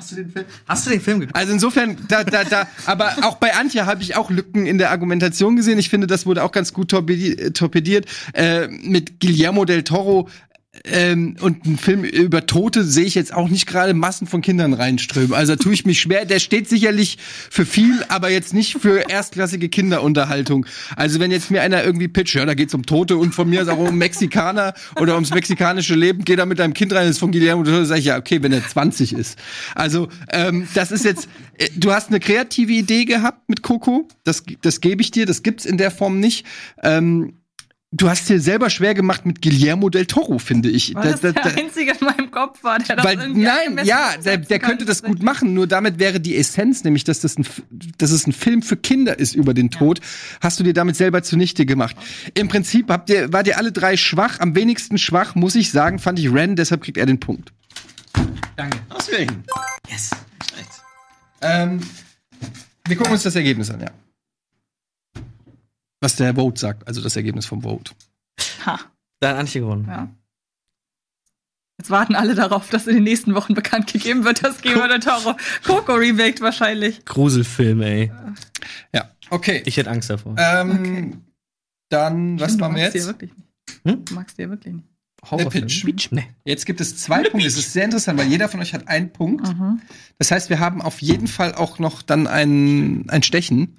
Hast 0.03 0.11
du 0.11 0.15
den 0.17 0.29
Film, 0.29 0.45
hast 0.67 0.85
du 0.85 0.89
den 0.89 0.99
Film 0.99 1.19
geguckt? 1.21 1.37
also 1.37 1.53
insofern, 1.53 1.97
da, 2.09 2.25
da, 2.25 2.43
da, 2.43 2.67
aber 2.85 3.13
auch 3.21 3.35
bei 3.37 3.53
Antje 3.53 3.85
habe 3.85 4.03
ich 4.03 4.17
auch 4.17 4.29
Lücken 4.29 4.65
in 4.65 4.77
der 4.77 4.91
Argumentation 4.91 5.55
gesehen. 5.55 5.79
Ich 5.79 5.89
finde, 5.89 6.07
das 6.07 6.25
wurde 6.25 6.43
auch 6.43 6.51
ganz 6.51 6.73
gut 6.73 6.91
torpedi 6.91 7.53
torpediert. 7.53 8.05
Äh, 8.33 8.67
mit 8.67 9.21
Guillermo 9.21 9.63
del 9.63 9.83
Toro 9.83 10.27
ähm, 10.85 11.35
und 11.39 11.65
ein 11.65 11.77
Film 11.77 12.03
über 12.03 12.47
Tote 12.47 12.83
sehe 12.83 13.05
ich 13.05 13.13
jetzt 13.13 13.31
auch 13.31 13.47
nicht 13.47 13.67
gerade 13.67 13.93
Massen 13.93 14.25
von 14.25 14.41
Kindern 14.41 14.73
reinströmen. 14.73 15.33
Also 15.33 15.55
tue 15.55 15.73
ich 15.73 15.85
mich 15.85 16.01
schwer. 16.01 16.25
Der 16.25 16.39
steht 16.39 16.67
sicherlich 16.67 17.19
für 17.51 17.65
viel, 17.65 18.03
aber 18.09 18.31
jetzt 18.31 18.55
nicht 18.55 18.79
für 18.79 19.07
erstklassige 19.07 19.69
Kinderunterhaltung. 19.69 20.65
Also 20.95 21.19
wenn 21.19 21.29
jetzt 21.29 21.51
mir 21.51 21.61
einer 21.61 21.83
irgendwie 21.83 22.07
pitcht, 22.07 22.33
ja, 22.33 22.45
da 22.45 22.55
geht's 22.55 22.73
um 22.73 22.87
Tote 22.87 23.17
und 23.17 23.35
von 23.35 23.47
mir 23.47 23.61
ist 23.61 23.67
auch 23.67 23.77
um 23.77 23.99
Mexikaner 23.99 24.73
oder 24.99 25.13
ums 25.13 25.31
mexikanische 25.31 25.93
Leben, 25.93 26.25
geh 26.25 26.35
da 26.35 26.47
mit 26.47 26.57
deinem 26.57 26.73
Kind 26.73 26.91
rein, 26.91 27.03
das 27.03 27.11
ist 27.11 27.19
von 27.19 27.31
Guillermo 27.31 27.61
del 27.61 27.73
Toro, 27.73 27.85
sag 27.85 27.99
ich, 27.99 28.05
ja, 28.05 28.17
okay, 28.17 28.41
wenn 28.41 28.51
er 28.51 28.67
20 28.67 29.13
ist. 29.13 29.37
Also 29.75 30.07
ähm, 30.31 30.67
das 30.73 30.91
ist 30.91 31.05
jetzt, 31.05 31.29
äh, 31.59 31.69
du 31.75 31.91
hast 31.93 32.09
eine 32.09 32.19
kreative 32.19 32.73
Idee 32.73 33.05
gehabt 33.05 33.47
mit 33.47 33.61
Coco, 33.61 34.07
das, 34.23 34.43
das 34.63 34.81
gebe 34.81 35.03
ich 35.03 35.11
dir, 35.11 35.27
das 35.27 35.43
gibt's 35.43 35.65
in 35.65 35.77
der 35.77 35.91
Form 35.91 36.19
nicht. 36.19 36.47
Ähm, 36.81 37.42
du 37.95 38.09
hast 38.09 38.27
dir 38.27 38.39
selber 38.41 38.69
schwer 38.69 38.93
gemacht 38.95 39.25
mit 39.25 39.41
Guillermo 39.41 39.89
del 39.89 40.05
Toro, 40.07 40.39
finde 40.39 40.69
ich. 40.69 40.93
Weil 40.95 41.03
Da- 41.03 41.11
das 41.11 41.21
da- 41.21 41.31
der 41.31 41.43
da- 41.43 41.49
einzige 41.61 41.91
in 41.91 42.05
meinem 42.05 42.31
Kopf 42.31 42.63
war, 42.63 42.79
der 42.79 42.95
das 42.95 43.05
weil, 43.05 43.19
irgendwie 43.19 43.43
nein, 43.43 43.79
ja, 43.85 44.11
der, 44.23 44.37
der 44.37 44.59
könnte 44.59 44.85
das 44.85 45.03
gut 45.03 45.21
machen, 45.23 45.53
nur 45.53 45.67
damit 45.67 45.99
wäre 45.99 46.19
die 46.19 46.35
Essenz, 46.35 46.83
nämlich, 46.83 47.03
dass 47.03 47.19
das 47.19 47.37
ein, 47.37 47.45
dass 47.97 48.11
es 48.11 48.25
ein 48.27 48.33
Film 48.33 48.61
für 48.63 48.75
Kinder 48.77 49.17
ist 49.19 49.35
über 49.35 49.53
den 49.53 49.69
Tod, 49.69 49.99
hast 50.41 50.59
du 50.59 50.63
dir 50.63 50.73
damit 50.73 50.95
selber 50.95 51.23
zunichte 51.23 51.65
gemacht. 51.65 51.95
Im 52.33 52.47
Prinzip 52.47 52.89
habt 52.89 53.09
ihr, 53.09 53.31
wart 53.31 53.47
ihr 53.47 53.57
alle 53.57 53.71
drei 53.71 53.95
schwach, 53.95 54.39
am 54.39 54.55
wenigsten 54.55 54.97
schwach, 54.97 55.35
muss 55.35 55.55
ich 55.55 55.71
sagen, 55.71 55.99
fand 55.99 56.17
ich 56.19 56.33
Ren, 56.33 56.55
deshalb 56.55 56.81
kriegt 56.83 56.97
er 56.97 57.05
den 57.05 57.19
Punkt. 57.19 57.53
Deswegen. 58.97 59.43
Yes. 59.89 60.11
Ähm, 61.41 61.79
wir 62.87 62.95
gucken 62.95 63.13
uns 63.13 63.23
das 63.23 63.35
Ergebnis 63.35 63.69
an, 63.69 63.81
ja. 63.81 63.87
Was 66.03 66.17
der 66.17 66.35
Vote 66.35 66.59
sagt, 66.59 66.85
also 66.87 67.01
das 67.01 67.15
Ergebnis 67.15 67.45
vom 67.45 67.61
Vote. 67.61 67.93
Ha, 68.65 68.77
Da 69.21 69.29
hat 69.29 69.37
Antje 69.37 69.61
gewonnen. 69.61 69.85
ja. 69.87 70.09
Jetzt 71.79 71.89
warten 71.89 72.13
alle 72.15 72.35
darauf, 72.35 72.69
dass 72.69 72.85
in 72.87 72.95
den 72.95 73.03
nächsten 73.03 73.33
Wochen 73.35 73.55
bekannt 73.55 73.91
gegeben 73.91 74.23
wird, 74.25 74.43
dass 74.43 74.61
Guillermo 74.61 74.87
del 74.87 74.99
Toro 74.99 75.35
Coco 75.65 75.93
remaked 75.93 76.39
wahrscheinlich. 76.41 77.03
Gruselfilm, 77.05 77.81
ey. 77.81 78.11
Ja, 78.93 79.09
okay. 79.31 79.63
Ich 79.65 79.77
hätte 79.77 79.89
Angst 79.89 80.09
davor. 80.09 80.35
ähm, 80.37 81.23
Dann, 81.89 82.39
was 82.39 82.49
Stimmt, 82.53 82.61
du 82.61 82.65
machen 82.65 82.75
wir 82.75 82.83
magst 82.83 82.93
die 82.93 82.97
jetzt? 82.99 83.05
ja 83.07 83.11
wirklich 83.11 83.31
nicht. 83.35 83.47
Hm? 83.85 84.05
Du 84.05 84.13
magst 84.13 84.37
ja 84.37 84.49
wirklich 84.49 84.73
nicht. 84.75 84.85
Horrorfilm. 85.31 85.67
Pitch. 85.67 86.11
Nee. 86.11 86.27
Jetzt 86.45 86.65
gibt 86.65 86.79
es 86.81 86.97
zwei 86.97 87.23
Punkte. 87.23 87.47
Es 87.47 87.57
ist 87.57 87.71
sehr 87.73 87.85
interessant, 87.85 88.19
weil 88.19 88.27
jeder 88.27 88.49
von 88.49 88.59
euch 88.59 88.73
hat 88.73 88.87
einen 88.89 89.11
Punkt. 89.11 89.47
Das 90.19 90.31
heißt, 90.31 90.49
wir 90.49 90.59
haben 90.59 90.81
auf 90.81 91.01
jeden 91.01 91.27
Fall 91.27 91.55
auch 91.55 91.79
noch 91.79 92.01
dann 92.01 92.27
ein, 92.27 93.09
ein 93.09 93.23
Stechen. 93.23 93.77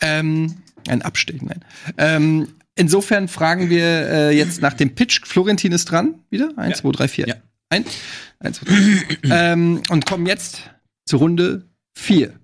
Ähm, 0.00 0.56
ein 0.88 1.02
Abstechen, 1.02 1.48
nein. 1.48 1.64
Ähm, 1.98 2.48
insofern 2.74 3.28
fragen 3.28 3.70
wir 3.70 3.84
äh, 3.84 4.36
jetzt 4.36 4.60
nach 4.60 4.74
dem 4.74 4.94
Pitch. 4.94 5.24
Florentin 5.24 5.72
ist 5.72 5.86
dran. 5.86 6.16
Wieder? 6.30 6.52
Eins, 6.56 6.78
zwei, 6.78 6.90
drei, 6.92 7.08
vier. 7.08 7.28
Ja. 7.28 7.34
Ein, 7.68 7.84
eins, 8.38 8.58
zwei, 8.58 8.66
drei. 8.66 9.28
ähm, 9.52 9.82
und 9.88 10.06
kommen 10.06 10.26
jetzt 10.26 10.70
zur 11.06 11.20
Runde 11.20 11.66
vier. 11.94 12.38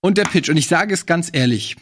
Und 0.00 0.18
der 0.18 0.24
Pitch. 0.24 0.50
Und 0.50 0.56
ich 0.56 0.68
sage 0.68 0.92
es 0.92 1.06
ganz 1.06 1.30
ehrlich. 1.32 1.76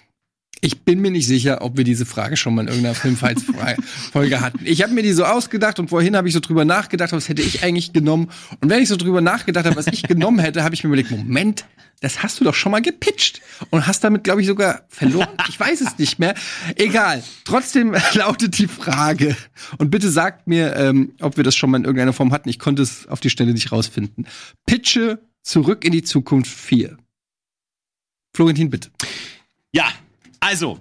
Ich 0.64 0.82
bin 0.82 1.00
mir 1.00 1.10
nicht 1.10 1.26
sicher, 1.26 1.60
ob 1.62 1.76
wir 1.76 1.82
diese 1.82 2.06
Frage 2.06 2.36
schon 2.36 2.54
mal 2.54 2.62
in 2.62 2.68
irgendeiner 2.68 2.94
Filmfights-Folge 2.94 4.40
hatten. 4.40 4.60
Ich 4.64 4.80
habe 4.84 4.92
mir 4.92 5.02
die 5.02 5.12
so 5.12 5.24
ausgedacht 5.24 5.80
und 5.80 5.88
vorhin 5.88 6.16
habe 6.16 6.28
ich 6.28 6.34
so 6.34 6.38
drüber 6.38 6.64
nachgedacht, 6.64 7.10
was 7.10 7.28
hätte 7.28 7.42
ich 7.42 7.64
eigentlich 7.64 7.92
genommen. 7.92 8.30
Und 8.60 8.70
wenn 8.70 8.80
ich 8.80 8.88
so 8.88 8.94
drüber 8.94 9.20
nachgedacht 9.20 9.66
habe, 9.66 9.74
was 9.74 9.88
ich 9.88 10.04
genommen 10.04 10.38
hätte, 10.38 10.62
habe 10.62 10.76
ich 10.76 10.84
mir 10.84 10.88
überlegt, 10.88 11.10
Moment, 11.10 11.64
das 12.00 12.22
hast 12.22 12.38
du 12.38 12.44
doch 12.44 12.54
schon 12.54 12.70
mal 12.70 12.80
gepitcht 12.80 13.42
und 13.70 13.88
hast 13.88 14.04
damit, 14.04 14.22
glaube 14.22 14.40
ich, 14.40 14.46
sogar 14.46 14.82
verloren. 14.88 15.30
Ich 15.48 15.58
weiß 15.58 15.80
es 15.80 15.98
nicht 15.98 16.20
mehr. 16.20 16.36
Egal. 16.76 17.24
Trotzdem 17.44 17.96
lautet 18.14 18.56
die 18.58 18.68
Frage. 18.68 19.36
Und 19.78 19.90
bitte 19.90 20.10
sagt 20.10 20.46
mir, 20.46 20.76
ähm, 20.76 21.12
ob 21.20 21.36
wir 21.36 21.42
das 21.42 21.56
schon 21.56 21.72
mal 21.72 21.78
in 21.78 21.84
irgendeiner 21.84 22.12
Form 22.12 22.32
hatten. 22.32 22.48
Ich 22.48 22.60
konnte 22.60 22.82
es 22.82 23.08
auf 23.08 23.18
die 23.18 23.30
Stelle 23.30 23.52
nicht 23.52 23.72
rausfinden. 23.72 24.28
Pitche 24.64 25.20
zurück 25.42 25.84
in 25.84 25.90
die 25.90 26.04
Zukunft 26.04 26.52
4. 26.52 26.98
Florentin, 28.32 28.70
bitte. 28.70 28.90
Ja, 29.72 29.86
also. 30.42 30.78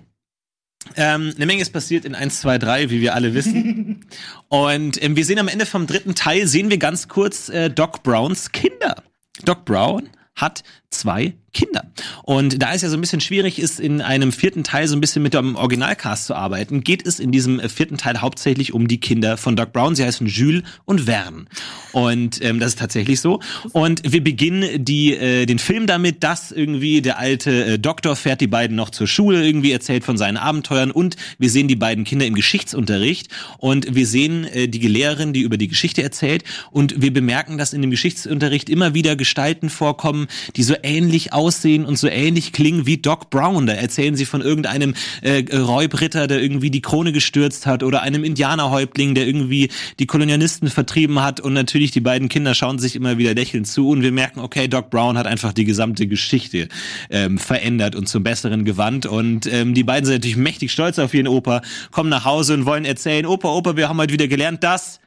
Ähm, 0.96 1.34
eine 1.36 1.46
Menge 1.46 1.62
ist 1.62 1.72
passiert 1.72 2.06
in 2.06 2.16
1, 2.16 2.42
2, 2.42 2.58
3, 2.58 2.90
wie 2.90 3.02
wir 3.02 3.14
alle 3.14 3.36
wissen. 3.36 4.04
Und 4.50 5.02
ähm, 5.02 5.16
wir 5.16 5.26
sehen 5.26 5.38
am 5.38 5.48
Ende 5.48 5.68
vom 5.68 5.86
dritten 5.86 6.16
Teil, 6.16 6.48
sehen 6.48 6.72
wir 6.72 6.80
ganz 6.80 7.08
kurz 7.08 7.50
äh, 7.50 7.70
Doc 7.70 8.02
Browns 8.02 8.52
Kinder. 8.52 9.04
Doc 9.46 9.64
Brown 9.64 10.10
hat 10.36 10.64
zwei 10.92 11.34
Kinder. 11.54 11.84
Und 12.24 12.62
da 12.62 12.74
es 12.74 12.82
ja 12.82 12.90
so 12.90 12.96
ein 12.96 13.02
bisschen 13.02 13.20
schwierig 13.20 13.60
ist, 13.60 13.80
in 13.80 14.02
einem 14.02 14.32
vierten 14.32 14.64
Teil 14.64 14.88
so 14.88 14.96
ein 14.96 15.02
bisschen 15.02 15.22
mit 15.22 15.34
dem 15.34 15.56
Originalcast 15.56 16.26
zu 16.26 16.34
arbeiten, 16.34 16.82
geht 16.82 17.06
es 17.06 17.20
in 17.20 17.32
diesem 17.32 17.60
äh, 17.60 17.68
vierten 17.68 17.98
Teil 17.98 18.22
hauptsächlich 18.22 18.74
um 18.74 18.88
die 18.88 19.00
Kinder 19.00 19.36
von 19.36 19.56
Doc 19.58 19.74
Brown. 19.74 19.96
Sie 19.96 20.06
heißen 20.06 20.28
Jules 20.28 20.64
und 20.86 21.02
Verne. 21.02 21.46
Und 21.92 22.42
ähm, 22.44 22.60
das 22.60 22.70
ist 22.70 22.80
tatsächlich 22.80 23.20
so. 23.20 23.42
Und 23.74 24.02
wir 24.10 24.24
beginnen 24.24 24.86
die, 24.86 25.14
äh, 25.14 25.46
den 25.46 25.60
Film 25.60 25.88
damit, 25.88 26.24
dass 26.24 26.52
irgendwie 26.52 27.02
der 27.02 27.20
alte 27.20 27.66
äh, 27.66 27.80
Doktor 27.80 28.16
fährt 28.16 28.40
die 28.40 28.48
beiden 28.48 28.78
noch 28.78 28.90
zur 28.90 29.08
Schule, 29.08 29.46
irgendwie 29.46 29.74
erzählt 29.74 30.06
von 30.06 30.18
seinen 30.18 30.38
Abenteuern 30.38 30.92
und 30.92 31.18
wir 31.38 31.50
sehen 31.50 31.68
die 31.68 31.76
beiden 31.76 32.06
Kinder 32.06 32.26
im 32.26 32.36
Geschichtsunterricht 32.36 33.28
und 33.58 33.94
wir 33.94 34.08
sehen 34.08 34.46
äh, 34.46 34.70
die 34.70 34.88
Lehrerin, 34.88 35.34
die 35.34 35.42
über 35.42 35.58
die 35.58 35.68
Geschichte 35.68 36.02
erzählt 36.02 36.46
und 36.72 37.02
wir 37.02 37.12
bemerken, 37.12 37.58
dass 37.58 37.74
in 37.74 37.82
dem 37.82 37.92
Geschichtsunterricht 37.92 38.70
immer 38.70 38.94
wieder 38.94 39.18
Gestalten 39.18 39.70
vorkommen, 39.70 40.28
die 40.56 40.64
so 40.64 40.76
ähnlich 40.84 41.34
aussehen 41.34 41.86
und 41.86 41.98
so 41.98 42.08
ähnlich 42.08 42.54
klingen 42.54 42.86
wie 42.86 42.98
Doc 42.98 43.30
Brown. 43.30 43.66
Da 43.66 43.74
erzählen 43.74 44.16
sie 44.16 44.26
von 44.26 44.42
irgendeinem 44.42 44.94
äh, 45.22 45.44
Räubritter, 45.56 46.28
der 46.28 46.42
irgendwie 46.42 46.72
die 46.72 46.82
Krone 46.82 47.12
gestürzt 47.12 47.66
hat 47.66 47.84
oder 47.84 48.02
einem 48.02 48.24
Indianerhäuptling, 48.24 49.16
der 49.16 49.28
irgendwie 49.28 49.70
die 50.00 50.06
Kolonialisten 50.06 50.70
vertrieben 50.70 51.22
hat 51.22 51.40
und 51.40 51.54
natürlich 51.54 51.92
die 51.92 52.02
beiden 52.02 52.30
Kinder 52.30 52.54
schauen 52.54 52.80
sich 52.80 52.96
immer 52.96 53.18
wieder 53.18 53.34
lächelnd 53.34 53.68
zu 53.68 53.90
und 53.90 54.02
wir 54.02 54.12
merken, 54.12 54.40
okay, 54.40 54.68
Doc 54.68 54.90
Brown 54.90 55.18
hat 55.18 55.28
einfach 55.28 55.54
die 55.54 55.66
gesamte 55.66 56.08
Geschichte 56.08 56.68
ähm, 57.10 57.38
verändert 57.38 57.96
und 57.96 58.08
zum 58.08 58.24
Besseren 58.24 58.66
gewandt 58.66 59.06
und 59.06 59.48
ähm, 59.52 59.74
die 59.74 59.84
beiden 59.84 60.06
sind 60.06 60.16
natürlich 60.16 60.38
mächtig 60.38 60.72
stolz 60.72 61.00
auf 61.00 61.14
ihren 61.14 61.28
Opa, 61.28 61.62
kommen 61.92 62.10
nach 62.10 62.26
Hause 62.26 62.54
und 62.54 62.66
wollen 62.66 62.86
erzählen, 62.86 63.26
Opa, 63.26 63.50
Opa, 63.50 63.78
wir 63.78 63.90
haben 63.90 63.98
heute 63.98 64.14
wieder 64.14 64.28
gelernt, 64.28 64.64
dass 64.64 65.00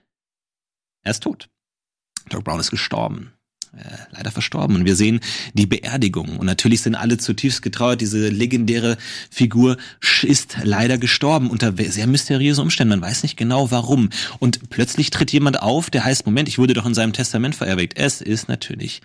er 1.03 1.11
ist 1.11 1.23
tot. 1.23 1.49
Doc 2.31 2.45
Brown 2.45 2.61
ist 2.61 2.71
gestorben 2.71 3.34
leider 4.13 4.31
verstorben. 4.31 4.77
Und 4.77 4.85
wir 4.85 4.97
sehen 4.97 5.21
die 5.55 5.67
Beerdigung. 5.67 6.37
Und 6.37 6.47
natürlich 6.47 6.83
sind 6.83 6.95
alle 6.95 7.19
zutiefst 7.19 7.63
getrauert. 7.63 8.01
Diese 8.01 8.29
legendäre 8.29 8.97
Figur 9.31 9.77
ist 10.23 10.57
leider 10.63 10.99
gestorben 10.99 11.51
unter 11.51 11.75
sehr 11.77 12.07
mysteriösen 12.07 12.63
Umständen. 12.63 12.91
Man 12.91 13.03
weiß 13.03 13.23
nicht 13.23 13.37
genau 13.37 13.71
warum. 13.71 14.11
Und 14.39 14.71
plötzlich 14.71 15.11
tritt 15.11 15.33
jemand 15.33 15.63
auf, 15.63 15.91
der 15.91 16.05
heißt, 16.05 16.27
Moment, 16.27 16.49
ich 16.49 16.59
wurde 16.59 16.75
doch 16.75 16.87
in 16.87 16.95
seinem 16.95 17.13
Testament 17.13 17.55
verewigt. 17.55 17.97
Es 17.97 18.21
ist 18.21 18.49
natürlich 18.49 19.01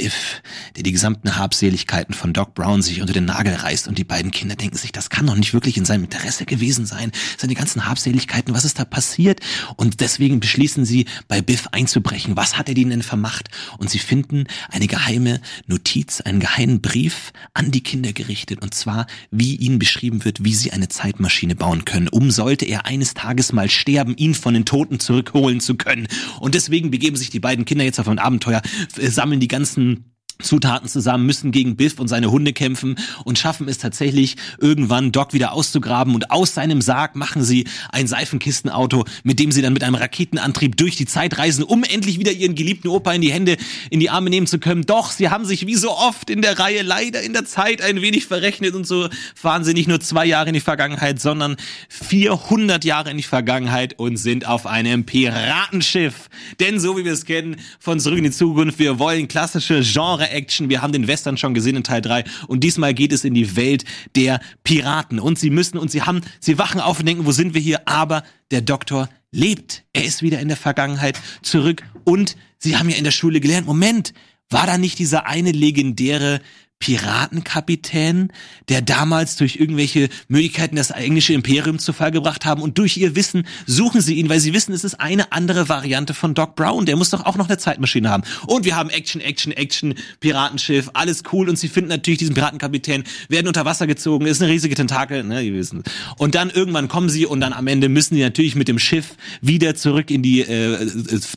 Biff, 0.00 0.40
der 0.76 0.82
die 0.82 0.92
gesamten 0.92 1.36
Habseligkeiten 1.36 2.14
von 2.14 2.32
Doc 2.32 2.54
Brown 2.54 2.80
sich 2.80 3.02
unter 3.02 3.12
den 3.12 3.26
Nagel 3.26 3.54
reißt 3.54 3.86
und 3.86 3.98
die 3.98 4.04
beiden 4.04 4.30
Kinder 4.30 4.54
denken 4.56 4.78
sich, 4.78 4.92
das 4.92 5.10
kann 5.10 5.26
doch 5.26 5.34
nicht 5.34 5.52
wirklich 5.52 5.76
in 5.76 5.84
seinem 5.84 6.04
Interesse 6.04 6.46
gewesen 6.46 6.86
sein. 6.86 7.12
Seine 7.36 7.54
ganzen 7.54 7.86
Habseligkeiten, 7.86 8.54
was 8.54 8.64
ist 8.64 8.78
da 8.78 8.86
passiert? 8.86 9.40
Und 9.76 10.00
deswegen 10.00 10.40
beschließen 10.40 10.86
sie, 10.86 11.06
bei 11.28 11.42
Biff 11.42 11.68
einzubrechen. 11.72 12.34
Was 12.34 12.56
hat 12.56 12.68
er 12.68 12.76
ihnen 12.76 12.90
denn 12.90 13.02
vermacht? 13.02 13.50
Und 13.76 13.90
sie 13.90 13.98
finden 14.10 14.46
eine 14.70 14.88
geheime 14.88 15.40
Notiz, 15.68 16.20
einen 16.20 16.40
geheimen 16.40 16.80
Brief 16.80 17.32
an 17.54 17.70
die 17.70 17.80
Kinder 17.80 18.12
gerichtet. 18.12 18.60
Und 18.60 18.74
zwar, 18.74 19.06
wie 19.30 19.54
ihnen 19.54 19.78
beschrieben 19.78 20.24
wird, 20.24 20.42
wie 20.42 20.52
sie 20.52 20.72
eine 20.72 20.88
Zeitmaschine 20.88 21.54
bauen 21.54 21.84
können, 21.84 22.08
um 22.08 22.32
sollte 22.32 22.64
er 22.64 22.86
eines 22.86 23.14
Tages 23.14 23.52
mal 23.52 23.70
sterben, 23.70 24.16
ihn 24.16 24.34
von 24.34 24.54
den 24.54 24.64
Toten 24.64 24.98
zurückholen 24.98 25.60
zu 25.60 25.76
können. 25.76 26.08
Und 26.40 26.56
deswegen 26.56 26.90
begeben 26.90 27.14
sich 27.14 27.30
die 27.30 27.38
beiden 27.38 27.64
Kinder 27.64 27.84
jetzt 27.84 28.00
auf 28.00 28.08
ein 28.08 28.18
Abenteuer, 28.18 28.62
sammeln 28.98 29.38
die 29.38 29.46
ganzen 29.46 30.09
Zutaten 30.42 30.88
zusammen, 30.88 31.26
müssen 31.26 31.52
gegen 31.52 31.76
Biff 31.76 31.98
und 31.98 32.08
seine 32.08 32.30
Hunde 32.30 32.52
kämpfen 32.52 32.96
und 33.24 33.38
schaffen 33.38 33.68
es 33.68 33.78
tatsächlich 33.78 34.36
irgendwann 34.58 35.12
Doc 35.12 35.32
wieder 35.32 35.52
auszugraben 35.52 36.14
und 36.14 36.30
aus 36.30 36.54
seinem 36.54 36.80
Sarg 36.80 37.16
machen 37.16 37.42
sie 37.42 37.66
ein 37.90 38.06
Seifenkistenauto, 38.06 39.04
mit 39.22 39.38
dem 39.38 39.52
sie 39.52 39.62
dann 39.62 39.72
mit 39.72 39.82
einem 39.82 39.94
Raketenantrieb 39.94 40.76
durch 40.76 40.96
die 40.96 41.06
Zeit 41.06 41.38
reisen, 41.38 41.64
um 41.64 41.84
endlich 41.84 42.18
wieder 42.18 42.32
ihren 42.32 42.54
geliebten 42.54 42.88
Opa 42.88 43.12
in 43.12 43.20
die 43.20 43.32
Hände, 43.32 43.56
in 43.90 44.00
die 44.00 44.10
Arme 44.10 44.30
nehmen 44.30 44.46
zu 44.46 44.58
können. 44.58 44.86
Doch, 44.86 45.10
sie 45.10 45.28
haben 45.28 45.44
sich 45.44 45.66
wie 45.66 45.74
so 45.74 45.90
oft 45.90 46.30
in 46.30 46.42
der 46.42 46.58
Reihe 46.58 46.82
leider 46.82 47.22
in 47.22 47.32
der 47.32 47.44
Zeit 47.44 47.82
ein 47.82 48.00
wenig 48.02 48.26
verrechnet 48.26 48.74
und 48.74 48.86
so 48.86 49.08
fahren 49.34 49.64
sie 49.64 49.74
nicht 49.74 49.88
nur 49.88 50.00
zwei 50.00 50.26
Jahre 50.26 50.48
in 50.48 50.54
die 50.54 50.60
Vergangenheit, 50.60 51.20
sondern 51.20 51.56
400 51.88 52.84
Jahre 52.84 53.10
in 53.10 53.16
die 53.16 53.22
Vergangenheit 53.22 53.98
und 53.98 54.16
sind 54.16 54.46
auf 54.46 54.66
einem 54.66 55.04
Piratenschiff. 55.04 56.28
Denn 56.58 56.80
so 56.80 56.96
wie 56.96 57.04
wir 57.04 57.12
es 57.12 57.24
kennen 57.24 57.56
von 57.78 58.00
Zurück 58.00 58.18
in 58.18 58.24
die 58.24 58.30
Zukunft, 58.30 58.78
wir 58.78 58.98
wollen 58.98 59.28
klassische 59.28 59.80
Genre 59.82 60.29
Action. 60.30 60.68
Wir 60.68 60.82
haben 60.82 60.92
den 60.92 61.06
Western 61.06 61.36
schon 61.36 61.54
gesehen 61.54 61.76
in 61.76 61.84
Teil 61.84 62.00
3 62.00 62.24
und 62.46 62.64
diesmal 62.64 62.94
geht 62.94 63.12
es 63.12 63.24
in 63.24 63.34
die 63.34 63.56
Welt 63.56 63.84
der 64.16 64.40
Piraten 64.64 65.18
und 65.18 65.38
sie 65.38 65.50
müssen 65.50 65.78
und 65.78 65.90
sie 65.90 66.02
haben, 66.02 66.22
sie 66.40 66.58
wachen 66.58 66.80
auf 66.80 67.00
und 67.00 67.06
denken, 67.06 67.26
wo 67.26 67.32
sind 67.32 67.54
wir 67.54 67.60
hier? 67.60 67.86
Aber 67.86 68.22
der 68.50 68.62
Doktor 68.62 69.08
lebt. 69.32 69.84
Er 69.92 70.04
ist 70.04 70.22
wieder 70.22 70.40
in 70.40 70.48
der 70.48 70.56
Vergangenheit 70.56 71.20
zurück 71.42 71.82
und 72.04 72.36
sie 72.58 72.76
haben 72.76 72.88
ja 72.88 72.96
in 72.96 73.04
der 73.04 73.10
Schule 73.10 73.40
gelernt, 73.40 73.66
Moment, 73.66 74.12
war 74.48 74.66
da 74.66 74.78
nicht 74.78 74.98
dieser 74.98 75.26
eine 75.26 75.52
legendäre 75.52 76.40
Piratenkapitän, 76.80 78.32
der 78.70 78.80
damals 78.80 79.36
durch 79.36 79.56
irgendwelche 79.56 80.08
Möglichkeiten 80.28 80.76
das 80.76 80.90
englische 80.90 81.34
Imperium 81.34 81.78
zu 81.78 81.92
Fall 81.92 82.10
gebracht 82.10 82.46
haben 82.46 82.62
und 82.62 82.78
durch 82.78 82.96
ihr 82.96 83.14
Wissen 83.14 83.46
suchen 83.66 84.00
sie 84.00 84.14
ihn, 84.14 84.30
weil 84.30 84.40
sie 84.40 84.54
wissen, 84.54 84.72
es 84.72 84.82
ist 84.82 84.94
eine 84.94 85.30
andere 85.30 85.68
Variante 85.68 86.14
von 86.14 86.32
Doc 86.32 86.56
Brown. 86.56 86.86
Der 86.86 86.96
muss 86.96 87.10
doch 87.10 87.26
auch 87.26 87.36
noch 87.36 87.48
eine 87.48 87.58
Zeitmaschine 87.58 88.08
haben. 88.08 88.22
Und 88.46 88.64
wir 88.64 88.76
haben 88.76 88.88
Action, 88.88 89.20
Action, 89.20 89.52
Action, 89.52 89.94
Piratenschiff, 90.20 90.90
alles 90.94 91.22
cool 91.32 91.50
und 91.50 91.56
sie 91.56 91.68
finden 91.68 91.90
natürlich 91.90 92.18
diesen 92.18 92.34
Piratenkapitän, 92.34 93.04
werden 93.28 93.46
unter 93.46 93.66
Wasser 93.66 93.86
gezogen, 93.86 94.24
ist 94.24 94.40
eine 94.40 94.50
riesige 94.50 94.74
Tentakel, 94.74 95.22
ne, 95.22 95.42
ihr 95.42 95.52
wissen. 95.52 95.82
Und 96.16 96.34
dann 96.34 96.48
irgendwann 96.48 96.88
kommen 96.88 97.10
sie 97.10 97.26
und 97.26 97.40
dann 97.42 97.52
am 97.52 97.66
Ende 97.66 97.90
müssen 97.90 98.14
die 98.14 98.22
natürlich 98.22 98.54
mit 98.54 98.68
dem 98.68 98.78
Schiff 98.78 99.16
wieder 99.42 99.74
zurück 99.74 100.10
in 100.10 100.22
die 100.22 100.40
äh, 100.40 100.88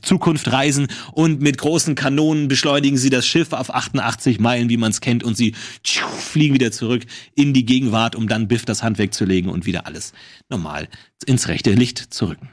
Zukunft 0.01 0.51
reisen 0.53 0.87
und 1.11 1.41
mit 1.41 1.57
großen 1.57 1.95
Kanonen 1.95 2.47
beschleunigen 2.47 2.97
sie 2.97 3.09
das 3.09 3.27
Schiff 3.27 3.51
auf 3.51 3.73
88 3.73 4.39
Meilen, 4.39 4.69
wie 4.69 4.77
man 4.77 4.91
es 4.91 5.01
kennt 5.01 5.23
und 5.23 5.32
sie 5.35 5.53
fliegen 5.83 6.53
wieder 6.53 6.71
zurück 6.71 7.03
in 7.35 7.53
die 7.53 7.65
Gegenwart, 7.65 8.15
um 8.15 8.27
dann 8.27 8.47
Biff 8.47 8.65
das 8.65 8.83
Handwerk 8.83 9.13
zu 9.13 9.25
legen 9.25 9.49
und 9.49 9.65
wieder 9.65 9.85
alles 9.87 10.13
normal 10.49 10.87
ins 11.25 11.47
rechte 11.47 11.71
Licht 11.71 12.13
zu 12.13 12.25
rücken. 12.25 12.49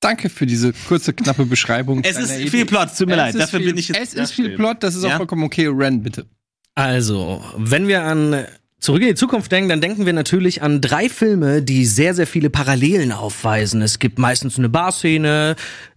Danke 0.00 0.30
für 0.30 0.46
diese 0.46 0.72
kurze, 0.72 1.12
knappe 1.12 1.44
Beschreibung. 1.44 2.02
Es 2.02 2.16
ist 2.16 2.32
viel 2.48 2.64
Plot, 2.64 2.96
tut 2.96 3.06
mir 3.06 3.14
Es 3.14 3.18
leid, 3.18 3.34
dafür 3.34 3.58
viel, 3.60 3.68
bin 3.68 3.78
ich 3.78 3.88
jetzt. 3.88 4.00
Es 4.00 4.14
ist 4.14 4.32
viel 4.32 4.56
Plot, 4.56 4.82
das 4.82 4.94
ist 4.94 5.04
auch 5.04 5.10
Ja? 5.10 5.16
vollkommen 5.18 5.44
okay. 5.44 5.66
Ren, 5.68 6.02
bitte. 6.02 6.26
Also, 6.74 7.44
wenn 7.56 7.86
wir 7.86 8.04
an 8.04 8.46
Zurück 8.80 9.02
in 9.02 9.08
die 9.08 9.14
Zukunft 9.14 9.52
denken, 9.52 9.68
dann 9.68 9.82
denken 9.82 10.06
wir 10.06 10.14
natürlich 10.14 10.62
an 10.62 10.80
drei 10.80 11.10
Filme, 11.10 11.60
die 11.60 11.84
sehr, 11.84 12.14
sehr 12.14 12.26
viele 12.26 12.48
Parallelen 12.48 13.12
aufweisen. 13.12 13.82
Es 13.82 13.98
gibt 13.98 14.18
meistens 14.18 14.56
eine 14.56 14.70
Barszene, 14.70 15.54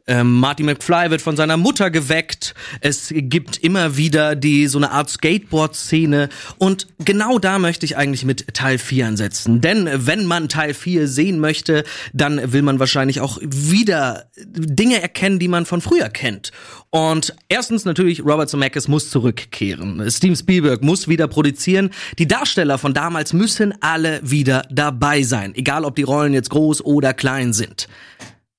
ähm, 0.07 0.39
Marty 0.39 0.63
McFly 0.63 1.09
wird 1.09 1.21
von 1.21 1.37
seiner 1.37 1.57
Mutter 1.57 1.89
geweckt, 1.89 2.53
es 2.81 3.13
gibt 3.15 3.57
immer 3.57 3.95
wieder 3.95 4.35
die 4.35 4.67
so 4.67 4.77
eine 4.77 4.91
Art 4.91 5.09
Skateboard-Szene 5.09 6.29
und 6.57 6.87
genau 6.99 7.39
da 7.39 7.57
möchte 7.59 7.85
ich 7.85 7.95
eigentlich 7.95 8.25
mit 8.25 8.53
Teil 8.53 8.77
4 8.77 9.07
ansetzen. 9.07 9.61
Denn 9.61 9.89
wenn 9.93 10.25
man 10.25 10.49
Teil 10.49 10.73
4 10.73 11.07
sehen 11.07 11.39
möchte, 11.39 11.83
dann 12.11 12.51
will 12.51 12.63
man 12.63 12.79
wahrscheinlich 12.79 13.21
auch 13.21 13.37
wieder 13.41 14.25
Dinge 14.45 15.01
erkennen, 15.01 15.39
die 15.39 15.47
man 15.47 15.65
von 15.65 15.79
früher 15.81 16.09
kennt. 16.09 16.51
Und 16.89 17.33
erstens 17.49 17.85
natürlich, 17.85 18.21
Robert 18.21 18.49
Zemeckis 18.49 18.87
muss 18.87 19.09
zurückkehren. 19.09 20.11
Steven 20.11 20.35
Spielberg 20.35 20.83
muss 20.83 21.07
wieder 21.07 21.27
produzieren. 21.27 21.89
Die 22.19 22.27
Darsteller 22.27 22.77
von 22.77 22.93
damals 22.93 23.33
müssen 23.33 23.73
alle 23.81 24.19
wieder 24.21 24.67
dabei 24.69 25.23
sein. 25.23 25.55
Egal, 25.55 25.85
ob 25.85 25.95
die 25.95 26.03
Rollen 26.03 26.33
jetzt 26.33 26.51
groß 26.51 26.85
oder 26.85 27.13
klein 27.13 27.53
sind. 27.53 27.87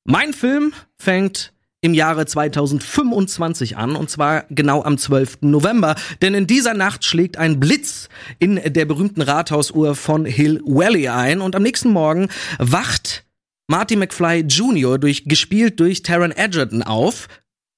Mein 0.05 0.35
Film 0.35 0.75
fängt 0.99 1.55
im 1.81 1.93
Jahre 1.93 2.25
2025 2.25 3.77
an, 3.77 3.95
und 3.95 4.09
zwar 4.09 4.45
genau 4.49 4.83
am 4.83 4.97
12. 4.97 5.39
November. 5.43 5.97
Denn 6.23 6.35
in 6.35 6.47
dieser 6.47 6.73
Nacht 6.73 7.05
schlägt 7.05 7.37
ein 7.37 7.61
Blitz 7.61 8.09
in 8.39 8.57
der 8.57 8.87
berühmten 8.87 9.21
Rathausuhr 9.21 9.95
von 9.95 10.25
Hill 10.25 10.63
Valley 10.65 11.09
ein 11.09 11.41
und 11.43 11.55
am 11.55 11.63
nächsten 11.63 11.91
Morgen 11.91 12.29
wacht 12.59 13.25
Marty 13.67 13.97
McFly 13.97 14.41
Jr. 14.41 14.99
durch, 14.99 15.25
gespielt 15.25 15.81
durch 15.81 16.03
Taron 16.03 16.33
Egerton 16.33 16.83
auf, 16.83 17.29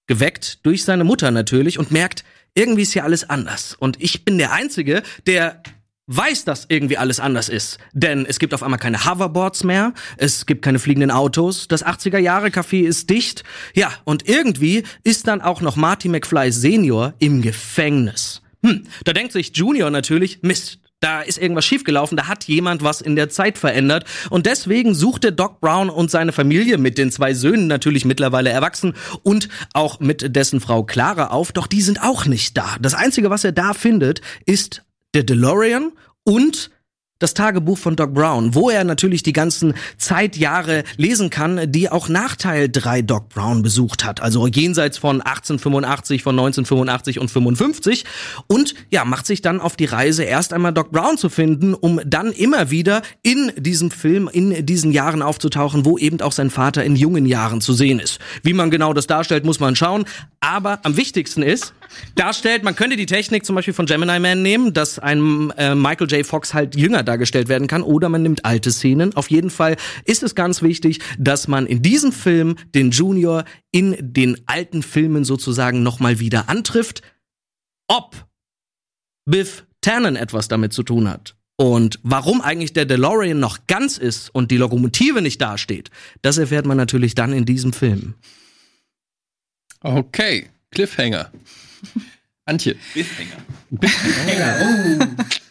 geweckt 0.06 0.64
durch 0.64 0.84
seine 0.84 1.04
Mutter 1.04 1.32
natürlich 1.32 1.78
und 1.78 1.90
merkt, 1.90 2.24
irgendwie 2.54 2.82
ist 2.82 2.92
hier 2.92 3.04
alles 3.04 3.28
anders. 3.28 3.76
Und 3.78 4.00
ich 4.00 4.24
bin 4.24 4.38
der 4.38 4.52
Einzige, 4.52 5.02
der 5.26 5.62
weiß, 6.06 6.44
dass 6.44 6.66
irgendwie 6.68 6.98
alles 6.98 7.20
anders 7.20 7.48
ist. 7.48 7.78
Denn 7.92 8.26
es 8.26 8.38
gibt 8.38 8.54
auf 8.54 8.62
einmal 8.62 8.78
keine 8.78 9.04
Hoverboards 9.04 9.64
mehr, 9.64 9.92
es 10.16 10.46
gibt 10.46 10.62
keine 10.62 10.78
fliegenden 10.78 11.10
Autos, 11.10 11.68
das 11.68 11.84
80er-Jahre-Café 11.84 12.86
ist 12.86 13.10
dicht. 13.10 13.44
Ja, 13.74 13.92
und 14.04 14.28
irgendwie 14.28 14.84
ist 15.02 15.26
dann 15.26 15.40
auch 15.40 15.60
noch 15.60 15.76
Marty 15.76 16.08
McFly 16.08 16.52
Senior 16.52 17.14
im 17.18 17.42
Gefängnis. 17.42 18.42
Hm, 18.62 18.84
da 19.04 19.12
denkt 19.12 19.32
sich 19.32 19.52
Junior 19.54 19.90
natürlich, 19.90 20.40
Mist, 20.42 20.78
da 21.00 21.20
ist 21.20 21.38
irgendwas 21.38 21.66
schiefgelaufen, 21.66 22.16
da 22.16 22.26
hat 22.26 22.44
jemand 22.44 22.82
was 22.82 23.00
in 23.02 23.16
der 23.16 23.28
Zeit 23.28 23.58
verändert. 23.58 24.04
Und 24.30 24.46
deswegen 24.46 24.94
suchte 24.94 25.30
Doc 25.30 25.60
Brown 25.60 25.90
und 25.90 26.10
seine 26.10 26.32
Familie 26.32 26.78
mit 26.78 26.96
den 26.96 27.12
zwei 27.12 27.34
Söhnen 27.34 27.66
natürlich 27.66 28.04
mittlerweile 28.06 28.50
erwachsen 28.50 28.94
und 29.22 29.48
auch 29.74 30.00
mit 30.00 30.34
dessen 30.34 30.60
Frau 30.60 30.84
Clara 30.84 31.28
auf, 31.28 31.52
doch 31.52 31.66
die 31.66 31.82
sind 31.82 32.02
auch 32.02 32.24
nicht 32.24 32.56
da. 32.56 32.76
Das 32.80 32.94
Einzige, 32.94 33.28
was 33.28 33.44
er 33.44 33.52
da 33.52 33.74
findet, 33.74 34.22
ist 34.46 34.85
der 35.16 35.24
DeLorean 35.24 35.92
und 36.24 36.70
das 37.18 37.32
Tagebuch 37.32 37.78
von 37.78 37.96
Doc 37.96 38.12
Brown, 38.12 38.54
wo 38.54 38.68
er 38.68 38.84
natürlich 38.84 39.22
die 39.22 39.32
ganzen 39.32 39.72
Zeitjahre 39.96 40.84
lesen 40.98 41.30
kann, 41.30 41.72
die 41.72 41.88
auch 41.88 42.10
nach 42.10 42.36
Teil 42.36 42.68
3 42.68 43.00
Doc 43.00 43.30
Brown 43.30 43.62
besucht 43.62 44.04
hat. 44.04 44.20
Also 44.20 44.46
jenseits 44.46 44.98
von 44.98 45.22
1885, 45.22 46.22
von 46.22 46.38
1985 46.38 47.18
und 47.18 47.30
55. 47.30 48.04
Und 48.48 48.74
ja, 48.90 49.06
macht 49.06 49.26
sich 49.26 49.40
dann 49.40 49.62
auf 49.62 49.76
die 49.76 49.86
Reise, 49.86 50.24
erst 50.24 50.52
einmal 50.52 50.74
Doc 50.74 50.90
Brown 50.90 51.16
zu 51.16 51.30
finden, 51.30 51.72
um 51.72 52.00
dann 52.04 52.32
immer 52.32 52.70
wieder 52.70 53.00
in 53.22 53.50
diesem 53.56 53.90
Film, 53.90 54.28
in 54.30 54.66
diesen 54.66 54.92
Jahren 54.92 55.22
aufzutauchen, 55.22 55.86
wo 55.86 55.96
eben 55.96 56.20
auch 56.20 56.32
sein 56.32 56.50
Vater 56.50 56.84
in 56.84 56.96
jungen 56.96 57.24
Jahren 57.24 57.62
zu 57.62 57.72
sehen 57.72 57.98
ist. 57.98 58.18
Wie 58.42 58.52
man 58.52 58.70
genau 58.70 58.92
das 58.92 59.06
darstellt, 59.06 59.46
muss 59.46 59.58
man 59.58 59.74
schauen. 59.74 60.04
Aber 60.40 60.80
am 60.82 60.98
wichtigsten 60.98 61.42
ist, 61.42 61.72
darstellt, 62.14 62.64
man 62.64 62.76
könnte 62.76 62.96
die 62.96 63.06
Technik 63.06 63.44
zum 63.44 63.56
Beispiel 63.56 63.74
von 63.74 63.86
Gemini 63.86 64.18
Man 64.18 64.42
nehmen, 64.42 64.72
dass 64.72 64.98
ein 64.98 65.50
äh, 65.56 65.74
Michael 65.74 66.10
J. 66.10 66.26
Fox 66.26 66.54
halt 66.54 66.76
jünger 66.76 67.02
dargestellt 67.02 67.48
werden 67.48 67.66
kann, 67.66 67.82
oder 67.82 68.08
man 68.08 68.22
nimmt 68.22 68.44
alte 68.44 68.70
Szenen. 68.70 69.14
Auf 69.16 69.30
jeden 69.30 69.50
Fall 69.50 69.76
ist 70.04 70.22
es 70.22 70.34
ganz 70.34 70.62
wichtig, 70.62 71.00
dass 71.18 71.48
man 71.48 71.66
in 71.66 71.82
diesem 71.82 72.12
Film 72.12 72.56
den 72.74 72.90
Junior 72.90 73.44
in 73.70 73.96
den 74.00 74.38
alten 74.46 74.82
Filmen 74.82 75.24
sozusagen 75.24 75.82
nochmal 75.82 76.20
wieder 76.20 76.48
antrifft. 76.48 77.02
Ob 77.88 78.26
Biff 79.24 79.66
Tannen 79.80 80.16
etwas 80.16 80.48
damit 80.48 80.72
zu 80.72 80.82
tun 80.82 81.08
hat 81.08 81.36
und 81.56 82.00
warum 82.02 82.40
eigentlich 82.40 82.72
der 82.72 82.84
DeLorean 82.84 83.38
noch 83.38 83.66
ganz 83.66 83.98
ist 83.98 84.34
und 84.34 84.50
die 84.50 84.56
Lokomotive 84.56 85.22
nicht 85.22 85.40
dasteht, 85.40 85.90
das 86.22 86.38
erfährt 86.38 86.66
man 86.66 86.76
natürlich 86.76 87.14
dann 87.14 87.32
in 87.32 87.44
diesem 87.44 87.72
Film. 87.72 88.14
Okay, 89.80 90.48
Cliffhanger. 90.70 91.30
Antje. 92.46 92.76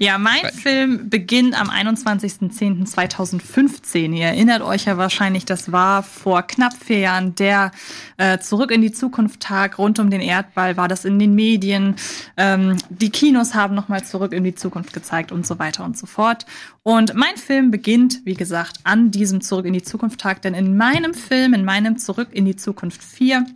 Ja, 0.00 0.16
mein 0.16 0.48
Film 0.52 1.10
beginnt 1.10 1.60
am 1.60 1.70
21.10.2015. 1.70 4.14
Ihr 4.14 4.26
erinnert 4.26 4.62
euch 4.62 4.84
ja 4.84 4.96
wahrscheinlich, 4.96 5.44
das 5.44 5.72
war 5.72 6.04
vor 6.04 6.42
knapp 6.42 6.74
vier 6.74 7.00
Jahren 7.00 7.34
der 7.34 7.72
äh, 8.16 8.38
Zurück 8.38 8.70
in 8.70 8.80
die 8.80 8.92
Zukunft 8.92 9.40
Tag 9.40 9.76
rund 9.78 9.98
um 9.98 10.08
den 10.08 10.20
Erdball, 10.20 10.76
war 10.76 10.86
das 10.86 11.04
in 11.04 11.18
den 11.18 11.34
Medien. 11.34 11.96
Ähm, 12.36 12.76
die 12.90 13.10
Kinos 13.10 13.54
haben 13.54 13.74
nochmal 13.74 14.04
Zurück 14.04 14.32
in 14.32 14.44
die 14.44 14.54
Zukunft 14.54 14.92
gezeigt 14.92 15.32
und 15.32 15.44
so 15.44 15.58
weiter 15.58 15.84
und 15.84 15.98
so 15.98 16.06
fort. 16.06 16.46
Und 16.84 17.14
mein 17.14 17.36
Film 17.36 17.72
beginnt, 17.72 18.20
wie 18.24 18.34
gesagt, 18.34 18.78
an 18.84 19.10
diesem 19.10 19.40
Zurück 19.40 19.66
in 19.66 19.72
die 19.72 19.82
Zukunft 19.82 20.20
Tag, 20.20 20.42
denn 20.42 20.54
in 20.54 20.76
meinem 20.76 21.12
Film, 21.12 21.54
in 21.54 21.64
meinem 21.64 21.98
Zurück 21.98 22.28
in 22.30 22.44
die 22.44 22.54
Zukunft 22.54 23.02
4, 23.02 23.46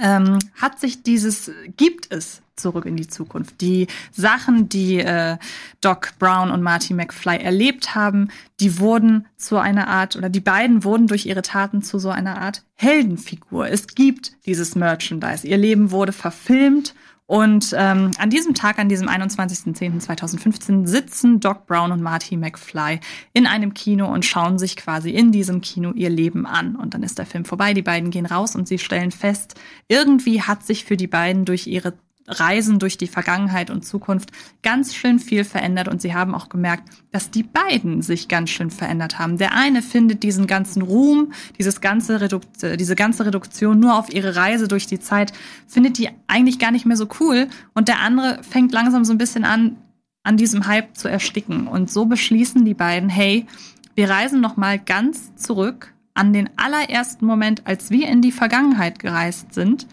ähm, 0.00 0.38
hat 0.60 0.78
sich 0.78 1.02
dieses, 1.02 1.50
gibt 1.76 2.12
es 2.12 2.42
zurück 2.56 2.86
in 2.86 2.96
die 2.96 3.08
Zukunft. 3.08 3.60
Die 3.60 3.86
Sachen, 4.12 4.68
die 4.68 5.00
äh, 5.00 5.36
Doc 5.80 6.12
Brown 6.18 6.50
und 6.50 6.62
Marty 6.62 6.94
McFly 6.94 7.38
erlebt 7.38 7.94
haben, 7.94 8.28
die 8.60 8.78
wurden 8.78 9.26
zu 9.36 9.58
einer 9.58 9.88
Art, 9.88 10.16
oder 10.16 10.28
die 10.28 10.40
beiden 10.40 10.84
wurden 10.84 11.06
durch 11.06 11.26
ihre 11.26 11.42
Taten 11.42 11.82
zu 11.82 11.98
so 11.98 12.10
einer 12.10 12.40
Art 12.40 12.64
Heldenfigur. 12.74 13.68
Es 13.68 13.88
gibt 13.88 14.32
dieses 14.46 14.74
Merchandise. 14.74 15.46
Ihr 15.46 15.56
Leben 15.58 15.90
wurde 15.90 16.12
verfilmt 16.12 16.94
und 17.32 17.74
ähm, 17.78 18.10
an 18.18 18.28
diesem 18.28 18.52
Tag, 18.52 18.78
an 18.78 18.90
diesem 18.90 19.08
21.10.2015, 19.08 20.86
sitzen 20.86 21.40
Doc 21.40 21.64
Brown 21.64 21.90
und 21.90 22.02
Marty 22.02 22.36
McFly 22.36 23.00
in 23.32 23.46
einem 23.46 23.72
Kino 23.72 24.12
und 24.12 24.26
schauen 24.26 24.58
sich 24.58 24.76
quasi 24.76 25.12
in 25.12 25.32
diesem 25.32 25.62
Kino 25.62 25.92
ihr 25.92 26.10
Leben 26.10 26.44
an. 26.44 26.76
Und 26.76 26.92
dann 26.92 27.02
ist 27.02 27.18
der 27.18 27.24
Film 27.24 27.46
vorbei, 27.46 27.72
die 27.72 27.80
beiden 27.80 28.10
gehen 28.10 28.26
raus 28.26 28.54
und 28.54 28.68
sie 28.68 28.78
stellen 28.78 29.12
fest, 29.12 29.54
irgendwie 29.88 30.42
hat 30.42 30.66
sich 30.66 30.84
für 30.84 30.98
die 30.98 31.06
beiden 31.06 31.46
durch 31.46 31.66
ihre 31.66 31.94
Reisen 32.26 32.78
durch 32.78 32.98
die 32.98 33.06
Vergangenheit 33.06 33.70
und 33.70 33.84
Zukunft 33.84 34.30
ganz 34.62 34.94
schön 34.94 35.18
viel 35.18 35.44
verändert. 35.44 35.88
Und 35.88 36.00
sie 36.00 36.14
haben 36.14 36.34
auch 36.34 36.48
gemerkt, 36.48 36.88
dass 37.10 37.30
die 37.30 37.42
beiden 37.42 38.02
sich 38.02 38.28
ganz 38.28 38.50
schön 38.50 38.70
verändert 38.70 39.18
haben. 39.18 39.38
Der 39.38 39.54
eine 39.54 39.82
findet 39.82 40.22
diesen 40.22 40.46
ganzen 40.46 40.82
Ruhm, 40.82 41.32
dieses 41.58 41.80
ganze 41.80 42.20
Redukt 42.20 42.48
diese 42.62 42.94
ganze 42.94 43.26
Reduktion 43.26 43.80
nur 43.80 43.98
auf 43.98 44.12
ihre 44.12 44.36
Reise 44.36 44.68
durch 44.68 44.86
die 44.86 45.00
Zeit, 45.00 45.32
findet 45.66 45.98
die 45.98 46.10
eigentlich 46.28 46.58
gar 46.58 46.70
nicht 46.70 46.86
mehr 46.86 46.96
so 46.96 47.08
cool. 47.20 47.48
Und 47.74 47.88
der 47.88 48.00
andere 48.00 48.42
fängt 48.42 48.72
langsam 48.72 49.04
so 49.04 49.12
ein 49.12 49.18
bisschen 49.18 49.44
an, 49.44 49.76
an 50.22 50.36
diesem 50.36 50.66
Hype 50.66 50.96
zu 50.96 51.08
ersticken. 51.08 51.66
Und 51.66 51.90
so 51.90 52.06
beschließen 52.06 52.64
die 52.64 52.74
beiden, 52.74 53.08
hey, 53.08 53.46
wir 53.94 54.08
reisen 54.08 54.40
noch 54.40 54.56
mal 54.56 54.78
ganz 54.78 55.34
zurück 55.34 55.92
an 56.14 56.32
den 56.32 56.50
allerersten 56.56 57.26
Moment, 57.26 57.66
als 57.66 57.90
wir 57.90 58.08
in 58.08 58.22
die 58.22 58.32
Vergangenheit 58.32 58.98
gereist 58.98 59.54
sind. 59.54 59.86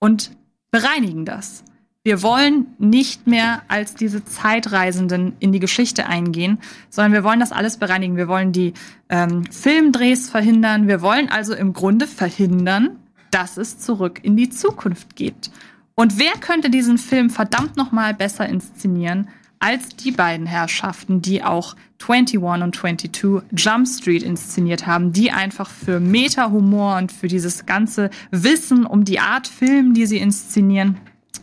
Und 0.00 0.36
bereinigen 0.74 1.24
das. 1.24 1.62
Wir 2.02 2.20
wollen 2.24 2.66
nicht 2.80 3.28
mehr 3.28 3.62
als 3.68 3.94
diese 3.94 4.24
Zeitreisenden 4.24 5.34
in 5.38 5.52
die 5.52 5.60
Geschichte 5.60 6.06
eingehen, 6.06 6.58
sondern 6.90 7.12
wir 7.12 7.22
wollen 7.22 7.38
das 7.38 7.52
alles 7.52 7.76
bereinigen. 7.76 8.16
Wir 8.16 8.26
wollen 8.26 8.50
die 8.50 8.74
ähm, 9.08 9.44
Filmdrehs 9.52 10.28
verhindern. 10.30 10.88
Wir 10.88 11.00
wollen 11.00 11.28
also 11.28 11.54
im 11.54 11.74
Grunde 11.74 12.08
verhindern, 12.08 12.98
dass 13.30 13.56
es 13.56 13.78
zurück 13.78 14.18
in 14.24 14.36
die 14.36 14.50
Zukunft 14.50 15.14
geht. 15.14 15.52
Und 15.94 16.18
wer 16.18 16.32
könnte 16.40 16.70
diesen 16.70 16.98
Film 16.98 17.30
verdammt 17.30 17.76
noch 17.76 17.92
mal 17.92 18.12
besser 18.12 18.48
inszenieren 18.48 19.28
als 19.64 19.88
die 19.96 20.10
beiden 20.10 20.44
Herrschaften, 20.44 21.22
die 21.22 21.42
auch 21.42 21.74
21 22.06 22.38
und 22.38 22.76
22 22.76 23.42
Jump 23.56 23.88
Street 23.88 24.22
inszeniert 24.22 24.86
haben, 24.86 25.14
die 25.14 25.30
einfach 25.30 25.70
für 25.70 26.00
Meta-Humor 26.00 26.98
und 26.98 27.10
für 27.10 27.28
dieses 27.28 27.64
ganze 27.64 28.10
Wissen 28.30 28.84
um 28.84 29.06
die 29.06 29.20
Art 29.20 29.48
Film, 29.48 29.94
die 29.94 30.04
sie 30.04 30.18
inszenieren, 30.18 30.98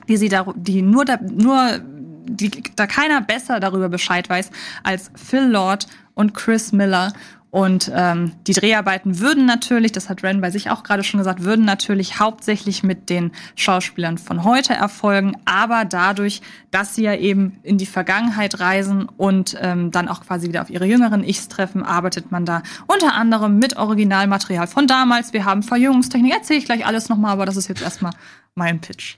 die 0.08 0.18
sie 0.18 0.30
da, 0.30 0.54
die 0.56 0.84
nur 0.84 1.04
da, 1.04 1.18
nur 1.20 1.80
die, 2.26 2.52
da 2.76 2.86
keiner 2.86 3.22
besser 3.22 3.60
darüber 3.60 3.90
Bescheid 3.90 4.30
weiß 4.30 4.52
als 4.84 5.10
Phil 5.16 5.48
Lord 5.48 5.88
und 6.14 6.36
Chris 6.36 6.72
Miller. 6.72 7.14
Und 7.52 7.92
ähm, 7.94 8.32
die 8.48 8.54
Dreharbeiten 8.54 9.20
würden 9.20 9.46
natürlich, 9.46 9.92
das 9.92 10.08
hat 10.08 10.24
Ren 10.24 10.40
bei 10.40 10.52
sich 10.52 10.70
auch 10.70 10.84
gerade 10.84 11.04
schon 11.04 11.18
gesagt, 11.18 11.44
würden 11.44 11.66
natürlich 11.66 12.18
hauptsächlich 12.18 12.82
mit 12.82 13.10
den 13.10 13.32
Schauspielern 13.56 14.18
von 14.18 14.46
heute 14.46 14.74
erfolgen, 14.74 15.36
aber 15.44 15.84
dadurch, 15.84 16.42
dass 16.72 16.96
sie 16.96 17.04
ja 17.04 17.14
eben 17.14 17.60
in 17.64 17.78
die 17.78 17.86
Vergangenheit 17.86 18.62
reisen 18.62 19.04
und 19.18 19.58
ähm, 19.60 19.92
dann 19.92 20.08
auch 20.08 20.22
quasi 20.22 20.48
wieder 20.48 20.62
auf 20.62 20.70
ihre 20.70 20.86
jüngeren 20.86 21.26
Ichs 21.26 21.50
treffen, 21.50 21.84
arbeitet 21.84 22.32
man 22.32 22.46
da 22.46 22.64
unter 22.88 23.16
anderem 23.16 23.60
mit 23.60 23.76
Originalmaterial 23.76 24.68
von 24.68 24.88
damals. 24.88 25.34
Wir 25.34 25.44
haben 25.44 25.62
Verjüngungstechnik, 25.62 26.34
erzähle 26.34 26.60
ich 26.60 26.66
gleich 26.66 26.86
alles 26.86 27.10
nochmal, 27.10 27.34
aber 27.34 27.46
das 27.46 27.58
ist 27.58 27.68
jetzt 27.68 27.82
erstmal 27.82 28.14
mein 28.56 28.80
Pitch. 28.80 29.18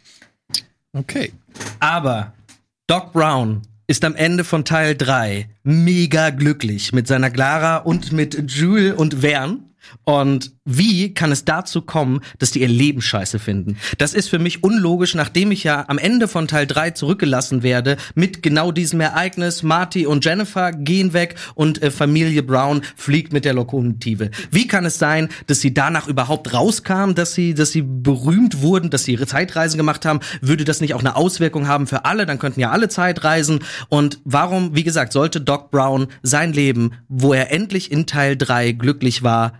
Okay. 0.94 1.34
Aber 1.80 2.34
Doc 2.88 3.14
Brown 3.14 3.62
ist 3.88 4.06
am 4.06 4.16
Ende 4.16 4.44
von 4.44 4.66
Teil 4.66 4.96
3 4.96 5.50
mega 5.64 6.30
glücklich 6.30 6.94
mit 6.94 7.08
seiner 7.08 7.30
Clara 7.30 7.78
und 7.78 8.12
mit 8.12 8.52
Jules 8.52 8.94
und 8.94 9.22
Vern. 9.22 9.73
Und 10.06 10.52
wie 10.66 11.14
kann 11.14 11.32
es 11.32 11.46
dazu 11.46 11.82
kommen, 11.82 12.22
dass 12.40 12.52
die 12.52 12.62
ihr 12.62 12.68
Leben 12.68 13.02
scheiße 13.02 13.40
finden? 13.40 13.78
Das 13.98 14.14
ist 14.14 14.30
für 14.30 14.40
mich 14.40 14.64
unlogisch, 14.64 15.16
nachdem 15.16 15.52
ich 15.52 15.64
ja 15.64 15.86
am 15.88 15.98
Ende 15.98 16.28
von 16.28 16.48
Teil 16.48 16.68
3 16.68 16.92
zurückgelassen 16.92 17.64
werde 17.64 17.98
mit 18.16 18.44
genau 18.44 18.72
diesem 18.72 19.02
Ereignis. 19.02 19.64
Marty 19.64 20.06
und 20.06 20.24
Jennifer 20.24 20.72
gehen 20.72 21.14
weg 21.14 21.36
und 21.56 21.82
äh, 21.82 21.92
Familie 21.92 22.44
Brown 22.44 22.82
fliegt 22.96 23.34
mit 23.34 23.46
der 23.46 23.54
Lokomotive. 23.54 24.32
Wie 24.52 24.68
kann 24.68 24.86
es 24.86 25.00
sein, 25.00 25.30
dass 25.48 25.60
sie 25.60 25.74
danach 25.74 26.08
überhaupt 26.08 26.54
rauskamen, 26.54 27.16
dass 27.16 27.34
sie, 27.34 27.54
dass 27.54 27.72
sie 27.72 27.82
berühmt 27.82 28.62
wurden, 28.62 28.90
dass 28.90 29.04
sie 29.04 29.14
ihre 29.14 29.28
Zeitreisen 29.28 29.78
gemacht 29.78 30.06
haben? 30.06 30.22
Würde 30.42 30.64
das 30.64 30.82
nicht 30.82 30.94
auch 30.94 31.00
eine 31.00 31.16
Auswirkung 31.16 31.68
haben 31.68 31.88
für 31.88 32.06
alle? 32.06 32.26
Dann 32.26 32.40
könnten 32.40 32.60
ja 32.60 32.72
alle 32.72 32.90
Zeitreisen. 32.90 33.60
Und 33.90 34.20
warum, 34.24 34.76
wie 34.76 34.84
gesagt, 34.84 35.14
sollte 35.14 35.42
Doc 35.42 35.72
Brown 35.72 36.08
sein 36.22 36.54
Leben, 36.54 36.92
wo 37.10 37.34
er 37.34 37.52
endlich 37.52 37.92
in 37.92 38.06
Teil 38.06 38.38
3 38.38 38.72
glücklich 38.74 39.24
war, 39.24 39.54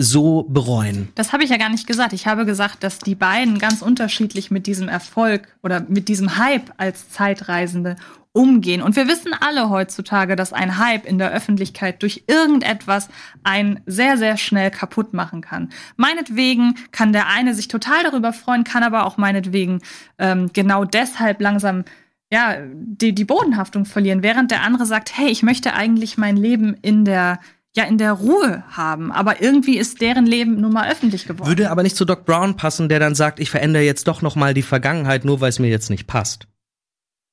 so 0.00 0.44
bereuen. 0.44 1.08
Das 1.16 1.32
habe 1.32 1.42
ich 1.42 1.50
ja 1.50 1.56
gar 1.56 1.68
nicht 1.68 1.88
gesagt. 1.88 2.12
Ich 2.12 2.28
habe 2.28 2.46
gesagt, 2.46 2.84
dass 2.84 3.00
die 3.00 3.16
beiden 3.16 3.58
ganz 3.58 3.82
unterschiedlich 3.82 4.50
mit 4.50 4.68
diesem 4.68 4.88
Erfolg 4.88 5.48
oder 5.62 5.80
mit 5.80 6.08
diesem 6.08 6.38
Hype 6.38 6.72
als 6.76 7.10
Zeitreisende 7.10 7.96
umgehen. 8.32 8.80
Und 8.80 8.94
wir 8.94 9.08
wissen 9.08 9.32
alle 9.38 9.70
heutzutage, 9.70 10.36
dass 10.36 10.52
ein 10.52 10.78
Hype 10.78 11.04
in 11.04 11.18
der 11.18 11.32
Öffentlichkeit 11.32 12.00
durch 12.02 12.22
irgendetwas 12.28 13.08
einen 13.42 13.80
sehr, 13.86 14.16
sehr 14.16 14.36
schnell 14.36 14.70
kaputt 14.70 15.12
machen 15.14 15.40
kann. 15.40 15.70
Meinetwegen 15.96 16.76
kann 16.92 17.12
der 17.12 17.26
eine 17.26 17.52
sich 17.54 17.66
total 17.66 18.04
darüber 18.04 18.32
freuen, 18.32 18.62
kann 18.62 18.84
aber 18.84 19.04
auch 19.04 19.16
meinetwegen 19.16 19.80
ähm, 20.18 20.50
genau 20.52 20.84
deshalb 20.84 21.40
langsam 21.40 21.84
ja, 22.30 22.58
die, 22.72 23.14
die 23.14 23.24
Bodenhaftung 23.24 23.84
verlieren, 23.86 24.22
während 24.22 24.50
der 24.50 24.62
andere 24.62 24.86
sagt, 24.86 25.16
hey, 25.16 25.28
ich 25.28 25.42
möchte 25.42 25.72
eigentlich 25.72 26.18
mein 26.18 26.36
Leben 26.36 26.76
in 26.82 27.04
der 27.04 27.40
ja 27.78 27.84
in 27.84 27.96
der 27.96 28.12
Ruhe 28.12 28.64
haben, 28.70 29.12
aber 29.12 29.40
irgendwie 29.40 29.78
ist 29.78 30.00
deren 30.00 30.26
Leben 30.26 30.60
nun 30.60 30.72
mal 30.72 30.90
öffentlich 30.90 31.26
geworden. 31.26 31.48
Würde 31.48 31.70
aber 31.70 31.84
nicht 31.84 31.96
zu 31.96 32.04
Doc 32.04 32.26
Brown 32.26 32.56
passen, 32.56 32.88
der 32.88 32.98
dann 32.98 33.14
sagt, 33.14 33.38
ich 33.38 33.50
verändere 33.50 33.84
jetzt 33.84 34.08
doch 34.08 34.20
noch 34.20 34.34
mal 34.34 34.52
die 34.52 34.62
Vergangenheit, 34.62 35.24
nur 35.24 35.40
weil 35.40 35.50
es 35.50 35.60
mir 35.60 35.68
jetzt 35.68 35.88
nicht 35.88 36.06
passt. 36.06 36.48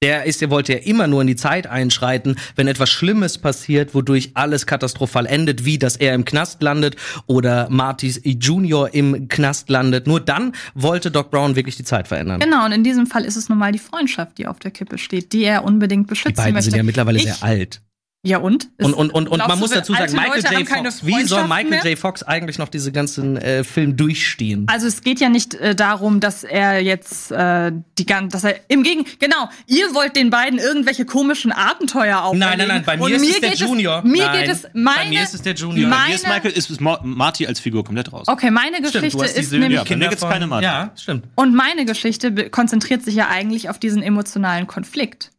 Der 0.03 0.25
ist, 0.25 0.41
der 0.41 0.51
wollte 0.51 0.73
ja 0.73 0.79
immer 0.79 1.07
nur 1.07 1.21
in 1.21 1.27
die 1.27 1.35
Zeit 1.35 1.65
einschreiten, 1.65 2.35
wenn 2.55 2.67
etwas 2.67 2.91
Schlimmes 2.91 3.39
passiert, 3.39 3.95
wodurch 3.95 4.31
alles 4.35 4.67
katastrophal 4.67 5.25
endet, 5.25 5.65
wie 5.65 5.79
dass 5.79 5.95
er 5.95 6.13
im 6.13 6.25
Knast 6.25 6.61
landet 6.61 6.95
oder 7.25 7.67
Martys 7.71 8.21
Junior 8.23 8.93
im 8.93 9.27
Knast 9.29 9.69
landet. 9.69 10.05
Nur 10.05 10.19
dann 10.19 10.53
wollte 10.75 11.09
Doc 11.09 11.31
Brown 11.31 11.55
wirklich 11.55 11.77
die 11.77 11.85
Zeit 11.85 12.07
verändern. 12.07 12.39
Genau, 12.39 12.65
und 12.65 12.71
in 12.71 12.83
diesem 12.83 13.07
Fall 13.07 13.25
ist 13.25 13.35
es 13.35 13.49
nun 13.49 13.57
mal 13.57 13.71
die 13.71 13.79
Freundschaft, 13.79 14.37
die 14.37 14.45
auf 14.45 14.59
der 14.59 14.69
Kippe 14.69 14.99
steht, 14.99 15.33
die 15.33 15.43
er 15.43 15.63
unbedingt 15.63 16.05
Die 16.05 16.09
beschützen 16.09 16.35
beiden 16.35 16.53
möchte. 16.53 16.69
sind 16.69 16.77
ja 16.77 16.83
mittlerweile 16.83 17.17
ich, 17.17 17.23
sehr 17.23 17.41
alt. 17.41 17.81
Ja 18.25 18.39
und? 18.39 18.69
Und, 18.81 18.93
und, 18.95 19.11
und, 19.11 19.27
und 19.27 19.37
man 19.37 19.51
du, 19.51 19.55
muss 19.57 19.69
dazu 19.69 19.93
sagen, 19.93 20.11
Michael 20.13 20.41
Leute 20.41 20.55
J. 20.55 20.67
Fox, 20.67 21.05
wie 21.05 21.23
soll 21.25 21.47
Michael 21.47 21.69
mehr? 21.69 21.85
J. 21.85 21.97
Fox 21.99 22.23
eigentlich 22.23 22.57
noch 22.57 22.69
diese 22.69 22.91
ganzen 22.91 23.37
äh, 23.37 23.63
Film 23.63 23.95
durchstehen? 23.95 24.65
Also 24.67 24.87
es 24.87 25.01
geht 25.01 25.19
ja 25.19 25.29
nicht 25.29 25.53
äh, 25.53 25.75
darum, 25.75 26.19
dass 26.19 26.43
er 26.43 26.81
jetzt 26.81 27.31
äh, 27.31 27.71
die 27.99 28.05
ganze, 28.07 28.29
dass 28.33 28.43
er 28.43 28.55
im 28.67 28.81
Gegen, 28.81 29.05
genau, 29.19 29.47
ihr 29.67 29.93
wollt 29.93 30.15
den 30.15 30.31
beiden 30.31 30.57
irgendwelche 30.57 31.05
komischen 31.05 31.51
Abenteuer 31.51 32.23
auferlegen. 32.23 32.39
Nein, 32.49 32.57
nein, 32.57 32.67
nein, 32.67 32.83
bei 32.83 32.97
mir 32.97 33.03
Und 33.03 33.11
ist 33.11 33.29
es 33.29 33.39
der 33.39 33.53
Junior. 33.53 34.01
mir 34.03 34.25
Nein, 34.25 34.39
geht 34.41 34.49
es 34.55 34.61
bei 34.63 34.69
meine, 34.73 35.09
mir 35.09 35.21
ist 35.23 35.33
es 35.35 35.41
der 35.43 35.53
Junior. 35.53 35.87
Meine, 35.89 36.05
Hier 36.07 36.15
ist 36.15 36.27
Michael, 36.27 36.51
ist, 36.51 36.69
ist 36.71 36.81
Ma- 36.81 36.99
Marty 37.03 37.45
als 37.45 37.59
Figur 37.59 37.83
komplett 37.83 38.11
raus. 38.11 38.27
okay, 38.27 38.49
meine 38.49 38.77
Stimmt, 38.77 38.91
Geschichte 38.93 39.17
du 39.17 39.23
hast 39.23 39.35
die 39.35 39.39
ist 39.41 39.49
Söhne, 39.51 39.61
nämlich 39.69 39.77
Ja, 39.77 39.83
bei 39.87 39.95
mir 39.97 40.09
gibt's 40.09 40.23
keine 40.23 40.47
Marty. 40.47 40.65
Ja, 40.65 40.91
stimmt. 40.95 41.25
Und 41.35 41.53
meine 41.53 41.85
Geschichte 41.85 42.49
konzentriert 42.49 43.03
sich 43.03 43.13
ja 43.13 43.27
eigentlich 43.29 43.69
auf 43.69 43.77
diesen 43.77 44.01
emotionalen 44.01 44.65
Konflikt. 44.65 45.29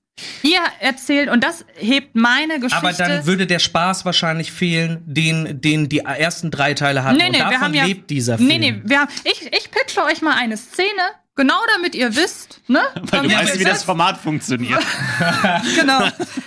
Ihr 0.42 0.60
erzählt, 0.80 1.28
und 1.28 1.44
das 1.44 1.64
hebt 1.74 2.14
meine 2.14 2.58
Geschichte. 2.58 2.76
Aber 2.78 2.92
dann 2.92 3.26
würde 3.26 3.46
der 3.46 3.58
Spaß 3.58 4.04
wahrscheinlich 4.06 4.50
fehlen, 4.50 5.02
den, 5.04 5.60
den 5.60 5.88
die 5.88 5.98
ersten 5.98 6.50
drei 6.50 6.72
Teile 6.72 7.04
hatten. 7.04 7.18
nee, 7.18 7.26
und 7.26 7.32
nee, 7.32 7.38
davon 7.38 7.50
wir 7.52 7.60
haben 7.60 7.74
ja, 7.74 7.84
lebt 7.84 8.08
dieser 8.08 8.38
Film. 8.38 8.48
Nee, 8.48 8.58
nee, 8.58 8.80
wir 8.84 9.00
haben, 9.00 9.10
ich, 9.24 9.52
ich 9.52 9.70
pitche 9.70 10.02
euch 10.04 10.22
mal 10.22 10.34
eine 10.34 10.56
Szene, 10.56 11.02
genau 11.34 11.58
damit 11.74 11.94
ihr 11.94 12.16
wisst, 12.16 12.62
ne? 12.66 12.80
Weil 12.94 13.02
du 13.02 13.10
Damit 13.28 13.38
weißt, 13.38 13.54
ihr 13.54 13.60
wie 13.60 13.64
das 13.64 13.82
Format 13.82 14.18
funktioniert. 14.18 14.82
Genau. 15.76 16.00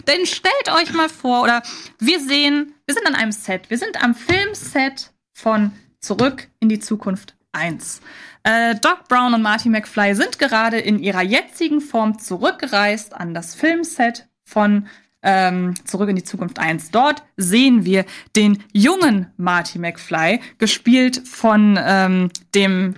Denn 0.07 0.25
stellt 0.25 0.69
euch 0.69 0.91
mal 0.93 1.09
vor, 1.09 1.43
oder 1.43 1.61
wir 1.99 2.19
sehen, 2.19 2.73
wir 2.87 2.95
sind 2.95 3.05
an 3.05 3.15
einem 3.15 3.31
Set, 3.31 3.69
wir 3.69 3.77
sind 3.77 4.01
am 4.03 4.15
Filmset 4.15 5.11
von 5.33 5.71
Zurück 5.99 6.47
in 6.59 6.69
die 6.69 6.79
Zukunft 6.79 7.35
1. 7.51 8.01
Äh, 8.49 8.75
Doc 8.75 9.07
Brown 9.07 9.33
und 9.35 9.41
Marty 9.43 9.69
McFly 9.69 10.15
sind 10.15 10.39
gerade 10.39 10.79
in 10.79 10.97
ihrer 10.99 11.21
jetzigen 11.21 11.81
Form 11.81 12.17
zurückgereist 12.17 13.13
an 13.13 13.33
das 13.35 13.53
Filmset 13.53 14.27
von 14.43 14.87
ähm, 15.21 15.75
Zurück 15.85 16.09
in 16.09 16.15
die 16.15 16.23
Zukunft 16.23 16.57
1. 16.57 16.89
Dort 16.91 17.21
sehen 17.37 17.85
wir 17.85 18.05
den 18.35 18.63
jungen 18.73 19.27
Marty 19.37 19.77
McFly, 19.77 20.39
gespielt 20.57 21.21
von 21.27 21.77
ähm, 21.79 22.29
dem 22.55 22.95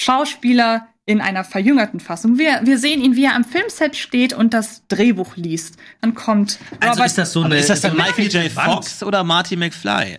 Schauspieler 0.00 0.88
in 1.04 1.20
einer 1.20 1.44
verjüngerten 1.44 2.00
Fassung. 2.00 2.38
Wir, 2.38 2.60
wir 2.64 2.78
sehen 2.78 3.00
ihn, 3.00 3.14
wie 3.16 3.24
er 3.24 3.34
am 3.34 3.44
Filmset 3.44 3.96
steht 3.96 4.32
und 4.32 4.52
das 4.52 4.82
Drehbuch 4.88 5.36
liest. 5.36 5.76
Dann 6.00 6.14
kommt 6.14 6.58
Also 6.80 6.92
Robert- 6.94 7.06
ist 7.06 7.18
das 7.18 7.32
so 7.32 7.42
eine. 7.42 7.56
ist 7.58 7.70
das 7.70 7.80
dann 7.82 7.92
so 7.92 7.98
eine 7.98 8.10
Michael 8.10 8.44
J. 8.44 8.50
Fox 8.52 9.02
oder 9.02 9.22
Marty 9.24 9.56
McFly? 9.56 10.18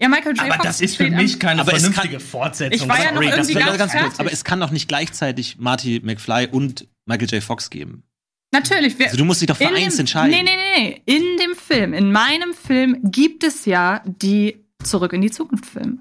Ja, 0.00 0.08
Michael 0.08 0.32
J. 0.36 0.40
Aber 0.44 0.54
Fox 0.54 0.64
das 0.66 0.80
ist 0.80 0.96
für 0.96 1.10
mich 1.10 1.38
keine 1.38 1.60
Aber 1.60 1.72
vernünftige 1.72 2.16
kann- 2.16 2.20
Fortsetzung. 2.20 2.82
Ich 2.82 2.88
war 2.88 3.02
ja 3.02 3.12
noch 3.12 3.22
irgendwie 3.22 3.54
wäre 3.54 3.76
ganz 3.76 3.92
ganz 3.92 4.04
kurz, 4.04 4.20
aber 4.20 4.32
es 4.32 4.44
kann 4.44 4.60
doch 4.60 4.70
nicht 4.70 4.88
gleichzeitig 4.88 5.58
Marty 5.58 6.00
McFly 6.02 6.48
und 6.50 6.88
Michael 7.06 7.28
J. 7.28 7.42
Fox 7.42 7.70
geben. 7.70 8.04
Natürlich. 8.52 8.98
Wir, 8.98 9.06
Also 9.06 9.18
du 9.18 9.24
musst 9.24 9.40
dich 9.40 9.46
doch 9.46 9.56
für 9.56 9.64
in 9.64 9.74
eins 9.76 9.94
dem, 9.96 10.00
entscheiden. 10.00 10.30
Nee, 10.30 10.42
nee, 10.42 10.56
nee, 10.56 11.02
nee. 11.06 11.16
In 11.16 11.36
dem 11.38 11.54
Film, 11.54 11.92
in 11.92 12.10
meinem 12.10 12.52
Film 12.54 12.98
gibt 13.04 13.44
es 13.44 13.64
ja 13.64 14.02
die 14.06 14.64
Zurück 14.82 15.12
in 15.12 15.20
die 15.20 15.30
Zukunft 15.30 15.66
Filme. 15.66 15.98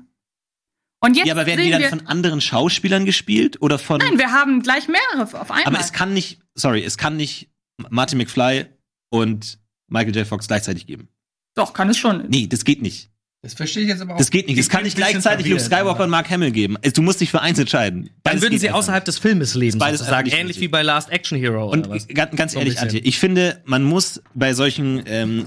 Und 1.01 1.15
jetzt 1.15 1.27
Ja, 1.27 1.33
aber 1.33 1.45
werden 1.45 1.63
die 1.63 1.69
dann 1.71 1.81
wir, 1.81 1.89
von 1.89 2.07
anderen 2.07 2.41
Schauspielern 2.41 3.05
gespielt 3.05 3.61
oder 3.61 3.77
von? 3.79 3.99
Nein, 3.99 4.17
wir 4.17 4.31
haben 4.31 4.61
gleich 4.63 4.87
mehrere 4.87 5.23
auf 5.39 5.51
einmal. 5.51 5.65
aber 5.65 5.79
es 5.79 5.93
kann 5.93 6.13
nicht, 6.13 6.39
sorry, 6.55 6.83
es 6.83 6.97
kann 6.97 7.15
nicht 7.17 7.49
Marty 7.89 8.15
McFly 8.15 8.65
und 9.09 9.59
Michael 9.87 10.15
J. 10.15 10.27
Fox 10.27 10.47
gleichzeitig 10.47 10.87
geben. 10.87 11.07
Doch, 11.55 11.73
kann 11.73 11.89
es 11.89 11.97
schon. 11.97 12.27
Nee, 12.29 12.47
das 12.47 12.65
geht 12.65 12.81
nicht. 12.81 13.09
Das 13.41 13.53
verstehe 13.53 13.83
ich 13.83 13.89
jetzt 13.89 14.01
aber 14.01 14.15
auch. 14.15 14.17
Das 14.17 14.31
geht 14.31 14.47
nicht. 14.47 14.57
Es 14.59 14.67
kann 14.67 14.83
nicht 14.83 14.97
gleichzeitig 14.97 15.47
Luke 15.47 15.61
Skywalker 15.61 16.03
und 16.03 16.09
Mark 16.09 16.29
Hamill 16.29 16.51
geben. 16.51 16.75
Du 16.93 17.01
musst 17.01 17.21
dich 17.21 17.31
für 17.31 17.39
eins 17.41 17.57
entscheiden. 17.57 18.03
Dann 18.03 18.13
Beides 18.23 18.41
würden 18.41 18.51
geht 18.51 18.59
sie 18.61 18.69
außerhalb 18.71 19.05
des 19.05 19.17
Filmes 19.17 19.55
leben, 19.55 19.79
Beides 19.79 19.99
sozusagen. 19.99 20.25
nicht 20.25 20.37
Ähnlich 20.37 20.59
wie 20.59 20.67
bei 20.67 20.81
Last 20.81 21.09
Action 21.09 21.37
Hero 21.37 21.69
Und 21.69 21.87
oder 21.87 21.95
was? 21.95 22.07
ganz, 22.09 22.35
ganz 22.35 22.51
So 22.51 22.59
ehrlich. 22.59 22.79
Antje, 22.79 22.99
ich 22.99 23.17
finde, 23.17 23.61
man 23.63 23.83
muss 23.83 24.21
bei 24.33 24.53
solchen 24.53 25.03
ähm, 25.05 25.39
äh, 25.39 25.45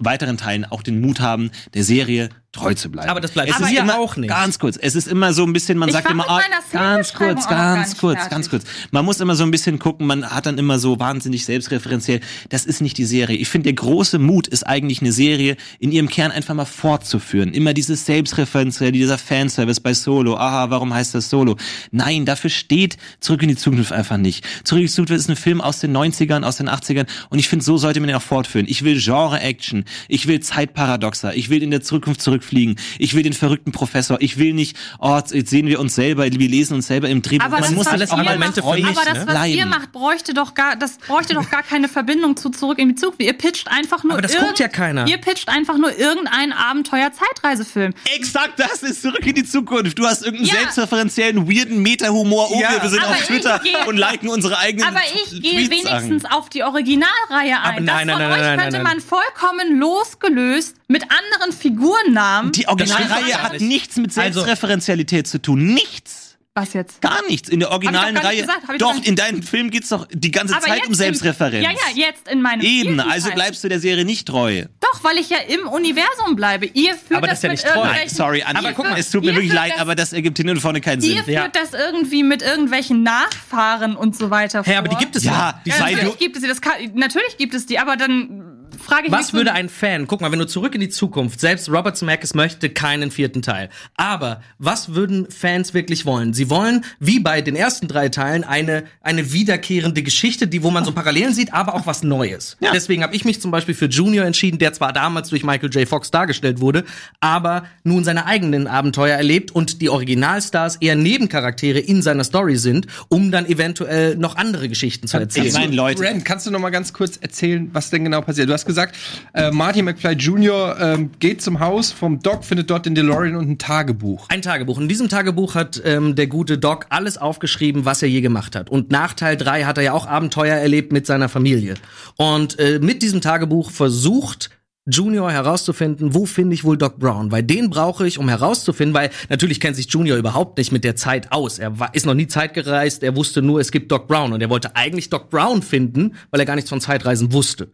weiteren 0.00 0.36
Teilen 0.36 0.64
auch 0.64 0.82
den 0.82 1.00
Mut 1.00 1.20
haben, 1.20 1.50
der 1.74 1.84
Serie 1.84 2.30
treu 2.56 2.74
zu 2.74 2.90
bleiben. 2.90 3.08
Aber 3.08 3.20
das 3.20 3.32
bleibt 3.32 3.50
es 3.50 3.56
aber 3.56 3.66
ist 3.70 3.78
immer, 3.78 3.98
auch 3.98 4.16
nicht. 4.16 4.28
Ganz 4.28 4.58
kurz. 4.58 4.76
Es 4.76 4.94
ist 4.94 5.08
immer 5.08 5.32
so 5.32 5.44
ein 5.44 5.52
bisschen, 5.52 5.78
man 5.78 5.88
Ich 5.88 5.94
sagt 5.94 6.10
immer, 6.10 6.28
ah, 6.28 6.40
ganz 6.72 7.12
kurz, 7.12 7.46
ganz 7.48 7.98
kurz, 7.98 8.14
fertig. 8.16 8.30
ganz 8.30 8.50
kurz. 8.50 8.64
Man 8.90 9.04
muss 9.04 9.20
immer 9.20 9.36
so 9.36 9.44
ein 9.44 9.50
bisschen 9.50 9.78
gucken, 9.78 10.06
man 10.06 10.28
hat 10.28 10.46
dann 10.46 10.58
immer 10.58 10.78
so 10.78 10.98
wahnsinnig 10.98 11.44
selbstreferenziell. 11.44 12.20
Das 12.48 12.64
ist 12.64 12.80
nicht 12.80 12.98
die 12.98 13.04
Serie. 13.04 13.36
Ich 13.36 13.48
finde, 13.48 13.64
der 13.64 13.74
große 13.74 14.18
Mut 14.18 14.48
ist 14.48 14.66
eigentlich 14.66 15.00
eine 15.00 15.12
Serie 15.12 15.56
in 15.78 15.92
ihrem 15.92 16.08
Kern 16.08 16.30
einfach 16.32 16.54
mal 16.54 16.64
fortzuführen. 16.64 17.52
Immer 17.52 17.74
dieses 17.74 18.06
Selbstreferenziell, 18.06 18.92
dieser 18.92 19.18
Fanservice 19.18 19.80
bei 19.80 19.94
Solo. 19.94 20.36
Aha, 20.36 20.70
warum 20.70 20.92
heißt 20.94 21.14
das 21.14 21.30
Solo? 21.30 21.56
Nein, 21.90 22.24
dafür 22.24 22.50
steht 22.50 22.96
Zurück 23.20 23.42
in 23.42 23.48
die 23.48 23.56
Zukunft 23.56 23.92
einfach 23.92 24.16
nicht. 24.16 24.44
Zurück 24.64 24.80
in 24.80 24.86
die 24.86 24.92
Zukunft 24.92 25.12
ist 25.12 25.28
ein 25.28 25.36
Film 25.36 25.60
aus 25.60 25.80
den 25.80 25.96
90ern, 25.96 26.42
aus 26.42 26.56
den 26.56 26.68
80ern 26.68 27.06
und 27.28 27.38
ich 27.38 27.48
finde, 27.48 27.64
so 27.64 27.76
sollte 27.76 28.00
man 28.00 28.08
ihn 28.08 28.14
auch 28.14 28.22
fortführen. 28.22 28.66
Ich 28.68 28.82
will 28.82 28.98
Genre-Action, 29.46 29.84
ich 30.08 30.26
will 30.26 30.40
Zeitparadoxer, 30.40 31.34
ich 31.34 31.48
will 31.50 31.62
in 31.62 31.70
der 31.70 31.82
Zukunft 31.82 32.20
zurückfliegen, 32.20 32.76
ich 32.98 33.14
will 33.14 33.22
den 33.22 33.32
verrückten 33.32 33.72
Professor, 33.72 34.18
ich 34.20 34.38
will 34.38 34.52
nicht, 34.52 34.76
oh, 34.98 35.16
jetzt 35.32 35.50
sehen 35.50 35.66
wir 35.66 35.80
uns 35.80 35.94
selber, 35.94 36.24
wir 36.30 36.48
lesen 36.48 36.74
uns 36.74 36.86
selber 36.88 37.08
im 37.08 37.22
Drehbuch. 37.22 37.44
Aber 37.46 37.54
Man 37.60 37.62
das, 37.62 37.72
muss 37.72 37.86
alles 37.86 38.10
Argumente 38.10 38.62
macht, 38.62 38.74
für 38.76 38.82
mich, 38.82 38.96
aber 38.96 39.04
das, 39.04 39.26
ne? 39.26 39.32
was 39.34 39.46
ihr 39.48 39.66
macht, 39.66 39.92
bräuchte 39.92 40.34
doch 40.34 40.54
gar, 40.54 40.76
das 40.76 40.98
bräuchte 40.98 41.34
doch 41.34 41.48
gar 41.50 41.62
keine 41.62 41.88
Verbindung 41.88 42.36
zu 42.36 42.50
zurück 42.50 42.78
in 42.78 42.88
die 42.90 42.94
Zukunft. 42.94 43.22
Ihr 43.22 43.32
pitcht 43.32 43.68
einfach 43.70 44.02
nur 44.04 44.14
Aber 44.14 44.22
das 44.22 44.32
irgend- 44.32 44.48
guckt 44.48 44.58
ja 44.58 44.68
keiner. 44.68 45.06
Ihr 45.06 45.18
pitcht 45.18 45.48
einfach 45.48 45.76
nur 45.78 45.96
irgendeinen 45.96 46.52
Abenteuer-Zeitreisefilm. 46.52 47.92
Exakt 48.16 48.58
das 48.58 48.82
ist 48.82 49.02
zurück 49.02 49.24
in 49.26 49.34
die 49.34 49.44
Zukunft. 49.44 49.98
Du 49.98 50.04
hast 50.06 50.22
irgendeinen 50.24 50.48
Ja. 50.48 50.54
selbstreferenziellen, 50.62 51.48
weirden 51.48 51.82
Meta-Humor. 51.82 52.50
Oh, 52.50 52.60
Ja. 52.60 52.82
wir 52.82 52.88
sind 52.90 53.02
Aber 53.02 53.10
auf 53.12 53.22
Twitter 53.26 53.60
gehe- 53.62 53.86
und 53.86 53.96
liken 53.96 54.28
unsere 54.28 54.58
eigenen 54.58 54.88
Aber 54.88 55.00
ich 55.14 55.40
gehe 55.40 55.70
wenigstens 55.70 56.24
an. 56.24 56.32
auf 56.32 56.48
die 56.48 56.62
Originalreihe 56.62 57.58
Aber 57.58 57.76
ein. 57.78 57.84
nein, 57.84 58.08
das 58.08 58.16
nein, 58.16 58.16
von 58.16 58.18
nein, 58.18 58.32
euch 58.32 58.38
nein, 58.46 58.58
könnte 58.58 58.72
nein, 58.76 58.82
man 58.82 59.00
vollkommen 59.00 59.35
losgelöst 59.78 60.76
mit 60.88 61.02
anderen 61.04 61.52
Figurennamen. 61.52 62.52
Die 62.52 62.68
Originalreihe 62.68 63.42
hat 63.42 63.52
nicht. 63.52 63.62
nichts 63.62 63.96
mit 63.96 64.16
Also- 64.18 64.40
Selbstreferenzialität 64.40 65.26
zu 65.26 65.40
tun. 65.40 65.74
Nichts. 65.74 66.24
Was 66.58 66.72
jetzt? 66.72 67.02
Gar 67.02 67.20
nichts. 67.28 67.50
In 67.50 67.60
der 67.60 67.70
originalen 67.70 68.14
doch 68.14 68.24
Reihe. 68.24 68.40
gesagt, 68.40 68.62
doch, 68.78 68.94
in 69.04 69.14
deinem 69.14 69.42
Film 69.42 69.68
geht's 69.70 69.90
doch 69.90 70.08
die 70.10 70.30
ganze 70.30 70.56
Aber 70.56 70.64
Zeit 70.64 70.80
um 70.84 70.88
im- 70.88 70.94
Selbstreferenz. 70.94 71.62
Ja, 71.62 71.70
ja, 71.70 72.06
jetzt 72.06 72.28
in 72.28 72.40
meinem 72.40 72.62
Eben, 72.62 72.98
also 72.98 73.30
bleibst 73.32 73.62
du 73.62 73.68
der 73.68 73.78
Serie 73.78 74.06
nicht 74.06 74.26
treu. 74.26 74.64
Doch, 74.80 75.04
weil 75.04 75.18
ich 75.18 75.28
ja 75.28 75.36
im 75.36 75.68
Universum 75.68 76.34
bleibe. 76.34 76.64
Ihr 76.72 76.94
führt 76.94 77.18
Aber 77.18 77.26
das 77.26 77.42
das, 77.42 77.42
ist 77.42 77.42
ja 77.42 77.48
mit 77.50 77.52
nicht 77.58 77.66
treu. 77.74 77.80
irgendwelchen... 77.82 78.16
Sorry, 78.16 78.42
Andi, 78.42 78.56
Aber 78.58 78.72
guck 78.72 78.88
mal, 78.88 78.98
es 78.98 79.10
tut 79.10 79.22
mir 79.26 79.34
wirklich 79.34 79.52
leid, 79.52 79.72
das- 79.74 79.80
aber 79.82 79.94
das 79.96 80.14
ergibt 80.14 80.38
hin 80.38 80.48
und 80.48 80.58
vorne 80.58 80.80
keinen 80.80 81.02
Sinn. 81.02 81.10
Ihr 81.16 81.24
führt 81.24 81.28
Ja. 81.36 81.48
das 81.48 81.74
irgendwie 81.74 82.22
mit 82.22 82.40
irgendwelchen 82.40 83.02
Nachfahren 83.02 83.94
und 83.94 84.16
so 84.16 84.30
weiter 84.30 84.62
Hey, 84.64 84.76
vor. 84.76 84.78
aber 84.78 84.88
die 84.88 84.96
gibt 84.96 85.14
es 85.14 85.24
Ja, 85.24 85.32
ja. 85.32 85.60
Die 85.66 85.68
Ja, 85.70 85.78
natürlich 85.80 86.16
gibt 86.18 86.36
es 86.36 86.42
die. 86.42 86.48
Das 86.48 86.62
kann, 86.62 86.72
natürlich 86.94 87.36
gibt 87.36 87.52
es 87.52 87.66
die, 87.66 87.78
aber 87.78 87.96
dann 87.98 88.55
frage 88.84 89.06
ich 89.06 89.10
mich 89.10 89.18
Was 89.20 89.28
so- 89.28 89.34
würde 89.34 89.52
ein 89.52 89.68
Fan, 89.68 90.06
guck 90.06 90.20
mal, 90.20 90.30
wenn 90.32 90.38
du 90.38 90.46
zurück 90.46 90.74
in 90.74 90.80
die 90.80 90.88
Zukunft, 90.88 91.40
selbst 91.40 91.68
Robert 91.68 91.96
Zemeckis 91.96 92.34
möchte 92.34 92.70
keinen 92.70 93.10
vierten 93.10 93.42
Teil. 93.42 93.68
Aber 93.96 94.40
was 94.58 94.94
würden 94.94 95.28
Fans 95.30 95.74
wirklich 95.74 96.06
wollen? 96.06 96.34
Sie 96.34 96.50
wollen, 96.50 96.84
wie 97.00 97.20
bei 97.20 97.40
den 97.40 97.56
ersten 97.56 97.88
drei 97.88 98.08
Teilen, 98.08 98.44
eine, 98.44 98.84
eine 99.00 99.32
wiederkehrende 99.32 100.02
Geschichte, 100.02 100.46
die, 100.46 100.62
wo 100.62 100.70
man 100.70 100.84
so 100.84 100.92
Parallelen 100.92 101.32
sieht, 101.34 101.52
aber 101.52 101.74
auch 101.74 101.86
was 101.86 102.02
Neues. 102.02 102.56
Ja. 102.60 102.72
Deswegen 102.72 103.02
habe 103.02 103.14
ich 103.14 103.24
mich 103.24 103.40
zum 103.40 103.50
Beispiel 103.50 103.74
für 103.74 103.86
Junior 103.86 104.24
entschieden, 104.24 104.58
der 104.58 104.72
zwar 104.72 104.92
damals 104.92 105.28
durch 105.30 105.44
Michael 105.44 105.70
J. 105.70 105.88
Fox 105.88 106.10
dargestellt 106.10 106.60
wurde, 106.60 106.84
aber 107.20 107.64
nun 107.84 108.04
seine 108.04 108.26
eigenen 108.26 108.66
Abenteuer 108.66 109.16
erlebt 109.16 109.50
und 109.52 109.80
die 109.82 109.88
Originalstars 109.88 110.76
eher 110.76 110.94
Nebencharaktere 110.96 111.78
in 111.78 112.02
seiner 112.02 112.24
Story 112.24 112.56
sind, 112.56 112.86
um 113.08 113.30
dann 113.30 113.46
eventuell 113.46 114.16
noch 114.16 114.36
andere 114.36 114.68
Geschichten 114.68 115.06
zu 115.08 115.18
erzählen. 115.18 115.46
Ich 115.46 115.52
meine, 115.54 115.74
Leute, 115.74 116.02
Ren, 116.02 116.24
kannst 116.24 116.46
du 116.46 116.50
noch 116.50 116.60
mal 116.60 116.70
ganz 116.70 116.92
kurz 116.92 117.16
erzählen, 117.16 117.68
was 117.72 117.90
denn 117.90 118.04
genau 118.04 118.20
passiert? 118.22 118.48
Du 118.48 118.52
hast 118.56 118.66
gesagt, 118.66 118.96
äh, 119.34 119.50
Marty 119.50 119.82
McFly 119.82 120.12
Jr. 120.12 120.76
Ähm, 120.80 121.10
geht 121.18 121.42
zum 121.42 121.60
Haus 121.60 121.92
vom 121.92 122.20
Doc, 122.20 122.44
findet 122.44 122.70
dort 122.70 122.86
den 122.86 122.94
DeLorean 122.94 123.36
und 123.36 123.48
ein 123.48 123.58
Tagebuch. 123.58 124.28
Ein 124.28 124.42
Tagebuch. 124.42 124.80
In 124.80 124.88
diesem 124.88 125.08
Tagebuch 125.08 125.54
hat 125.54 125.80
ähm, 125.84 126.14
der 126.14 126.26
gute 126.26 126.58
Doc 126.58 126.86
alles 126.88 127.18
aufgeschrieben, 127.18 127.84
was 127.84 128.02
er 128.02 128.08
je 128.08 128.20
gemacht 128.20 128.56
hat. 128.56 128.70
Und 128.70 128.90
nach 128.90 129.14
Teil 129.14 129.36
3 129.36 129.64
hat 129.64 129.78
er 129.78 129.84
ja 129.84 129.92
auch 129.92 130.06
Abenteuer 130.06 130.56
erlebt 130.56 130.92
mit 130.92 131.06
seiner 131.06 131.28
Familie. 131.28 131.74
Und 132.16 132.58
äh, 132.58 132.78
mit 132.80 133.02
diesem 133.02 133.20
Tagebuch 133.20 133.70
versucht 133.70 134.50
Junior 134.88 135.32
herauszufinden, 135.32 136.14
wo 136.14 136.26
finde 136.26 136.54
ich 136.54 136.62
wohl 136.62 136.78
Doc 136.78 136.98
Brown? 136.98 137.32
Weil 137.32 137.42
den 137.42 137.70
brauche 137.70 138.06
ich, 138.06 138.18
um 138.18 138.28
herauszufinden, 138.28 138.94
weil 138.94 139.10
natürlich 139.28 139.58
kennt 139.58 139.74
sich 139.74 139.90
Junior 139.90 140.16
überhaupt 140.16 140.58
nicht 140.58 140.70
mit 140.70 140.84
der 140.84 140.94
Zeit 140.94 141.32
aus. 141.32 141.58
Er 141.58 141.80
war, 141.80 141.92
ist 141.94 142.06
noch 142.06 142.14
nie 142.14 142.28
zeitgereist, 142.28 143.02
er 143.02 143.16
wusste 143.16 143.42
nur, 143.42 143.60
es 143.60 143.72
gibt 143.72 143.90
Doc 143.90 144.06
Brown 144.06 144.32
und 144.32 144.40
er 144.40 144.48
wollte 144.48 144.76
eigentlich 144.76 145.10
Doc 145.10 145.28
Brown 145.28 145.62
finden, 145.62 146.14
weil 146.30 146.40
er 146.40 146.46
gar 146.46 146.54
nichts 146.54 146.70
von 146.70 146.80
Zeitreisen 146.80 147.32
wusste. 147.32 147.68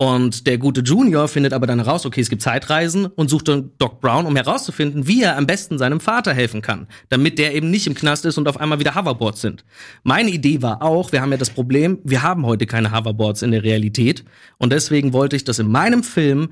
Und 0.00 0.46
der 0.46 0.58
gute 0.58 0.80
Junior 0.82 1.26
findet 1.26 1.52
aber 1.52 1.66
dann 1.66 1.80
heraus, 1.80 2.06
okay, 2.06 2.20
es 2.20 2.30
gibt 2.30 2.40
Zeitreisen 2.40 3.06
und 3.06 3.28
sucht 3.28 3.48
dann 3.48 3.72
Doc 3.78 4.00
Brown, 4.00 4.26
um 4.26 4.36
herauszufinden, 4.36 5.08
wie 5.08 5.24
er 5.24 5.36
am 5.36 5.48
besten 5.48 5.76
seinem 5.76 5.98
Vater 5.98 6.32
helfen 6.32 6.62
kann, 6.62 6.86
damit 7.08 7.36
der 7.40 7.52
eben 7.56 7.68
nicht 7.68 7.88
im 7.88 7.96
Knast 7.96 8.24
ist 8.24 8.38
und 8.38 8.46
auf 8.46 8.60
einmal 8.60 8.78
wieder 8.78 8.94
Hoverboards 8.94 9.40
sind. 9.40 9.64
Meine 10.04 10.30
Idee 10.30 10.62
war 10.62 10.82
auch, 10.82 11.10
wir 11.10 11.20
haben 11.20 11.32
ja 11.32 11.36
das 11.36 11.50
Problem, 11.50 11.98
wir 12.04 12.22
haben 12.22 12.46
heute 12.46 12.66
keine 12.66 12.92
Hoverboards 12.92 13.42
in 13.42 13.50
der 13.50 13.64
Realität 13.64 14.24
und 14.58 14.72
deswegen 14.72 15.12
wollte 15.12 15.34
ich, 15.34 15.42
dass 15.42 15.58
in 15.58 15.68
meinem 15.68 16.04
Film 16.04 16.50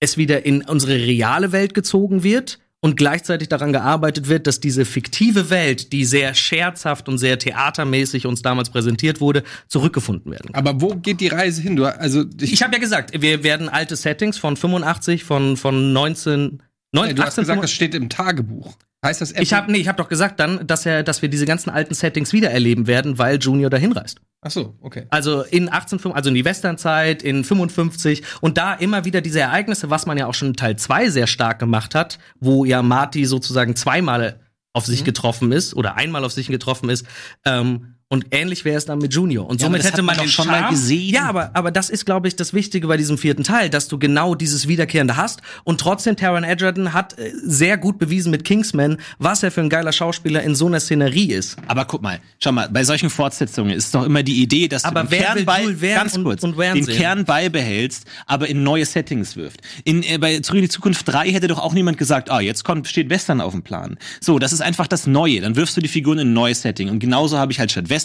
es 0.00 0.16
wieder 0.16 0.46
in 0.46 0.62
unsere 0.62 0.94
reale 0.94 1.52
Welt 1.52 1.74
gezogen 1.74 2.22
wird 2.22 2.58
und 2.80 2.96
gleichzeitig 2.96 3.48
daran 3.48 3.72
gearbeitet 3.72 4.28
wird, 4.28 4.46
dass 4.46 4.60
diese 4.60 4.84
fiktive 4.84 5.50
Welt, 5.50 5.92
die 5.92 6.04
sehr 6.04 6.34
scherzhaft 6.34 7.08
und 7.08 7.18
sehr 7.18 7.38
theatermäßig 7.38 8.26
uns 8.26 8.42
damals 8.42 8.70
präsentiert 8.70 9.20
wurde, 9.20 9.42
zurückgefunden 9.66 10.30
werden. 10.30 10.52
kann. 10.52 10.66
Aber 10.66 10.80
wo 10.80 10.94
geht 10.94 11.20
die 11.20 11.28
Reise 11.28 11.60
hin? 11.60 11.76
Du, 11.76 11.86
also 11.86 12.24
ich, 12.40 12.52
Ich 12.52 12.62
habe 12.62 12.74
ja 12.74 12.78
gesagt, 12.78 13.20
wir 13.20 13.42
werden 13.42 13.68
alte 13.68 13.96
Settings 13.96 14.38
von 14.38 14.56
85, 14.56 15.24
von 15.24 15.56
von 15.56 15.92
19 15.92 16.62
Nee, 16.92 17.12
du 17.12 17.22
hast 17.22 17.38
18, 17.38 17.42
gesagt, 17.42 17.62
das 17.62 17.70
steht 17.70 17.94
im 17.94 18.08
Tagebuch. 18.08 18.74
Heißt 19.04 19.20
das 19.20 19.30
ich 19.32 19.52
habe 19.52 19.70
nee, 19.70 19.78
ich 19.78 19.86
habe 19.86 19.96
doch 19.96 20.08
gesagt 20.08 20.40
dann, 20.40 20.66
dass 20.66 20.84
er 20.84 21.04
dass 21.04 21.22
wir 21.22 21.28
diese 21.28 21.46
ganzen 21.46 21.70
alten 21.70 21.94
Settings 21.94 22.32
wiedererleben 22.32 22.88
werden, 22.88 23.16
weil 23.16 23.38
Junior 23.38 23.70
dahin 23.70 23.92
reist. 23.92 24.20
Ach 24.40 24.50
so, 24.50 24.76
okay. 24.80 25.06
Also 25.10 25.42
in 25.42 25.70
18, 25.70 26.12
also 26.12 26.28
in 26.28 26.34
die 26.34 26.44
Westernzeit, 26.44 27.22
in 27.22 27.44
55 27.44 28.22
und 28.40 28.58
da 28.58 28.74
immer 28.74 29.04
wieder 29.04 29.20
diese 29.20 29.40
Ereignisse, 29.40 29.90
was 29.90 30.06
man 30.06 30.18
ja 30.18 30.26
auch 30.26 30.34
schon 30.34 30.48
in 30.48 30.54
Teil 30.54 30.76
2 30.76 31.10
sehr 31.10 31.26
stark 31.28 31.60
gemacht 31.60 31.94
hat, 31.94 32.18
wo 32.40 32.64
ja 32.64 32.82
Marty 32.82 33.24
sozusagen 33.24 33.76
zweimal 33.76 34.40
auf 34.72 34.86
sich 34.86 35.04
getroffen 35.04 35.52
ist 35.52 35.74
oder 35.74 35.96
einmal 35.96 36.24
auf 36.24 36.32
sich 36.32 36.48
getroffen 36.48 36.88
ist. 36.88 37.06
Ähm, 37.44 37.97
und 38.10 38.26
ähnlich 38.30 38.64
wäre 38.64 38.78
es 38.78 38.86
dann 38.86 38.98
mit 39.00 39.12
Junior. 39.12 39.46
Und 39.46 39.60
Ja, 39.60 39.66
somit 39.66 39.84
hätte 39.84 40.00
man 40.00 40.16
man 40.16 40.24
den 40.24 40.30
schon 40.30 40.46
mal 40.46 40.60
Charme- 40.60 40.70
gesehen. 40.70 41.12
Ja, 41.12 41.24
aber, 41.28 41.50
aber 41.52 41.70
das 41.70 41.90
ist, 41.90 42.06
glaube 42.06 42.26
ich, 42.26 42.36
das 42.36 42.54
Wichtige 42.54 42.86
bei 42.86 42.96
diesem 42.96 43.18
vierten 43.18 43.44
Teil, 43.44 43.68
dass 43.68 43.86
du 43.88 43.98
genau 43.98 44.34
dieses 44.34 44.66
Wiederkehrende 44.66 45.16
hast. 45.16 45.42
Und 45.64 45.78
trotzdem, 45.78 46.16
Taron 46.16 46.42
Egerton 46.42 46.94
hat 46.94 47.18
äh, 47.18 47.30
sehr 47.44 47.76
gut 47.76 47.98
bewiesen 47.98 48.30
mit 48.30 48.44
Kingsman, 48.44 48.96
was 49.18 49.42
er 49.42 49.50
für 49.50 49.60
ein 49.60 49.68
geiler 49.68 49.92
Schauspieler 49.92 50.42
in 50.42 50.54
so 50.54 50.66
einer 50.68 50.80
Szenerie 50.80 51.32
ist. 51.32 51.56
Aber 51.66 51.84
guck 51.84 52.00
mal, 52.00 52.18
schau 52.38 52.50
mal, 52.52 52.70
bei 52.70 52.82
solchen 52.82 53.10
Fortsetzungen 53.10 53.72
ist 53.72 53.94
doch 53.94 54.04
immer 54.04 54.22
die 54.22 54.40
Idee, 54.42 54.68
dass 54.68 54.84
Aber 54.86 55.02
du 55.02 55.10
den 55.10 55.18
Kern 55.22 55.44
bei, 55.44 55.66
ganz 55.94 56.16
und- 56.16 56.24
kurz, 56.24 56.42
und 56.42 56.58
den 56.58 56.84
sehen? 56.84 56.96
Kern 56.96 57.24
beibehältst, 57.26 58.06
aber 58.26 58.48
in 58.48 58.62
neue 58.62 58.86
Settings 58.86 59.36
wirft. 59.36 59.60
In, 59.84 60.02
äh, 60.02 60.16
bei 60.16 60.40
Zurück 60.40 60.56
in 60.60 60.62
die 60.64 60.70
Zukunft 60.70 61.06
3 61.06 61.30
hätte 61.30 61.48
doch 61.48 61.58
auch 61.58 61.74
niemand 61.74 61.98
gesagt, 61.98 62.30
ah, 62.30 62.40
jetzt 62.40 62.64
kommt, 62.64 62.88
steht 62.88 63.10
Western 63.10 63.42
auf 63.42 63.52
dem 63.52 63.60
Plan. 63.62 63.98
So, 64.22 64.38
das 64.38 64.54
ist 64.54 64.62
einfach 64.62 64.86
das 64.86 65.06
Neue. 65.06 65.42
Dann 65.42 65.56
wirfst 65.56 65.76
du 65.76 65.82
die 65.82 65.88
Figuren 65.88 66.18
in 66.20 66.28
ein 66.30 66.32
neues 66.32 66.62
Setting. 66.62 66.88
Und 66.88 67.00
genauso 67.00 67.36
habe 67.36 67.52
ich 67.52 67.58
halt 67.60 67.70
statt 67.70 67.84
Western 67.90 67.97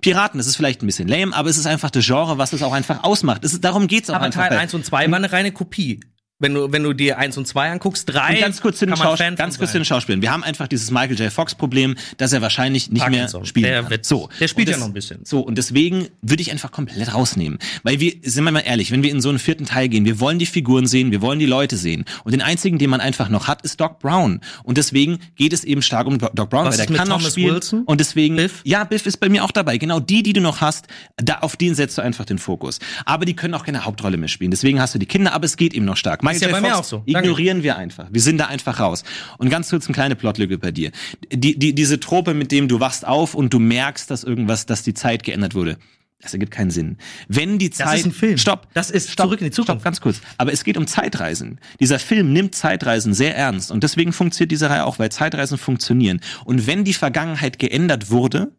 Piraten. 0.00 0.38
Das 0.38 0.46
ist 0.46 0.56
vielleicht 0.56 0.82
ein 0.82 0.86
bisschen 0.86 1.08
lame, 1.08 1.34
aber 1.34 1.48
es 1.50 1.56
ist 1.58 1.66
einfach 1.66 1.90
das 1.90 2.04
Genre, 2.06 2.38
was 2.38 2.52
es 2.52 2.62
auch 2.62 2.72
einfach 2.72 3.04
ausmacht. 3.04 3.44
Es 3.44 3.52
ist, 3.52 3.64
darum 3.64 3.86
geht's 3.86 4.10
auch 4.10 4.14
Aber 4.16 4.24
einfach. 4.26 4.40
Teil 4.42 4.50
bei- 4.50 4.58
1 4.58 4.74
und 4.74 4.84
2 4.84 5.10
war 5.10 5.16
eine 5.16 5.30
reine 5.32 5.52
Kopie. 5.52 6.00
Wenn 6.40 6.54
du, 6.54 6.70
wenn 6.70 6.84
du 6.84 6.92
dir 6.92 7.18
1 7.18 7.36
und 7.36 7.48
2 7.48 7.72
anguckst, 7.72 8.08
3 8.14 8.34
Und 8.34 8.40
ganz 8.40 8.60
kurz 8.60 8.78
zu 8.78 8.86
den, 8.86 8.96
Schaus 8.96 9.18
ganz 9.18 9.58
kurz 9.58 9.72
zu 9.72 9.78
den 9.78 9.84
Schauspielern. 9.84 10.22
Wir 10.22 10.30
haben 10.30 10.44
einfach 10.44 10.68
dieses 10.68 10.92
Michael 10.92 11.18
J. 11.18 11.32
Fox 11.32 11.56
Problem, 11.56 11.96
dass 12.16 12.32
er 12.32 12.40
wahrscheinlich 12.42 12.92
nicht 12.92 13.00
Parkinson. 13.02 13.40
mehr 13.40 13.46
spielen 13.48 13.64
Der 13.64 13.82
kann. 13.82 13.90
wird- 13.90 14.04
so. 14.06 14.28
der 14.38 14.46
spielt 14.46 14.68
Und 14.68 14.72
ja 14.74 14.78
noch 14.78 14.86
ein 14.86 14.92
bisschen. 14.92 15.24
So, 15.24 15.40
und 15.40 15.58
deswegen 15.58 16.06
würde 16.22 16.40
ich 16.40 16.52
einfach 16.52 16.70
komplett 16.70 17.12
rausnehmen. 17.12 17.58
Weil 17.82 17.98
wir, 17.98 18.12
sind 18.22 18.44
wir 18.44 18.52
mal 18.52 18.60
ehrlich, 18.60 18.92
wenn 18.92 19.02
wir 19.02 19.10
in 19.10 19.20
so 19.20 19.30
einen 19.30 19.40
vierten 19.40 19.66
Teil 19.66 19.88
gehen, 19.88 20.04
wir 20.04 20.20
wollen 20.20 20.38
die 20.38 20.46
Figuren 20.46 20.86
sehen, 20.86 21.10
wir 21.10 21.22
wollen 21.22 21.40
die 21.40 21.46
Leute 21.46 21.76
sehen. 21.76 22.04
Und 22.22 22.30
den 22.30 22.40
einzigen, 22.42 22.78
den 22.78 22.88
man 22.90 23.00
einfach 23.00 23.28
noch 23.30 23.48
hat, 23.48 23.62
ist 23.62 23.80
Doc 23.80 23.98
Brown. 23.98 24.40
Und 24.62 24.78
deswegen 24.78 25.18
geht 25.34 25.52
es 25.52 25.64
eben 25.64 25.82
stark 25.82 26.06
um 26.06 26.18
Doc 26.18 26.50
Brown, 26.50 26.66
Was 26.66 26.78
weil 26.78 26.86
der 26.86 26.96
kann 26.96 27.08
noch 27.08 27.16
Thomas 27.18 27.32
spielen. 27.32 27.54
Wilson? 27.56 27.82
Und 27.82 27.98
deswegen, 27.98 28.36
Biff? 28.36 28.60
ja, 28.62 28.84
Biff 28.84 29.06
ist 29.06 29.16
bei 29.16 29.28
mir 29.28 29.42
auch 29.42 29.50
dabei. 29.50 29.76
Genau 29.76 29.98
die, 29.98 30.22
die 30.22 30.34
du 30.34 30.40
noch 30.40 30.60
hast, 30.60 30.86
da, 31.16 31.38
auf 31.40 31.56
den 31.56 31.74
setzt 31.74 31.98
du 31.98 32.02
einfach 32.02 32.26
den 32.26 32.38
Fokus. 32.38 32.78
Aber 33.06 33.24
die 33.24 33.34
können 33.34 33.54
auch 33.54 33.64
keine 33.64 33.84
Hauptrolle 33.84 34.16
mehr 34.18 34.28
spielen. 34.28 34.52
Deswegen 34.52 34.80
hast 34.80 34.94
du 34.94 35.00
die 35.00 35.06
Kinder, 35.06 35.32
aber 35.32 35.44
es 35.44 35.56
geht 35.56 35.74
eben 35.74 35.84
noch 35.84 35.96
stark. 35.96 36.22
Michael 36.28 36.36
Ist 36.36 36.42
ja 36.42 36.48
J. 36.48 36.62
bei 36.62 36.68
mir 36.68 36.76
auch 36.78 36.84
so. 36.84 36.98
Danke. 37.06 37.28
ignorieren 37.28 37.62
wir 37.62 37.76
einfach. 37.76 38.08
Wir 38.10 38.20
sind 38.20 38.38
da 38.38 38.46
einfach 38.46 38.80
raus. 38.80 39.04
Und 39.38 39.50
ganz 39.50 39.70
kurz 39.70 39.86
eine 39.86 39.94
kleine 39.94 40.16
Plotlücke 40.16 40.58
bei 40.58 40.70
dir. 40.70 40.90
Die, 41.32 41.58
die, 41.58 41.74
diese 41.74 42.00
Trope, 42.00 42.34
mit 42.34 42.52
dem 42.52 42.68
du 42.68 42.80
wachst 42.80 43.06
auf 43.06 43.34
und 43.34 43.52
du 43.52 43.58
merkst, 43.58 44.10
dass 44.10 44.24
irgendwas, 44.24 44.66
dass 44.66 44.82
die 44.82 44.94
Zeit 44.94 45.22
geändert 45.22 45.54
wurde. 45.54 45.78
Das 46.20 46.32
ergibt 46.32 46.50
keinen 46.50 46.72
Sinn. 46.72 46.98
Wenn 47.28 47.58
die 47.58 47.70
Zeit. 47.70 48.00
ist 48.00 48.06
ein 48.06 48.12
Film. 48.12 48.38
Stopp. 48.38 48.66
Das 48.74 48.90
ist 48.90 49.12
Stopp. 49.12 49.26
Zurück 49.26 49.40
in 49.40 49.46
die 49.46 49.50
Zukunft. 49.52 49.70
Stopp, 49.70 49.84
ganz 49.84 50.00
kurz. 50.00 50.20
Aber 50.36 50.52
es 50.52 50.64
geht 50.64 50.76
um 50.76 50.88
Zeitreisen. 50.88 51.60
Dieser 51.78 52.00
Film 52.00 52.32
nimmt 52.32 52.56
Zeitreisen 52.56 53.14
sehr 53.14 53.36
ernst. 53.36 53.70
Und 53.70 53.84
deswegen 53.84 54.12
funktioniert 54.12 54.50
diese 54.50 54.68
Reihe 54.68 54.84
auch, 54.84 54.98
weil 54.98 55.12
Zeitreisen 55.12 55.58
funktionieren. 55.58 56.20
Und 56.44 56.66
wenn 56.66 56.82
die 56.82 56.92
Vergangenheit 56.92 57.60
geändert 57.60 58.10
wurde, 58.10 58.52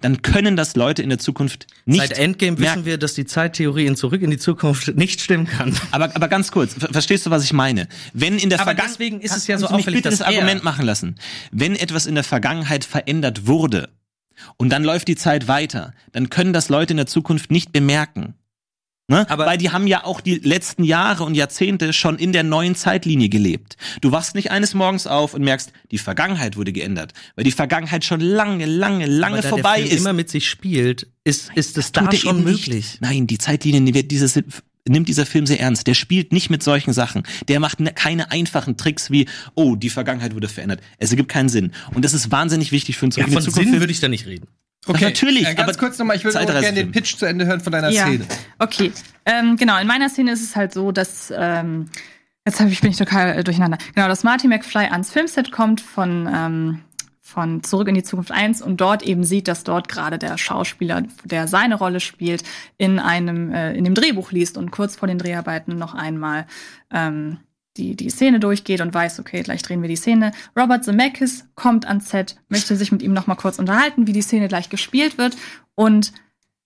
dann 0.00 0.22
können 0.22 0.56
das 0.56 0.76
Leute 0.76 1.02
in 1.02 1.08
der 1.08 1.18
Zukunft 1.18 1.66
nicht. 1.84 2.00
Seit 2.00 2.18
Endgame 2.18 2.52
merken. 2.58 2.80
wissen 2.80 2.84
wir, 2.86 2.98
dass 2.98 3.14
die 3.14 3.24
Zeittheorie 3.24 3.86
in 3.86 3.96
Zurück 3.96 4.22
in 4.22 4.30
die 4.30 4.38
Zukunft 4.38 4.94
nicht 4.96 5.20
stimmen 5.20 5.46
kann. 5.46 5.74
Aber, 5.90 6.14
aber 6.14 6.28
ganz 6.28 6.52
kurz, 6.52 6.74
ver- 6.74 6.92
verstehst 6.92 7.26
du, 7.26 7.30
was 7.30 7.44
ich 7.44 7.52
meine? 7.52 7.88
Wenn 8.12 8.38
in 8.38 8.50
der 8.50 8.60
Aber 8.60 8.66
Vergangenheit. 8.70 8.94
deswegen 9.00 9.20
ist 9.20 9.36
es 9.36 9.46
ja 9.46 9.58
so 9.58 9.66
mich 9.66 9.74
auffällig, 9.74 9.98
bitte 10.02 10.10
das 10.10 10.22
Argument 10.22 10.62
machen 10.64 10.84
lassen. 10.84 11.16
Wenn 11.50 11.76
etwas 11.76 12.06
in 12.06 12.14
der 12.14 12.24
Vergangenheit 12.24 12.84
verändert 12.84 13.46
wurde 13.46 13.88
und 14.56 14.70
dann 14.70 14.84
läuft 14.84 15.08
die 15.08 15.16
Zeit 15.16 15.48
weiter, 15.48 15.92
dann 16.12 16.30
können 16.30 16.52
das 16.52 16.68
Leute 16.68 16.92
in 16.92 16.96
der 16.98 17.06
Zukunft 17.06 17.50
nicht 17.50 17.72
bemerken. 17.72 18.34
Ne? 19.10 19.28
Aber- 19.28 19.44
Weil 19.44 19.58
die 19.58 19.70
haben 19.70 19.88
ja 19.88 20.04
auch 20.04 20.20
die 20.20 20.36
letzten 20.36 20.84
Jahre 20.84 21.24
und 21.24 21.34
Jahrzehnte 21.34 21.92
schon 21.92 22.16
in 22.16 22.30
der 22.32 22.44
neuen 22.44 22.76
Zeitlinie 22.76 23.28
gelebt. 23.28 23.76
Du 24.00 24.12
wachst 24.12 24.36
nicht 24.36 24.52
eines 24.52 24.72
Morgens 24.72 25.08
auf 25.08 25.34
und 25.34 25.42
merkst, 25.42 25.72
die 25.90 25.98
Vergangenheit 25.98 26.56
wurde 26.56 26.72
geändert, 26.72 27.12
weil 27.34 27.42
die 27.42 27.50
Vergangenheit 27.50 28.04
schon 28.04 28.20
lange, 28.20 28.66
lange, 28.66 29.06
lange 29.06 29.38
Aber 29.38 29.42
da 29.42 29.48
vorbei 29.48 29.78
der 29.78 29.86
Film 29.86 29.96
ist. 29.96 30.00
immer 30.00 30.12
mit 30.12 30.30
sich 30.30 30.48
spielt, 30.48 31.08
ist, 31.24 31.50
ist 31.56 31.76
es 31.76 31.90
da 31.90 32.10
schon 32.12 32.44
möglich. 32.44 32.68
Nicht. 32.68 33.00
Nein, 33.00 33.26
die 33.26 33.38
Zeitlinie 33.38 33.94
wird 33.94 34.12
dieses 34.12 34.40
nimmt 34.88 35.08
dieser 35.08 35.26
Film 35.26 35.44
sehr 35.44 35.60
ernst. 35.60 35.86
Der 35.88 35.94
spielt 35.94 36.32
nicht 36.32 36.48
mit 36.48 36.62
solchen 36.62 36.92
Sachen. 36.92 37.24
Der 37.48 37.60
macht 37.60 37.80
ne, 37.80 37.92
keine 37.92 38.30
einfachen 38.30 38.76
Tricks 38.76 39.10
wie, 39.10 39.26
oh, 39.54 39.74
die 39.76 39.90
Vergangenheit 39.90 40.34
wurde 40.34 40.48
verändert. 40.48 40.80
Es 40.98 41.10
ergibt 41.10 41.28
keinen 41.28 41.48
Sinn. 41.48 41.72
Und 41.94 42.04
das 42.04 42.14
ist 42.14 42.30
wahnsinnig 42.30 42.72
wichtig 42.72 42.96
für 42.96 43.06
uns. 43.06 43.16
Ja, 43.16 43.26
von 43.26 43.42
Sinn 43.42 43.72
würde 43.72 43.92
ich 43.92 44.00
da 44.00 44.08
nicht 44.08 44.26
reden. 44.26 44.46
Okay, 44.86 45.04
natürlich, 45.04 45.46
Äh, 45.46 45.54
ganz 45.54 45.68
aber 45.68 45.78
kurz 45.78 45.98
nochmal, 45.98 46.16
ich 46.16 46.24
würde 46.24 46.40
auch 46.40 46.46
gerne 46.46 46.72
den 46.72 46.90
Pitch 46.90 47.16
zu 47.16 47.26
Ende 47.26 47.46
hören 47.46 47.60
von 47.60 47.72
deiner 47.72 47.90
Ja, 47.90 48.06
Szene. 48.06 48.24
okay. 48.58 48.92
Ähm, 49.26 49.56
genau, 49.56 49.78
in 49.78 49.86
meiner 49.86 50.08
Szene 50.08 50.32
ist 50.32 50.42
es 50.42 50.56
halt 50.56 50.72
so, 50.72 50.90
dass 50.90 51.32
ähm, 51.36 51.90
jetzt 52.46 52.60
hab 52.60 52.68
ich, 52.68 52.80
bin 52.80 52.90
ich 52.90 52.96
total 52.96 53.38
äh, 53.38 53.44
durcheinander. 53.44 53.76
Genau, 53.94 54.08
dass 54.08 54.24
Marty 54.24 54.48
McFly 54.48 54.86
ans 54.86 55.10
Filmset 55.10 55.52
kommt 55.52 55.80
von 55.80 56.28
ähm, 56.32 56.80
von 57.20 57.62
Zurück 57.62 57.86
in 57.86 57.94
die 57.94 58.02
Zukunft 58.02 58.32
1 58.32 58.60
und 58.60 58.80
dort 58.80 59.02
eben 59.04 59.22
sieht, 59.22 59.46
dass 59.46 59.62
dort 59.62 59.88
gerade 59.88 60.18
der 60.18 60.36
Schauspieler, 60.36 61.04
der 61.22 61.46
seine 61.46 61.76
Rolle 61.76 62.00
spielt, 62.00 62.42
in 62.76 62.98
einem 62.98 63.52
äh, 63.52 63.72
in 63.74 63.84
dem 63.84 63.94
Drehbuch 63.94 64.32
liest 64.32 64.58
und 64.58 64.72
kurz 64.72 64.96
vor 64.96 65.06
den 65.06 65.18
Dreharbeiten 65.18 65.78
noch 65.78 65.94
einmal 65.94 66.46
ähm, 66.92 67.38
die, 67.80 67.96
die 67.96 68.10
Szene 68.10 68.38
durchgeht 68.38 68.80
und 68.80 68.92
weiß, 68.94 69.20
okay, 69.20 69.42
gleich 69.42 69.62
drehen 69.62 69.82
wir 69.82 69.88
die 69.88 69.96
Szene. 69.96 70.32
Robert 70.56 70.84
Zemeckis 70.84 71.46
kommt 71.54 71.86
ans 71.86 72.10
Set, 72.10 72.36
möchte 72.48 72.76
sich 72.76 72.92
mit 72.92 73.02
ihm 73.02 73.12
noch 73.12 73.26
mal 73.26 73.34
kurz 73.34 73.58
unterhalten, 73.58 74.06
wie 74.06 74.12
die 74.12 74.22
Szene 74.22 74.48
gleich 74.48 74.68
gespielt 74.68 75.18
wird 75.18 75.36
und 75.74 76.12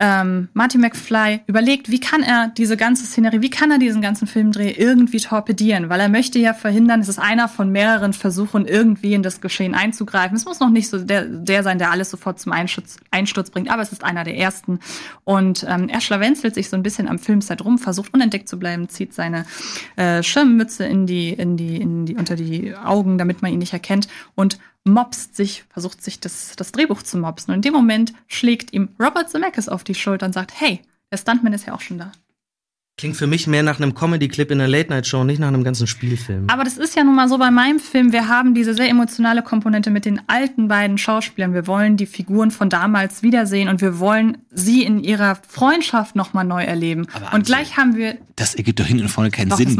ähm, 0.05 0.49
Marty 0.53 0.77
McFly 0.77 1.41
überlegt, 1.47 1.91
wie 1.91 1.99
kann 1.99 2.23
er 2.23 2.49
diese 2.49 2.77
ganze 2.77 3.07
Szenerie, 3.07 3.41
wie 3.41 3.49
kann 3.49 3.71
er 3.71 3.79
diesen 3.79 4.03
ganzen 4.03 4.27
Filmdreh 4.27 4.73
irgendwie 4.73 5.19
torpedieren, 5.19 5.89
weil 5.89 5.99
er 5.99 6.11
möchte 6.11 6.39
ja 6.39 6.53
verhindern, 6.53 7.01
es 7.01 7.09
ist 7.09 7.19
einer 7.19 7.49
von 7.49 7.71
mehreren 7.71 8.13
Versuchen, 8.13 8.67
irgendwie 8.67 9.15
in 9.15 9.23
das 9.23 9.41
Geschehen 9.41 9.75
einzugreifen. 9.75 10.37
Es 10.37 10.45
muss 10.45 10.61
noch 10.61 10.69
nicht 10.69 10.91
so 10.91 10.99
der, 10.99 11.25
der 11.25 11.63
sein, 11.63 11.79
der 11.79 11.91
alles 11.91 12.11
sofort 12.11 12.39
zum 12.39 12.53
Einsturz, 12.53 12.99
Einsturz 13.11 13.49
bringt, 13.49 13.71
aber 13.71 13.81
es 13.81 13.93
ist 13.93 14.05
einer 14.05 14.25
der 14.25 14.37
ersten. 14.37 14.81
Und 15.25 15.65
ähm, 15.67 15.89
er 15.89 16.03
schlawenzelt 16.03 16.55
sich 16.55 16.69
so 16.69 16.77
ein 16.77 16.83
bisschen 16.83 17.09
am 17.09 17.19
Filmset 17.19 17.65
rum, 17.65 17.79
versucht 17.79 18.13
unentdeckt 18.13 18.49
zu 18.49 18.59
bleiben, 18.59 18.91
zieht 18.91 19.15
seine 19.15 19.47
äh, 19.97 20.23
Schirmmütze 20.23 20.85
in 20.85 21.07
die, 21.07 21.31
in 21.31 21.57
die, 21.57 21.81
in 21.81 22.05
die, 22.05 22.17
unter 22.17 22.37
die 22.37 22.77
Augen, 22.77 23.17
damit 23.17 23.41
man 23.41 23.53
ihn 23.53 23.59
nicht 23.59 23.73
erkennt 23.73 24.09
und 24.35 24.59
mobst 24.85 25.35
sich, 25.35 25.65
versucht 25.71 26.03
sich 26.03 26.21
das, 26.21 26.55
das 26.57 26.73
Drehbuch 26.73 27.03
zu 27.03 27.19
mobsen. 27.19 27.53
Und 27.53 27.57
in 27.57 27.63
dem 27.63 27.75
Moment 27.75 28.13
schlägt 28.29 28.73
ihm 28.73 28.91
Robert 29.01 29.31
Zemeckis 29.31 29.69
auf 29.69 29.85
die 29.85 29.95
Schulter 29.95 30.27
und 30.27 30.33
sagt, 30.33 30.53
hey, 30.61 30.83
der 31.11 31.19
Stuntman 31.19 31.53
ist 31.53 31.67
ja 31.67 31.75
auch 31.75 31.81
schon 31.81 31.99
da. 31.99 32.13
Klingt 32.97 33.17
für 33.17 33.27
mich 33.27 33.49
mehr 33.49 33.65
nach 33.65 33.81
einem 33.81 33.93
Comedy-Clip 33.95 34.49
in 34.53 34.61
einer 34.61 34.69
Late-Night-Show, 34.69 35.25
nicht 35.25 35.41
nach 35.41 35.49
einem 35.49 35.65
ganzen 35.65 35.89
Spielfilm. 35.89 36.49
Aber 36.49 36.63
das 36.63 36.79
ist 36.79 36.95
ja 36.95 37.03
nun 37.03 37.17
mal 37.17 37.29
so 37.29 37.39
bei 37.39 37.51
meinem 37.51 37.81
Film. 37.81 38.13
Wir 38.13 38.29
haben 38.29 38.55
diese 38.55 38.73
sehr 38.73 38.89
emotionale 38.89 39.43
Komponente 39.43 39.91
mit 39.91 40.05
den 40.05 40.21
alten 40.29 40.69
beiden 40.69 40.97
Schauspielern. 40.97 41.55
Wir 41.55 41.67
wollen 41.67 41.97
die 41.97 42.07
Figuren 42.07 42.53
von 42.53 42.71
damals 42.71 43.25
wiedersehen 43.25 43.69
und 43.69 43.81
wir 43.81 43.99
wollen 43.99 44.39
sie 44.53 44.85
in 44.85 45.03
ihrer 45.03 45.37
Freundschaft 45.49 46.15
noch 46.15 46.35
mal 46.35 46.45
neu 46.45 46.63
erleben. 46.63 47.07
Aber 47.13 47.35
und 47.35 47.47
gleich 47.47 47.77
haben 47.77 47.97
wir 47.97 48.17
Das 48.37 48.55
ergibt 48.55 48.79
doch 48.79 48.87
hinten 48.87 49.03
und 49.03 49.09
vorne 49.09 49.33
keinen 49.33 49.49
Doch, 49.49 49.57
Sinn. 49.57 49.71
viel 49.71 49.77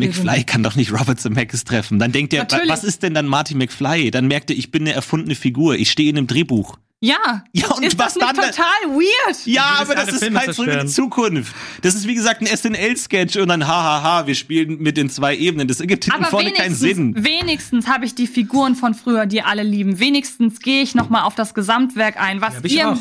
McFly 0.00 0.36
Sinn. 0.36 0.46
kann 0.46 0.62
doch 0.62 0.76
nicht 0.76 0.92
Robert 0.92 1.20
Zemeckis 1.20 1.64
treffen. 1.64 1.98
Dann 1.98 2.12
denkt 2.12 2.34
er, 2.34 2.40
Natürlich. 2.42 2.68
was 2.68 2.84
ist 2.84 3.02
denn 3.02 3.14
dann 3.14 3.26
Martin 3.28 3.56
McFly? 3.56 4.10
Dann 4.10 4.28
merkt 4.28 4.50
er, 4.50 4.58
ich 4.58 4.70
bin 4.70 4.82
eine 4.82 4.92
erfundene 4.92 5.36
Figur. 5.36 5.76
Ich 5.76 5.90
stehe 5.90 6.10
in 6.10 6.18
einem 6.18 6.26
Drehbuch. 6.26 6.76
Ja. 7.04 7.42
Ja, 7.52 7.66
und 7.72 7.82
ist 7.82 7.98
was 7.98 8.14
das 8.14 8.22
nicht 8.22 8.28
dann? 8.38 8.50
total 8.50 8.96
weird? 8.96 9.44
Ja, 9.46 9.64
aber 9.80 9.94
das 9.94 10.08
ist 10.08 10.18
Filme 10.22 10.38
halt 10.38 10.54
zurück 10.54 10.68
in 10.72 10.86
die. 10.86 10.92
Zukunft. 10.92 11.54
Das 11.82 11.94
ist 11.94 12.06
wie 12.06 12.14
gesagt 12.14 12.40
ein 12.40 12.46
SNL-Sketch 12.46 13.36
und 13.36 13.48
dann 13.48 13.66
hahaha, 13.66 14.26
wir 14.26 14.34
spielen 14.34 14.78
mit 14.78 14.96
den 14.96 15.10
zwei 15.10 15.36
Ebenen. 15.36 15.66
Das 15.68 15.80
ergibt 15.80 16.04
hinten 16.04 16.20
Aber 16.20 16.30
vorne 16.30 16.52
keinen 16.52 16.80
wenigstens, 16.80 16.96
Sinn. 16.96 17.14
wenigstens 17.24 17.86
habe 17.88 18.04
ich 18.06 18.14
die 18.14 18.26
Figuren 18.26 18.76
von 18.76 18.94
früher, 18.94 19.26
die 19.26 19.42
alle 19.42 19.64
lieben. 19.64 19.98
Wenigstens 19.98 20.60
gehe 20.60 20.82
ich 20.82 20.94
noch 20.94 21.10
mal 21.10 21.24
auf 21.24 21.34
das 21.34 21.52
Gesamtwerk 21.54 22.18
ein, 22.18 22.40
was 22.40 22.54
ich 22.62 22.76
ihr, 22.76 22.88
auch. 22.90 22.96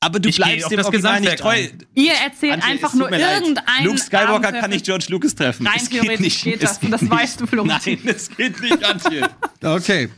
Aber 0.00 0.18
du 0.18 0.30
Ich 0.30 0.36
bleibst 0.36 0.64
auf 0.64 0.70
dem 0.70 0.78
das 0.78 0.86
Original 0.86 1.20
nicht 1.20 1.38
treu. 1.38 1.54
Gesamtwerk 1.62 1.88
ihr 1.94 2.12
erzählt 2.14 2.54
Antje, 2.54 2.68
einfach 2.70 2.94
nur 2.94 3.10
mir 3.10 3.18
leid. 3.18 3.40
irgendein 3.42 3.84
Luke 3.84 3.98
Skywalker 3.98 4.48
Abenteuer- 4.48 4.60
kann 4.60 4.70
nicht 4.70 4.84
George 4.86 5.04
Lucas 5.10 5.34
treffen. 5.34 5.66
Rein 5.66 5.76
Es 5.76 5.88
geht 5.90 6.00
theoretisch 6.00 6.24
nicht. 6.24 6.42
geht 6.44 6.62
das, 6.62 6.80
geht 6.80 6.92
das 6.92 7.02
nicht. 7.02 7.12
weißt 7.12 7.40
du, 7.40 7.46
Florentin. 7.46 8.00
Nein, 8.02 8.14
es 8.16 8.28
geht 8.34 8.60
nicht, 8.60 8.82
Antje. 8.84 9.28
Okay. 9.62 10.08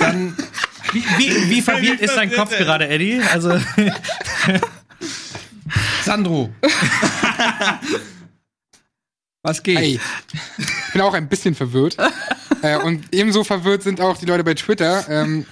Dann 0.00 0.36
Wie, 0.92 1.04
wie, 1.16 1.50
wie 1.50 1.62
verwirrt 1.62 2.00
ist 2.00 2.14
dein 2.14 2.30
Kopf 2.30 2.56
gerade, 2.56 2.88
Eddie? 2.88 3.20
Also, 3.32 3.58
Sandro. 6.04 6.50
Was 9.42 9.62
geht? 9.62 9.78
Ey, 9.78 10.00
ich 10.58 10.92
bin 10.92 11.02
auch 11.02 11.14
ein 11.14 11.28
bisschen 11.28 11.54
verwirrt. 11.54 11.96
äh, 12.62 12.76
und 12.76 13.04
ebenso 13.12 13.42
verwirrt 13.42 13.82
sind 13.82 14.00
auch 14.00 14.16
die 14.16 14.26
Leute 14.26 14.44
bei 14.44 14.54
Twitter. 14.54 15.04
Ähm, 15.08 15.46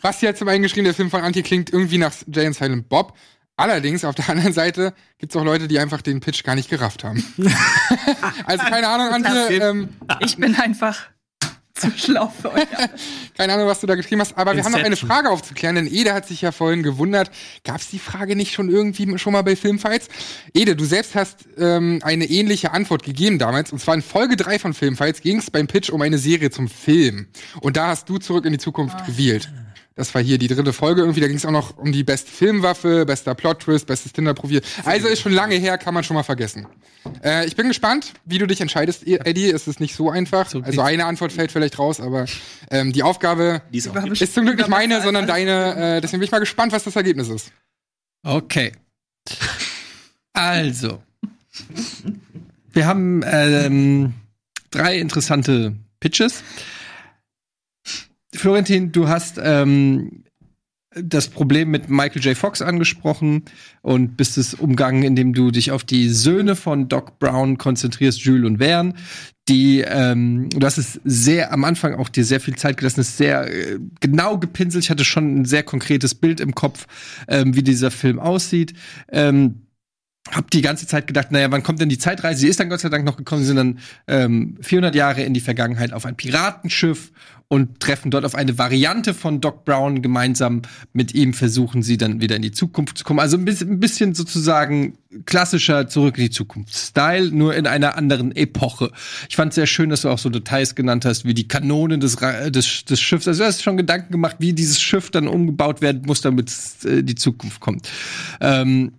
Basti 0.00 0.26
hat 0.26 0.38
zum 0.38 0.48
einen 0.48 0.62
geschrieben, 0.62 0.84
der 0.84 0.94
Film 0.94 1.10
von 1.10 1.20
Anti 1.20 1.42
klingt 1.42 1.70
irgendwie 1.70 1.98
nach 1.98 2.14
Jay 2.26 2.46
and 2.46 2.54
Silent 2.54 2.88
Bob. 2.88 3.14
Allerdings, 3.56 4.04
auf 4.04 4.14
der 4.14 4.28
anderen 4.30 4.52
Seite 4.52 4.94
gibt's 5.18 5.36
auch 5.36 5.44
Leute, 5.44 5.68
die 5.68 5.78
einfach 5.78 6.00
den 6.02 6.20
Pitch 6.20 6.42
gar 6.44 6.54
nicht 6.54 6.70
gerafft 6.70 7.04
haben. 7.04 7.22
also 8.46 8.64
keine 8.64 8.88
Ahnung, 8.88 9.08
Antje, 9.08 9.58
ähm, 9.58 9.88
Ich 10.20 10.36
bin 10.36 10.56
einfach 10.56 11.06
zu 11.78 11.90
schlau 11.96 12.28
für 12.40 12.52
euch. 12.52 12.66
keine 13.36 13.54
Ahnung, 13.54 13.66
was 13.66 13.80
du 13.80 13.86
da 13.86 13.96
geschrieben 13.96 14.20
hast. 14.20 14.38
Aber 14.38 14.54
wir 14.54 14.62
haben 14.64 14.72
noch 14.72 14.78
eine 14.78 14.88
Inception. 14.88 15.10
Frage 15.10 15.30
aufzuklären, 15.30 15.74
denn 15.74 15.86
Ede 15.86 16.14
hat 16.14 16.26
sich 16.26 16.40
ja 16.40 16.52
vorhin 16.52 16.82
gewundert. 16.82 17.30
Gab's 17.64 17.90
die 17.90 17.98
Frage 17.98 18.36
nicht 18.36 18.52
schon 18.52 18.70
irgendwie 18.70 19.18
schon 19.18 19.32
mal 19.32 19.42
bei 19.42 19.56
Filmfights? 19.56 20.08
Ede, 20.52 20.76
du 20.76 20.84
selbst 20.84 21.16
hast 21.16 21.46
ähm, 21.58 22.00
eine 22.04 22.26
ähnliche 22.26 22.70
Antwort 22.72 23.02
gegeben 23.02 23.38
damals. 23.38 23.72
Und 23.72 23.80
zwar 23.80 23.94
in 23.94 24.02
Folge 24.02 24.36
3 24.36 24.60
von 24.60 24.74
Filmfights 24.74 25.20
ging 25.20 25.38
es 25.38 25.50
beim 25.50 25.66
Pitch 25.66 25.90
um 25.90 26.00
eine 26.00 26.18
Serie 26.18 26.50
zum 26.50 26.68
Film. 26.68 27.26
Und 27.60 27.76
da 27.76 27.88
hast 27.88 28.08
du 28.08 28.18
zurück 28.18 28.44
in 28.44 28.52
die 28.52 28.58
Zukunft 28.58 29.04
gewählt. 29.06 29.50
Das 29.96 30.12
war 30.12 30.20
hier 30.20 30.38
die 30.38 30.48
dritte 30.48 30.72
Folge 30.72 31.02
irgendwie. 31.02 31.20
Da 31.20 31.28
ging 31.28 31.36
es 31.36 31.46
auch 31.46 31.52
noch 31.52 31.76
um 31.76 31.92
die 31.92 32.02
beste 32.02 32.30
Filmwaffe, 32.30 33.06
bester 33.06 33.34
Plot-Twist, 33.34 33.86
bestes 33.86 34.12
Tinder-Profil. 34.12 34.60
Also 34.84 35.06
ist 35.06 35.20
schon 35.20 35.32
lange 35.32 35.54
her, 35.54 35.78
kann 35.78 35.94
man 35.94 36.02
schon 36.02 36.14
mal 36.14 36.24
vergessen. 36.24 36.66
Äh, 37.22 37.46
ich 37.46 37.54
bin 37.54 37.68
gespannt, 37.68 38.12
wie 38.24 38.38
du 38.38 38.46
dich 38.46 38.60
entscheidest, 38.60 39.06
Eddie. 39.06 39.50
Es 39.50 39.68
ist 39.68 39.78
nicht 39.78 39.94
so 39.94 40.10
einfach. 40.10 40.52
Also 40.52 40.80
eine 40.80 41.04
Antwort 41.04 41.32
fällt 41.32 41.52
vielleicht 41.52 41.78
raus, 41.78 42.00
aber 42.00 42.26
ähm, 42.70 42.92
die 42.92 43.04
Aufgabe 43.04 43.62
Die 43.72 43.78
ist 43.78 43.86
ist 44.20 44.34
zum 44.34 44.44
Glück 44.44 44.56
nicht 44.56 44.68
meine, 44.68 45.00
sondern 45.00 45.28
deine. 45.28 45.96
Äh, 45.96 46.00
deswegen 46.00 46.20
bin 46.20 46.26
ich 46.26 46.32
mal 46.32 46.40
gespannt, 46.40 46.72
was 46.72 46.82
das 46.82 46.96
Ergebnis 46.96 47.28
ist. 47.28 47.52
Okay. 48.24 48.72
Also. 50.32 51.02
Wir 52.72 52.86
haben 52.86 53.22
ähm, 53.24 54.14
drei 54.72 54.98
interessante 54.98 55.76
Pitches. 56.00 56.42
Florentin, 58.44 58.92
du 58.92 59.08
hast 59.08 59.40
ähm, 59.42 60.22
das 60.90 61.28
Problem 61.28 61.70
mit 61.70 61.88
Michael 61.88 62.20
J. 62.20 62.36
Fox 62.36 62.60
angesprochen 62.60 63.44
und 63.80 64.18
bist 64.18 64.36
es 64.36 64.52
umgangen, 64.52 65.02
indem 65.02 65.32
du 65.32 65.50
dich 65.50 65.70
auf 65.70 65.82
die 65.82 66.10
Söhne 66.10 66.54
von 66.54 66.90
Doc 66.90 67.18
Brown 67.18 67.56
konzentrierst, 67.56 68.20
Jules 68.20 68.46
und 68.46 68.58
Vern. 68.58 68.98
Die, 69.48 69.80
ähm, 69.80 70.50
du 70.50 70.66
hast 70.66 70.76
es 70.76 71.00
sehr 71.04 71.54
am 71.54 71.64
Anfang 71.64 71.94
auch 71.94 72.10
dir 72.10 72.26
sehr 72.26 72.38
viel 72.38 72.54
Zeit 72.56 72.76
gelassen, 72.76 73.00
es 73.00 73.16
sehr 73.16 73.50
äh, 73.50 73.78
genau 74.00 74.36
gepinselt. 74.36 74.84
Ich 74.84 74.90
hatte 74.90 75.06
schon 75.06 75.40
ein 75.40 75.44
sehr 75.46 75.62
konkretes 75.62 76.14
Bild 76.14 76.38
im 76.38 76.54
Kopf, 76.54 76.86
ähm, 77.28 77.56
wie 77.56 77.62
dieser 77.62 77.90
Film 77.90 78.18
aussieht. 78.18 78.74
Ähm, 79.10 79.62
hab 80.30 80.50
die 80.50 80.62
ganze 80.62 80.86
Zeit 80.86 81.06
gedacht, 81.06 81.32
naja, 81.32 81.50
wann 81.50 81.62
kommt 81.62 81.80
denn 81.80 81.88
die 81.88 81.98
Zeitreise? 81.98 82.40
Sie 82.40 82.48
ist 82.48 82.60
dann 82.60 82.68
Gott 82.68 82.80
sei 82.80 82.88
Dank 82.90 83.04
noch 83.04 83.16
gekommen. 83.16 83.42
Sie 83.42 83.48
sind 83.48 83.56
dann 83.56 83.78
ähm, 84.06 84.58
400 84.60 84.94
Jahre 84.94 85.22
in 85.22 85.32
die 85.32 85.40
Vergangenheit 85.40 85.94
auf 85.94 86.04
ein 86.04 86.16
Piratenschiff 86.16 87.10
und 87.48 87.80
treffen 87.80 88.10
dort 88.10 88.24
auf 88.24 88.34
eine 88.34 88.58
Variante 88.58 89.14
von 89.14 89.40
Doc 89.40 89.64
Brown. 89.64 90.02
Gemeinsam 90.02 90.62
mit 90.92 91.14
ihm 91.14 91.34
versuchen 91.34 91.82
sie 91.82 91.96
dann 91.96 92.20
wieder 92.20 92.36
in 92.36 92.42
die 92.42 92.52
Zukunft 92.52 92.98
zu 92.98 93.04
kommen. 93.04 93.20
Also 93.20 93.36
ein 93.36 93.44
bisschen, 93.44 94.14
sozusagen 94.14 94.98
klassischer 95.26 95.88
Zurück 95.88 96.18
in 96.18 96.24
die 96.24 96.30
Zukunft-Style, 96.30 97.30
nur 97.30 97.54
in 97.54 97.66
einer 97.66 97.96
anderen 97.96 98.34
Epoche. 98.34 98.90
Ich 99.28 99.36
fand 99.36 99.52
sehr 99.52 99.66
schön, 99.66 99.90
dass 99.90 100.02
du 100.02 100.08
auch 100.08 100.18
so 100.18 100.30
Details 100.30 100.74
genannt 100.74 101.04
hast, 101.04 101.24
wie 101.24 101.34
die 101.34 101.46
Kanonen 101.46 102.00
des, 102.00 102.16
des, 102.16 102.84
des 102.84 103.00
Schiffs. 103.00 103.28
Also 103.28 103.42
du 103.42 103.46
hast 103.46 103.62
schon 103.62 103.76
Gedanken 103.76 104.12
gemacht, 104.12 104.36
wie 104.38 104.52
dieses 104.52 104.80
Schiff 104.80 105.10
dann 105.10 105.28
umgebaut 105.28 105.80
werden 105.80 106.02
muss, 106.06 106.22
damit 106.22 106.48
es 106.48 106.84
äh, 106.84 107.02
die 107.02 107.14
Zukunft 107.14 107.60
kommt. 107.60 107.88
Ähm, 108.40 108.92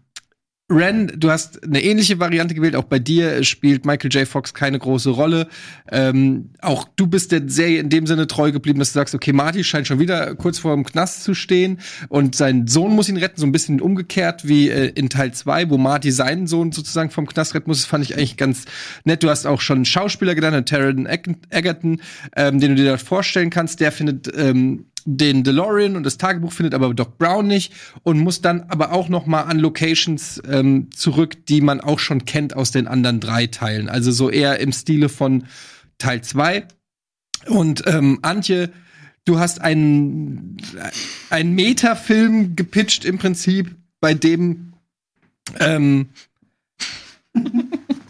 Ren, 0.67 1.11
du 1.15 1.29
hast 1.29 1.63
eine 1.63 1.83
ähnliche 1.83 2.17
Variante 2.19 2.55
gewählt. 2.55 2.75
Auch 2.75 2.85
bei 2.85 2.97
dir 2.97 3.43
spielt 3.43 3.85
Michael 3.85 4.11
J. 4.11 4.27
Fox 4.27 4.55
keine 4.55 4.79
große 4.79 5.11
Rolle. 5.11 5.47
Ähm, 5.91 6.49
auch 6.59 6.87
du 6.95 7.05
bist 7.05 7.31
der 7.31 7.43
Serie 7.45 7.79
in 7.79 7.89
dem 7.89 8.07
Sinne 8.07 8.25
treu 8.25 8.51
geblieben, 8.51 8.79
dass 8.79 8.91
du 8.91 8.97
sagst, 8.97 9.13
okay, 9.13 9.31
Marty 9.31 9.63
scheint 9.63 9.85
schon 9.85 9.99
wieder 9.99 10.33
kurz 10.33 10.57
vor 10.57 10.73
dem 10.73 10.83
Knast 10.83 11.23
zu 11.23 11.35
stehen 11.35 11.79
und 12.09 12.33
sein 12.33 12.65
Sohn 12.65 12.95
muss 12.95 13.09
ihn 13.09 13.17
retten, 13.17 13.39
so 13.39 13.45
ein 13.45 13.51
bisschen 13.51 13.79
umgekehrt 13.79 14.47
wie 14.47 14.69
äh, 14.69 14.87
in 14.95 15.09
Teil 15.09 15.31
2, 15.35 15.69
wo 15.69 15.77
Marty 15.77 16.11
seinen 16.11 16.47
Sohn 16.47 16.71
sozusagen 16.71 17.11
vom 17.11 17.27
Knast 17.27 17.53
retten 17.53 17.69
muss. 17.69 17.81
Das 17.81 17.85
fand 17.85 18.03
ich 18.03 18.17
eigentlich 18.17 18.35
ganz 18.35 18.65
nett. 19.03 19.21
Du 19.21 19.29
hast 19.29 19.45
auch 19.45 19.61
schon 19.61 19.77
einen 19.77 19.85
Schauspieler 19.85 20.33
genannt, 20.33 20.67
Taron 20.67 21.05
Eg- 21.05 21.29
Egerton, 21.51 22.01
ähm, 22.35 22.59
den 22.59 22.71
du 22.71 22.81
dir 22.81 22.89
dort 22.89 23.03
vorstellen 23.03 23.51
kannst. 23.51 23.81
Der 23.81 23.91
findet 23.91 24.35
ähm, 24.35 24.85
den 25.05 25.43
DeLorean 25.43 25.95
und 25.95 26.03
das 26.03 26.17
Tagebuch 26.17 26.51
findet 26.51 26.73
aber 26.73 26.93
Doc 26.93 27.17
Brown 27.19 27.45
nicht 27.45 27.73
und 28.03 28.19
muss 28.19 28.41
dann 28.41 28.63
aber 28.69 28.91
auch 28.91 29.07
noch 29.07 29.27
mal 29.27 29.43
an 29.43 29.59
Locations 29.59 30.41
ähm, 30.49 30.89
zurück, 30.91 31.45
die 31.45 31.61
man 31.61 31.79
auch 31.79 31.99
schon 31.99 32.25
kennt 32.25 32.55
aus 32.55 32.71
den 32.71 32.87
anderen 32.87 33.19
drei 33.19 33.45
Teilen. 33.47 33.87
Also 33.87 34.11
so 34.11 34.31
eher 34.31 34.59
im 34.59 34.71
Stile 34.71 35.07
von 35.07 35.45
Teil 35.99 36.21
2. 36.21 36.67
Und 37.47 37.83
ähm, 37.85 38.19
Antje, 38.23 38.71
du 39.25 39.39
hast 39.39 39.61
einen, 39.61 40.57
einen 41.29 41.53
Metafilm 41.53 42.55
gepitcht 42.55 43.05
im 43.05 43.19
Prinzip, 43.19 43.75
bei 43.99 44.15
dem 44.15 44.73
ähm, 45.59 46.09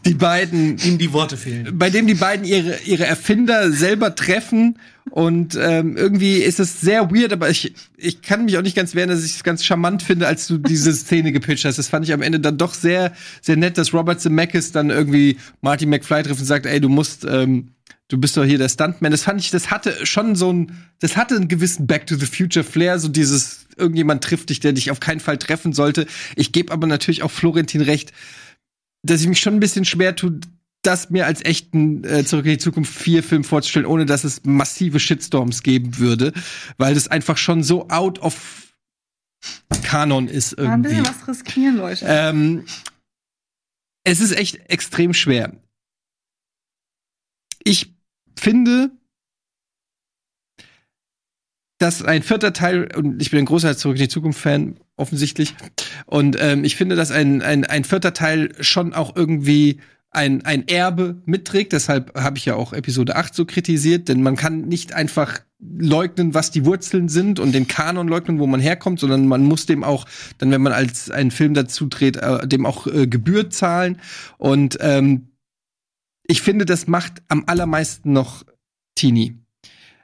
die 0.05 0.13
beiden 0.13 0.77
ihm 0.77 0.97
die 0.97 1.11
Worte 1.11 1.35
fehlen. 1.35 1.77
bei 1.77 1.89
dem 1.89 2.07
die 2.07 2.13
beiden 2.13 2.45
ihre, 2.45 2.79
ihre 2.85 3.05
Erfinder 3.05 3.71
selber 3.71 4.15
treffen. 4.15 4.79
Und 5.11 5.57
ähm, 5.61 5.95
irgendwie 5.95 6.37
ist 6.37 6.59
es 6.59 6.81
sehr 6.81 7.11
weird, 7.11 7.31
aber 7.31 7.49
ich, 7.49 7.73
ich 7.95 8.21
kann 8.21 8.45
mich 8.45 8.57
auch 8.57 8.63
nicht 8.63 8.75
ganz 8.75 8.95
wehren, 8.95 9.09
dass 9.09 9.23
ich 9.23 9.35
es 9.35 9.43
ganz 9.43 9.63
charmant 9.63 10.01
finde, 10.01 10.27
als 10.27 10.47
du 10.47 10.57
diese 10.57 10.91
Szene 10.93 11.31
gepitcht 11.31 11.65
hast. 11.65 11.77
Das 11.77 11.87
fand 11.87 12.05
ich 12.05 12.13
am 12.13 12.23
Ende 12.23 12.39
dann 12.39 12.57
doch 12.57 12.73
sehr, 12.73 13.13
sehr 13.41 13.55
nett, 13.55 13.77
dass 13.77 13.93
Robert 13.93 14.19
Zemeckis 14.19 14.71
dann 14.71 14.89
irgendwie 14.89 15.37
Marty 15.61 15.85
McFly 15.85 16.23
trifft 16.23 16.39
und 16.39 16.47
sagt, 16.47 16.65
ey, 16.65 16.81
du 16.81 16.89
musst, 16.89 17.23
ähm, 17.23 17.69
du 18.07 18.17
bist 18.17 18.35
doch 18.35 18.43
hier 18.43 18.57
der 18.57 18.69
Stuntman. 18.69 19.11
Das 19.11 19.23
fand 19.23 19.39
ich, 19.39 19.51
das 19.51 19.69
hatte 19.69 20.05
schon 20.05 20.35
so 20.35 20.51
ein, 20.51 20.71
das 20.99 21.15
hatte 21.15 21.35
einen 21.35 21.47
gewissen 21.47 21.85
Back 21.85 22.07
to 22.07 22.15
the 22.15 22.25
Future 22.25 22.65
Flair, 22.65 22.97
so 22.99 23.07
dieses, 23.07 23.67
irgendjemand 23.77 24.23
trifft 24.23 24.49
dich, 24.49 24.59
der 24.59 24.73
dich 24.73 24.89
auf 24.89 24.99
keinen 24.99 25.19
Fall 25.19 25.37
treffen 25.37 25.71
sollte. 25.71 26.07
Ich 26.35 26.51
gebe 26.51 26.73
aber 26.73 26.87
natürlich 26.87 27.21
auch 27.21 27.31
Florentin 27.31 27.81
recht, 27.81 28.11
dass 29.03 29.21
ich 29.21 29.27
mich 29.27 29.39
schon 29.39 29.53
ein 29.53 29.59
bisschen 29.59 29.85
schwer 29.85 30.15
tue, 30.15 30.39
das 30.85 31.09
mir 31.09 31.25
als 31.25 31.43
echten 31.43 32.03
äh, 32.03 32.25
Zurück 32.25 32.45
in 32.45 32.51
die 32.51 32.57
Zukunft 32.57 32.93
4 32.93 33.23
Film 33.23 33.43
vorzustellen, 33.43 33.85
ohne 33.85 34.05
dass 34.05 34.23
es 34.23 34.43
massive 34.43 34.99
Shitstorms 34.99 35.63
geben 35.63 35.97
würde, 35.97 36.33
weil 36.77 36.93
das 36.93 37.07
einfach 37.07 37.37
schon 37.37 37.63
so 37.63 37.89
out 37.89 38.19
of 38.19 38.73
Kanon 39.83 40.27
ist 40.27 40.57
Mal 40.57 40.65
ein 40.65 40.83
irgendwie. 40.83 41.01
bisschen 41.01 41.07
was 41.07 41.27
riskieren, 41.27 41.77
Leute. 41.77 42.05
Ähm, 42.07 42.65
es 44.03 44.19
ist 44.19 44.31
echt 44.31 44.69
extrem 44.69 45.13
schwer. 45.13 45.53
Ich 47.63 47.93
finde, 48.37 48.91
dass 51.77 52.03
ein 52.03 52.23
vierter 52.23 52.53
Teil, 52.53 52.95
und 52.95 53.21
ich 53.21 53.31
bin 53.31 53.39
ein 53.39 53.45
großer 53.45 53.75
Zurück 53.77 53.97
in 53.97 54.03
die 54.03 54.09
Zukunft-Fan, 54.09 54.79
offensichtlich, 54.95 55.55
und 56.05 56.37
ähm, 56.39 56.63
ich 56.63 56.75
finde, 56.75 56.95
dass 56.95 57.11
ein, 57.11 57.41
ein, 57.41 57.65
ein 57.65 57.83
vierter 57.83 58.13
Teil 58.13 58.53
schon 58.61 58.93
auch 58.93 59.15
irgendwie 59.15 59.81
ein, 60.15 60.45
ein 60.45 60.67
Erbe 60.67 61.21
mitträgt. 61.25 61.73
Deshalb 61.73 62.17
habe 62.19 62.37
ich 62.37 62.45
ja 62.45 62.55
auch 62.55 62.73
Episode 62.73 63.15
8 63.15 63.35
so 63.35 63.45
kritisiert, 63.45 64.07
denn 64.07 64.23
man 64.23 64.35
kann 64.35 64.61
nicht 64.61 64.93
einfach 64.93 65.41
leugnen, 65.59 66.33
was 66.33 66.51
die 66.51 66.65
Wurzeln 66.65 67.09
sind 67.09 67.39
und 67.39 67.53
den 67.53 67.67
Kanon 67.67 68.07
leugnen, 68.07 68.39
wo 68.39 68.47
man 68.47 68.59
herkommt, 68.59 68.99
sondern 68.99 69.27
man 69.27 69.43
muss 69.43 69.65
dem 69.65 69.83
auch, 69.83 70.05
dann 70.37 70.51
wenn 70.51 70.61
man 70.61 70.73
als 70.73 71.09
einen 71.09 71.31
Film 71.31 71.53
dazu 71.53 71.87
dreht, 71.87 72.17
äh, 72.17 72.47
dem 72.47 72.65
auch 72.65 72.87
äh, 72.87 73.07
Gebühr 73.07 73.49
zahlen. 73.49 73.99
Und 74.37 74.77
ähm, 74.81 75.29
ich 76.27 76.41
finde, 76.41 76.65
das 76.65 76.87
macht 76.87 77.21
am 77.27 77.43
allermeisten 77.47 78.13
noch 78.13 78.43
Teenie. 78.95 79.37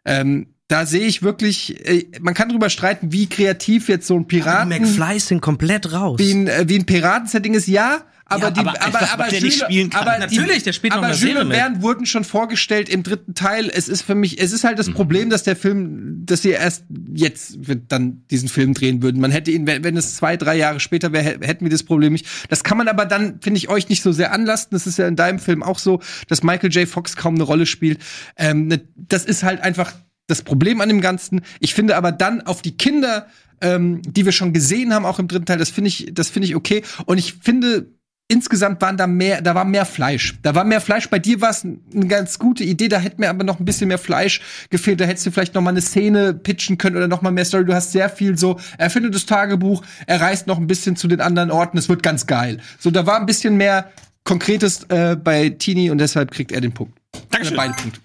Ähm, 0.05 0.47
da 0.67 0.85
sehe 0.85 1.05
ich 1.05 1.21
wirklich, 1.21 1.85
äh, 1.85 2.05
man 2.21 2.33
kann 2.33 2.49
drüber 2.49 2.69
streiten, 2.69 3.11
wie 3.11 3.27
kreativ 3.27 3.89
jetzt 3.89 4.07
so 4.07 4.15
ein 4.15 4.27
Piraten, 4.27 4.69
McFly 4.69 5.19
sind 5.19 5.41
komplett 5.41 5.91
raus. 5.91 6.17
wie 6.19 6.31
ein, 6.31 6.47
äh, 6.47 6.65
wie 6.67 6.79
ein 6.79 6.85
Piratensetting 6.85 7.53
ist, 7.53 7.67
ja. 7.67 8.05
Aber 8.31 8.45
Ja, 8.45 8.51
die, 8.51 8.59
aber 8.61 8.81
aber, 8.81 9.11
aber, 9.11 9.27
nicht 9.31 9.41
Jules- 9.69 9.93
aber 9.93 10.17
Natürlich, 10.19 10.63
der 10.63 10.73
spielt 10.73 10.93
noch 10.93 10.99
aber 11.03 11.07
der 11.09 11.17
Jules 11.17 11.43
und. 11.43 11.51
Verne 11.51 11.81
wurden 11.81 12.05
schon 12.05 12.23
vorgestellt 12.23 12.89
im 12.89 13.03
dritten 13.03 13.33
Teil. 13.35 13.69
Es 13.73 13.87
ist 13.89 14.01
für 14.01 14.15
mich, 14.15 14.41
es 14.41 14.51
ist 14.51 14.63
halt 14.63 14.79
das 14.79 14.87
Mhm. 14.87 14.93
Problem, 14.93 15.29
dass 15.29 15.43
der 15.43 15.55
Film, 15.55 16.25
dass 16.25 16.41
sie 16.41 16.49
erst 16.51 16.85
jetzt 17.13 17.57
dann 17.89 18.23
diesen 18.31 18.49
Film 18.49 18.73
drehen 18.73 19.01
würden. 19.03 19.21
Man 19.21 19.31
hätte 19.31 19.51
ihn, 19.51 19.67
wenn, 19.67 19.97
es 19.97 20.15
zwei, 20.15 20.37
drei 20.37 20.55
Jahre 20.55 20.79
später 20.79 21.11
wäre, 21.11 21.23
hä- 21.25 21.37
hätten 21.45 21.65
wir 21.65 21.69
das 21.71 21.83
Problem 21.83 22.13
nicht. 22.13 22.25
Das 22.49 22.63
kann 22.63 22.77
man 22.77 22.87
aber 22.87 23.05
dann, 23.05 23.39
finde 23.41 23.57
ich, 23.57 23.69
euch 23.69 23.89
nicht 23.89 24.01
so 24.01 24.11
sehr 24.11 24.31
anlasten. 24.33 24.75
Das 24.75 24.87
ist 24.87 24.97
ja 24.97 25.07
in 25.07 25.15
deinem 25.15 25.39
Film 25.39 25.61
auch 25.61 25.77
so, 25.79 26.01
dass 26.27 26.41
Michael 26.43 26.71
J. 26.71 26.87
Fox 26.87 27.15
kaum 27.15 27.35
eine 27.35 27.43
Rolle 27.43 27.65
spielt. 27.65 27.99
Ähm, 28.37 28.67
ne, 28.67 28.81
das 28.95 29.25
ist 29.25 29.43
halt 29.43 29.61
einfach 29.61 29.93
das 30.27 30.41
Problem 30.41 30.79
an 30.79 30.87
dem 30.87 31.01
Ganzen. 31.01 31.41
Ich 31.59 31.73
finde 31.73 31.97
aber 31.97 32.11
dann 32.13 32.41
auf 32.41 32.61
die 32.61 32.77
Kinder, 32.77 33.27
ähm, 33.59 34.01
die 34.03 34.25
wir 34.25 34.31
schon 34.31 34.53
gesehen 34.53 34.93
haben, 34.93 35.05
auch 35.05 35.19
im 35.19 35.27
dritten 35.27 35.45
Teil, 35.45 35.57
das 35.57 35.69
finde 35.69 35.89
ich, 35.89 36.09
das 36.13 36.29
finde 36.29 36.47
ich 36.47 36.55
okay. 36.55 36.83
Und 37.05 37.17
ich 37.17 37.33
finde, 37.41 37.91
insgesamt 38.31 38.81
waren 38.81 38.95
da 38.95 39.07
mehr, 39.07 39.41
da 39.41 39.53
war 39.55 39.65
mehr 39.65 39.85
Fleisch. 39.85 40.35
Da 40.41 40.55
war 40.55 40.63
mehr 40.63 40.79
Fleisch. 40.79 41.09
Bei 41.09 41.19
dir 41.19 41.41
war 41.41 41.49
es 41.49 41.65
eine 41.65 42.07
ganz 42.07 42.39
gute 42.39 42.63
Idee. 42.63 42.87
Da 42.87 42.97
hätte 42.97 43.19
mir 43.19 43.29
aber 43.29 43.43
noch 43.43 43.59
ein 43.59 43.65
bisschen 43.65 43.89
mehr 43.89 43.97
Fleisch 43.97 44.41
gefehlt. 44.69 45.01
Da 45.01 45.05
hättest 45.05 45.25
du 45.25 45.31
vielleicht 45.31 45.53
noch 45.53 45.61
mal 45.61 45.71
eine 45.71 45.81
Szene 45.81 46.33
pitchen 46.33 46.77
können 46.77 46.95
oder 46.95 47.09
noch 47.09 47.21
mal 47.21 47.31
mehr 47.31 47.43
Story. 47.43 47.65
Du 47.65 47.73
hast 47.73 47.91
sehr 47.91 48.09
viel 48.09 48.37
so, 48.37 48.57
er 48.77 48.89
findet 48.89 49.13
das 49.13 49.25
Tagebuch, 49.25 49.83
er 50.07 50.21
reist 50.21 50.47
noch 50.47 50.57
ein 50.57 50.67
bisschen 50.67 50.95
zu 50.95 51.09
den 51.09 51.19
anderen 51.19 51.51
Orten. 51.51 51.77
Es 51.77 51.89
wird 51.89 52.03
ganz 52.03 52.25
geil. 52.25 52.61
So, 52.79 52.89
da 52.89 53.05
war 53.05 53.19
ein 53.19 53.25
bisschen 53.25 53.57
mehr 53.57 53.91
Konkretes 54.23 54.83
äh, 54.85 55.17
bei 55.21 55.49
Tini 55.49 55.91
und 55.91 55.97
deshalb 55.97 56.31
kriegt 56.31 56.53
er 56.53 56.61
den 56.61 56.71
Punkt. 56.71 56.97
Dankeschön. 57.31 57.57
Beiden 57.57 57.75
Punkte. 57.75 57.99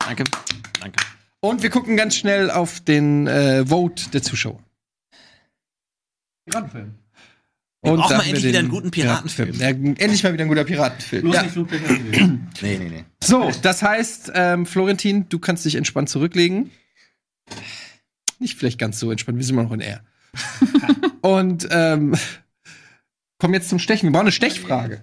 Danke. 0.00 0.24
Danke. 0.80 0.96
Und 1.40 1.62
wir 1.62 1.70
gucken 1.70 1.96
ganz 1.96 2.16
schnell 2.16 2.50
auf 2.50 2.80
den 2.80 3.28
äh, 3.28 3.66
Vote 3.66 4.10
der 4.10 4.22
Zuschauer. 4.22 4.58
Piratenfilm. 6.46 7.05
Und 7.92 8.10
da 8.10 8.18
mal 8.18 8.26
endlich 8.26 8.44
wieder 8.44 8.58
einen 8.58 8.68
guten 8.68 8.90
Piratenfilm. 8.90 9.54
Ja, 9.54 9.68
endlich 9.68 10.22
mal 10.22 10.32
wieder 10.32 10.44
ein 10.44 10.48
guter 10.48 10.64
Piratenfilm. 10.64 11.32
Ja. 11.32 11.44
Nee, 12.62 12.78
nee, 12.78 12.88
nee. 12.88 13.04
So, 13.22 13.52
das 13.62 13.82
heißt, 13.82 14.32
ähm, 14.34 14.64
Florentin, 14.64 15.28
du 15.28 15.38
kannst 15.38 15.64
dich 15.66 15.74
entspannt 15.74 16.08
zurücklegen. 16.08 16.70
Nicht 18.38 18.58
vielleicht 18.58 18.78
ganz 18.78 18.98
so 18.98 19.10
entspannt, 19.10 19.36
wir 19.38 19.44
sind 19.44 19.54
immer 19.54 19.64
noch 19.64 19.72
in 19.72 19.80
R. 19.80 20.00
Und 21.20 21.68
ähm, 21.70 22.14
kommen 23.38 23.54
jetzt 23.54 23.68
zum 23.68 23.78
Stechen. 23.78 24.08
Wir 24.08 24.12
brauchen 24.12 24.22
eine 24.22 24.32
Stechfrage. 24.32 25.02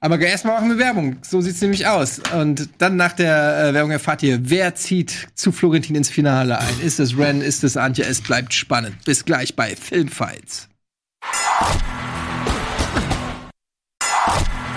Aber 0.00 0.18
erstmal 0.18 0.54
machen 0.56 0.70
wir 0.70 0.78
Werbung. 0.78 1.18
So 1.22 1.40
sieht's 1.40 1.60
nämlich 1.60 1.86
aus. 1.86 2.20
Und 2.34 2.68
dann 2.78 2.96
nach 2.96 3.12
der 3.12 3.68
äh, 3.68 3.74
Werbung 3.74 3.92
erfahrt 3.92 4.22
ihr, 4.22 4.50
wer 4.50 4.74
zieht 4.74 5.28
zu 5.34 5.52
Florentin 5.52 5.94
ins 5.94 6.10
Finale 6.10 6.58
ein. 6.58 6.80
Ist 6.82 6.98
es 6.98 7.16
Ren, 7.16 7.40
ist 7.40 7.62
es 7.64 7.76
Antje? 7.76 8.04
Es 8.04 8.20
bleibt 8.20 8.52
spannend. 8.52 9.04
Bis 9.04 9.24
gleich 9.24 9.54
bei 9.54 9.76
Filmfights. 9.76 10.68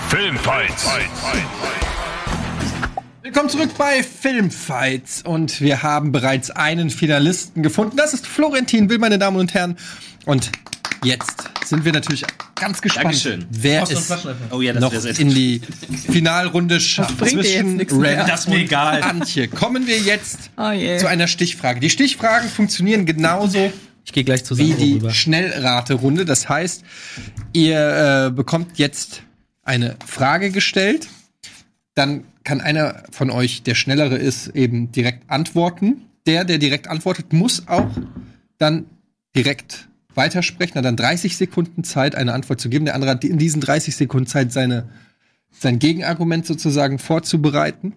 Filmfights. 0.09 0.87
Willkommen 3.21 3.49
zurück 3.49 3.71
bei 3.77 4.03
Filmfights 4.03 5.23
und 5.23 5.61
wir 5.61 5.83
haben 5.83 6.11
bereits 6.11 6.51
einen 6.51 6.89
Finalisten 6.89 7.63
gefunden. 7.63 7.97
Das 7.97 8.13
ist 8.13 8.25
Florentin 8.27 8.89
Will, 8.89 8.99
meine 8.99 9.17
Damen 9.19 9.37
und 9.37 9.53
Herren. 9.53 9.77
Und 10.25 10.51
jetzt 11.03 11.49
sind 11.65 11.85
wir 11.85 11.91
natürlich 11.91 12.23
ganz 12.55 12.81
gespannt, 12.81 13.05
Dankeschön. 13.05 13.45
wer 13.49 13.83
es? 13.83 14.11
Oh 14.51 14.61
ja, 14.61 14.73
das 14.73 14.81
noch 14.81 15.19
in 15.19 15.29
die 15.29 15.61
Finalrunde 16.11 16.79
schafft. 16.79 17.17
Zwischen 17.17 17.77
mehr. 17.99 18.25
Das 18.25 18.41
ist 18.41 18.49
mir 18.49 18.59
egal. 18.59 19.01
Antje. 19.03 19.47
Kommen 19.47 19.87
wir 19.87 19.97
jetzt 19.99 20.49
Oh 20.57 20.71
je. 20.71 20.97
zu 20.97 21.07
einer 21.07 21.27
Stichfrage. 21.27 21.79
Die 21.79 21.89
Stichfragen 21.89 22.49
funktionieren 22.49 23.05
genauso 23.05 23.71
Ich 24.05 24.13
gehe 24.13 24.23
gleich 24.23 24.45
zu 24.45 24.57
wie 24.57 24.69
Sandro 24.69 24.85
die 24.85 24.93
rüber. 24.93 25.09
Schnellraterunde. 25.11 26.25
Das 26.25 26.47
heißt, 26.47 26.83
ihr 27.53 28.27
äh, 28.27 28.31
bekommt 28.31 28.77
jetzt 28.77 29.23
eine 29.63 29.97
Frage 30.05 30.51
gestellt. 30.51 31.09
Dann 31.95 32.23
kann 32.43 32.61
einer 32.61 33.03
von 33.11 33.31
euch, 33.31 33.63
der 33.63 33.73
schnellere 33.73 34.15
ist, 34.15 34.49
eben 34.49 34.91
direkt 34.91 35.29
antworten. 35.29 36.03
Der, 36.27 36.45
der 36.45 36.59
direkt 36.59 36.87
antwortet, 36.87 37.33
muss 37.33 37.67
auch 37.67 37.89
dann 38.59 38.85
direkt 39.35 39.89
weitersprechen. 40.13 40.75
Hat 40.75 40.85
dann 40.85 40.97
30 40.97 41.35
Sekunden 41.35 41.83
Zeit, 41.83 42.15
eine 42.15 42.33
Antwort 42.33 42.61
zu 42.61 42.69
geben. 42.69 42.85
Der 42.85 42.93
andere 42.93 43.11
hat 43.11 43.23
in 43.23 43.39
diesen 43.39 43.59
30 43.59 43.95
Sekunden 43.95 44.27
Zeit, 44.27 44.53
seine, 44.53 44.87
sein 45.51 45.79
Gegenargument 45.79 46.45
sozusagen 46.45 46.99
vorzubereiten. 46.99 47.93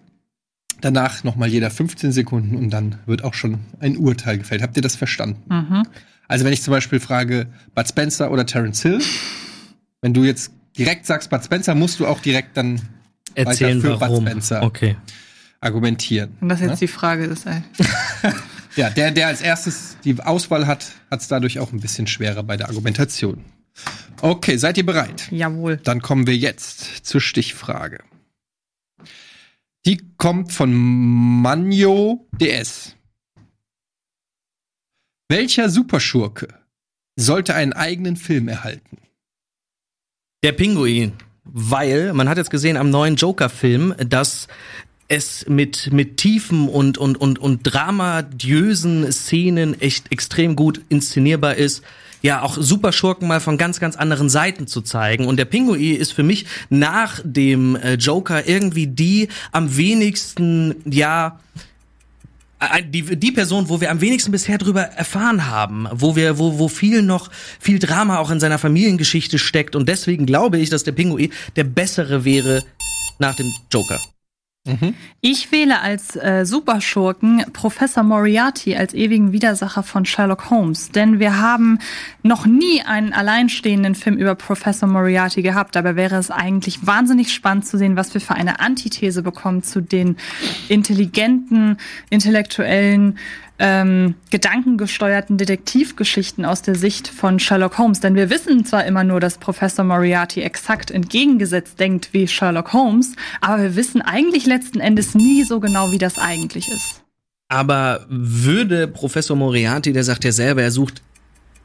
Danach 0.81 1.23
nochmal 1.23 1.49
jeder 1.49 1.69
15 1.71 2.11
Sekunden 2.11 2.55
und 2.55 2.69
dann 2.69 2.95
wird 3.05 3.23
auch 3.23 3.33
schon 3.33 3.59
ein 3.79 3.97
Urteil 3.97 4.37
gefällt. 4.37 4.61
Habt 4.61 4.75
ihr 4.77 4.81
das 4.83 4.95
verstanden? 4.95 5.43
Mhm. 5.49 5.83
Also 6.27 6.45
wenn 6.45 6.53
ich 6.53 6.61
zum 6.61 6.71
Beispiel 6.71 6.99
frage, 6.99 7.47
Bud 7.75 7.87
Spencer 7.87 8.31
oder 8.31 8.45
Terence 8.45 8.81
Hill, 8.81 9.01
wenn 10.01 10.13
du 10.13 10.23
jetzt 10.23 10.51
direkt 10.77 11.05
sagst 11.05 11.29
Bud 11.29 11.43
Spencer, 11.43 11.75
musst 11.75 11.99
du 11.99 12.07
auch 12.07 12.19
direkt 12.21 12.55
dann 12.55 12.81
Erzählen 13.35 13.83
weiter 13.83 13.95
für 13.95 14.01
warum. 14.01 14.23
Bud 14.23 14.31
Spencer 14.31 14.63
Okay. 14.63 14.95
argumentieren. 15.59 16.37
Und 16.39 16.49
das 16.49 16.61
jetzt 16.61 16.69
Ja? 16.69 16.75
die 16.77 16.87
Frage 16.87 17.25
ist, 17.25 17.45
ey. 17.45 17.61
Ja, 18.75 18.89
der, 18.91 19.09
der 19.11 19.27
als 19.27 19.41
erstes 19.41 19.97
die 20.05 20.21
Auswahl 20.21 20.67
hat, 20.67 20.85
hat 21.09 21.19
es 21.21 21.27
dadurch 21.27 21.59
auch 21.59 21.73
ein 21.73 21.79
bisschen 21.79 22.05
schwerer 22.05 22.43
bei 22.43 22.55
der 22.55 22.69
Argumentation. 22.69 23.43
Okay, 24.21 24.57
seid 24.57 24.77
ihr 24.77 24.85
bereit? 24.85 25.27
Jawohl. 25.31 25.77
Dann 25.77 26.01
kommen 26.01 26.27
wir 26.27 26.37
jetzt 26.37 27.05
zur 27.05 27.19
Stichfrage. 27.19 27.99
Die 29.85 30.01
kommt 30.17 30.51
von 30.51 30.73
Manjo 30.73 32.27
DS. 32.39 32.95
Welcher 35.29 35.69
Superschurke 35.69 36.47
sollte 37.15 37.55
einen 37.55 37.73
eigenen 37.73 38.17
Film 38.17 38.47
erhalten? 38.47 38.97
Der 40.43 40.53
Pinguin. 40.53 41.13
Weil, 41.43 42.13
man 42.13 42.29
hat 42.29 42.37
jetzt 42.37 42.51
gesehen 42.51 42.77
am 42.77 42.89
neuen 42.91 43.15
Joker-Film, 43.15 43.95
dass 44.07 44.47
es 45.07 45.47
mit, 45.47 45.91
mit 45.91 46.17
tiefen 46.17 46.69
und, 46.69 46.97
und, 46.97 47.17
und, 47.17 47.39
und 47.39 47.63
dramadiösen 47.63 49.11
Szenen 49.11 49.79
echt 49.81 50.11
extrem 50.11 50.55
gut 50.55 50.81
inszenierbar 50.89 51.55
ist. 51.55 51.83
Ja, 52.21 52.41
auch 52.41 52.57
Superschurken 52.59 53.27
mal 53.27 53.39
von 53.39 53.57
ganz, 53.57 53.79
ganz 53.79 53.95
anderen 53.95 54.29
Seiten 54.29 54.67
zu 54.67 54.81
zeigen. 54.81 55.25
Und 55.25 55.37
der 55.37 55.45
Pinguin 55.45 55.95
ist 55.95 56.11
für 56.11 56.23
mich 56.23 56.45
nach 56.69 57.21
dem 57.23 57.75
äh, 57.75 57.93
Joker 57.93 58.47
irgendwie 58.47 58.87
die 58.87 59.29
am 59.51 59.77
wenigsten, 59.77 60.75
ja, 60.85 61.39
die, 62.83 63.17
die 63.17 63.31
Person, 63.31 63.69
wo 63.69 63.79
wir 63.79 63.89
am 63.89 64.01
wenigsten 64.01 64.31
bisher 64.31 64.57
drüber 64.57 64.81
erfahren 64.81 65.47
haben, 65.47 65.87
wo 65.93 66.15
wir, 66.15 66.37
wo, 66.37 66.59
wo 66.59 66.67
viel 66.67 67.01
noch, 67.01 67.29
viel 67.59 67.79
Drama 67.79 68.17
auch 68.17 68.31
in 68.31 68.39
seiner 68.41 68.59
Familiengeschichte 68.59 69.39
steckt 69.39 69.75
und 69.75 69.87
deswegen 69.87 70.25
glaube 70.25 70.59
ich, 70.59 70.69
dass 70.69 70.83
der 70.83 70.91
Pinguin 70.91 71.31
der 71.55 71.63
bessere 71.63 72.25
wäre 72.25 72.63
nach 73.17 73.35
dem 73.35 73.49
Joker. 73.71 73.99
Ich 75.21 75.51
wähle 75.51 75.79
als 75.79 76.15
äh, 76.15 76.45
Superschurken 76.45 77.45
Professor 77.53 78.03
Moriarty 78.03 78.75
als 78.75 78.93
ewigen 78.93 79.31
Widersacher 79.31 79.83
von 79.83 80.05
Sherlock 80.05 80.49
Holmes, 80.49 80.91
denn 80.91 81.19
wir 81.19 81.39
haben 81.39 81.79
noch 82.23 82.45
nie 82.45 82.81
einen 82.81 83.13
alleinstehenden 83.13 83.95
Film 83.95 84.17
über 84.17 84.35
Professor 84.35 84.87
Moriarty 84.87 85.41
gehabt. 85.41 85.75
Dabei 85.75 85.95
wäre 85.95 86.17
es 86.17 86.29
eigentlich 86.29 86.85
wahnsinnig 86.85 87.33
spannend 87.33 87.65
zu 87.65 87.77
sehen, 87.77 87.95
was 87.95 88.13
wir 88.13 88.21
für 88.21 88.35
eine 88.35 88.59
Antithese 88.59 89.23
bekommen 89.23 89.63
zu 89.63 89.81
den 89.81 90.17
intelligenten, 90.67 91.77
intellektuellen, 92.09 93.17
ähm, 93.59 94.15
gedankengesteuerten 94.31 95.37
Detektivgeschichten 95.37 96.45
aus 96.45 96.61
der 96.61 96.75
Sicht 96.75 97.09
von 97.09 97.39
Sherlock 97.39 97.77
Holmes. 97.77 97.99
Denn 97.99 98.15
wir 98.15 98.29
wissen 98.29 98.65
zwar 98.65 98.85
immer 98.85 99.03
nur, 99.03 99.19
dass 99.19 99.37
Professor 99.37 99.85
Moriarty 99.85 100.41
exakt 100.41 100.89
entgegengesetzt 100.89 101.79
denkt 101.79 102.09
wie 102.13 102.27
Sherlock 102.27 102.73
Holmes, 102.73 103.15
aber 103.41 103.61
wir 103.61 103.75
wissen 103.75 104.01
eigentlich 104.01 104.45
letzten 104.45 104.79
Endes 104.79 105.13
nie 105.13 105.43
so 105.43 105.59
genau, 105.59 105.91
wie 105.91 105.97
das 105.97 106.17
eigentlich 106.17 106.69
ist. 106.69 107.03
Aber 107.49 108.05
würde 108.09 108.87
Professor 108.87 109.35
Moriarty, 109.35 109.91
der 109.91 110.03
sagt 110.03 110.23
ja 110.23 110.31
selber, 110.31 110.61
er 110.61 110.71
sucht 110.71 111.01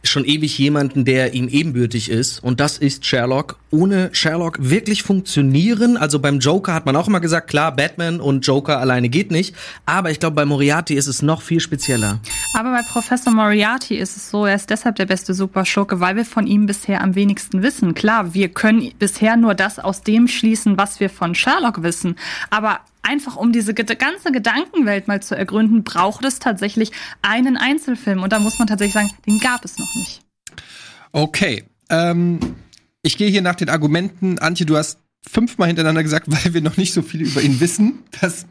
schon 0.08 0.24
ewig 0.24 0.58
jemanden, 0.58 1.04
der 1.04 1.34
ihm 1.34 1.48
ebenbürtig 1.48 2.10
ist, 2.10 2.42
und 2.42 2.60
das 2.60 2.78
ist 2.78 3.06
Sherlock, 3.06 3.58
ohne 3.70 4.10
Sherlock 4.12 4.58
wirklich 4.60 5.02
funktionieren. 5.02 5.96
Also 5.96 6.18
beim 6.18 6.38
Joker 6.38 6.74
hat 6.74 6.86
man 6.86 6.96
auch 6.96 7.08
immer 7.08 7.20
gesagt, 7.20 7.48
klar, 7.48 7.74
Batman 7.74 8.20
und 8.20 8.46
Joker 8.46 8.78
alleine 8.78 9.08
geht 9.08 9.30
nicht, 9.30 9.54
aber 9.86 10.10
ich 10.10 10.20
glaube, 10.20 10.36
bei 10.36 10.44
Moriarty 10.44 10.94
ist 10.94 11.06
es 11.06 11.22
noch 11.22 11.42
viel 11.42 11.60
spezieller. 11.60 12.20
Aber 12.54 12.72
bei 12.72 12.82
Professor 12.82 13.32
Moriarty 13.32 13.96
ist 13.96 14.16
es 14.16 14.30
so, 14.30 14.46
er 14.46 14.54
ist 14.54 14.70
deshalb 14.70 14.96
der 14.96 15.06
beste 15.06 15.34
Superschurke, 15.34 16.00
weil 16.00 16.16
wir 16.16 16.24
von 16.24 16.46
ihm 16.46 16.66
bisher 16.66 17.00
am 17.00 17.14
wenigsten 17.14 17.62
wissen. 17.62 17.94
Klar, 17.94 18.34
wir 18.34 18.48
können 18.48 18.92
bisher 18.98 19.36
nur 19.36 19.54
das 19.54 19.78
aus 19.78 20.02
dem 20.02 20.28
schließen, 20.28 20.78
was 20.78 21.00
wir 21.00 21.10
von 21.10 21.34
Sherlock 21.34 21.82
wissen. 21.82 22.16
Aber 22.50 22.80
einfach 23.04 23.36
um 23.36 23.52
diese 23.52 23.74
ganze 23.74 24.32
Gedankenwelt 24.32 25.08
mal 25.08 25.22
zu 25.22 25.36
ergründen, 25.36 25.84
braucht 25.84 26.24
es 26.24 26.38
tatsächlich 26.38 26.90
einen 27.22 27.56
Einzelfilm. 27.56 28.22
Und 28.22 28.32
da 28.32 28.38
muss 28.38 28.58
man 28.58 28.66
tatsächlich 28.66 28.94
sagen, 28.94 29.10
den 29.26 29.38
gab 29.38 29.64
es 29.64 29.78
noch 29.78 29.94
nicht. 29.94 30.22
Okay. 31.12 31.64
Ähm, 31.90 32.40
ich 33.02 33.16
gehe 33.16 33.28
hier 33.28 33.42
nach 33.42 33.54
den 33.54 33.68
Argumenten. 33.68 34.38
Antje, 34.38 34.66
du 34.66 34.76
hast 34.76 34.98
fünfmal 35.30 35.68
hintereinander 35.68 36.02
gesagt, 36.02 36.26
weil 36.30 36.54
wir 36.54 36.60
noch 36.60 36.76
nicht 36.76 36.92
so 36.92 37.02
viel 37.02 37.22
über 37.22 37.42
ihn 37.42 37.60
wissen. 37.60 38.00
Das 38.20 38.46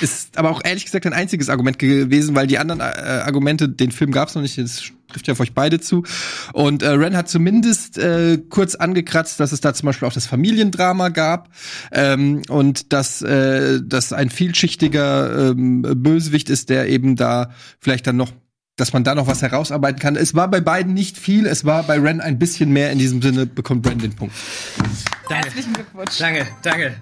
ist 0.00 0.36
aber 0.36 0.50
auch 0.50 0.62
ehrlich 0.64 0.84
gesagt 0.84 1.06
ein 1.06 1.12
einziges 1.12 1.48
Argument 1.48 1.78
gewesen, 1.78 2.34
weil 2.34 2.46
die 2.46 2.58
anderen 2.58 2.80
äh, 2.80 2.84
Argumente, 2.84 3.68
den 3.68 3.92
Film 3.92 4.12
gab 4.12 4.28
es 4.28 4.34
noch 4.34 4.42
nicht, 4.42 4.58
das 4.58 4.92
trifft 5.08 5.26
ja 5.26 5.32
auf 5.32 5.40
euch 5.40 5.54
beide 5.54 5.80
zu. 5.80 6.04
Und 6.52 6.82
äh, 6.82 6.88
Ren 6.88 7.16
hat 7.16 7.28
zumindest 7.28 7.98
äh, 7.98 8.38
kurz 8.48 8.74
angekratzt, 8.74 9.40
dass 9.40 9.52
es 9.52 9.60
da 9.60 9.74
zum 9.74 9.86
Beispiel 9.86 10.06
auch 10.06 10.12
das 10.12 10.26
Familiendrama 10.26 11.08
gab 11.08 11.50
ähm, 11.92 12.42
und 12.48 12.92
dass 12.92 13.22
äh, 13.22 13.80
das 13.82 14.12
ein 14.12 14.30
vielschichtiger 14.30 15.50
ähm, 15.50 15.82
Bösewicht 15.82 16.50
ist, 16.50 16.68
der 16.68 16.88
eben 16.88 17.16
da 17.16 17.50
vielleicht 17.80 18.06
dann 18.06 18.16
noch 18.16 18.32
dass 18.76 18.92
man 18.92 19.02
da 19.02 19.16
noch 19.16 19.26
was 19.26 19.42
herausarbeiten 19.42 19.98
kann. 19.98 20.14
Es 20.14 20.36
war 20.36 20.48
bei 20.48 20.60
beiden 20.60 20.94
nicht 20.94 21.18
viel, 21.18 21.46
es 21.46 21.64
war 21.64 21.82
bei 21.82 21.98
Ren 21.98 22.20
ein 22.20 22.38
bisschen 22.38 22.72
mehr. 22.72 22.92
In 22.92 22.98
diesem 23.00 23.20
Sinne 23.20 23.44
bekommt 23.44 23.84
Ren 23.88 23.98
den 23.98 24.14
Punkt. 24.14 24.32
Herzlichen 25.28 25.72
Glückwunsch. 25.72 26.16
Danke, 26.16 26.46
danke. 26.62 26.94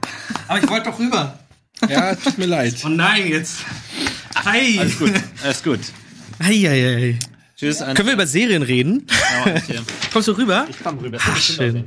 Aber 0.48 0.58
ich 0.58 0.68
wollte 0.70 0.88
doch 0.88 0.98
rüber. 0.98 1.38
Ja, 1.86 2.14
tut 2.14 2.38
mir 2.38 2.46
leid. 2.46 2.76
Oh 2.84 2.88
nein, 2.88 3.28
jetzt. 3.28 3.58
Hi. 4.44 4.78
Alles 4.78 4.98
gut, 4.98 5.12
alles 5.42 5.62
gut. 5.62 5.80
Hi, 6.42 6.62
hi, 6.62 7.16
hi. 7.18 7.18
Tschüss. 7.58 7.78
Können 7.78 8.06
wir 8.06 8.12
über 8.12 8.26
Serien 8.26 8.62
reden? 8.62 9.06
Antje. 9.44 9.80
Kommst 10.12 10.28
du 10.28 10.32
rüber? 10.32 10.66
Ich 10.68 10.76
komm 10.82 10.98
rüber. 10.98 11.16
Ach, 11.20 11.36
schön. 11.38 11.84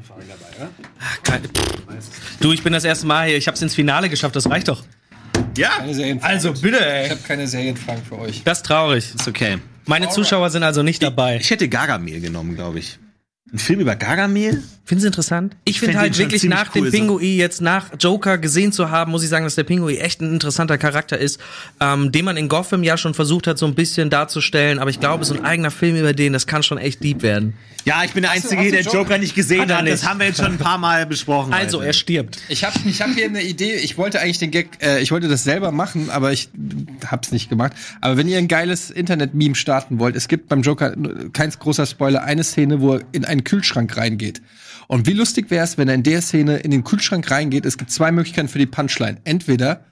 Ach, 0.99 1.23
geil. 1.23 1.41
Du, 2.39 2.51
ich 2.51 2.63
bin 2.63 2.73
das 2.73 2.83
erste 2.83 3.05
Mal 3.05 3.27
hier. 3.27 3.37
Ich 3.37 3.47
hab's 3.47 3.61
ins 3.61 3.75
Finale 3.75 4.09
geschafft. 4.09 4.35
Das 4.35 4.49
reicht 4.49 4.67
doch. 4.67 4.83
Ja, 5.55 5.69
Keine 5.77 5.93
Serienfragen. 5.93 6.35
Also 6.35 6.53
bitte, 6.53 6.77
ich 6.77 6.83
ey. 6.83 7.09
habe 7.09 7.21
keine 7.21 7.47
Serienfragen 7.47 8.03
für 8.03 8.17
euch. 8.17 8.41
Das 8.43 8.59
ist 8.59 8.65
traurig. 8.65 9.13
ist 9.13 9.27
okay. 9.27 9.59
Meine 9.85 10.09
Zuschauer 10.09 10.49
sind 10.49 10.63
also 10.63 10.81
nicht 10.81 11.03
dabei. 11.03 11.37
Ich 11.39 11.49
hätte 11.51 11.69
Gargamel 11.69 12.19
genommen, 12.19 12.55
glaube 12.55 12.79
ich. 12.79 12.97
Ein 13.51 13.57
Film 13.57 13.79
über 13.79 13.95
Gargamel? 13.95 14.61
Finden 14.85 15.01
Sie 15.01 15.07
interessant? 15.07 15.55
Ich 15.65 15.79
finde 15.79 15.99
halt 15.99 16.17
wirklich 16.17 16.43
nach 16.45 16.73
cool, 16.75 16.89
dem. 16.89 16.91
Pinguin 16.91 17.37
jetzt 17.37 17.61
nach 17.61 17.91
Joker 17.99 18.37
gesehen 18.39 18.71
zu 18.71 18.89
haben, 18.89 19.11
muss 19.11 19.21
ich 19.23 19.29
sagen, 19.29 19.45
dass 19.45 19.53
der 19.55 19.63
Pinguin 19.63 19.97
echt 19.97 20.19
ein 20.21 20.33
interessanter 20.33 20.77
Charakter 20.79 21.17
ist, 21.17 21.39
ähm, 21.79 22.11
den 22.11 22.25
man 22.25 22.37
in 22.37 22.49
Gotham 22.49 22.83
ja 22.83 22.97
schon 22.97 23.13
versucht 23.13 23.45
hat, 23.45 23.59
so 23.59 23.67
ein 23.67 23.75
bisschen 23.75 24.09
darzustellen. 24.09 24.79
Aber 24.79 24.89
ich 24.89 24.99
glaube, 24.99 25.25
so 25.25 25.35
ein 25.35 25.45
eigener 25.45 25.69
Film 25.71 25.95
über 25.95 26.13
den, 26.13 26.33
das 26.33 26.47
kann 26.47 26.63
schon 26.63 26.79
echt 26.79 27.03
deep 27.03 27.21
werden. 27.21 27.53
Ja, 27.85 28.03
ich 28.03 28.11
bin 28.11 28.23
der 28.23 28.31
Einzige, 28.31 28.63
du 28.63 28.71
der 28.71 28.81
Joker- 28.81 28.97
Joker 28.97 29.17
nicht 29.19 29.35
gesehen 29.35 29.61
Hat 29.61 29.71
hat. 29.71 29.87
Das 29.87 30.07
haben 30.07 30.19
wir 30.19 30.27
jetzt 30.27 30.37
schon 30.37 30.51
ein 30.53 30.57
paar 30.57 30.77
Mal 30.77 31.05
besprochen. 31.05 31.53
Also, 31.53 31.77
heute. 31.77 31.87
er 31.87 31.93
stirbt. 31.93 32.37
Ich 32.49 32.63
habe 32.63 32.77
ich 32.85 33.01
hab 33.01 33.09
hier 33.13 33.25
eine 33.25 33.41
Idee. 33.41 33.75
Ich 33.75 33.97
wollte 33.97 34.19
eigentlich 34.19 34.39
den 34.39 34.51
Gag, 34.51 34.69
äh, 34.81 35.01
ich 35.01 35.11
wollte 35.11 35.27
das 35.27 35.43
selber 35.43 35.71
machen, 35.71 36.09
aber 36.09 36.31
ich 36.33 36.49
hab's 37.09 37.31
nicht 37.31 37.49
gemacht. 37.49 37.73
Aber 38.01 38.17
wenn 38.17 38.27
ihr 38.27 38.37
ein 38.37 38.47
geiles 38.47 38.91
Internet-Meme 38.91 39.55
starten 39.55 39.97
wollt, 39.99 40.15
es 40.15 40.27
gibt 40.27 40.49
beim 40.49 40.61
Joker, 40.61 40.93
kein 41.31 41.51
großer 41.51 41.85
Spoiler, 41.85 42.23
eine 42.23 42.43
Szene, 42.43 42.81
wo 42.81 42.95
er 42.95 43.01
in 43.13 43.23
einen 43.39 43.43
Kühlschrank 43.45 43.95
reingeht. 43.97 44.41
Und 44.87 45.07
wie 45.07 45.13
lustig 45.13 45.49
wäre 45.49 45.63
es, 45.63 45.77
wenn 45.77 45.87
er 45.87 45.95
in 45.95 46.03
der 46.03 46.21
Szene 46.21 46.57
in 46.57 46.71
den 46.71 46.83
Kühlschrank 46.83 47.29
reingeht? 47.29 47.65
Es 47.65 47.77
gibt 47.77 47.91
zwei 47.91 48.11
Möglichkeiten 48.11 48.47
für 48.47 48.59
die 48.59 48.65
Punchline. 48.65 49.17
Entweder 49.23 49.85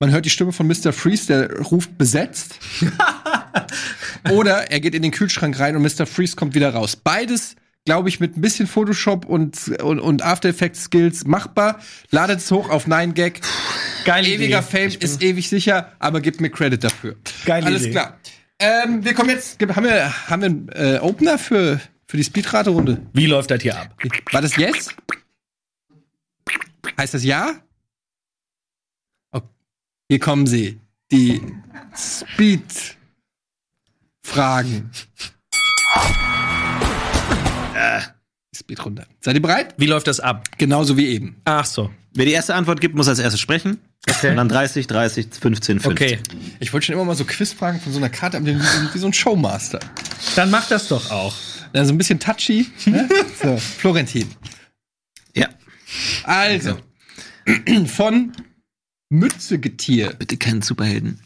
man 0.00 0.10
hört 0.10 0.24
die 0.24 0.30
Stimme 0.30 0.52
von 0.52 0.66
Mr. 0.66 0.92
Freeze, 0.92 1.26
der 1.26 1.60
ruft 1.60 1.98
besetzt. 1.98 2.58
Oder 4.30 4.70
er 4.70 4.80
geht 4.80 4.94
in 4.94 5.02
den 5.02 5.10
Kühlschrank 5.12 5.58
rein 5.58 5.76
und 5.76 5.82
Mr. 5.82 6.06
Freeze 6.06 6.36
kommt 6.36 6.54
wieder 6.54 6.72
raus. 6.72 6.96
Beides, 6.96 7.54
glaube 7.84 8.08
ich, 8.08 8.18
mit 8.18 8.36
ein 8.36 8.40
bisschen 8.40 8.66
Photoshop 8.66 9.26
und, 9.26 9.68
und, 9.82 10.00
und 10.00 10.22
After 10.22 10.48
Effects 10.48 10.84
Skills 10.84 11.26
machbar. 11.26 11.80
Ladet 12.10 12.38
es 12.38 12.50
hoch 12.50 12.70
auf 12.70 12.86
9gag. 12.86 13.42
Geile 14.04 14.26
Ewiger 14.26 14.60
Idee. 14.60 14.88
Fame 14.90 15.00
ist 15.00 15.22
ewig 15.22 15.48
sicher, 15.48 15.92
aber 15.98 16.20
gebt 16.20 16.40
mir 16.40 16.50
Credit 16.50 16.82
dafür. 16.82 17.16
Geile 17.44 17.66
Alles 17.66 17.82
Idee. 17.82 17.90
klar. 17.90 18.18
Ähm, 18.58 19.04
wir 19.04 19.14
kommen 19.14 19.30
jetzt, 19.30 19.60
haben 19.60 19.84
wir, 19.84 20.28
haben 20.28 20.42
wir 20.42 20.48
einen 20.48 20.94
äh, 20.94 20.98
Opener 21.00 21.38
für, 21.38 21.80
für 22.10 22.16
die 22.16 22.24
Speedrate-Runde? 22.24 23.06
Wie 23.12 23.26
läuft 23.26 23.52
das 23.52 23.62
hier 23.62 23.78
ab? 23.78 23.96
War 24.32 24.42
das 24.42 24.56
Yes? 24.56 24.88
Heißt 26.98 27.14
das 27.14 27.22
Ja? 27.22 27.60
Okay. 29.30 29.46
Hier 30.08 30.18
kommen 30.18 30.48
sie. 30.48 30.80
Die 31.12 31.40
Speed-Fragen. 31.96 32.96
Äh, 37.76 38.00
Speedrunde. 38.56 39.06
Seid 39.20 39.36
ihr 39.36 39.42
bereit? 39.42 39.74
Wie 39.76 39.86
läuft 39.86 40.08
das 40.08 40.18
ab? 40.18 40.48
Genauso 40.58 40.96
wie 40.96 41.06
eben. 41.06 41.40
Ach 41.44 41.64
so. 41.64 41.92
Wer 42.14 42.24
die 42.24 42.32
erste 42.32 42.56
Antwort 42.56 42.80
gibt, 42.80 42.96
muss 42.96 43.06
als 43.06 43.20
erstes 43.20 43.40
sprechen. 43.40 43.78
Okay. 44.08 44.30
Und 44.30 44.36
dann 44.36 44.48
30, 44.48 44.88
30, 44.88 45.28
15, 45.40 45.78
15. 45.78 45.92
Okay. 45.92 46.18
Ich 46.58 46.72
wollte 46.72 46.86
schon 46.86 46.94
immer 46.96 47.04
mal 47.04 47.14
so 47.14 47.24
Quizfragen 47.24 47.80
von 47.80 47.92
so 47.92 47.98
einer 47.98 48.08
Karte 48.08 48.36
haben, 48.36 48.46
wie, 48.46 48.56
wie 48.58 48.98
so 48.98 49.06
ein 49.06 49.12
Showmaster. 49.12 49.78
Dann 50.34 50.50
mach 50.50 50.66
das 50.66 50.88
doch 50.88 51.12
auch. 51.12 51.36
Ja, 51.72 51.84
so 51.84 51.92
ein 51.92 51.98
bisschen 51.98 52.20
touchy. 52.20 52.66
Ne? 52.86 53.08
So, 53.42 53.56
Florentin. 53.56 54.28
Ja. 55.34 55.48
Also, 56.24 56.78
von 57.86 58.32
Mützegetier. 59.08 60.14
Bitte 60.14 60.36
keinen 60.36 60.62
Superhelden. 60.62 61.20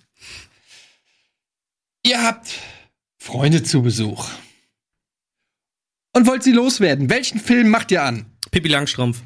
Ihr 2.04 2.22
habt 2.22 2.60
Freunde 3.18 3.62
zu 3.62 3.82
Besuch. 3.82 4.28
Und 6.12 6.26
wollt 6.26 6.44
sie 6.44 6.52
loswerden. 6.52 7.10
Welchen 7.10 7.40
Film 7.40 7.70
macht 7.70 7.90
ihr 7.90 8.02
an? 8.02 8.26
Pippi 8.50 8.68
Langstrumpf. 8.68 9.22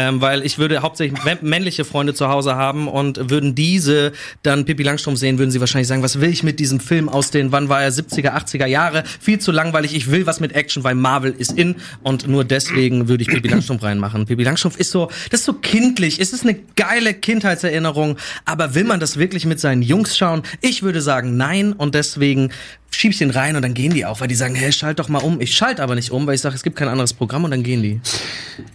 Ähm, 0.00 0.20
weil 0.20 0.46
ich 0.46 0.58
würde 0.58 0.80
hauptsächlich 0.82 1.18
mä- 1.22 1.42
männliche 1.42 1.84
Freunde 1.84 2.14
zu 2.14 2.28
Hause 2.28 2.54
haben 2.54 2.86
und 2.86 3.30
würden 3.30 3.56
diese 3.56 4.12
dann 4.44 4.64
Pippi 4.64 4.84
Langstrumpf 4.84 5.18
sehen, 5.18 5.38
würden 5.38 5.50
sie 5.50 5.58
wahrscheinlich 5.58 5.88
sagen, 5.88 6.04
was 6.04 6.20
will 6.20 6.30
ich 6.30 6.44
mit 6.44 6.60
diesem 6.60 6.78
Film 6.78 7.08
aus 7.08 7.32
den, 7.32 7.50
wann 7.50 7.68
war 7.68 7.82
er, 7.82 7.90
70er, 7.92 8.32
80er 8.32 8.66
Jahre? 8.66 9.02
Viel 9.18 9.40
zu 9.40 9.50
langweilig, 9.50 9.96
ich 9.96 10.08
will 10.08 10.24
was 10.24 10.38
mit 10.38 10.52
Action, 10.52 10.84
weil 10.84 10.94
Marvel 10.94 11.34
ist 11.36 11.50
in 11.58 11.74
und 12.04 12.28
nur 12.28 12.44
deswegen 12.44 13.08
würde 13.08 13.22
ich 13.22 13.28
Pippi 13.28 13.48
Langstrumpf 13.48 13.82
reinmachen. 13.82 14.24
Pippi 14.24 14.44
Langstrumpf 14.44 14.76
ist 14.76 14.92
so, 14.92 15.10
das 15.30 15.40
ist 15.40 15.46
so 15.46 15.54
kindlich, 15.54 16.20
es 16.20 16.32
ist 16.32 16.44
eine 16.44 16.54
geile 16.76 17.12
Kindheitserinnerung, 17.12 18.18
aber 18.44 18.76
will 18.76 18.84
man 18.84 19.00
das 19.00 19.16
wirklich 19.16 19.46
mit 19.46 19.58
seinen 19.58 19.82
Jungs 19.82 20.16
schauen? 20.16 20.44
Ich 20.60 20.84
würde 20.84 21.00
sagen 21.00 21.36
nein 21.36 21.72
und 21.72 21.96
deswegen 21.96 22.52
schieb 22.90 23.12
ich 23.12 23.18
den 23.18 23.30
rein 23.30 23.56
und 23.56 23.62
dann 23.62 23.74
gehen 23.74 23.92
die 23.92 24.06
auch, 24.06 24.20
weil 24.20 24.28
die 24.28 24.34
sagen, 24.34 24.54
hey, 24.54 24.72
schalt 24.72 24.98
doch 24.98 25.08
mal 25.08 25.18
um. 25.18 25.40
Ich 25.40 25.54
schalte 25.54 25.82
aber 25.82 25.94
nicht 25.94 26.10
um, 26.10 26.26
weil 26.26 26.34
ich 26.34 26.40
sage, 26.40 26.54
es 26.54 26.62
gibt 26.62 26.76
kein 26.76 26.88
anderes 26.88 27.12
Programm 27.12 27.44
und 27.44 27.50
dann 27.50 27.62
gehen 27.62 27.82
die. 27.82 28.00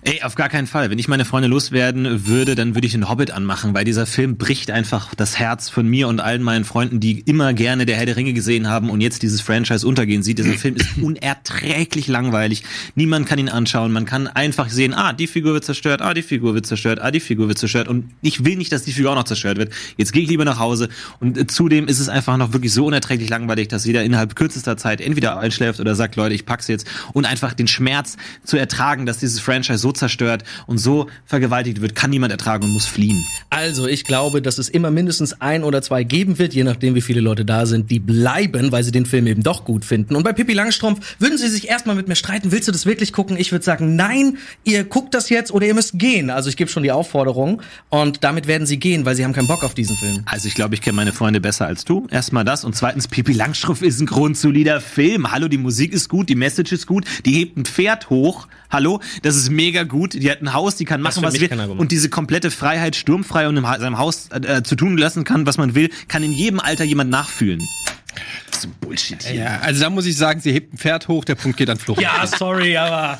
Ey, 0.03 0.21
auf 0.23 0.35
gar 0.35 0.49
keinen 0.49 0.67
Fall. 0.67 0.89
Wenn 0.89 0.99
ich 0.99 1.07
meine 1.07 1.25
Freunde 1.25 1.47
loswerden 1.47 2.25
würde, 2.25 2.55
dann 2.55 2.75
würde 2.75 2.87
ich 2.87 2.93
den 2.93 3.09
Hobbit 3.09 3.31
anmachen, 3.31 3.73
weil 3.73 3.85
dieser 3.85 4.05
Film 4.05 4.37
bricht 4.37 4.71
einfach 4.71 5.13
das 5.15 5.39
Herz 5.39 5.69
von 5.69 5.87
mir 5.87 6.07
und 6.07 6.19
allen 6.19 6.41
meinen 6.41 6.63
Freunden, 6.63 6.99
die 6.99 7.19
immer 7.19 7.53
gerne 7.53 7.85
der 7.85 7.97
Herr 7.97 8.05
der 8.05 8.15
Ringe 8.15 8.33
gesehen 8.33 8.69
haben 8.69 8.89
und 8.89 9.01
jetzt 9.01 9.23
dieses 9.23 9.41
Franchise 9.41 9.85
untergehen 9.85 10.23
sieht. 10.23 10.37
Dieser 10.37 10.53
Film 10.53 10.75
ist 10.75 10.97
unerträglich 11.01 12.07
langweilig. 12.07 12.63
Niemand 12.95 13.27
kann 13.27 13.39
ihn 13.39 13.49
anschauen. 13.49 13.91
Man 13.91 14.05
kann 14.05 14.27
einfach 14.27 14.69
sehen, 14.69 14.93
ah, 14.93 15.13
die 15.13 15.27
Figur 15.27 15.53
wird 15.53 15.65
zerstört, 15.65 16.01
ah, 16.01 16.13
die 16.13 16.21
Figur 16.21 16.53
wird 16.53 16.65
zerstört, 16.65 16.99
ah, 17.01 17.11
die 17.11 17.19
Figur 17.19 17.47
wird 17.47 17.57
zerstört. 17.57 17.87
Und 17.87 18.09
ich 18.21 18.45
will 18.45 18.55
nicht, 18.55 18.71
dass 18.71 18.83
die 18.83 18.91
Figur 18.91 19.11
auch 19.11 19.15
noch 19.15 19.23
zerstört 19.23 19.57
wird. 19.57 19.73
Jetzt 19.97 20.13
gehe 20.13 20.23
ich 20.23 20.29
lieber 20.29 20.45
nach 20.45 20.59
Hause. 20.59 20.89
Und 21.19 21.37
äh, 21.37 21.47
zudem 21.47 21.87
ist 21.87 21.99
es 21.99 22.09
einfach 22.09 22.37
noch 22.37 22.53
wirklich 22.53 22.73
so 22.73 22.85
unerträglich 22.85 23.29
langweilig, 23.29 23.67
dass 23.67 23.85
jeder 23.85 24.02
innerhalb 24.03 24.35
kürzester 24.35 24.77
Zeit 24.77 25.01
entweder 25.01 25.37
einschläft 25.39 25.79
oder 25.79 25.95
sagt, 25.95 26.15
Leute, 26.15 26.35
ich 26.35 26.45
pack's 26.45 26.67
jetzt. 26.67 26.87
Und 27.13 27.25
einfach 27.25 27.53
den 27.53 27.67
Schmerz 27.67 28.17
zu 28.43 28.57
ertragen, 28.57 29.05
dass 29.05 29.17
dieses 29.17 29.39
Franchise 29.39 29.79
so 29.79 29.91
zerstört 29.91 30.43
und 30.67 30.77
so 30.77 31.07
vergewaltigt 31.25 31.81
wird, 31.81 31.95
kann 31.95 32.09
niemand 32.09 32.31
ertragen 32.31 32.65
und 32.65 32.71
muss 32.71 32.85
fliehen. 32.85 33.23
Also, 33.49 33.87
ich 33.87 34.03
glaube, 34.03 34.41
dass 34.41 34.57
es 34.57 34.69
immer 34.69 34.91
mindestens 34.91 35.41
ein 35.41 35.63
oder 35.63 35.81
zwei 35.81 36.03
geben 36.03 36.39
wird, 36.39 36.53
je 36.53 36.63
nachdem, 36.63 36.95
wie 36.95 37.01
viele 37.01 37.21
Leute 37.21 37.45
da 37.45 37.65
sind, 37.65 37.89
die 37.91 37.99
bleiben, 37.99 38.71
weil 38.71 38.83
sie 38.83 38.91
den 38.91 39.05
Film 39.05 39.27
eben 39.27 39.43
doch 39.43 39.65
gut 39.65 39.85
finden. 39.85 40.15
Und 40.15 40.23
bei 40.23 40.33
Pippi 40.33 40.53
Langstrumpf 40.53 41.15
würden 41.19 41.37
sie 41.37 41.47
sich 41.47 41.69
erstmal 41.69 41.95
mit 41.95 42.07
mir 42.07 42.15
streiten, 42.15 42.51
willst 42.51 42.67
du 42.67 42.71
das 42.71 42.85
wirklich 42.85 43.13
gucken? 43.13 43.37
Ich 43.37 43.51
würde 43.51 43.65
sagen, 43.65 43.95
nein, 43.95 44.37
ihr 44.63 44.83
guckt 44.83 45.13
das 45.13 45.29
jetzt 45.29 45.51
oder 45.51 45.65
ihr 45.65 45.73
müsst 45.73 45.97
gehen. 45.97 46.29
Also, 46.29 46.49
ich 46.49 46.57
gebe 46.57 46.69
schon 46.69 46.83
die 46.83 46.91
Aufforderung 46.91 47.61
und 47.89 48.23
damit 48.23 48.47
werden 48.47 48.65
sie 48.65 48.77
gehen, 48.77 49.05
weil 49.05 49.15
sie 49.15 49.23
haben 49.23 49.33
keinen 49.33 49.47
Bock 49.47 49.63
auf 49.63 49.73
diesen 49.73 49.95
Film. 49.95 50.23
Also 50.25 50.47
ich 50.47 50.55
glaube, 50.55 50.75
ich 50.75 50.81
kenne 50.81 50.95
meine 50.95 51.13
Freunde 51.13 51.41
besser 51.41 51.65
als 51.65 51.85
du. 51.85 52.07
Erstmal 52.09 52.43
das. 52.43 52.65
Und 52.65 52.75
zweitens, 52.75 53.07
Pipi 53.07 53.33
Langstrumpf 53.33 53.81
ist 53.81 53.92
ein 53.99 54.05
grundsolider 54.05 54.81
Film. 54.81 55.31
Hallo, 55.31 55.47
die 55.47 55.57
Musik 55.57 55.93
ist 55.93 56.09
gut, 56.09 56.29
die 56.29 56.35
Message 56.35 56.71
ist 56.71 56.87
gut, 56.87 57.05
die 57.25 57.33
hebt 57.33 57.57
ein 57.57 57.65
Pferd 57.65 58.09
hoch. 58.09 58.47
Hallo, 58.69 59.01
das 59.21 59.35
ist 59.35 59.49
mega 59.49 59.83
gut. 59.83 60.13
Die 60.13 60.29
hat 60.31 60.41
ein 60.41 60.53
Haus, 60.53 60.75
die 60.75 60.85
kann 60.85 61.03
Das 61.03 61.15
machen, 61.15 61.25
was 61.25 61.33
sie 61.35 61.47
kein 61.47 61.57
will. 61.59 61.77
Und 61.77 61.91
diese 61.91 62.09
komplette 62.09 62.51
Freiheit, 62.51 62.95
sturmfrei 62.95 63.47
und 63.47 63.57
in 63.57 63.63
seinem 63.63 63.97
Haus 63.97 64.29
äh, 64.31 64.63
zu 64.63 64.75
tun 64.75 64.97
lassen 64.97 65.23
kann, 65.23 65.45
was 65.45 65.57
man 65.57 65.75
will, 65.75 65.89
kann 66.07 66.23
in 66.23 66.31
jedem 66.31 66.59
Alter 66.59 66.83
jemand 66.83 67.09
nachfühlen. 67.09 67.61
Das 68.47 68.57
ist 68.57 68.61
so 68.63 68.69
Bullshit 68.81 69.23
hier. 69.23 69.41
Ja, 69.41 69.59
also 69.59 69.81
da 69.81 69.89
muss 69.89 70.05
ich 70.05 70.17
sagen, 70.17 70.39
sie 70.39 70.51
hebt 70.51 70.73
ein 70.73 70.77
Pferd 70.77 71.07
hoch, 71.07 71.25
der 71.25 71.35
Punkt 71.35 71.57
geht 71.57 71.69
an 71.69 71.77
Flucht. 71.77 72.01
Ja, 72.01 72.25
sorry, 72.27 72.77
aber 72.77 73.19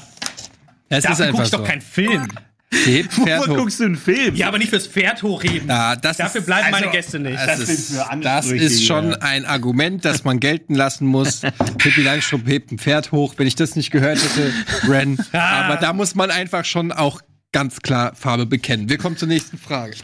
es 0.89 1.05
ist 1.05 1.21
einfach 1.21 1.45
so. 1.45 1.65
Film. 1.91 2.27
Sie 2.73 2.91
hebt 2.97 3.17
ein 3.17 3.23
Pferd 3.25 3.41
Wovon 3.47 3.55
guckst 3.57 3.79
du 3.79 3.85
einen 3.85 3.95
Film? 3.95 4.35
Ja, 4.35 4.47
aber 4.47 4.57
nicht 4.57 4.69
fürs 4.69 4.87
Pferd 4.87 5.23
hochheben. 5.23 5.67
Na, 5.67 5.95
das 5.95 6.17
Dafür 6.17 6.41
ist, 6.41 6.45
bleiben 6.45 6.73
also, 6.73 6.79
meine 6.79 6.91
Gäste 6.91 7.19
nicht. 7.19 7.37
das, 7.37 7.59
sind 7.59 7.69
ist, 7.69 8.25
das 8.25 8.45
ist 8.47 8.85
schon 8.85 9.13
ein 9.15 9.45
Argument, 9.45 10.03
das 10.05 10.23
man 10.23 10.39
gelten 10.39 10.75
lassen 10.75 11.07
muss. 11.07 11.41
Pippi 11.77 12.01
Langstrumpf 12.01 12.47
hebt 12.47 12.71
ein 12.71 12.79
Pferd 12.79 13.11
hoch. 13.11 13.35
Wenn 13.37 13.47
ich 13.47 13.55
das 13.55 13.75
nicht 13.75 13.91
gehört 13.91 14.17
hätte, 14.17 14.53
Ren. 14.87 15.17
Aber 15.31 15.77
da 15.77 15.93
muss 15.93 16.15
man 16.15 16.31
einfach 16.31 16.65
schon 16.65 16.91
auch 16.91 17.21
ganz 17.51 17.81
klar 17.81 18.15
Farbe 18.15 18.45
bekennen. 18.45 18.89
Wir 18.89 18.97
kommen 18.97 19.17
zur 19.17 19.27
nächsten 19.27 19.57
Frage. 19.57 19.95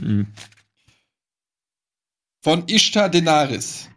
von 2.41 2.67
Ishtar 2.67 3.09
Denaris. 3.09 3.89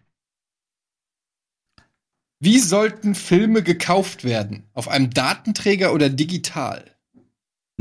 Wie 2.40 2.58
sollten 2.58 3.14
Filme 3.14 3.62
gekauft 3.62 4.24
werden? 4.24 4.64
Auf 4.72 4.88
einem 4.88 5.10
Datenträger 5.10 5.92
oder 5.92 6.10
digital? 6.10 6.91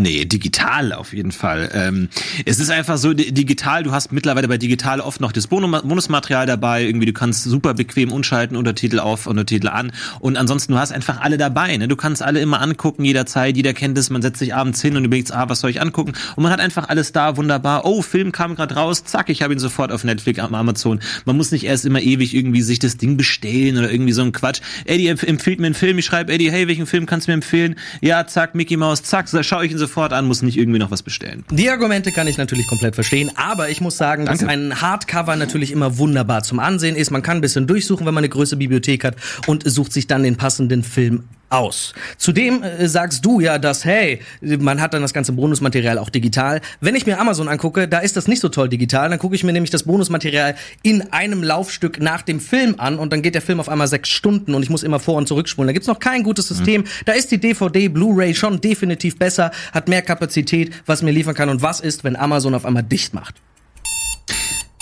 Nee, 0.02 0.26
digital 0.26 0.94
auf 0.94 1.14
jeden 1.14 1.32
Fall. 1.32 1.70
Ähm, 1.76 2.10
es 2.46 2.60
ist 2.60 2.72
einfach 2.72 2.98
so, 2.98 3.14
di- 3.14 3.32
digital, 3.32 3.84
du 3.84 3.92
hast 3.92 4.12
mittlerweile 4.12 4.48
bei 4.48 4.58
digital 4.58 5.00
oft 5.00 5.22
noch 5.22 5.32
das 5.32 5.46
Bonusmaterial 5.46 6.48
dabei, 6.48 6.84
irgendwie 6.84 7.06
du 7.06 7.14
kannst 7.14 7.44
super 7.44 7.76
bequem 7.76 8.12
umschalten, 8.12 8.58
Untertitel 8.58 8.98
auf, 8.98 9.28
Untertitel 9.28 9.68
an 9.68 9.92
und 10.20 10.38
ansonsten 10.38 10.72
du 10.72 10.80
hast 10.80 10.92
einfach 10.92 11.22
alle 11.22 11.38
dabei, 11.38 11.78
ne? 11.78 11.88
Du 11.88 11.96
kannst 11.96 12.24
alle 12.24 12.40
immer 12.40 12.62
angucken, 12.62 13.06
jederzeit, 13.06 13.56
jeder 13.56 13.74
kennt 13.74 13.96
es, 13.96 14.10
man 14.10 14.24
setzt 14.24 14.40
sich 14.40 14.56
abends 14.56 14.82
hin 14.82 14.98
und 14.98 15.06
überlegt, 15.06 15.32
ah, 15.32 15.50
was 15.50 15.60
soll 15.60 15.70
ich 15.70 15.82
angucken? 15.82 16.14
Und 16.36 16.42
man 16.42 16.52
hat 16.52 16.62
einfach 16.62 16.90
alles 16.90 17.12
da, 17.12 17.38
wunderbar. 17.38 17.86
Oh, 17.86 18.02
Film 18.02 18.32
kam 18.32 18.56
gerade 18.56 18.74
raus, 18.74 19.04
zack, 19.04 19.30
ich 19.30 19.44
habe 19.44 19.54
ihn 19.54 19.60
sofort 19.60 19.92
auf 19.92 20.04
Netflix, 20.04 20.40
am 20.40 20.56
Amazon. 20.56 21.00
Man 21.26 21.38
muss 21.38 21.52
nicht 21.52 21.66
erst 21.66 21.86
immer 21.86 22.02
ewig 22.02 22.34
irgendwie 22.34 22.64
sich 22.64 22.80
das 22.80 22.98
Ding 22.98 23.18
bestellen 23.18 23.78
oder 23.78 23.92
irgendwie 23.92 24.14
so 24.14 24.24
ein 24.24 24.32
Quatsch. 24.32 24.62
Eddie 24.86 25.10
empf 25.10 25.22
empfiehlt 25.22 25.60
mir 25.60 25.68
einen 25.68 25.76
Film, 25.76 26.00
ich 26.00 26.06
schreibe 26.06 26.34
Eddie, 26.34 26.50
hey, 26.52 26.68
welchen 26.68 26.88
Film 26.88 27.06
kannst 27.06 27.28
du 27.28 27.32
mir 27.32 27.36
empfehlen? 27.36 27.76
Ja, 28.02 28.26
zack, 28.26 28.56
Mickey 28.56 28.78
Mouse, 28.78 29.04
zack, 29.04 29.28
so 29.28 29.44
schaue 29.44 29.64
ich 29.64 29.72
ihn 29.72 29.78
sofort 29.78 29.91
an, 29.98 30.26
muss 30.26 30.42
nicht 30.42 30.58
irgendwie 30.58 30.80
noch 30.80 30.92
was 30.92 31.04
bestellen. 31.04 31.44
Die 31.52 31.70
Argumente 31.70 32.12
kann 32.12 32.28
ich 32.28 32.38
natürlich 32.38 32.68
komplett 32.68 32.96
verstehen, 32.96 33.32
aber 33.36 33.70
ich 33.70 33.82
muss 33.82 33.98
sagen, 33.98 34.26
dass 34.26 34.40
Danke. 34.40 34.54
ein 34.54 34.82
Hardcover 34.82 35.36
natürlich 35.36 35.72
immer 35.72 35.98
wunderbar 35.98 36.44
zum 36.44 36.60
Ansehen 36.60 36.96
ist. 36.96 37.12
Man 37.12 37.22
kann 37.22 37.38
ein 37.38 37.42
bisschen 37.42 37.68
durchsuchen, 37.68 38.06
wenn 38.06 38.14
man 38.14 38.24
eine 38.24 38.30
größere 38.30 38.58
Bibliothek 38.58 39.04
hat 39.04 39.16
und 39.48 39.64
sucht 39.70 39.94
sich 39.94 40.08
dann 40.08 40.24
den 40.24 40.38
passenden 40.38 40.84
Film 40.84 41.24
aus. 41.52 41.94
Zudem 42.18 42.64
äh, 42.64 42.88
sagst 42.88 43.26
du 43.26 43.40
ja, 43.40 43.58
dass 43.60 43.86
hey, 43.86 44.20
man 44.42 44.82
hat 44.82 44.94
dann 44.94 45.02
das 45.02 45.14
ganze 45.14 45.34
Bonusmaterial 45.34 45.98
auch 45.98 46.10
digital. 46.10 46.62
Wenn 46.80 46.96
ich 46.96 47.06
mir 47.06 47.20
Amazon 47.20 47.48
angucke, 47.48 47.88
da 47.88 48.00
ist 48.00 48.18
das 48.18 48.28
nicht 48.28 48.40
so 48.40 48.50
toll 48.50 48.70
digital. 48.70 49.10
Dann 49.10 49.20
gucke 49.20 49.36
ich 49.36 49.44
mir 49.44 49.54
nämlich 49.54 49.70
das 49.70 49.84
Bonusmaterial 49.84 50.56
in 50.82 51.12
einem 51.14 51.44
Laufstück 51.44 52.02
nach 52.02 52.22
dem 52.22 52.40
Film 52.40 52.76
an 52.78 52.98
und 52.98 53.12
dann 53.12 53.22
geht 53.22 53.36
der 53.36 53.42
Film 53.42 53.60
auf 53.60 53.70
einmal 53.70 53.88
sechs 53.88 54.10
Stunden 54.10 54.56
und 54.56 54.64
ich 54.64 54.70
muss 54.70 54.84
immer 54.84 55.00
vor 55.00 55.16
und 55.16 55.28
zurückspulen. 55.28 55.68
Da 55.68 55.74
gibt's 55.74 55.88
noch 55.88 56.00
kein 56.00 56.24
gutes 56.24 56.48
System. 56.48 56.86
Da 57.06 57.14
ist 57.14 57.32
die 57.32 57.38
DVD, 57.38 57.90
Blu-ray 57.90 58.34
schon 58.34 58.62
definitiv 58.62 59.18
besser, 59.18 59.52
hat 59.74 59.88
mehr 59.88 60.02
Kapazität, 60.02 60.72
was 60.86 61.02
mir 61.02 61.12
liefern 61.12 61.36
kann. 61.36 61.50
Und 61.50 61.62
was 61.62 61.80
ist, 61.80 62.04
wenn 62.04 62.16
Amazon 62.16 62.54
auf 62.56 62.66
einmal 62.66 62.84
dicht 62.84 63.14
macht? 63.14 63.36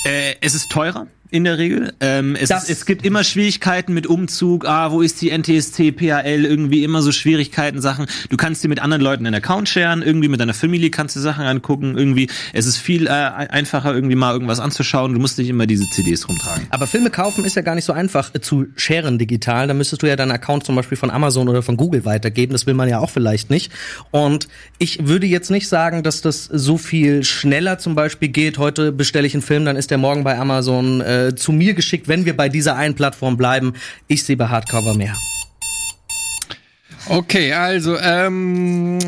Äh, 0.05 0.35
es 0.41 0.55
ist 0.55 0.69
teurer 0.71 1.07
in 1.31 1.43
der 1.43 1.59
Regel. 1.59 1.93
Ähm, 1.99 2.35
es, 2.35 2.49
ist, 2.49 2.69
es 2.69 2.85
gibt 2.85 3.05
immer 3.05 3.23
Schwierigkeiten 3.23 3.93
mit 3.93 4.07
Umzug. 4.07 4.65
Ah, 4.65 4.91
wo 4.91 5.01
ist 5.01 5.21
die 5.21 5.29
NTSC, 5.29 5.91
PAL? 5.91 6.45
Irgendwie 6.45 6.83
immer 6.83 7.03
so 7.03 7.11
Schwierigkeiten, 7.11 7.81
Sachen. 7.81 8.07
Du 8.29 8.37
kannst 8.37 8.63
dir 8.63 8.67
mit 8.67 8.79
anderen 8.79 9.03
Leuten 9.03 9.27
einen 9.27 9.35
Account 9.35 9.69
sharen. 9.69 10.01
Irgendwie 10.01 10.27
mit 10.27 10.39
deiner 10.39 10.55
Familie 10.55 10.89
kannst 10.89 11.15
du 11.15 11.19
Sachen 11.19 11.45
angucken. 11.45 11.97
Irgendwie. 11.97 12.29
Es 12.53 12.65
ist 12.65 12.77
viel 12.77 13.05
äh, 13.05 13.09
einfacher, 13.09 13.93
irgendwie 13.93 14.15
mal 14.15 14.33
irgendwas 14.33 14.59
anzuschauen. 14.59 15.13
Du 15.13 15.19
musst 15.19 15.37
nicht 15.37 15.49
immer 15.49 15.67
diese 15.67 15.85
CDs 15.91 16.27
rumtragen. 16.27 16.65
Aber 16.71 16.87
Filme 16.87 17.11
kaufen 17.11 17.45
ist 17.45 17.55
ja 17.55 17.61
gar 17.61 17.75
nicht 17.75 17.85
so 17.85 17.93
einfach 17.93 18.33
äh, 18.33 18.41
zu 18.41 18.65
sharen 18.75 19.19
digital. 19.19 19.67
Da 19.67 19.75
müsstest 19.75 20.01
du 20.01 20.07
ja 20.07 20.15
deinen 20.15 20.31
Account 20.31 20.65
zum 20.65 20.75
Beispiel 20.75 20.97
von 20.97 21.11
Amazon 21.11 21.47
oder 21.47 21.61
von 21.61 21.77
Google 21.77 22.05
weitergeben. 22.05 22.53
Das 22.53 22.65
will 22.65 22.73
man 22.73 22.89
ja 22.89 22.99
auch 22.99 23.11
vielleicht 23.11 23.51
nicht. 23.51 23.71
Und 24.09 24.47
ich 24.79 25.07
würde 25.07 25.27
jetzt 25.27 25.51
nicht 25.51 25.67
sagen, 25.67 26.01
dass 26.01 26.21
das 26.21 26.45
so 26.45 26.79
viel 26.79 27.23
schneller 27.23 27.77
zum 27.77 27.93
Beispiel 27.93 28.29
geht. 28.29 28.57
Heute 28.57 28.91
bestelle 28.91 29.27
ich 29.27 29.35
einen 29.35 29.43
Film, 29.43 29.63
dann 29.65 29.75
ist 29.75 29.91
der 29.91 29.99
morgen 29.99 30.23
bei 30.23 30.35
Amazon 30.35 31.01
äh, 31.01 31.18
zu 31.35 31.51
mir 31.51 31.73
geschickt, 31.73 32.07
wenn 32.07 32.25
wir 32.25 32.35
bei 32.35 32.49
dieser 32.49 32.75
einen 32.75 32.95
Plattform 32.95 33.37
bleiben. 33.37 33.73
Ich 34.07 34.23
sehe 34.23 34.37
bei 34.37 34.47
Hardcover 34.47 34.93
mehr. 34.95 35.15
Okay, 37.07 37.53
also, 37.53 37.97
ähm, 37.97 38.99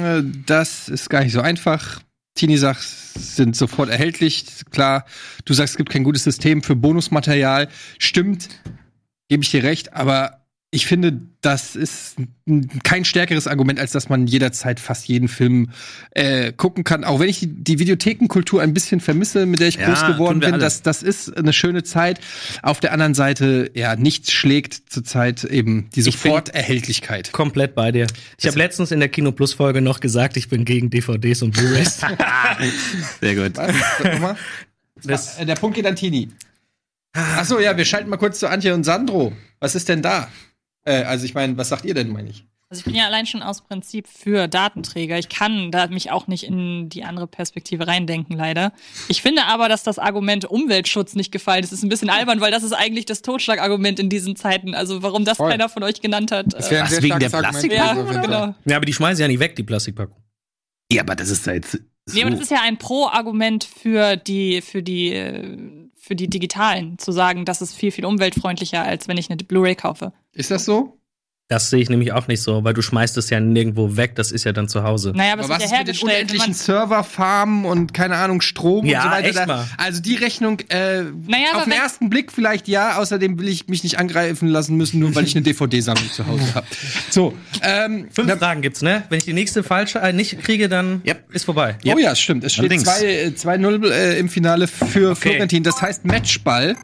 das 0.45 0.89
ist 0.89 1.09
gar 1.09 1.23
nicht 1.23 1.33
so 1.33 1.41
einfach. 1.41 2.01
Tini 2.35 2.57
sagt, 2.57 2.81
sind 2.81 3.55
sofort 3.55 3.89
erhältlich. 3.89 4.45
Klar, 4.71 5.05
du 5.45 5.53
sagst, 5.53 5.73
es 5.73 5.77
gibt 5.77 5.91
kein 5.91 6.03
gutes 6.03 6.23
System 6.23 6.63
für 6.63 6.75
Bonusmaterial. 6.75 7.67
Stimmt, 7.99 8.49
gebe 9.29 9.43
ich 9.43 9.51
dir 9.51 9.63
recht, 9.63 9.93
aber 9.93 10.40
ich 10.73 10.85
finde, 10.85 11.19
das 11.41 11.75
ist 11.75 12.15
kein 12.85 13.03
stärkeres 13.03 13.45
Argument, 13.45 13.77
als 13.77 13.91
dass 13.91 14.07
man 14.07 14.25
jederzeit 14.25 14.79
fast 14.79 15.05
jeden 15.09 15.27
Film 15.27 15.71
äh, 16.11 16.53
gucken 16.53 16.85
kann. 16.85 17.03
Auch 17.03 17.19
wenn 17.19 17.27
ich 17.27 17.39
die, 17.41 17.47
die 17.47 17.77
Videothekenkultur 17.79 18.61
ein 18.61 18.73
bisschen 18.73 19.01
vermisse, 19.01 19.45
mit 19.45 19.59
der 19.59 19.67
ich 19.67 19.75
Ja, 19.75 19.87
groß 19.87 20.05
geworden 20.05 20.39
bin, 20.39 20.53
alle. 20.53 20.61
das, 20.61 20.81
das 20.81 21.03
ist 21.03 21.35
eine 21.37 21.51
schöne 21.51 21.83
Zeit. 21.83 22.21
Auf 22.63 22.79
der 22.79 22.93
anderen 22.93 23.13
Seite, 23.15 23.69
ja, 23.73 23.97
nichts 23.97 24.31
schlägt 24.31 24.89
zurzeit 24.89 25.43
eben 25.43 25.89
die 25.93 26.03
Soforterhältlichkeit. 26.03 27.33
Komplett 27.33 27.75
bei 27.75 27.91
dir. 27.91 28.07
Ich 28.39 28.47
habe 28.47 28.57
letztens 28.57 28.91
in 28.91 29.01
der 29.01 29.09
Kino 29.09 29.33
Plus 29.33 29.53
Folge 29.53 29.81
noch 29.81 29.99
gesagt, 29.99 30.37
ich 30.37 30.47
bin 30.47 30.63
gegen 30.63 30.89
DVDs 30.89 31.41
und 31.41 31.51
Blu-rays. 31.51 31.99
Sehr 33.19 33.35
gut. 33.35 33.57
Was? 33.57 34.37
Das- 35.03 35.37
Äh, 35.39 35.45
Der 35.45 35.55
Punkt 35.55 35.75
geht 35.75 35.85
an 35.85 35.95
Tini. 35.95 36.29
Ach 37.13 37.43
so, 37.43 37.59
ja, 37.59 37.75
wir 37.75 37.83
schalten 37.85 38.09
mal 38.09 38.17
kurz 38.17 38.39
zu 38.39 38.47
Antje 38.49 38.73
und 38.73 38.83
Sandro. 38.85 39.33
Was 39.59 39.75
ist 39.75 39.89
denn 39.89 40.01
da? 40.01 40.29
Äh, 40.85 41.03
also 41.03 41.25
ich 41.25 41.33
meine, 41.33 41.57
was 41.57 41.69
sagt 41.69 41.85
ihr 41.85 41.93
denn, 41.93 42.09
meine 42.09 42.29
ich? 42.29 42.45
Also 42.71 42.79
ich 42.79 42.85
bin 42.85 42.95
ja 42.95 43.05
allein 43.05 43.25
schon 43.25 43.43
aus 43.43 43.59
Prinzip 43.59 44.07
für 44.07 44.47
Datenträger. 44.47 45.19
Ich 45.19 45.27
kann 45.27 45.71
da 45.71 45.87
mich 45.87 46.09
auch 46.09 46.27
nicht 46.27 46.45
in 46.45 46.87
die 46.87 47.03
andere 47.03 47.27
Perspektive 47.27 47.85
reindenken, 47.85 48.37
leider. 48.37 48.71
Ich 49.09 49.21
finde 49.21 49.43
aber, 49.43 49.67
dass 49.67 49.83
das 49.83 49.99
Argument 49.99 50.45
Umweltschutz 50.45 51.15
nicht 51.15 51.33
gefallen 51.33 51.65
ist. 51.65 51.73
Das 51.73 51.79
ist 51.79 51.83
ein 51.83 51.89
bisschen 51.89 52.09
albern, 52.09 52.39
weil 52.39 52.49
das 52.49 52.63
ist 52.63 52.71
eigentlich 52.71 53.03
das 53.03 53.23
Totschlagargument 53.23 53.99
in 53.99 54.07
diesen 54.07 54.37
Zeiten. 54.37 54.73
Also 54.73 55.03
warum 55.03 55.25
das 55.25 55.35
Voll. 55.35 55.51
keiner 55.51 55.67
von 55.67 55.83
euch 55.83 55.99
genannt 55.99 56.31
hat. 56.31 56.53
Das 56.53 56.71
wäre 56.71 56.87
sehr 56.87 57.03
wegen 57.03 57.19
der 57.19 57.33
Argument. 57.33 57.73
ja, 57.73 57.93
genau. 57.93 58.55
ja, 58.63 58.77
aber 58.77 58.85
die 58.85 58.93
schmeißen 58.93 59.21
ja 59.21 59.27
nicht 59.27 59.41
weg, 59.41 59.57
die 59.57 59.63
Plastikpackung. 59.63 60.15
Ja, 60.89 61.01
aber 61.01 61.15
das 61.15 61.29
ist 61.29 61.45
halt 61.47 61.65
so. 61.65 61.77
Nee, 62.13 62.21
aber 62.21 62.31
das 62.31 62.39
ist 62.39 62.51
ja 62.51 62.61
ein 62.63 62.77
Pro-Argument 62.77 63.65
für 63.65 64.15
die, 64.15 64.61
für 64.61 64.81
die, 64.81 65.13
äh, 65.13 65.80
für 66.01 66.15
die 66.15 66.27
Digitalen, 66.27 66.97
zu 66.97 67.11
sagen, 67.11 67.45
das 67.45 67.61
ist 67.61 67.75
viel, 67.75 67.91
viel 67.91 68.05
umweltfreundlicher, 68.05 68.81
als 68.81 69.07
wenn 69.07 69.17
ich 69.17 69.29
eine 69.29 69.37
Blu-ray 69.37 69.75
kaufe. 69.75 70.11
Ist 70.33 70.49
das 70.49 70.65
so? 70.65 70.97
Das 71.51 71.69
sehe 71.69 71.81
ich 71.81 71.89
nämlich 71.89 72.13
auch 72.13 72.29
nicht 72.29 72.41
so, 72.41 72.63
weil 72.63 72.73
du 72.73 72.81
schmeißt 72.81 73.17
es 73.17 73.29
ja 73.29 73.41
nirgendwo 73.41 73.97
weg, 73.97 74.15
das 74.15 74.31
ist 74.31 74.45
ja 74.45 74.53
dann 74.53 74.69
zu 74.69 74.83
Hause. 74.83 75.11
Naja, 75.13 75.33
aber, 75.33 75.43
Aber 75.43 75.55
was 75.55 75.57
es 75.59 75.65
ist 75.65 75.71
ja 75.73 75.79
mit 75.79 75.87
den 75.89 76.01
unendlichen 76.01 76.53
Serverfarmen 76.53 77.65
und 77.65 77.93
keine 77.93 78.15
Ahnung, 78.15 78.39
Strom 78.39 78.85
Ja, 78.85 78.99
und 78.99 79.03
so 79.03 79.11
weiter? 79.17 79.27
echt 79.27 79.47
mal. 79.47 79.67
also 79.77 80.01
die 80.01 80.15
Rechnung, 80.15 80.59
äh, 80.69 81.01
Naja, 81.27 81.47
auf 81.55 81.65
den 81.65 81.73
ersten 81.73 82.09
Blick 82.09 82.31
vielleicht 82.31 82.69
ja, 82.69 82.95
außerdem 82.99 83.37
will 83.37 83.49
ich 83.49 83.67
mich 83.67 83.83
nicht 83.83 83.99
angreifen 83.99 84.47
lassen 84.47 84.77
müssen, 84.77 85.01
nur 85.01 85.13
weil 85.13 85.25
ich 85.25 85.35
eine 85.35 85.43
DVD-Sammlung 85.43 86.09
zu 86.13 86.25
Hause 86.25 86.55
habe. 86.55 86.65
So, 87.09 87.33
ähm, 87.63 88.07
Fünf 88.11 88.29
na, 88.29 88.37
Fragen 88.37 88.61
gibt's, 88.61 88.81
ne? 88.81 89.03
Wenn 89.09 89.17
ich 89.17 89.25
die 89.25 89.33
nächste 89.33 89.61
falsche 89.63 89.99
äh, 89.99 90.13
nicht 90.13 90.41
kriege, 90.41 90.69
dann 90.69 91.01
ist 91.33 91.43
vorbei. 91.43 91.75
Oh 91.85 91.97
ja, 91.97 92.15
stimmt. 92.15 92.45
Es 92.45 92.53
steht 92.53 92.71
Allerdings. 92.71 92.83
2 92.83 93.03
äh, 93.05 93.27
2-0 93.35 93.91
äh, 93.91 94.19
im 94.19 94.29
Finale 94.29 94.67
für 94.67 95.11
Okay. 95.11 95.31
Florentin. 95.31 95.63
Das 95.63 95.81
heißt 95.81 96.05
Matchball. 96.05 96.77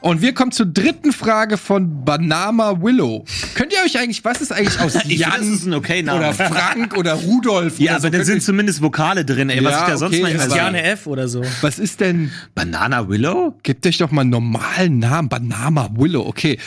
Und 0.00 0.20
wir 0.20 0.34
kommen 0.34 0.52
zur 0.52 0.66
dritten 0.66 1.12
Frage 1.12 1.56
von 1.56 2.04
Banama 2.04 2.80
Willow. 2.82 3.24
Könnt 3.54 3.72
ihr 3.72 3.78
euch 3.84 3.98
eigentlich, 3.98 4.11
was 4.24 4.40
ist 4.40 4.52
eigentlich 4.52 4.78
aus 4.80 4.92
das 4.94 5.04
Jan 5.08 5.42
ist 5.42 5.64
ein 5.66 5.74
okay 5.74 6.02
Name. 6.02 6.18
oder 6.18 6.34
Frank 6.34 6.96
oder 6.96 7.14
Rudolf? 7.14 7.78
Ja, 7.78 7.92
oder 7.92 8.00
so? 8.00 8.06
aber 8.06 8.10
da 8.10 8.18
Könnt 8.18 8.26
sind 8.26 8.36
ihr- 8.38 8.42
zumindest 8.42 8.82
Vokale 8.82 9.24
drin, 9.24 9.48
ey. 9.50 9.64
Was 9.64 9.72
Ja, 9.72 9.80
ich 9.80 9.86
da 9.92 9.96
sonst 9.96 10.14
okay, 10.14 10.22
manchmal. 10.22 10.56
Jane 10.58 10.82
F 10.82 11.06
oder 11.06 11.28
so. 11.28 11.42
was 11.62 11.78
ist 11.78 12.00
denn? 12.00 12.30
Banana 12.54 13.08
Willow? 13.08 13.58
Gebt 13.62 13.86
euch 13.86 13.98
doch 13.98 14.10
mal 14.10 14.20
einen 14.22 14.30
normalen 14.30 14.98
Namen. 14.98 15.28
Banama 15.28 15.90
Willow, 15.94 16.26
okay. 16.26 16.58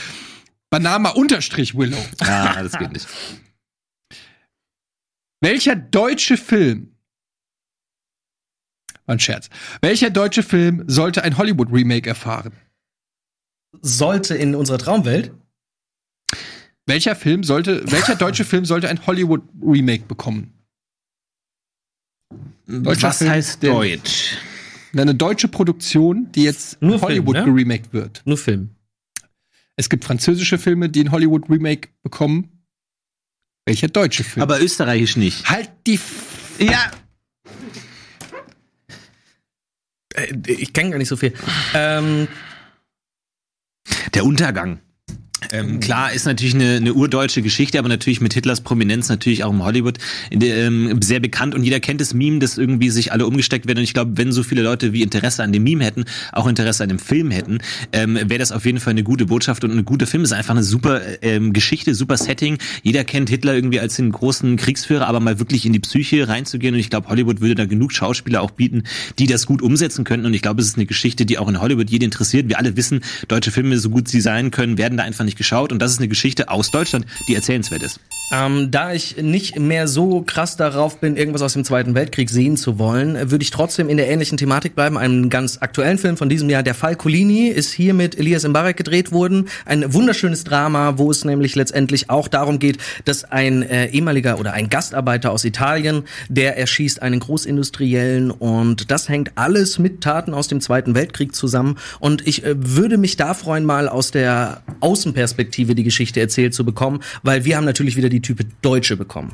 Banama 0.70 1.10
unterstrich 1.10 1.76
Willow. 1.76 1.98
Ja, 2.20 2.62
das 2.62 2.72
geht 2.78 2.92
nicht. 2.92 3.06
Welcher 5.40 5.76
deutsche 5.76 6.36
Film 6.36 6.92
war 9.06 9.14
ein 9.14 9.20
Scherz. 9.20 9.48
Welcher 9.80 10.10
deutsche 10.10 10.42
Film 10.42 10.84
sollte 10.88 11.22
ein 11.22 11.36
Hollywood-Remake 11.38 12.08
erfahren? 12.08 12.52
Sollte 13.82 14.34
in 14.34 14.54
unserer 14.54 14.78
Traumwelt 14.78 15.32
Welcher 16.86 17.16
Film 17.16 17.42
sollte, 17.42 17.82
welcher 17.90 18.14
deutsche 18.14 18.44
Film 18.44 18.64
sollte 18.64 18.88
ein 18.88 19.04
Hollywood-Remake 19.06 20.04
bekommen? 20.04 20.52
Deutscher 22.66 23.08
Was 23.08 23.18
Film, 23.18 23.30
heißt 23.30 23.62
der- 23.62 23.72
Deutsch? 23.72 24.36
Eine 24.96 25.14
deutsche 25.14 25.48
Produktion, 25.48 26.30
die 26.32 26.44
jetzt 26.44 26.80
Nur 26.80 26.94
in 26.94 26.98
Film, 27.00 27.02
Hollywood 27.10 27.36
ne? 27.36 27.44
geremaked 27.44 27.92
wird. 27.92 28.22
nur 28.24 28.38
Film. 28.38 28.70
Es 29.76 29.90
gibt 29.90 30.04
französische 30.04 30.56
Filme, 30.58 30.88
die 30.88 31.04
ein 31.04 31.10
Hollywood-Remake 31.10 31.90
bekommen. 32.02 32.64
Welcher 33.66 33.88
deutsche 33.88 34.24
Film? 34.24 34.42
Aber 34.42 34.60
österreichisch 34.62 35.16
nicht. 35.16 35.50
halt 35.50 35.70
die. 35.86 35.94
F 35.96 36.56
Ja. 36.60 36.90
Äh, 40.14 40.34
ich 40.46 40.72
kenne 40.72 40.90
gar 40.90 40.98
nicht 40.98 41.08
so 41.08 41.16
viel. 41.16 41.34
Ähm, 41.74 42.28
Der 44.14 44.24
Untergang. 44.24 44.80
Ähm, 45.52 45.80
klar, 45.80 46.12
ist 46.12 46.26
natürlich 46.26 46.54
eine, 46.54 46.76
eine 46.76 46.94
urdeutsche 46.94 47.42
Geschichte, 47.42 47.78
aber 47.78 47.88
natürlich 47.88 48.20
mit 48.20 48.34
Hitlers 48.34 48.60
Prominenz 48.60 49.08
natürlich 49.08 49.44
auch 49.44 49.52
im 49.52 49.64
Hollywood 49.64 49.98
ähm, 50.30 51.00
sehr 51.02 51.20
bekannt 51.20 51.54
und 51.54 51.62
jeder 51.62 51.80
kennt 51.80 52.00
das 52.00 52.14
Meme, 52.14 52.38
das 52.38 52.58
irgendwie 52.58 52.90
sich 52.90 53.12
alle 53.12 53.26
umgesteckt 53.26 53.66
werden. 53.66 53.78
Und 53.78 53.84
ich 53.84 53.94
glaube, 53.94 54.16
wenn 54.16 54.32
so 54.32 54.42
viele 54.42 54.62
Leute 54.62 54.92
wie 54.92 55.02
Interesse 55.02 55.42
an 55.42 55.52
dem 55.52 55.62
Meme 55.62 55.84
hätten, 55.84 56.04
auch 56.32 56.46
Interesse 56.46 56.82
an 56.82 56.88
dem 56.88 56.98
Film 56.98 57.30
hätten, 57.30 57.58
ähm, 57.92 58.14
wäre 58.14 58.38
das 58.38 58.52
auf 58.52 58.64
jeden 58.64 58.80
Fall 58.80 58.92
eine 58.92 59.02
gute 59.02 59.26
Botschaft 59.26 59.64
und 59.64 59.70
ein 59.70 59.84
guter 59.84 60.06
Film. 60.06 60.22
Es 60.22 60.30
ist 60.30 60.36
einfach 60.36 60.54
eine 60.54 60.64
super 60.64 61.00
ähm, 61.22 61.52
Geschichte, 61.52 61.94
super 61.94 62.16
Setting. 62.16 62.58
Jeder 62.82 63.04
kennt 63.04 63.28
Hitler 63.28 63.54
irgendwie 63.54 63.80
als 63.80 63.96
den 63.96 64.10
großen 64.10 64.56
Kriegsführer, 64.56 65.06
aber 65.06 65.20
mal 65.20 65.38
wirklich 65.38 65.66
in 65.66 65.72
die 65.72 65.80
Psyche 65.80 66.28
reinzugehen. 66.28 66.74
Und 66.74 66.80
ich 66.80 66.90
glaube, 66.90 67.08
Hollywood 67.08 67.40
würde 67.40 67.54
da 67.54 67.66
genug 67.66 67.92
Schauspieler 67.92 68.42
auch 68.42 68.50
bieten, 68.50 68.84
die 69.18 69.26
das 69.26 69.46
gut 69.46 69.62
umsetzen 69.62 70.04
könnten. 70.04 70.26
Und 70.26 70.34
ich 70.34 70.42
glaube, 70.42 70.60
es 70.60 70.68
ist 70.68 70.76
eine 70.76 70.86
Geschichte, 70.86 71.26
die 71.26 71.38
auch 71.38 71.48
in 71.48 71.60
Hollywood 71.60 71.90
jeden 71.90 72.04
interessiert. 72.04 72.48
Wir 72.48 72.58
alle 72.58 72.76
wissen, 72.76 73.00
deutsche 73.28 73.50
Filme, 73.50 73.78
so 73.78 73.90
gut 73.90 74.08
sie 74.08 74.20
sein 74.20 74.50
können, 74.50 74.78
werden 74.78 74.96
da 74.96 75.04
einfach 75.04 75.24
nicht 75.24 75.35
geschaut. 75.36 75.72
Und 75.72 75.80
das 75.80 75.92
ist 75.92 75.98
eine 75.98 76.08
Geschichte 76.08 76.48
aus 76.48 76.70
Deutschland, 76.70 77.06
die 77.28 77.34
erzählenswert 77.34 77.82
ist. 77.82 78.00
Ähm, 78.32 78.72
da 78.72 78.92
ich 78.92 79.18
nicht 79.18 79.56
mehr 79.56 79.86
so 79.86 80.22
krass 80.22 80.56
darauf 80.56 80.98
bin, 80.98 81.16
irgendwas 81.16 81.42
aus 81.42 81.52
dem 81.52 81.64
Zweiten 81.64 81.94
Weltkrieg 81.94 82.28
sehen 82.28 82.56
zu 82.56 82.76
wollen, 82.76 83.30
würde 83.30 83.42
ich 83.42 83.50
trotzdem 83.50 83.88
in 83.88 83.98
der 83.98 84.08
ähnlichen 84.08 84.36
Thematik 84.36 84.74
bleiben. 84.74 84.98
Einen 84.98 85.30
ganz 85.30 85.58
aktuellen 85.60 85.96
Film 85.96 86.16
von 86.16 86.28
diesem 86.28 86.50
Jahr, 86.50 86.64
Der 86.64 86.74
Fall 86.74 86.96
Colini, 86.96 87.46
ist 87.46 87.72
hier 87.72 87.94
mit 87.94 88.18
Elias 88.18 88.46
Mbarek 88.46 88.76
gedreht 88.76 89.12
worden. 89.12 89.48
Ein 89.64 89.94
wunderschönes 89.94 90.42
Drama, 90.42 90.94
wo 90.96 91.10
es 91.12 91.24
nämlich 91.24 91.54
letztendlich 91.54 92.10
auch 92.10 92.26
darum 92.26 92.58
geht, 92.58 92.78
dass 93.04 93.22
ein 93.24 93.62
äh, 93.62 93.90
ehemaliger 93.90 94.40
oder 94.40 94.54
ein 94.54 94.70
Gastarbeiter 94.70 95.30
aus 95.30 95.44
Italien, 95.44 96.02
der 96.28 96.58
erschießt 96.58 97.02
einen 97.02 97.20
Großindustriellen 97.20 98.32
und 98.32 98.90
das 98.90 99.08
hängt 99.08 99.32
alles 99.36 99.78
mit 99.78 100.00
Taten 100.00 100.34
aus 100.34 100.48
dem 100.48 100.60
Zweiten 100.60 100.96
Weltkrieg 100.96 101.34
zusammen. 101.34 101.78
Und 102.00 102.26
ich 102.26 102.44
äh, 102.44 102.54
würde 102.56 102.98
mich 102.98 103.16
da 103.16 103.34
freuen, 103.34 103.64
mal 103.64 103.88
aus 103.88 104.10
der 104.10 104.62
Außenperspektive 104.80 105.25
die 105.34 105.84
Geschichte 105.84 106.20
erzählt 106.20 106.54
zu 106.54 106.64
bekommen, 106.64 107.00
weil 107.22 107.44
wir 107.44 107.56
haben 107.56 107.64
natürlich 107.64 107.96
wieder 107.96 108.08
die 108.08 108.22
Type 108.22 108.44
Deutsche 108.62 108.96
bekommen. 108.96 109.32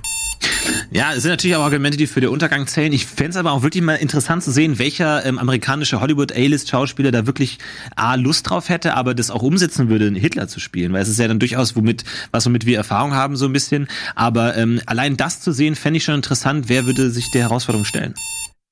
Ja, 0.91 1.13
es 1.15 1.23
sind 1.23 1.31
natürlich 1.31 1.57
auch 1.57 1.63
Argumente, 1.63 1.97
die 1.97 2.07
für 2.07 2.21
den 2.21 2.31
Untergang 2.31 2.67
zählen. 2.67 2.93
Ich 2.93 3.07
fände 3.07 3.31
es 3.31 3.37
aber 3.37 3.53
auch 3.53 3.63
wirklich 3.63 3.83
mal 3.83 3.95
interessant 3.95 4.43
zu 4.43 4.51
sehen, 4.51 4.79
welcher 4.79 5.25
ähm, 5.25 5.39
amerikanische 5.39 6.01
Hollywood 6.01 6.33
A-List-Schauspieler 6.33 7.11
da 7.11 7.27
wirklich 7.27 7.59
A, 7.97 8.15
Lust 8.15 8.51
drauf 8.51 8.69
hätte, 8.69 8.95
aber 8.95 9.15
das 9.15 9.31
auch 9.31 9.43
umsetzen 9.43 9.89
würde, 9.89 10.11
Hitler 10.13 10.49
zu 10.49 10.61
spielen. 10.61 10.93
Weil 10.93 11.03
es 11.03 11.09
ist 11.09 11.19
ja 11.19 11.29
dann 11.29 11.39
durchaus 11.39 11.77
womit, 11.77 12.05
was 12.31 12.47
womit 12.47 12.67
wir 12.67 12.77
Erfahrung 12.77 13.15
haben, 13.15 13.37
so 13.37 13.47
ein 13.47 13.53
bisschen. 13.53 13.89
Aber 14.15 14.57
ähm, 14.57 14.81
allein 14.87 15.17
das 15.17 15.41
zu 15.41 15.53
sehen, 15.53 15.75
fände 15.75 15.97
ich 15.97 16.05
schon 16.05 16.15
interessant. 16.15 16.69
Wer 16.69 16.87
würde 16.87 17.11
sich 17.11 17.31
der 17.31 17.43
Herausforderung 17.43 17.85
stellen? 17.85 18.15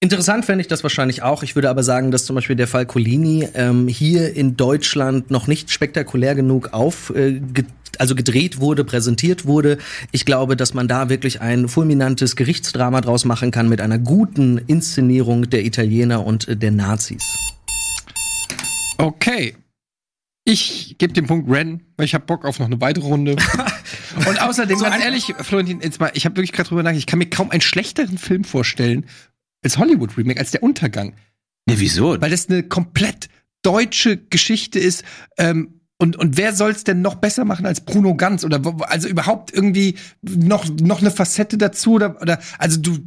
Interessant 0.02 0.47
fände 0.47 0.62
ich 0.62 0.68
das 0.68 0.82
wahrscheinlich 0.82 1.22
auch. 1.22 1.43
Ich 1.43 1.55
würde 1.56 1.68
aber 1.68 1.82
sagen, 1.82 2.10
dass 2.10 2.24
zum 2.24 2.35
Beispiel 2.35 2.56
der 2.56 2.66
Fall 2.66 2.86
Colini 2.86 3.47
ähm, 3.52 3.86
hier 3.86 4.35
in 4.35 4.56
Deutschland 4.56 5.31
noch 5.31 5.47
nicht 5.47 5.70
spektakulär 5.70 6.35
genug 6.35 6.72
auf, 6.72 7.10
äh, 7.14 7.39
ge 7.39 7.66
also 7.98 8.14
gedreht 8.14 8.60
wurde, 8.60 8.85
präsentiert 8.85 9.44
wurde. 9.44 9.77
Ich 10.10 10.24
glaube, 10.24 10.56
dass 10.56 10.72
man 10.72 10.89
da 10.89 11.10
wirklich 11.10 11.43
ein 11.43 11.68
fulminantes 11.68 12.35
Gerichtsdrama 12.35 13.02
draus 13.02 13.27
machen 13.27 13.51
kann 13.51 13.68
mit 13.68 13.82
einer 13.82 13.98
guten 13.98 14.56
Inszenierung 14.56 15.51
der 15.51 15.66
Italiener 15.66 16.24
und 16.24 16.48
äh, 16.48 16.56
der 16.56 16.70
Nazis. 16.70 17.22
Okay. 18.97 19.55
Ich 20.44 20.97
gebe 20.97 21.12
den 21.12 21.27
Punkt 21.27 21.51
Ren, 21.51 21.82
weil 21.98 22.06
ich 22.06 22.14
habe 22.14 22.24
Bock 22.24 22.47
auf 22.47 22.59
noch 22.59 22.66
eine 22.66 22.81
weitere 22.81 23.05
Runde. 23.05 23.36
Und 24.27 24.43
außerdem, 24.43 24.81
ganz 24.81 25.05
ehrlich, 25.05 25.35
Florentin, 25.40 25.81
jetzt 25.82 26.01
mal, 26.01 26.10
ich 26.14 26.24
habe 26.24 26.36
wirklich 26.36 26.52
gerade 26.52 26.68
drüber 26.68 26.82
nachgedacht, 26.82 26.98
ich 26.98 27.06
kann 27.06 27.20
mir 27.20 27.31
kaum 27.31 27.51
einen 27.51 27.60
schlechteren 27.60 28.18
Film 28.18 28.43
vorstellen 28.43 29.06
als 29.62 29.78
Hollywood-Remake, 29.78 30.40
als 30.40 30.50
der 30.50 30.62
Untergang. 30.62 31.14
Ja, 31.68 31.78
wieso? 31.78 32.20
Weil 32.20 32.30
das 32.30 32.48
eine 32.48 32.62
komplett 32.62 33.28
deutsche 33.62 34.16
Geschichte 34.16 34.78
ist. 34.78 35.04
Ähm, 35.38 35.80
und, 35.98 36.16
und 36.16 36.38
wer 36.38 36.54
soll's 36.54 36.84
denn 36.84 37.02
noch 37.02 37.16
besser 37.16 37.44
machen 37.44 37.66
als 37.66 37.82
Bruno 37.82 38.14
Ganz? 38.14 38.44
Oder 38.44 38.62
also 38.88 39.06
überhaupt 39.06 39.52
irgendwie 39.52 39.96
noch, 40.22 40.66
noch 40.80 41.00
eine 41.00 41.10
Facette 41.10 41.58
dazu? 41.58 41.92
Oder, 41.92 42.20
oder 42.22 42.40
also 42.58 42.80
du. 42.80 42.98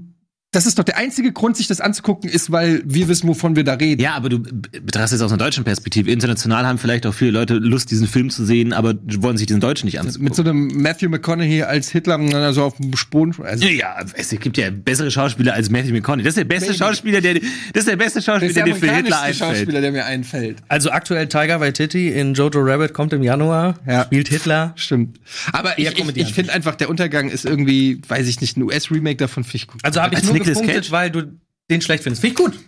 Das 0.54 0.66
ist 0.66 0.80
doch 0.80 0.84
der 0.86 0.98
einzige 0.98 1.34
Grund, 1.34 1.58
sich 1.58 1.68
das 1.68 1.82
anzugucken, 1.82 2.30
ist, 2.30 2.52
weil 2.52 2.82
wir 2.86 3.08
wissen, 3.10 3.28
wovon 3.28 3.56
wir 3.56 3.64
da 3.64 3.74
reden. 3.74 4.02
Ja, 4.02 4.14
aber 4.14 4.30
du 4.30 4.40
betrachtest 4.40 5.14
es 5.14 5.22
aus 5.22 5.32
einer 5.32 5.44
deutschen 5.44 5.64
Perspektive. 5.64 6.10
International 6.12 6.66
haben 6.66 6.78
vielleicht 6.78 7.06
auch 7.06 7.14
viele 7.14 7.32
Leute 7.32 7.56
Lust, 7.56 7.92
diesen 7.92 8.08
Film 8.08 8.30
zu 8.30 8.46
sehen, 8.46 8.72
aber 8.72 8.94
wollen 9.18 9.36
sich 9.36 9.48
diesen 9.48 9.60
Deutschen 9.60 9.88
nicht 9.88 10.00
angucken. 10.00 10.24
Mit 10.24 10.36
so 10.36 10.44
einem 10.44 10.68
Matthew 10.82 11.10
McConaughey 11.10 11.64
als 11.64 11.90
Hitler 11.90 12.20
also 12.20 12.64
auf 12.64 12.78
dem 12.78 12.96
Sporen. 12.96 13.34
Also, 13.44 13.66
Ja, 13.68 13.98
es 14.14 14.30
gibt 14.30 14.58
ja 14.58 14.70
bessere 14.70 15.10
Schauspieler 15.12 15.54
als 15.56 15.70
Matthew 15.70 15.92
McConaughey. 15.94 16.24
Das 16.24 16.32
ist 16.32 16.38
der 16.38 16.44
beste 16.46 16.68
Maybe. 16.72 16.78
Schauspieler, 16.78 17.22
der, 17.22 17.34
das 17.34 17.44
ist 17.74 17.88
der 17.88 17.96
beste 17.96 18.20
das 18.20 18.26
Schauspieler, 18.26 18.50
ist 18.50 18.56
der 18.56 18.64
der 18.66 18.74
dir 18.76 18.80
für 18.80 18.92
Hitler 18.96 19.22
einfällt. 19.22 19.38
Schauspieler, 19.58 19.82
der 19.82 19.92
mir 19.92 20.06
einfällt. 20.06 20.58
Also 20.68 20.92
aktuell 20.92 21.28
Tiger 21.28 21.60
Waititi 21.60 22.10
in 22.10 22.36
Jojo 22.36 22.60
Rabbit 22.62 22.94
kommt 22.94 23.12
im 23.14 23.24
Januar, 23.24 23.80
Ja. 23.88 24.04
spielt 24.06 24.28
Hitler. 24.30 24.74
Stimmt. 24.76 25.20
Aber 25.52 25.80
ich, 25.80 25.88
ich, 25.98 26.18
ich 26.18 26.34
finde 26.34 26.54
einfach, 26.54 26.76
der 26.76 26.90
Untergang 26.92 27.30
ist 27.30 27.44
irgendwie, 27.46 28.00
weiß 28.08 28.28
ich 28.28 28.40
nicht, 28.40 28.56
ein 28.58 28.62
US-Remake 28.64 29.18
davon 29.18 29.44
finde 29.44 29.56
ich 29.58 29.68
gut. 29.68 29.80
Also 29.84 30.00
habe 30.02 30.14
ich 30.16 30.24
nur 30.24 30.43
Nicolas 30.48 30.58
gepunktet, 30.60 30.84
Cage? 30.84 30.92
weil 30.92 31.12
du 31.12 31.40
den 31.70 31.82
schlecht 31.82 32.04
findest. 32.04 32.22
Finde 32.22 32.34
ich 32.34 32.38
gut. 32.38 32.60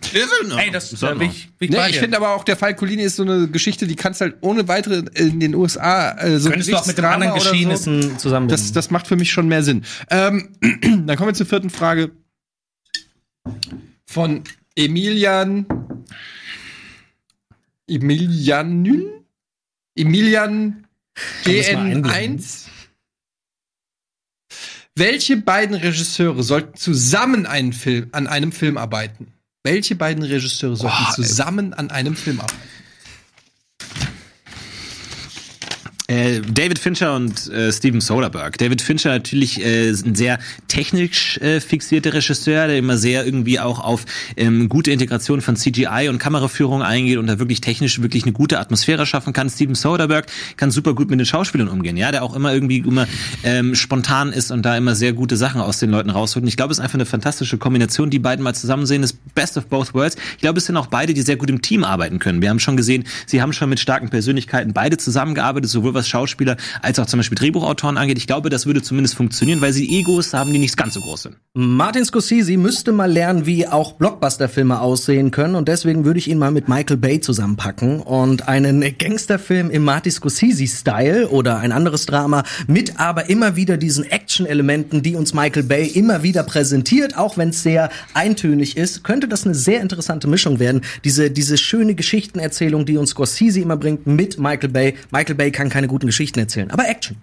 Ey, 0.58 0.70
das 0.70 0.92
Ist 0.92 1.02
äh, 1.02 1.14
bin 1.14 1.30
ich, 1.30 1.50
bin 1.58 1.70
ich 1.70 1.76
Nee, 1.76 1.90
ich 1.90 1.98
finde 1.98 2.16
aber 2.16 2.34
auch, 2.34 2.44
der 2.44 2.56
Fall 2.56 2.74
Colini 2.74 3.02
ist 3.02 3.16
so 3.16 3.22
eine 3.24 3.46
Geschichte, 3.48 3.86
die 3.86 3.94
kannst 3.94 4.20
halt 4.20 4.36
ohne 4.40 4.68
weitere 4.68 5.04
in 5.14 5.38
den 5.38 5.54
USA 5.54 6.12
äh, 6.18 6.38
so 6.38 6.48
Könntest 6.50 6.72
du 6.72 6.76
auch 6.76 6.86
mit 6.86 6.96
den 6.96 7.04
anderen 7.04 7.32
oder 7.32 7.42
so. 7.42 7.50
Geschehnissen 7.50 8.18
zusammen. 8.18 8.48
Das, 8.48 8.72
das 8.72 8.90
macht 8.90 9.06
für 9.06 9.16
mich 9.16 9.30
schon 9.30 9.48
mehr 9.48 9.62
Sinn. 9.62 9.84
Ähm, 10.10 10.56
dann 10.60 11.16
kommen 11.16 11.28
wir 11.28 11.34
zur 11.34 11.46
vierten 11.46 11.70
Frage. 11.70 12.12
Von 14.06 14.42
Emilian. 14.74 15.66
Emilianyn? 17.88 19.04
Emilian 19.94 20.86
das 21.44 21.72
mal 21.72 21.86
einblenden? 21.86 22.40
GN1? 22.40 22.66
Welche 24.98 25.36
beiden 25.36 25.76
Regisseure 25.76 26.42
sollten 26.42 26.74
zusammen 26.74 27.44
einen 27.44 27.74
Film, 27.74 28.08
an 28.12 28.26
einem 28.26 28.50
Film 28.50 28.78
arbeiten? 28.78 29.34
Welche 29.62 29.94
beiden 29.94 30.24
Regisseure 30.24 30.74
sollten 30.74 31.04
Boah, 31.04 31.12
zusammen 31.12 31.74
an 31.74 31.90
einem 31.90 32.16
Film 32.16 32.40
arbeiten? 32.40 32.56
Äh, 36.08 36.40
David 36.40 36.78
Fincher 36.78 37.16
und 37.16 37.48
äh, 37.48 37.72
Steven 37.72 38.00
Soderbergh. 38.00 38.56
David 38.58 38.80
Fincher 38.80 39.10
natürlich 39.10 39.60
äh, 39.60 39.88
ein 39.90 40.14
sehr 40.14 40.38
technisch 40.68 41.38
äh, 41.38 41.60
fixierter 41.60 42.14
Regisseur, 42.14 42.68
der 42.68 42.78
immer 42.78 42.96
sehr 42.96 43.24
irgendwie 43.24 43.58
auch 43.58 43.80
auf 43.80 44.04
ähm, 44.36 44.68
gute 44.68 44.92
Integration 44.92 45.40
von 45.40 45.56
CGI 45.56 46.08
und 46.08 46.18
Kameraführung 46.18 46.82
eingeht 46.82 47.18
und 47.18 47.26
da 47.26 47.40
wirklich 47.40 47.60
technisch 47.60 48.00
wirklich 48.00 48.22
eine 48.22 48.32
gute 48.32 48.60
Atmosphäre 48.60 49.04
schaffen 49.04 49.32
kann. 49.32 49.50
Steven 49.50 49.74
Soderbergh 49.74 50.28
kann 50.56 50.70
super 50.70 50.94
gut 50.94 51.10
mit 51.10 51.18
den 51.18 51.26
Schauspielern 51.26 51.68
umgehen, 51.68 51.96
ja, 51.96 52.12
der 52.12 52.22
auch 52.22 52.36
immer 52.36 52.54
irgendwie 52.54 52.78
immer 52.78 53.08
ähm, 53.42 53.74
spontan 53.74 54.32
ist 54.32 54.52
und 54.52 54.62
da 54.62 54.76
immer 54.76 54.94
sehr 54.94 55.12
gute 55.12 55.36
Sachen 55.36 55.60
aus 55.60 55.80
den 55.80 55.90
Leuten 55.90 56.10
rausholt. 56.10 56.44
Und 56.44 56.48
ich 56.48 56.56
glaube, 56.56 56.70
es 56.70 56.78
ist 56.78 56.84
einfach 56.84 56.94
eine 56.94 57.06
fantastische 57.06 57.58
Kombination, 57.58 58.10
die 58.10 58.20
beiden 58.20 58.44
mal 58.44 58.54
zusammen 58.54 58.86
sehen, 58.86 59.02
das 59.02 59.12
Best 59.12 59.56
of 59.56 59.66
both 59.66 59.92
worlds. 59.92 60.16
Ich 60.36 60.42
glaube, 60.42 60.58
es 60.58 60.66
sind 60.66 60.76
auch 60.76 60.86
beide, 60.86 61.14
die 61.14 61.22
sehr 61.22 61.36
gut 61.36 61.50
im 61.50 61.62
Team 61.62 61.82
arbeiten 61.82 62.20
können. 62.20 62.42
Wir 62.42 62.50
haben 62.50 62.60
schon 62.60 62.76
gesehen, 62.76 63.04
sie 63.26 63.42
haben 63.42 63.52
schon 63.52 63.68
mit 63.68 63.80
starken 63.80 64.08
Persönlichkeiten 64.08 64.72
beide 64.72 64.98
zusammengearbeitet, 64.98 65.68
sowohl 65.68 65.95
was 65.96 66.08
Schauspieler 66.08 66.56
als 66.82 67.00
auch 67.00 67.06
zum 67.06 67.18
Beispiel 67.18 67.36
Drehbuchautoren 67.36 67.98
angeht. 67.98 68.18
Ich 68.18 68.28
glaube, 68.28 68.50
das 68.50 68.66
würde 68.66 68.82
zumindest 68.82 69.16
funktionieren, 69.16 69.60
weil 69.60 69.72
sie 69.72 69.98
Egos 69.98 70.32
haben, 70.32 70.52
die 70.52 70.60
nicht 70.60 70.76
ganz 70.76 70.94
so 70.94 71.00
groß 71.00 71.22
sind. 71.22 71.36
Martin 71.54 72.04
Scorsese 72.04 72.56
müsste 72.56 72.92
mal 72.92 73.10
lernen, 73.10 73.46
wie 73.46 73.66
auch 73.66 73.92
Blockbuster-Filme 73.94 74.80
aussehen 74.80 75.30
können 75.30 75.54
und 75.54 75.68
deswegen 75.68 76.04
würde 76.04 76.18
ich 76.18 76.28
ihn 76.28 76.38
mal 76.38 76.50
mit 76.50 76.68
Michael 76.68 76.98
Bay 76.98 77.20
zusammenpacken 77.20 78.00
und 78.00 78.46
einen 78.46 78.84
Gangsterfilm 78.98 79.70
im 79.70 79.82
Martin 79.82 80.12
Scorsese-Style 80.12 81.28
oder 81.28 81.58
ein 81.58 81.72
anderes 81.72 82.06
Drama 82.06 82.44
mit 82.66 83.00
aber 83.00 83.28
immer 83.30 83.56
wieder 83.56 83.76
diesen 83.76 84.04
Action-Elementen, 84.04 85.02
die 85.02 85.16
uns 85.16 85.34
Michael 85.34 85.62
Bay 85.64 85.86
immer 85.86 86.22
wieder 86.22 86.42
präsentiert, 86.42 87.16
auch 87.16 87.36
wenn 87.36 87.48
es 87.50 87.62
sehr 87.62 87.90
eintönig 88.14 88.76
ist, 88.76 89.02
könnte 89.02 89.28
das 89.28 89.44
eine 89.44 89.54
sehr 89.54 89.80
interessante 89.80 90.28
Mischung 90.28 90.58
werden. 90.58 90.82
Diese, 91.04 91.30
diese 91.30 91.56
schöne 91.56 91.94
Geschichtenerzählung, 91.94 92.86
die 92.86 92.96
uns 92.96 93.10
Scorsese 93.10 93.60
immer 93.60 93.76
bringt 93.76 94.06
mit 94.06 94.38
Michael 94.38 94.68
Bay. 94.68 94.94
Michael 95.10 95.34
Bay 95.36 95.50
kann 95.50 95.68
keine 95.68 95.85
guten 95.88 96.06
Geschichten 96.06 96.38
erzählen, 96.38 96.70
aber 96.70 96.88
Action. 96.88 97.16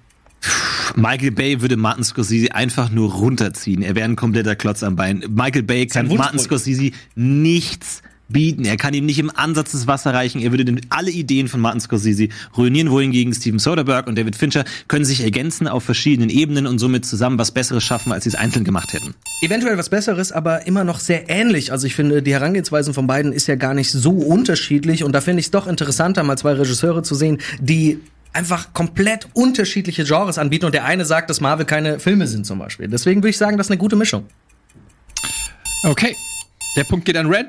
Michael 0.95 1.31
Bay 1.31 1.61
würde 1.61 1.77
Martin 1.77 2.03
Scorsese 2.03 2.53
einfach 2.53 2.89
nur 2.91 3.13
runterziehen. 3.13 3.81
Er 3.81 3.95
wäre 3.95 4.05
ein 4.05 4.15
kompletter 4.15 4.55
Klotz 4.55 4.83
am 4.83 4.95
Bein. 4.95 5.23
Michael 5.29 5.63
Bay 5.63 5.87
kann. 5.87 6.07
Martin 6.07 6.39
Scorsese 6.39 6.91
nichts 7.15 8.01
bieten. 8.29 8.65
Er 8.65 8.77
kann 8.77 8.93
ihm 8.93 9.05
nicht 9.05 9.19
im 9.19 9.31
Ansatz 9.33 9.71
das 9.71 9.87
Wasser 9.87 10.13
reichen. 10.13 10.41
Er 10.41 10.51
würde 10.51 10.75
alle 10.89 11.11
Ideen 11.11 11.47
von 11.47 11.61
Martin 11.61 11.79
Scorsese 11.79 12.29
ruinieren, 12.57 12.89
wohingegen 12.89 13.33
Steven 13.33 13.59
Soderbergh 13.59 14.09
und 14.09 14.17
David 14.17 14.35
Fincher 14.35 14.65
können 14.87 15.05
sich 15.05 15.21
ergänzen 15.21 15.67
auf 15.67 15.83
verschiedenen 15.83 16.29
Ebenen 16.29 16.65
und 16.67 16.79
somit 16.79 17.05
zusammen 17.05 17.37
was 17.37 17.51
Besseres 17.51 17.83
schaffen, 17.83 18.11
als 18.11 18.23
sie 18.23 18.31
es 18.31 18.35
einzeln 18.35 18.65
gemacht 18.65 18.93
hätten. 18.93 19.13
Eventuell 19.41 19.77
was 19.77 19.89
Besseres, 19.89 20.31
aber 20.31 20.67
immer 20.67 20.83
noch 20.83 20.99
sehr 20.99 21.29
ähnlich. 21.29 21.71
Also 21.71 21.85
ich 21.85 21.95
finde, 21.95 22.21
die 22.21 22.33
Herangehensweisen 22.33 22.93
von 22.93 23.07
beiden 23.07 23.33
ist 23.33 23.47
ja 23.47 23.55
gar 23.55 23.73
nicht 23.73 23.91
so 23.91 24.11
unterschiedlich 24.11 25.03
und 25.03 25.13
da 25.13 25.21
finde 25.21 25.41
ich 25.41 25.47
es 25.47 25.51
doch 25.51 25.67
interessanter, 25.67 26.23
mal 26.23 26.37
zwei 26.37 26.53
Regisseure 26.53 27.03
zu 27.03 27.15
sehen, 27.15 27.37
die 27.59 27.99
einfach 28.33 28.73
komplett 28.73 29.27
unterschiedliche 29.33 30.03
Genres 30.03 30.37
anbieten 30.37 30.65
und 30.65 30.73
der 30.73 30.85
eine 30.85 31.05
sagt, 31.05 31.29
dass 31.29 31.39
Marvel 31.39 31.65
keine 31.65 31.99
Filme 31.99 32.27
sind 32.27 32.45
zum 32.45 32.59
Beispiel. 32.59 32.87
Deswegen 32.87 33.21
würde 33.21 33.29
ich 33.29 33.37
sagen, 33.37 33.57
das 33.57 33.67
ist 33.67 33.71
eine 33.71 33.77
gute 33.77 33.95
Mischung. 33.95 34.27
Okay. 35.83 36.15
Der 36.75 36.83
Punkt 36.83 37.05
geht 37.05 37.17
an 37.17 37.27
Red. 37.27 37.47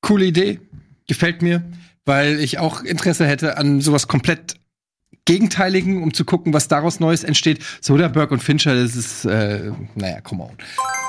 Coole 0.00 0.24
Idee. 0.24 0.60
Gefällt 1.06 1.42
mir, 1.42 1.62
weil 2.04 2.40
ich 2.40 2.58
auch 2.58 2.82
Interesse 2.82 3.26
hätte 3.26 3.58
an 3.58 3.80
sowas 3.80 4.08
komplett 4.08 4.56
Gegenteiligen, 5.24 6.02
um 6.02 6.12
zu 6.12 6.24
gucken, 6.24 6.52
was 6.52 6.66
daraus 6.68 6.98
Neues 6.98 7.22
entsteht. 7.22 7.60
Soderbergh 7.80 8.32
und 8.34 8.42
Fincher, 8.42 8.74
das 8.74 8.96
ist, 8.96 9.24
äh, 9.24 9.70
naja, 9.94 10.20
come 10.20 10.44
on. 10.44 10.50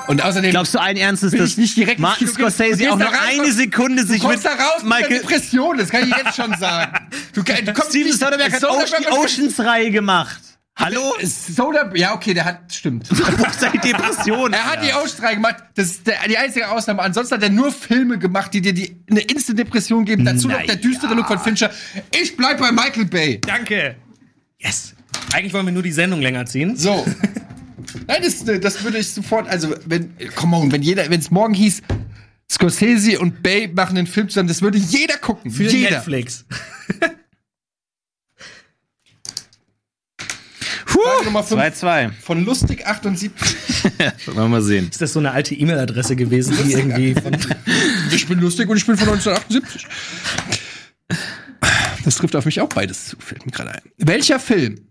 Und 0.06 0.22
außerdem 0.22 0.50
Glaubst 0.52 0.72
du 0.74 0.78
allen 0.78 0.96
Ernstes, 0.96 1.32
dass 1.32 1.50
ich 1.50 1.56
nicht 1.56 1.76
direkt 1.76 1.98
Martin? 1.98 2.26
Du 2.28 2.32
Scorsese 2.32 2.92
auch 2.92 3.00
rein, 3.00 3.08
eine 3.40 3.44
du- 3.48 3.52
Sekunde 3.52 4.02
Du 4.02 4.08
sich 4.08 4.20
kommst 4.22 4.44
mit 4.44 4.46
da 4.46 4.50
raus 4.62 4.82
mit 4.82 4.90
Michael 4.92 5.18
Depression, 5.20 5.78
das 5.78 5.88
kann 5.88 6.08
ich 6.08 6.14
jetzt 6.16 6.36
schon 6.36 6.54
sagen. 6.58 6.92
Du, 7.32 7.42
du 7.42 7.72
kommst 7.72 7.90
Steven 7.90 8.06
nicht- 8.06 8.20
Soderbergh 8.20 8.52
hat 8.54 8.64
auch 8.64 8.84
die 8.84 9.06
Oceans-Reihe 9.08 9.90
gemacht. 9.90 10.40
Hallo? 10.76 11.14
Soderbergh, 11.22 11.98
ja, 11.98 12.14
okay, 12.14 12.34
der 12.34 12.44
hat, 12.44 12.72
stimmt. 12.72 13.08
Die 13.74 13.78
Depression? 13.78 14.52
Er 14.52 14.64
hat 14.64 14.82
die 14.82 14.92
Oceans 14.92 15.20
gemacht, 15.34 15.56
das 15.76 15.86
ist 15.86 16.06
der, 16.06 16.16
die 16.28 16.36
einzige 16.36 16.68
Ausnahme. 16.68 17.00
Ansonsten 17.00 17.36
hat 17.36 17.42
er 17.44 17.50
nur 17.50 17.70
Filme 17.72 18.18
gemacht, 18.18 18.52
die 18.52 18.60
dir 18.60 18.74
die, 18.74 19.00
eine 19.08 19.20
Instant-Depression 19.20 20.04
geben. 20.04 20.24
Dazu 20.24 20.48
noch 20.48 20.60
der 20.62 20.74
düstere 20.76 21.14
Look 21.14 21.28
von 21.28 21.38
Fincher. 21.38 21.70
Ich 22.20 22.36
bleib 22.36 22.58
bei 22.58 22.72
Michael 22.72 23.04
Bay. 23.06 23.40
Danke. 23.40 23.94
Yes. 24.64 24.94
Eigentlich 25.32 25.52
wollen 25.52 25.66
wir 25.66 25.72
nur 25.72 25.82
die 25.82 25.92
Sendung 25.92 26.20
länger 26.20 26.46
ziehen. 26.46 26.76
So. 26.76 27.04
Nein, 28.06 28.22
das, 28.22 28.44
das 28.44 28.82
würde 28.82 28.98
ich 28.98 29.10
sofort, 29.10 29.48
also, 29.48 29.74
wenn, 29.86 30.14
come 30.34 30.56
on, 30.56 30.72
wenn 30.72 30.82
jeder, 30.82 31.08
wenn 31.10 31.20
es 31.20 31.30
morgen 31.30 31.54
hieß, 31.54 31.82
Scorsese 32.50 33.20
und 33.20 33.42
Bay 33.42 33.68
machen 33.68 33.96
einen 33.96 34.06
Film 34.06 34.28
zusammen, 34.28 34.48
das 34.48 34.62
würde 34.62 34.78
jeder 34.78 35.18
gucken. 35.18 35.50
Für 35.50 35.64
jeder. 35.64 35.90
Netflix. 35.96 36.44
Frage 40.86 41.24
Nummer 41.24 41.42
fünf 41.42 41.60
2-2. 41.60 42.12
von 42.22 42.44
Lustig 42.44 42.86
78. 42.86 43.32
Wollen 44.26 44.36
wir 44.36 44.48
mal 44.48 44.62
sehen. 44.62 44.88
Ist 44.90 45.02
das 45.02 45.12
so 45.12 45.18
eine 45.18 45.32
alte 45.32 45.54
E-Mail-Adresse 45.54 46.14
gewesen, 46.16 46.56
die 46.64 46.72
irgendwie 46.72 47.14
von. 47.14 47.36
Ich 48.12 48.28
bin 48.28 48.38
lustig 48.38 48.68
und 48.68 48.76
ich 48.76 48.86
bin 48.86 48.96
von 48.96 49.08
1978. 49.08 49.86
Das 52.04 52.16
trifft 52.16 52.36
auf 52.36 52.44
mich 52.44 52.60
auch 52.60 52.68
beides 52.68 53.06
zu, 53.06 53.16
fällt 53.18 53.46
mir 53.46 53.52
gerade 53.52 53.72
ein. 53.72 53.82
Welcher 53.96 54.38
Film 54.38 54.88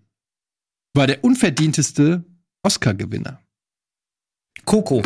war 0.94 1.08
der 1.08 1.24
unverdienteste 1.24 2.24
Oscar-Gewinner? 2.64 3.40
Coco. 4.66 5.02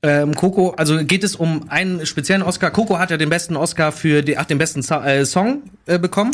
Ähm, 0.00 0.34
Coco, 0.34 0.70
also 0.70 1.04
geht 1.04 1.24
es 1.24 1.34
um 1.34 1.68
einen 1.68 2.06
speziellen 2.06 2.42
Oscar. 2.42 2.70
Coco 2.70 2.98
hat 2.98 3.10
ja 3.10 3.16
den 3.16 3.28
besten 3.28 3.56
Oscar 3.56 3.90
für 3.90 4.22
die, 4.22 4.38
ach, 4.38 4.44
den 4.44 4.58
besten 4.58 4.82
Sa 4.82 5.04
äh, 5.04 5.26
Song 5.26 5.64
äh, 5.86 5.98
bekommen. 5.98 6.30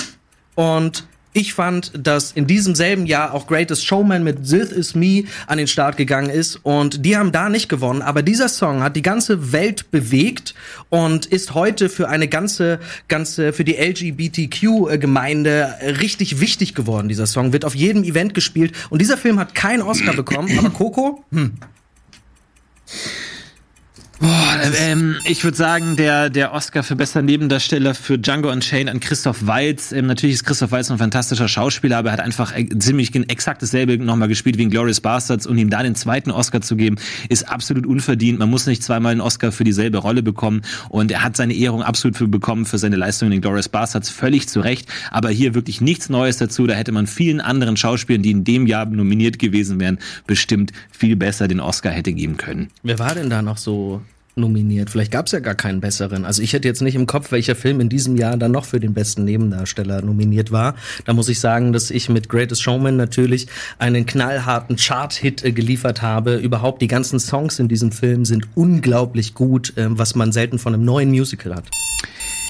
Und 0.54 1.06
ich 1.34 1.52
fand, 1.52 1.90
dass 1.94 2.32
in 2.32 2.46
diesem 2.46 2.74
selben 2.76 3.06
Jahr 3.06 3.34
auch 3.34 3.48
Greatest 3.48 3.84
Showman 3.84 4.22
mit 4.22 4.48
This 4.48 4.70
Is 4.70 4.94
Me 4.94 5.24
an 5.48 5.58
den 5.58 5.66
Start 5.66 5.96
gegangen 5.96 6.30
ist. 6.30 6.60
Und 6.62 7.04
die 7.04 7.16
haben 7.16 7.32
da 7.32 7.48
nicht 7.48 7.68
gewonnen. 7.68 8.02
Aber 8.02 8.22
dieser 8.22 8.48
Song 8.48 8.84
hat 8.84 8.94
die 8.94 9.02
ganze 9.02 9.50
Welt 9.52 9.90
bewegt 9.90 10.54
und 10.90 11.26
ist 11.26 11.54
heute 11.54 11.88
für 11.88 12.08
eine 12.08 12.28
ganze, 12.28 12.78
ganze, 13.08 13.52
für 13.52 13.64
die 13.64 13.74
LGBTQ-Gemeinde 13.74 15.74
richtig 16.00 16.40
wichtig 16.40 16.74
geworden. 16.74 17.08
Dieser 17.08 17.26
Song 17.26 17.52
wird 17.52 17.64
auf 17.64 17.74
jedem 17.74 18.04
Event 18.04 18.32
gespielt. 18.32 18.72
Und 18.90 19.02
dieser 19.02 19.18
Film 19.18 19.40
hat 19.40 19.56
keinen 19.56 19.82
Oscar 19.82 20.14
bekommen. 20.14 20.56
Aber 20.56 20.70
Coco, 20.70 21.24
Boah, 24.24 24.58
ähm, 24.80 25.16
ich 25.26 25.44
würde 25.44 25.54
sagen, 25.54 25.96
der, 25.96 26.30
der 26.30 26.54
Oscar 26.54 26.82
für 26.82 26.96
bester 26.96 27.20
Nebendarsteller 27.20 27.94
für 27.94 28.18
Django 28.18 28.50
Unchained 28.50 28.88
an 28.88 28.98
Christoph 28.98 29.46
Waltz. 29.46 29.92
Ähm, 29.92 30.06
natürlich 30.06 30.36
ist 30.36 30.44
Christoph 30.44 30.72
Waltz 30.72 30.90
ein 30.90 30.96
fantastischer 30.96 31.46
Schauspieler, 31.46 31.98
aber 31.98 32.08
er 32.08 32.14
hat 32.14 32.20
einfach 32.20 32.56
äh, 32.56 32.66
ziemlich 32.78 33.14
exakt 33.14 33.60
dasselbe 33.60 33.98
nochmal 33.98 34.28
gespielt 34.28 34.56
wie 34.56 34.62
in 34.62 34.70
Glorious 34.70 35.02
Bastards 35.02 35.46
und 35.46 35.58
ihm 35.58 35.68
da 35.68 35.82
den 35.82 35.94
zweiten 35.94 36.30
Oscar 36.30 36.62
zu 36.62 36.74
geben, 36.74 36.96
ist 37.28 37.50
absolut 37.50 37.84
unverdient. 37.84 38.38
Man 38.38 38.48
muss 38.48 38.66
nicht 38.66 38.82
zweimal 38.82 39.12
einen 39.12 39.20
Oscar 39.20 39.52
für 39.52 39.64
dieselbe 39.64 39.98
Rolle 39.98 40.22
bekommen 40.22 40.62
und 40.88 41.10
er 41.10 41.22
hat 41.22 41.36
seine 41.36 41.52
Ehrung 41.52 41.82
absolut 41.82 42.16
für 42.16 42.26
bekommen 42.26 42.64
für 42.64 42.78
seine 42.78 42.96
Leistung 42.96 43.30
in 43.30 43.42
Glorious 43.42 43.68
Bastards, 43.68 44.08
völlig 44.08 44.48
zu 44.48 44.60
Recht. 44.60 44.88
Aber 45.10 45.28
hier 45.28 45.54
wirklich 45.54 45.82
nichts 45.82 46.08
Neues 46.08 46.38
dazu. 46.38 46.66
Da 46.66 46.72
hätte 46.72 46.92
man 46.92 47.06
vielen 47.06 47.42
anderen 47.42 47.76
Schauspielern, 47.76 48.22
die 48.22 48.30
in 48.30 48.44
dem 48.44 48.66
Jahr 48.66 48.86
nominiert 48.86 49.38
gewesen 49.38 49.80
wären, 49.80 49.98
bestimmt 50.26 50.72
viel 50.90 51.14
besser 51.14 51.46
den 51.46 51.60
Oscar 51.60 51.90
hätte 51.90 52.14
geben 52.14 52.38
können. 52.38 52.70
Wer 52.82 52.98
war 52.98 53.14
denn 53.14 53.28
da 53.28 53.42
noch 53.42 53.58
so 53.58 54.00
nominiert? 54.36 54.90
Vielleicht 54.90 55.12
gab 55.12 55.26
es 55.26 55.32
ja 55.32 55.40
gar 55.40 55.54
keinen 55.54 55.80
besseren. 55.80 56.24
Also 56.24 56.42
ich 56.42 56.52
hätte 56.52 56.68
jetzt 56.68 56.82
nicht 56.82 56.94
im 56.94 57.06
Kopf, 57.06 57.32
welcher 57.32 57.56
Film 57.56 57.80
in 57.80 57.88
diesem 57.88 58.16
Jahr 58.16 58.36
dann 58.36 58.52
noch 58.52 58.64
für 58.64 58.80
den 58.80 58.94
besten 58.94 59.24
Nebendarsteller 59.24 60.02
nominiert 60.02 60.52
war. 60.52 60.74
Da 61.04 61.12
muss 61.12 61.28
ich 61.28 61.40
sagen, 61.40 61.72
dass 61.72 61.90
ich 61.90 62.08
mit 62.08 62.28
Greatest 62.28 62.62
Showman 62.62 62.96
natürlich 62.96 63.46
einen 63.78 64.06
knallharten 64.06 64.76
Chart-Hit 64.76 65.44
äh, 65.44 65.52
geliefert 65.52 66.02
habe. 66.02 66.36
Überhaupt 66.36 66.82
die 66.82 66.88
ganzen 66.88 67.20
Songs 67.20 67.58
in 67.58 67.68
diesem 67.68 67.92
Film 67.92 68.24
sind 68.24 68.48
unglaublich 68.54 69.34
gut, 69.34 69.76
äh, 69.76 69.86
was 69.88 70.14
man 70.14 70.32
selten 70.32 70.58
von 70.58 70.74
einem 70.74 70.84
neuen 70.84 71.10
Musical 71.10 71.54
hat. 71.54 71.64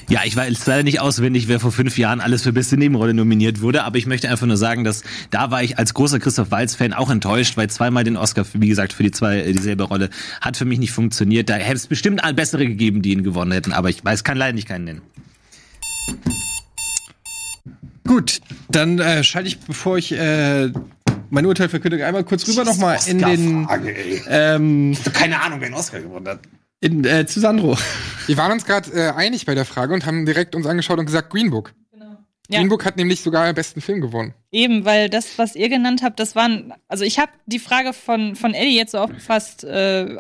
Ja, 0.09 0.21
ich 0.25 0.37
weiß 0.37 0.67
leider 0.67 0.83
nicht 0.83 1.01
auswendig, 1.01 1.49
wer 1.49 1.61
vor 1.61 1.73
fünf 1.73 1.97
Jahren 1.99 2.21
alles 2.21 2.43
für 2.43 2.53
beste 2.53 2.77
Nebenrolle 2.77 3.15
nominiert 3.15 3.61
wurde, 3.61 3.85
aber 3.85 3.97
ich 3.97 4.07
möchte 4.07 4.29
einfach 4.29 4.47
nur 4.47 4.57
sagen, 4.57 4.85
dass 4.85 5.03
da 5.31 5.51
war 5.51 5.63
ich 5.63 5.79
als 5.79 5.95
großer 5.95 6.19
Christoph 6.19 6.51
Waltz-Fan 6.51 6.93
auch 6.93 7.11
enttäuscht, 7.11 7.57
weil 7.57 7.71
zweimal 7.71 8.05
den 8.05 8.17
Oscar, 8.17 8.45
wie 8.53 8.69
gesagt, 8.69 8.93
für 8.93 9.03
die 9.03 9.11
zwei 9.11 9.39
äh, 9.39 9.53
dieselbe 9.53 9.85
Rolle 9.85 10.11
hat 10.41 10.57
für 10.57 10.65
mich 10.65 10.79
nicht 10.79 10.93
funktioniert. 10.93 11.49
Da 11.49 11.55
hätte 11.55 11.77
es 11.77 11.87
bestimmt 11.87 12.23
bessere 12.37 12.67
gegeben, 12.67 13.03
die 13.03 13.13
ihn 13.13 13.23
gewonnen 13.23 13.53
hätten, 13.53 13.73
aber 13.73 13.89
ich 13.91 14.05
weiß, 14.05 14.25
kann 14.25 14.37
leider 14.37 14.53
nicht 14.53 14.69
keinen 14.69 14.85
nennen. 14.85 15.03
Gut, 18.07 18.41
dann 18.69 18.99
äh, 18.99 19.25
schalte 19.25 19.49
ich, 19.49 19.59
bevor 19.61 19.97
ich 19.97 20.13
äh, 20.13 20.71
mein 21.31 21.47
Urteil 21.47 21.69
verkündige, 21.69 22.07
einmal 22.07 22.25
kurz 22.25 22.47
rüber 22.47 22.65
nochmal 22.65 22.99
in 23.07 23.19
den 23.19 23.67
ähm, 24.29 24.97
Keine 25.13 25.41
Ahnung, 25.41 25.61
wer 25.61 25.69
den 25.71 25.75
Oscar 25.75 26.01
gewonnen 26.01 26.29
hat. 26.29 26.41
In, 26.85 27.05
äh, 27.05 27.27
zu 27.27 27.41
Sandro. 27.41 27.79
Wir 28.27 28.37
waren 28.37 28.53
uns 28.53 28.67
gerade 28.67 28.91
äh, 28.93 29.11
einig 29.13 29.47
bei 29.47 29.55
der 29.55 29.65
Frage 29.65 29.95
und 29.95 30.05
haben 30.05 30.27
direkt 30.27 30.55
uns 30.55 30.67
angeschaut 30.67 30.99
und 30.99 31.07
gesagt 31.07 31.31
Green 31.31 31.51
Book. 31.51 31.73
Ja. 32.51 32.59
Green 32.59 32.69
Book 32.69 32.85
hat 32.85 32.99
nämlich 32.99 33.23
sogar 33.23 33.47
den 33.47 33.55
besten 33.55 33.81
Film 33.81 34.03
gewonnen. 34.03 34.35
Eben, 34.53 34.85
weil 34.85 35.09
das, 35.09 35.39
was 35.39 35.57
ihr 35.57 35.71
genannt 35.71 36.03
habt, 36.03 36.21
das 36.21 36.37
waren. 36.37 36.75
Also 36.89 37.05
ich 37.05 37.19
habe 37.19 37.33
die 37.47 37.59
Frage 37.59 37.95
von, 37.95 38.37
von 38.37 38.53
Eddie 38.53 38.77
jetzt 38.77 38.93
so 38.93 38.99
aufgefasst, 38.99 39.65
äh, 39.65 40.19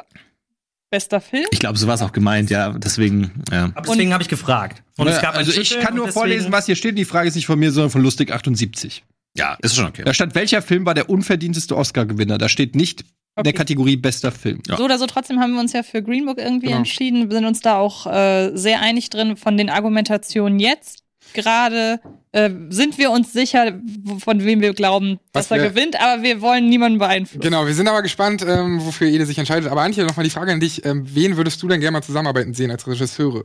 bester 0.88 1.20
Film. 1.20 1.44
Ich 1.50 1.58
glaube, 1.58 1.78
so 1.78 1.86
war 1.86 1.96
es 1.96 2.00
auch 2.00 2.12
gemeint, 2.12 2.48
ja. 2.48 2.70
Deswegen, 2.72 3.42
ja. 3.52 3.64
Aber 3.74 3.82
deswegen 3.86 4.14
habe 4.14 4.22
ich 4.22 4.30
gefragt. 4.30 4.82
Und 4.96 5.08
es 5.08 5.20
gab 5.20 5.36
also 5.36 5.52
ich 5.52 5.78
kann 5.80 5.94
nur 5.94 6.08
vorlesen, 6.08 6.50
was 6.50 6.64
hier 6.64 6.76
steht. 6.76 6.96
Die 6.96 7.04
Frage 7.04 7.28
ist 7.28 7.34
nicht 7.34 7.46
von 7.46 7.58
mir, 7.58 7.72
sondern 7.72 7.90
von 7.90 8.00
Lustig 8.00 8.32
78. 8.32 9.04
Ja, 9.36 9.58
ist 9.60 9.74
schon 9.74 9.84
okay. 9.84 10.02
Da 10.04 10.14
stand, 10.14 10.34
welcher 10.34 10.62
Film 10.62 10.86
war 10.86 10.94
der 10.94 11.10
unverdienteste 11.10 11.76
Oscar-Gewinner? 11.76 12.38
Da 12.38 12.48
steht 12.48 12.74
nicht 12.74 13.04
in 13.36 13.42
der 13.42 13.50
Okay. 13.50 13.58
Kategorie 13.58 13.96
bester 13.96 14.30
Film. 14.32 14.60
Ja. 14.68 14.76
So 14.76 14.84
oder 14.84 14.98
so, 14.98 15.06
trotzdem 15.06 15.40
haben 15.40 15.52
wir 15.54 15.60
uns 15.60 15.72
ja 15.72 15.82
für 15.82 16.02
Green 16.02 16.24
Book 16.26 16.38
irgendwie 16.38 16.66
Genau. 16.66 16.78
entschieden, 16.78 17.28
Wir 17.30 17.36
sind 17.36 17.44
uns 17.46 17.60
da 17.60 17.78
auch 17.78 18.06
äh, 18.06 18.52
sehr 18.56 18.80
einig 18.80 19.10
drin 19.10 19.36
von 19.36 19.56
den 19.56 19.70
Argumentationen 19.70 20.58
jetzt. 20.60 21.00
Gerade 21.32 22.00
äh, 22.32 22.50
sind 22.68 22.96
wir 22.98 23.10
uns 23.10 23.32
sicher, 23.32 23.80
von 24.18 24.44
wem 24.44 24.60
wir 24.60 24.72
glauben, 24.74 25.18
Was 25.32 25.48
dass 25.48 25.58
er 25.58 25.68
gewinnt, 25.70 26.00
aber 26.00 26.22
wir 26.22 26.40
wollen 26.42 26.68
niemanden 26.68 26.98
beeinflussen. 26.98 27.40
Genau, 27.40 27.66
wir 27.66 27.74
sind 27.74 27.88
aber 27.88 28.02
gespannt, 28.02 28.44
ähm, 28.46 28.84
wofür 28.84 29.08
Ede 29.08 29.26
sich 29.26 29.38
entscheidet. 29.38 29.68
Aber 29.70 29.80
Antje, 29.82 30.04
nochmal 30.04 30.24
die 30.24 30.30
Frage 30.30 30.52
an 30.52 30.60
dich. 30.60 30.84
Ähm, 30.84 31.02
wen 31.12 31.36
würdest 31.36 31.60
du 31.62 31.66
denn 31.68 31.80
gerne 31.80 31.92
mal 31.96 32.02
zusammenarbeiten 32.02 32.54
sehen 32.54 32.70
als 32.70 32.86
Regisseure? 32.86 33.42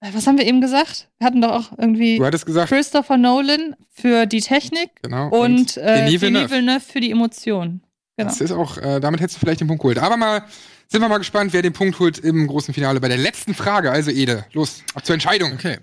Äh, 0.00 0.08
Was 0.12 0.26
haben 0.26 0.38
wir 0.38 0.46
eben 0.46 0.60
gesagt? 0.60 1.08
Wir 1.18 1.26
hatten 1.26 1.40
doch 1.40 1.50
auch 1.52 1.78
irgendwie 1.78 2.18
Du 2.18 2.24
hattest 2.24 2.46
gesagt, 2.46 2.70
Christopher 2.70 3.16
Nolan 3.18 3.76
für 3.90 4.26
die 4.26 4.40
Technik 4.40 4.90
genau. 5.02 5.28
und, 5.28 5.76
äh, 5.76 5.84
Denis 5.84 6.04
Denis 6.06 6.20
Villeneuve. 6.22 6.50
Villeneuve 6.50 6.80
für 6.80 7.00
die 7.00 7.10
Emotionen. 7.12 7.82
Genau. 8.16 8.30
Das 8.30 8.40
ist 8.40 8.52
auch, 8.52 8.78
äh, 8.78 9.00
damit 9.00 9.20
hättest 9.20 9.36
du 9.36 9.40
vielleicht 9.40 9.60
den 9.60 9.68
Punkt 9.68 9.82
geholt. 9.82 9.98
Aber 9.98 10.16
mal, 10.16 10.44
sind 10.88 11.00
wir 11.00 11.08
mal 11.08 11.18
gespannt, 11.18 11.52
wer 11.52 11.62
den 11.62 11.72
Punkt 11.72 11.98
holt 11.98 12.18
im 12.18 12.46
großen 12.46 12.72
Finale. 12.72 13.00
Bei 13.00 13.08
der 13.08 13.18
letzten 13.18 13.54
Frage, 13.54 13.90
also 13.90 14.10
Ede, 14.10 14.44
los, 14.52 14.84
ab 14.94 15.04
zur 15.04 15.14
Entscheidung. 15.14 15.52
Okay. 15.52 15.78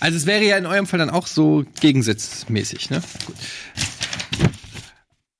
Also 0.00 0.16
es 0.16 0.26
wäre 0.26 0.44
ja 0.44 0.56
in 0.56 0.66
eurem 0.66 0.86
Fall 0.86 0.98
dann 0.98 1.10
auch 1.10 1.26
so 1.26 1.64
gegensatzmäßig, 1.80 2.90
ne? 2.90 3.02
Gut. 3.26 3.36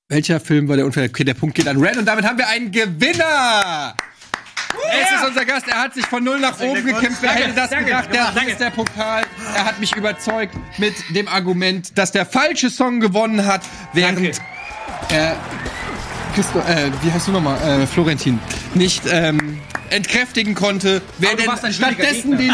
Welcher 0.09 0.40
Film 0.40 0.69
war 0.69 0.77
der 0.77 0.86
Unfall? 0.86 1.05
Okay, 1.05 1.24
der 1.24 1.35
Punkt 1.35 1.55
geht 1.55 1.69
an 1.69 1.82
Red 1.82 1.97
und 1.97 2.06
damit 2.06 2.24
haben 2.24 2.39
wir 2.39 2.48
einen 2.48 2.70
Gewinner! 2.70 3.94
Es 4.90 5.20
ist 5.20 5.27
unser 5.27 5.44
Gast, 5.44 5.66
er 5.69 5.82
hat 5.82 5.94
sich 5.94 6.05
von 6.06 6.23
null 6.23 6.40
nach 6.40 6.59
oben 6.60 6.85
gekämpft. 6.85 7.23
Wer 7.23 7.31
hätte 7.31 7.55
das 7.55 7.70
gedacht? 7.70 8.12
Der, 8.12 8.32
hier 8.35 8.48
ist 8.48 8.60
der 8.60 8.70
Pokal. 8.70 9.24
Er 9.55 9.65
hat 9.65 9.81
mich 9.81 9.94
überzeugt 9.97 10.55
mit 10.78 10.94
dem 11.15 11.28
Argument, 11.28 11.97
dass 11.97 12.12
der 12.12 12.27
falsche 12.27 12.69
Song 12.69 13.01
gewonnen 13.01 13.47
hat, 13.47 13.62
während 13.94 14.40
er 15.10 15.36
Christo, 16.35 16.60
äh, 16.60 16.90
wie 17.02 17.10
heißt 17.10 17.28
du 17.28 17.32
nochmal? 17.32 17.59
Äh, 17.62 17.86
Florentin. 17.86 18.39
Nicht 18.74 19.02
ähm, 19.10 19.59
entkräftigen 19.90 20.55
konnte, 20.55 21.02
wer 21.19 21.35
denn 21.36 21.48
ein 21.48 21.73
stattdessen 21.73 22.36
den. 22.39 22.52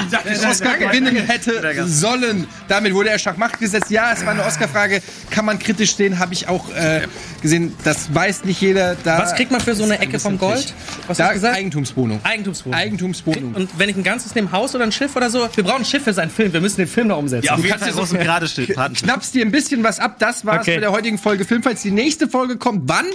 Oscar 0.48 0.76
gewinnen 0.78 1.16
hätte 1.16 1.86
sollen. 1.86 2.46
Damit 2.68 2.94
wurde 2.94 3.10
er 3.10 3.18
Schachmacht 3.18 3.58
gesetzt. 3.58 3.90
Ja, 3.90 4.12
es 4.12 4.24
war 4.24 4.32
eine 4.32 4.44
Oscar-Frage. 4.44 5.02
Kann 5.30 5.44
man 5.44 5.58
kritisch 5.58 5.96
sehen, 5.96 6.18
habe 6.18 6.32
ich 6.34 6.48
auch 6.48 6.70
äh, 6.74 7.02
gesehen. 7.42 7.74
Das 7.84 8.14
weiß 8.14 8.44
nicht 8.44 8.60
jeder. 8.60 8.96
Da 9.02 9.18
Was 9.18 9.34
kriegt 9.34 9.50
man 9.50 9.60
für 9.60 9.74
so 9.74 9.84
eine 9.84 9.98
Ecke 9.98 10.18
vom 10.18 10.38
Gold? 10.38 10.74
Was 11.06 11.18
da 11.18 11.24
hast 11.24 11.30
du 11.30 11.34
gesagt? 11.34 11.56
Eigentumswohnung. 11.56 12.20
Eigentumswohnung. 12.22 12.78
Eigentumswohnung. 12.78 13.54
Und 13.54 13.70
wenn 13.78 13.88
ich 13.88 13.96
ein 13.96 14.02
ganzes 14.04 14.34
nehme, 14.34 14.52
Haus 14.52 14.74
oder 14.74 14.84
ein 14.84 14.92
Schiff 14.92 15.14
oder 15.16 15.30
so, 15.30 15.48
wir 15.54 15.64
brauchen 15.64 15.82
ein 15.82 15.84
Schiff 15.84 16.04
für 16.04 16.12
seinen 16.12 16.30
Film. 16.30 16.52
Wir 16.52 16.60
müssen 16.60 16.76
den 16.78 16.86
Film 16.88 17.08
noch 17.08 17.18
umsetzen. 17.18 17.46
Ja, 17.46 17.56
Du 17.56 17.62
kannst 17.62 17.86
dir 17.86 17.92
so- 17.92 17.98
großen 18.00 18.18
gerade 18.18 18.48
steht. 18.48 18.74
Knappst 18.74 19.34
dir 19.34 19.44
ein 19.44 19.50
bisschen 19.50 19.82
was 19.82 19.98
ab. 20.00 20.16
Das 20.18 20.44
war's 20.44 20.60
Okay. 20.62 20.74
für 20.74 20.80
der 20.80 20.92
heutigen 20.92 21.18
Folge 21.18 21.44
Filmfights. 21.44 21.82
Die 21.82 21.90
nächste 21.90 22.28
Folge 22.28 22.56
kommt 22.56 22.82
wann? 22.88 23.06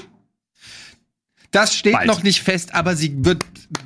Das 1.52 1.74
steht 1.76 1.94
Bald. 1.94 2.06
noch 2.08 2.22
nicht 2.22 2.44
fest, 2.44 2.76
aber 2.76 2.96
sie 2.96 3.12
wird 3.26 3.44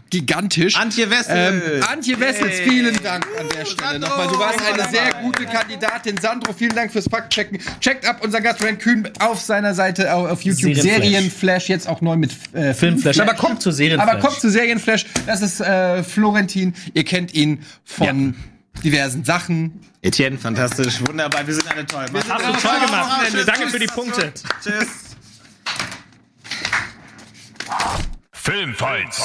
gigantisch. 0.09 0.75
Antje 0.75 1.09
Wessels. 1.09 1.63
Ähm, 1.63 1.83
Antje 1.89 2.19
Wessels, 2.19 2.59
vielen 2.59 3.01
Dank 3.01 3.25
an 3.39 3.47
der 3.57 3.65
Stelle 3.65 3.99
nochmal. 3.99 4.27
Du 4.27 4.37
warst 4.37 4.59
eine 4.61 4.89
sehr 4.89 5.13
gute 5.21 5.45
Kandidatin. 5.45 6.17
Sandro, 6.17 6.51
vielen 6.51 6.75
Dank 6.75 6.91
fürs 6.91 7.07
Faktchecken. 7.09 7.59
Checkt 7.79 8.05
ab 8.05 8.19
unser 8.21 8.41
Gast 8.41 8.61
Ren 8.63 8.77
Kühn 8.77 9.09
auf 9.19 9.39
seiner 9.39 9.73
Seite 9.73 10.13
au- 10.13 10.27
auf 10.27 10.41
YouTube. 10.41 10.75
Serienflash. 10.75 11.03
Serienflash, 11.03 11.69
jetzt 11.69 11.87
auch 11.87 12.01
neu 12.01 12.17
mit 12.17 12.31
äh, 12.53 12.73
Filmflash. 12.73 13.19
Aber 13.21 13.33
kommt 13.33 13.61
zu 13.61 13.71
Serienflash. 13.71 14.09
Aber 14.13 14.19
kommt 14.19 14.41
zu 14.41 14.49
Serienflash. 14.49 15.05
Das 15.25 15.41
ist 15.41 15.61
äh, 15.61 16.03
Florentin. 16.03 16.73
Ihr 16.93 17.05
kennt 17.05 17.33
ihn 17.33 17.63
von 17.85 18.35
diversen 18.83 19.23
Sachen. 19.23 19.79
Etienne, 20.01 20.37
fantastisch, 20.37 20.99
wunderbar, 21.07 21.47
wir 21.47 21.53
sind 21.53 21.71
alle 21.71 21.85
toll. 21.85 22.05
Hast 22.13 22.29
Hast 22.29 22.45
du 22.45 22.67
toll 22.67 22.79
gemacht. 22.85 23.21
Danke 23.47 23.69
für 23.69 23.79
die 23.79 23.87
Punkte. 23.87 24.33
Tschüss. 24.61 24.87
Filmfights. 28.33 29.19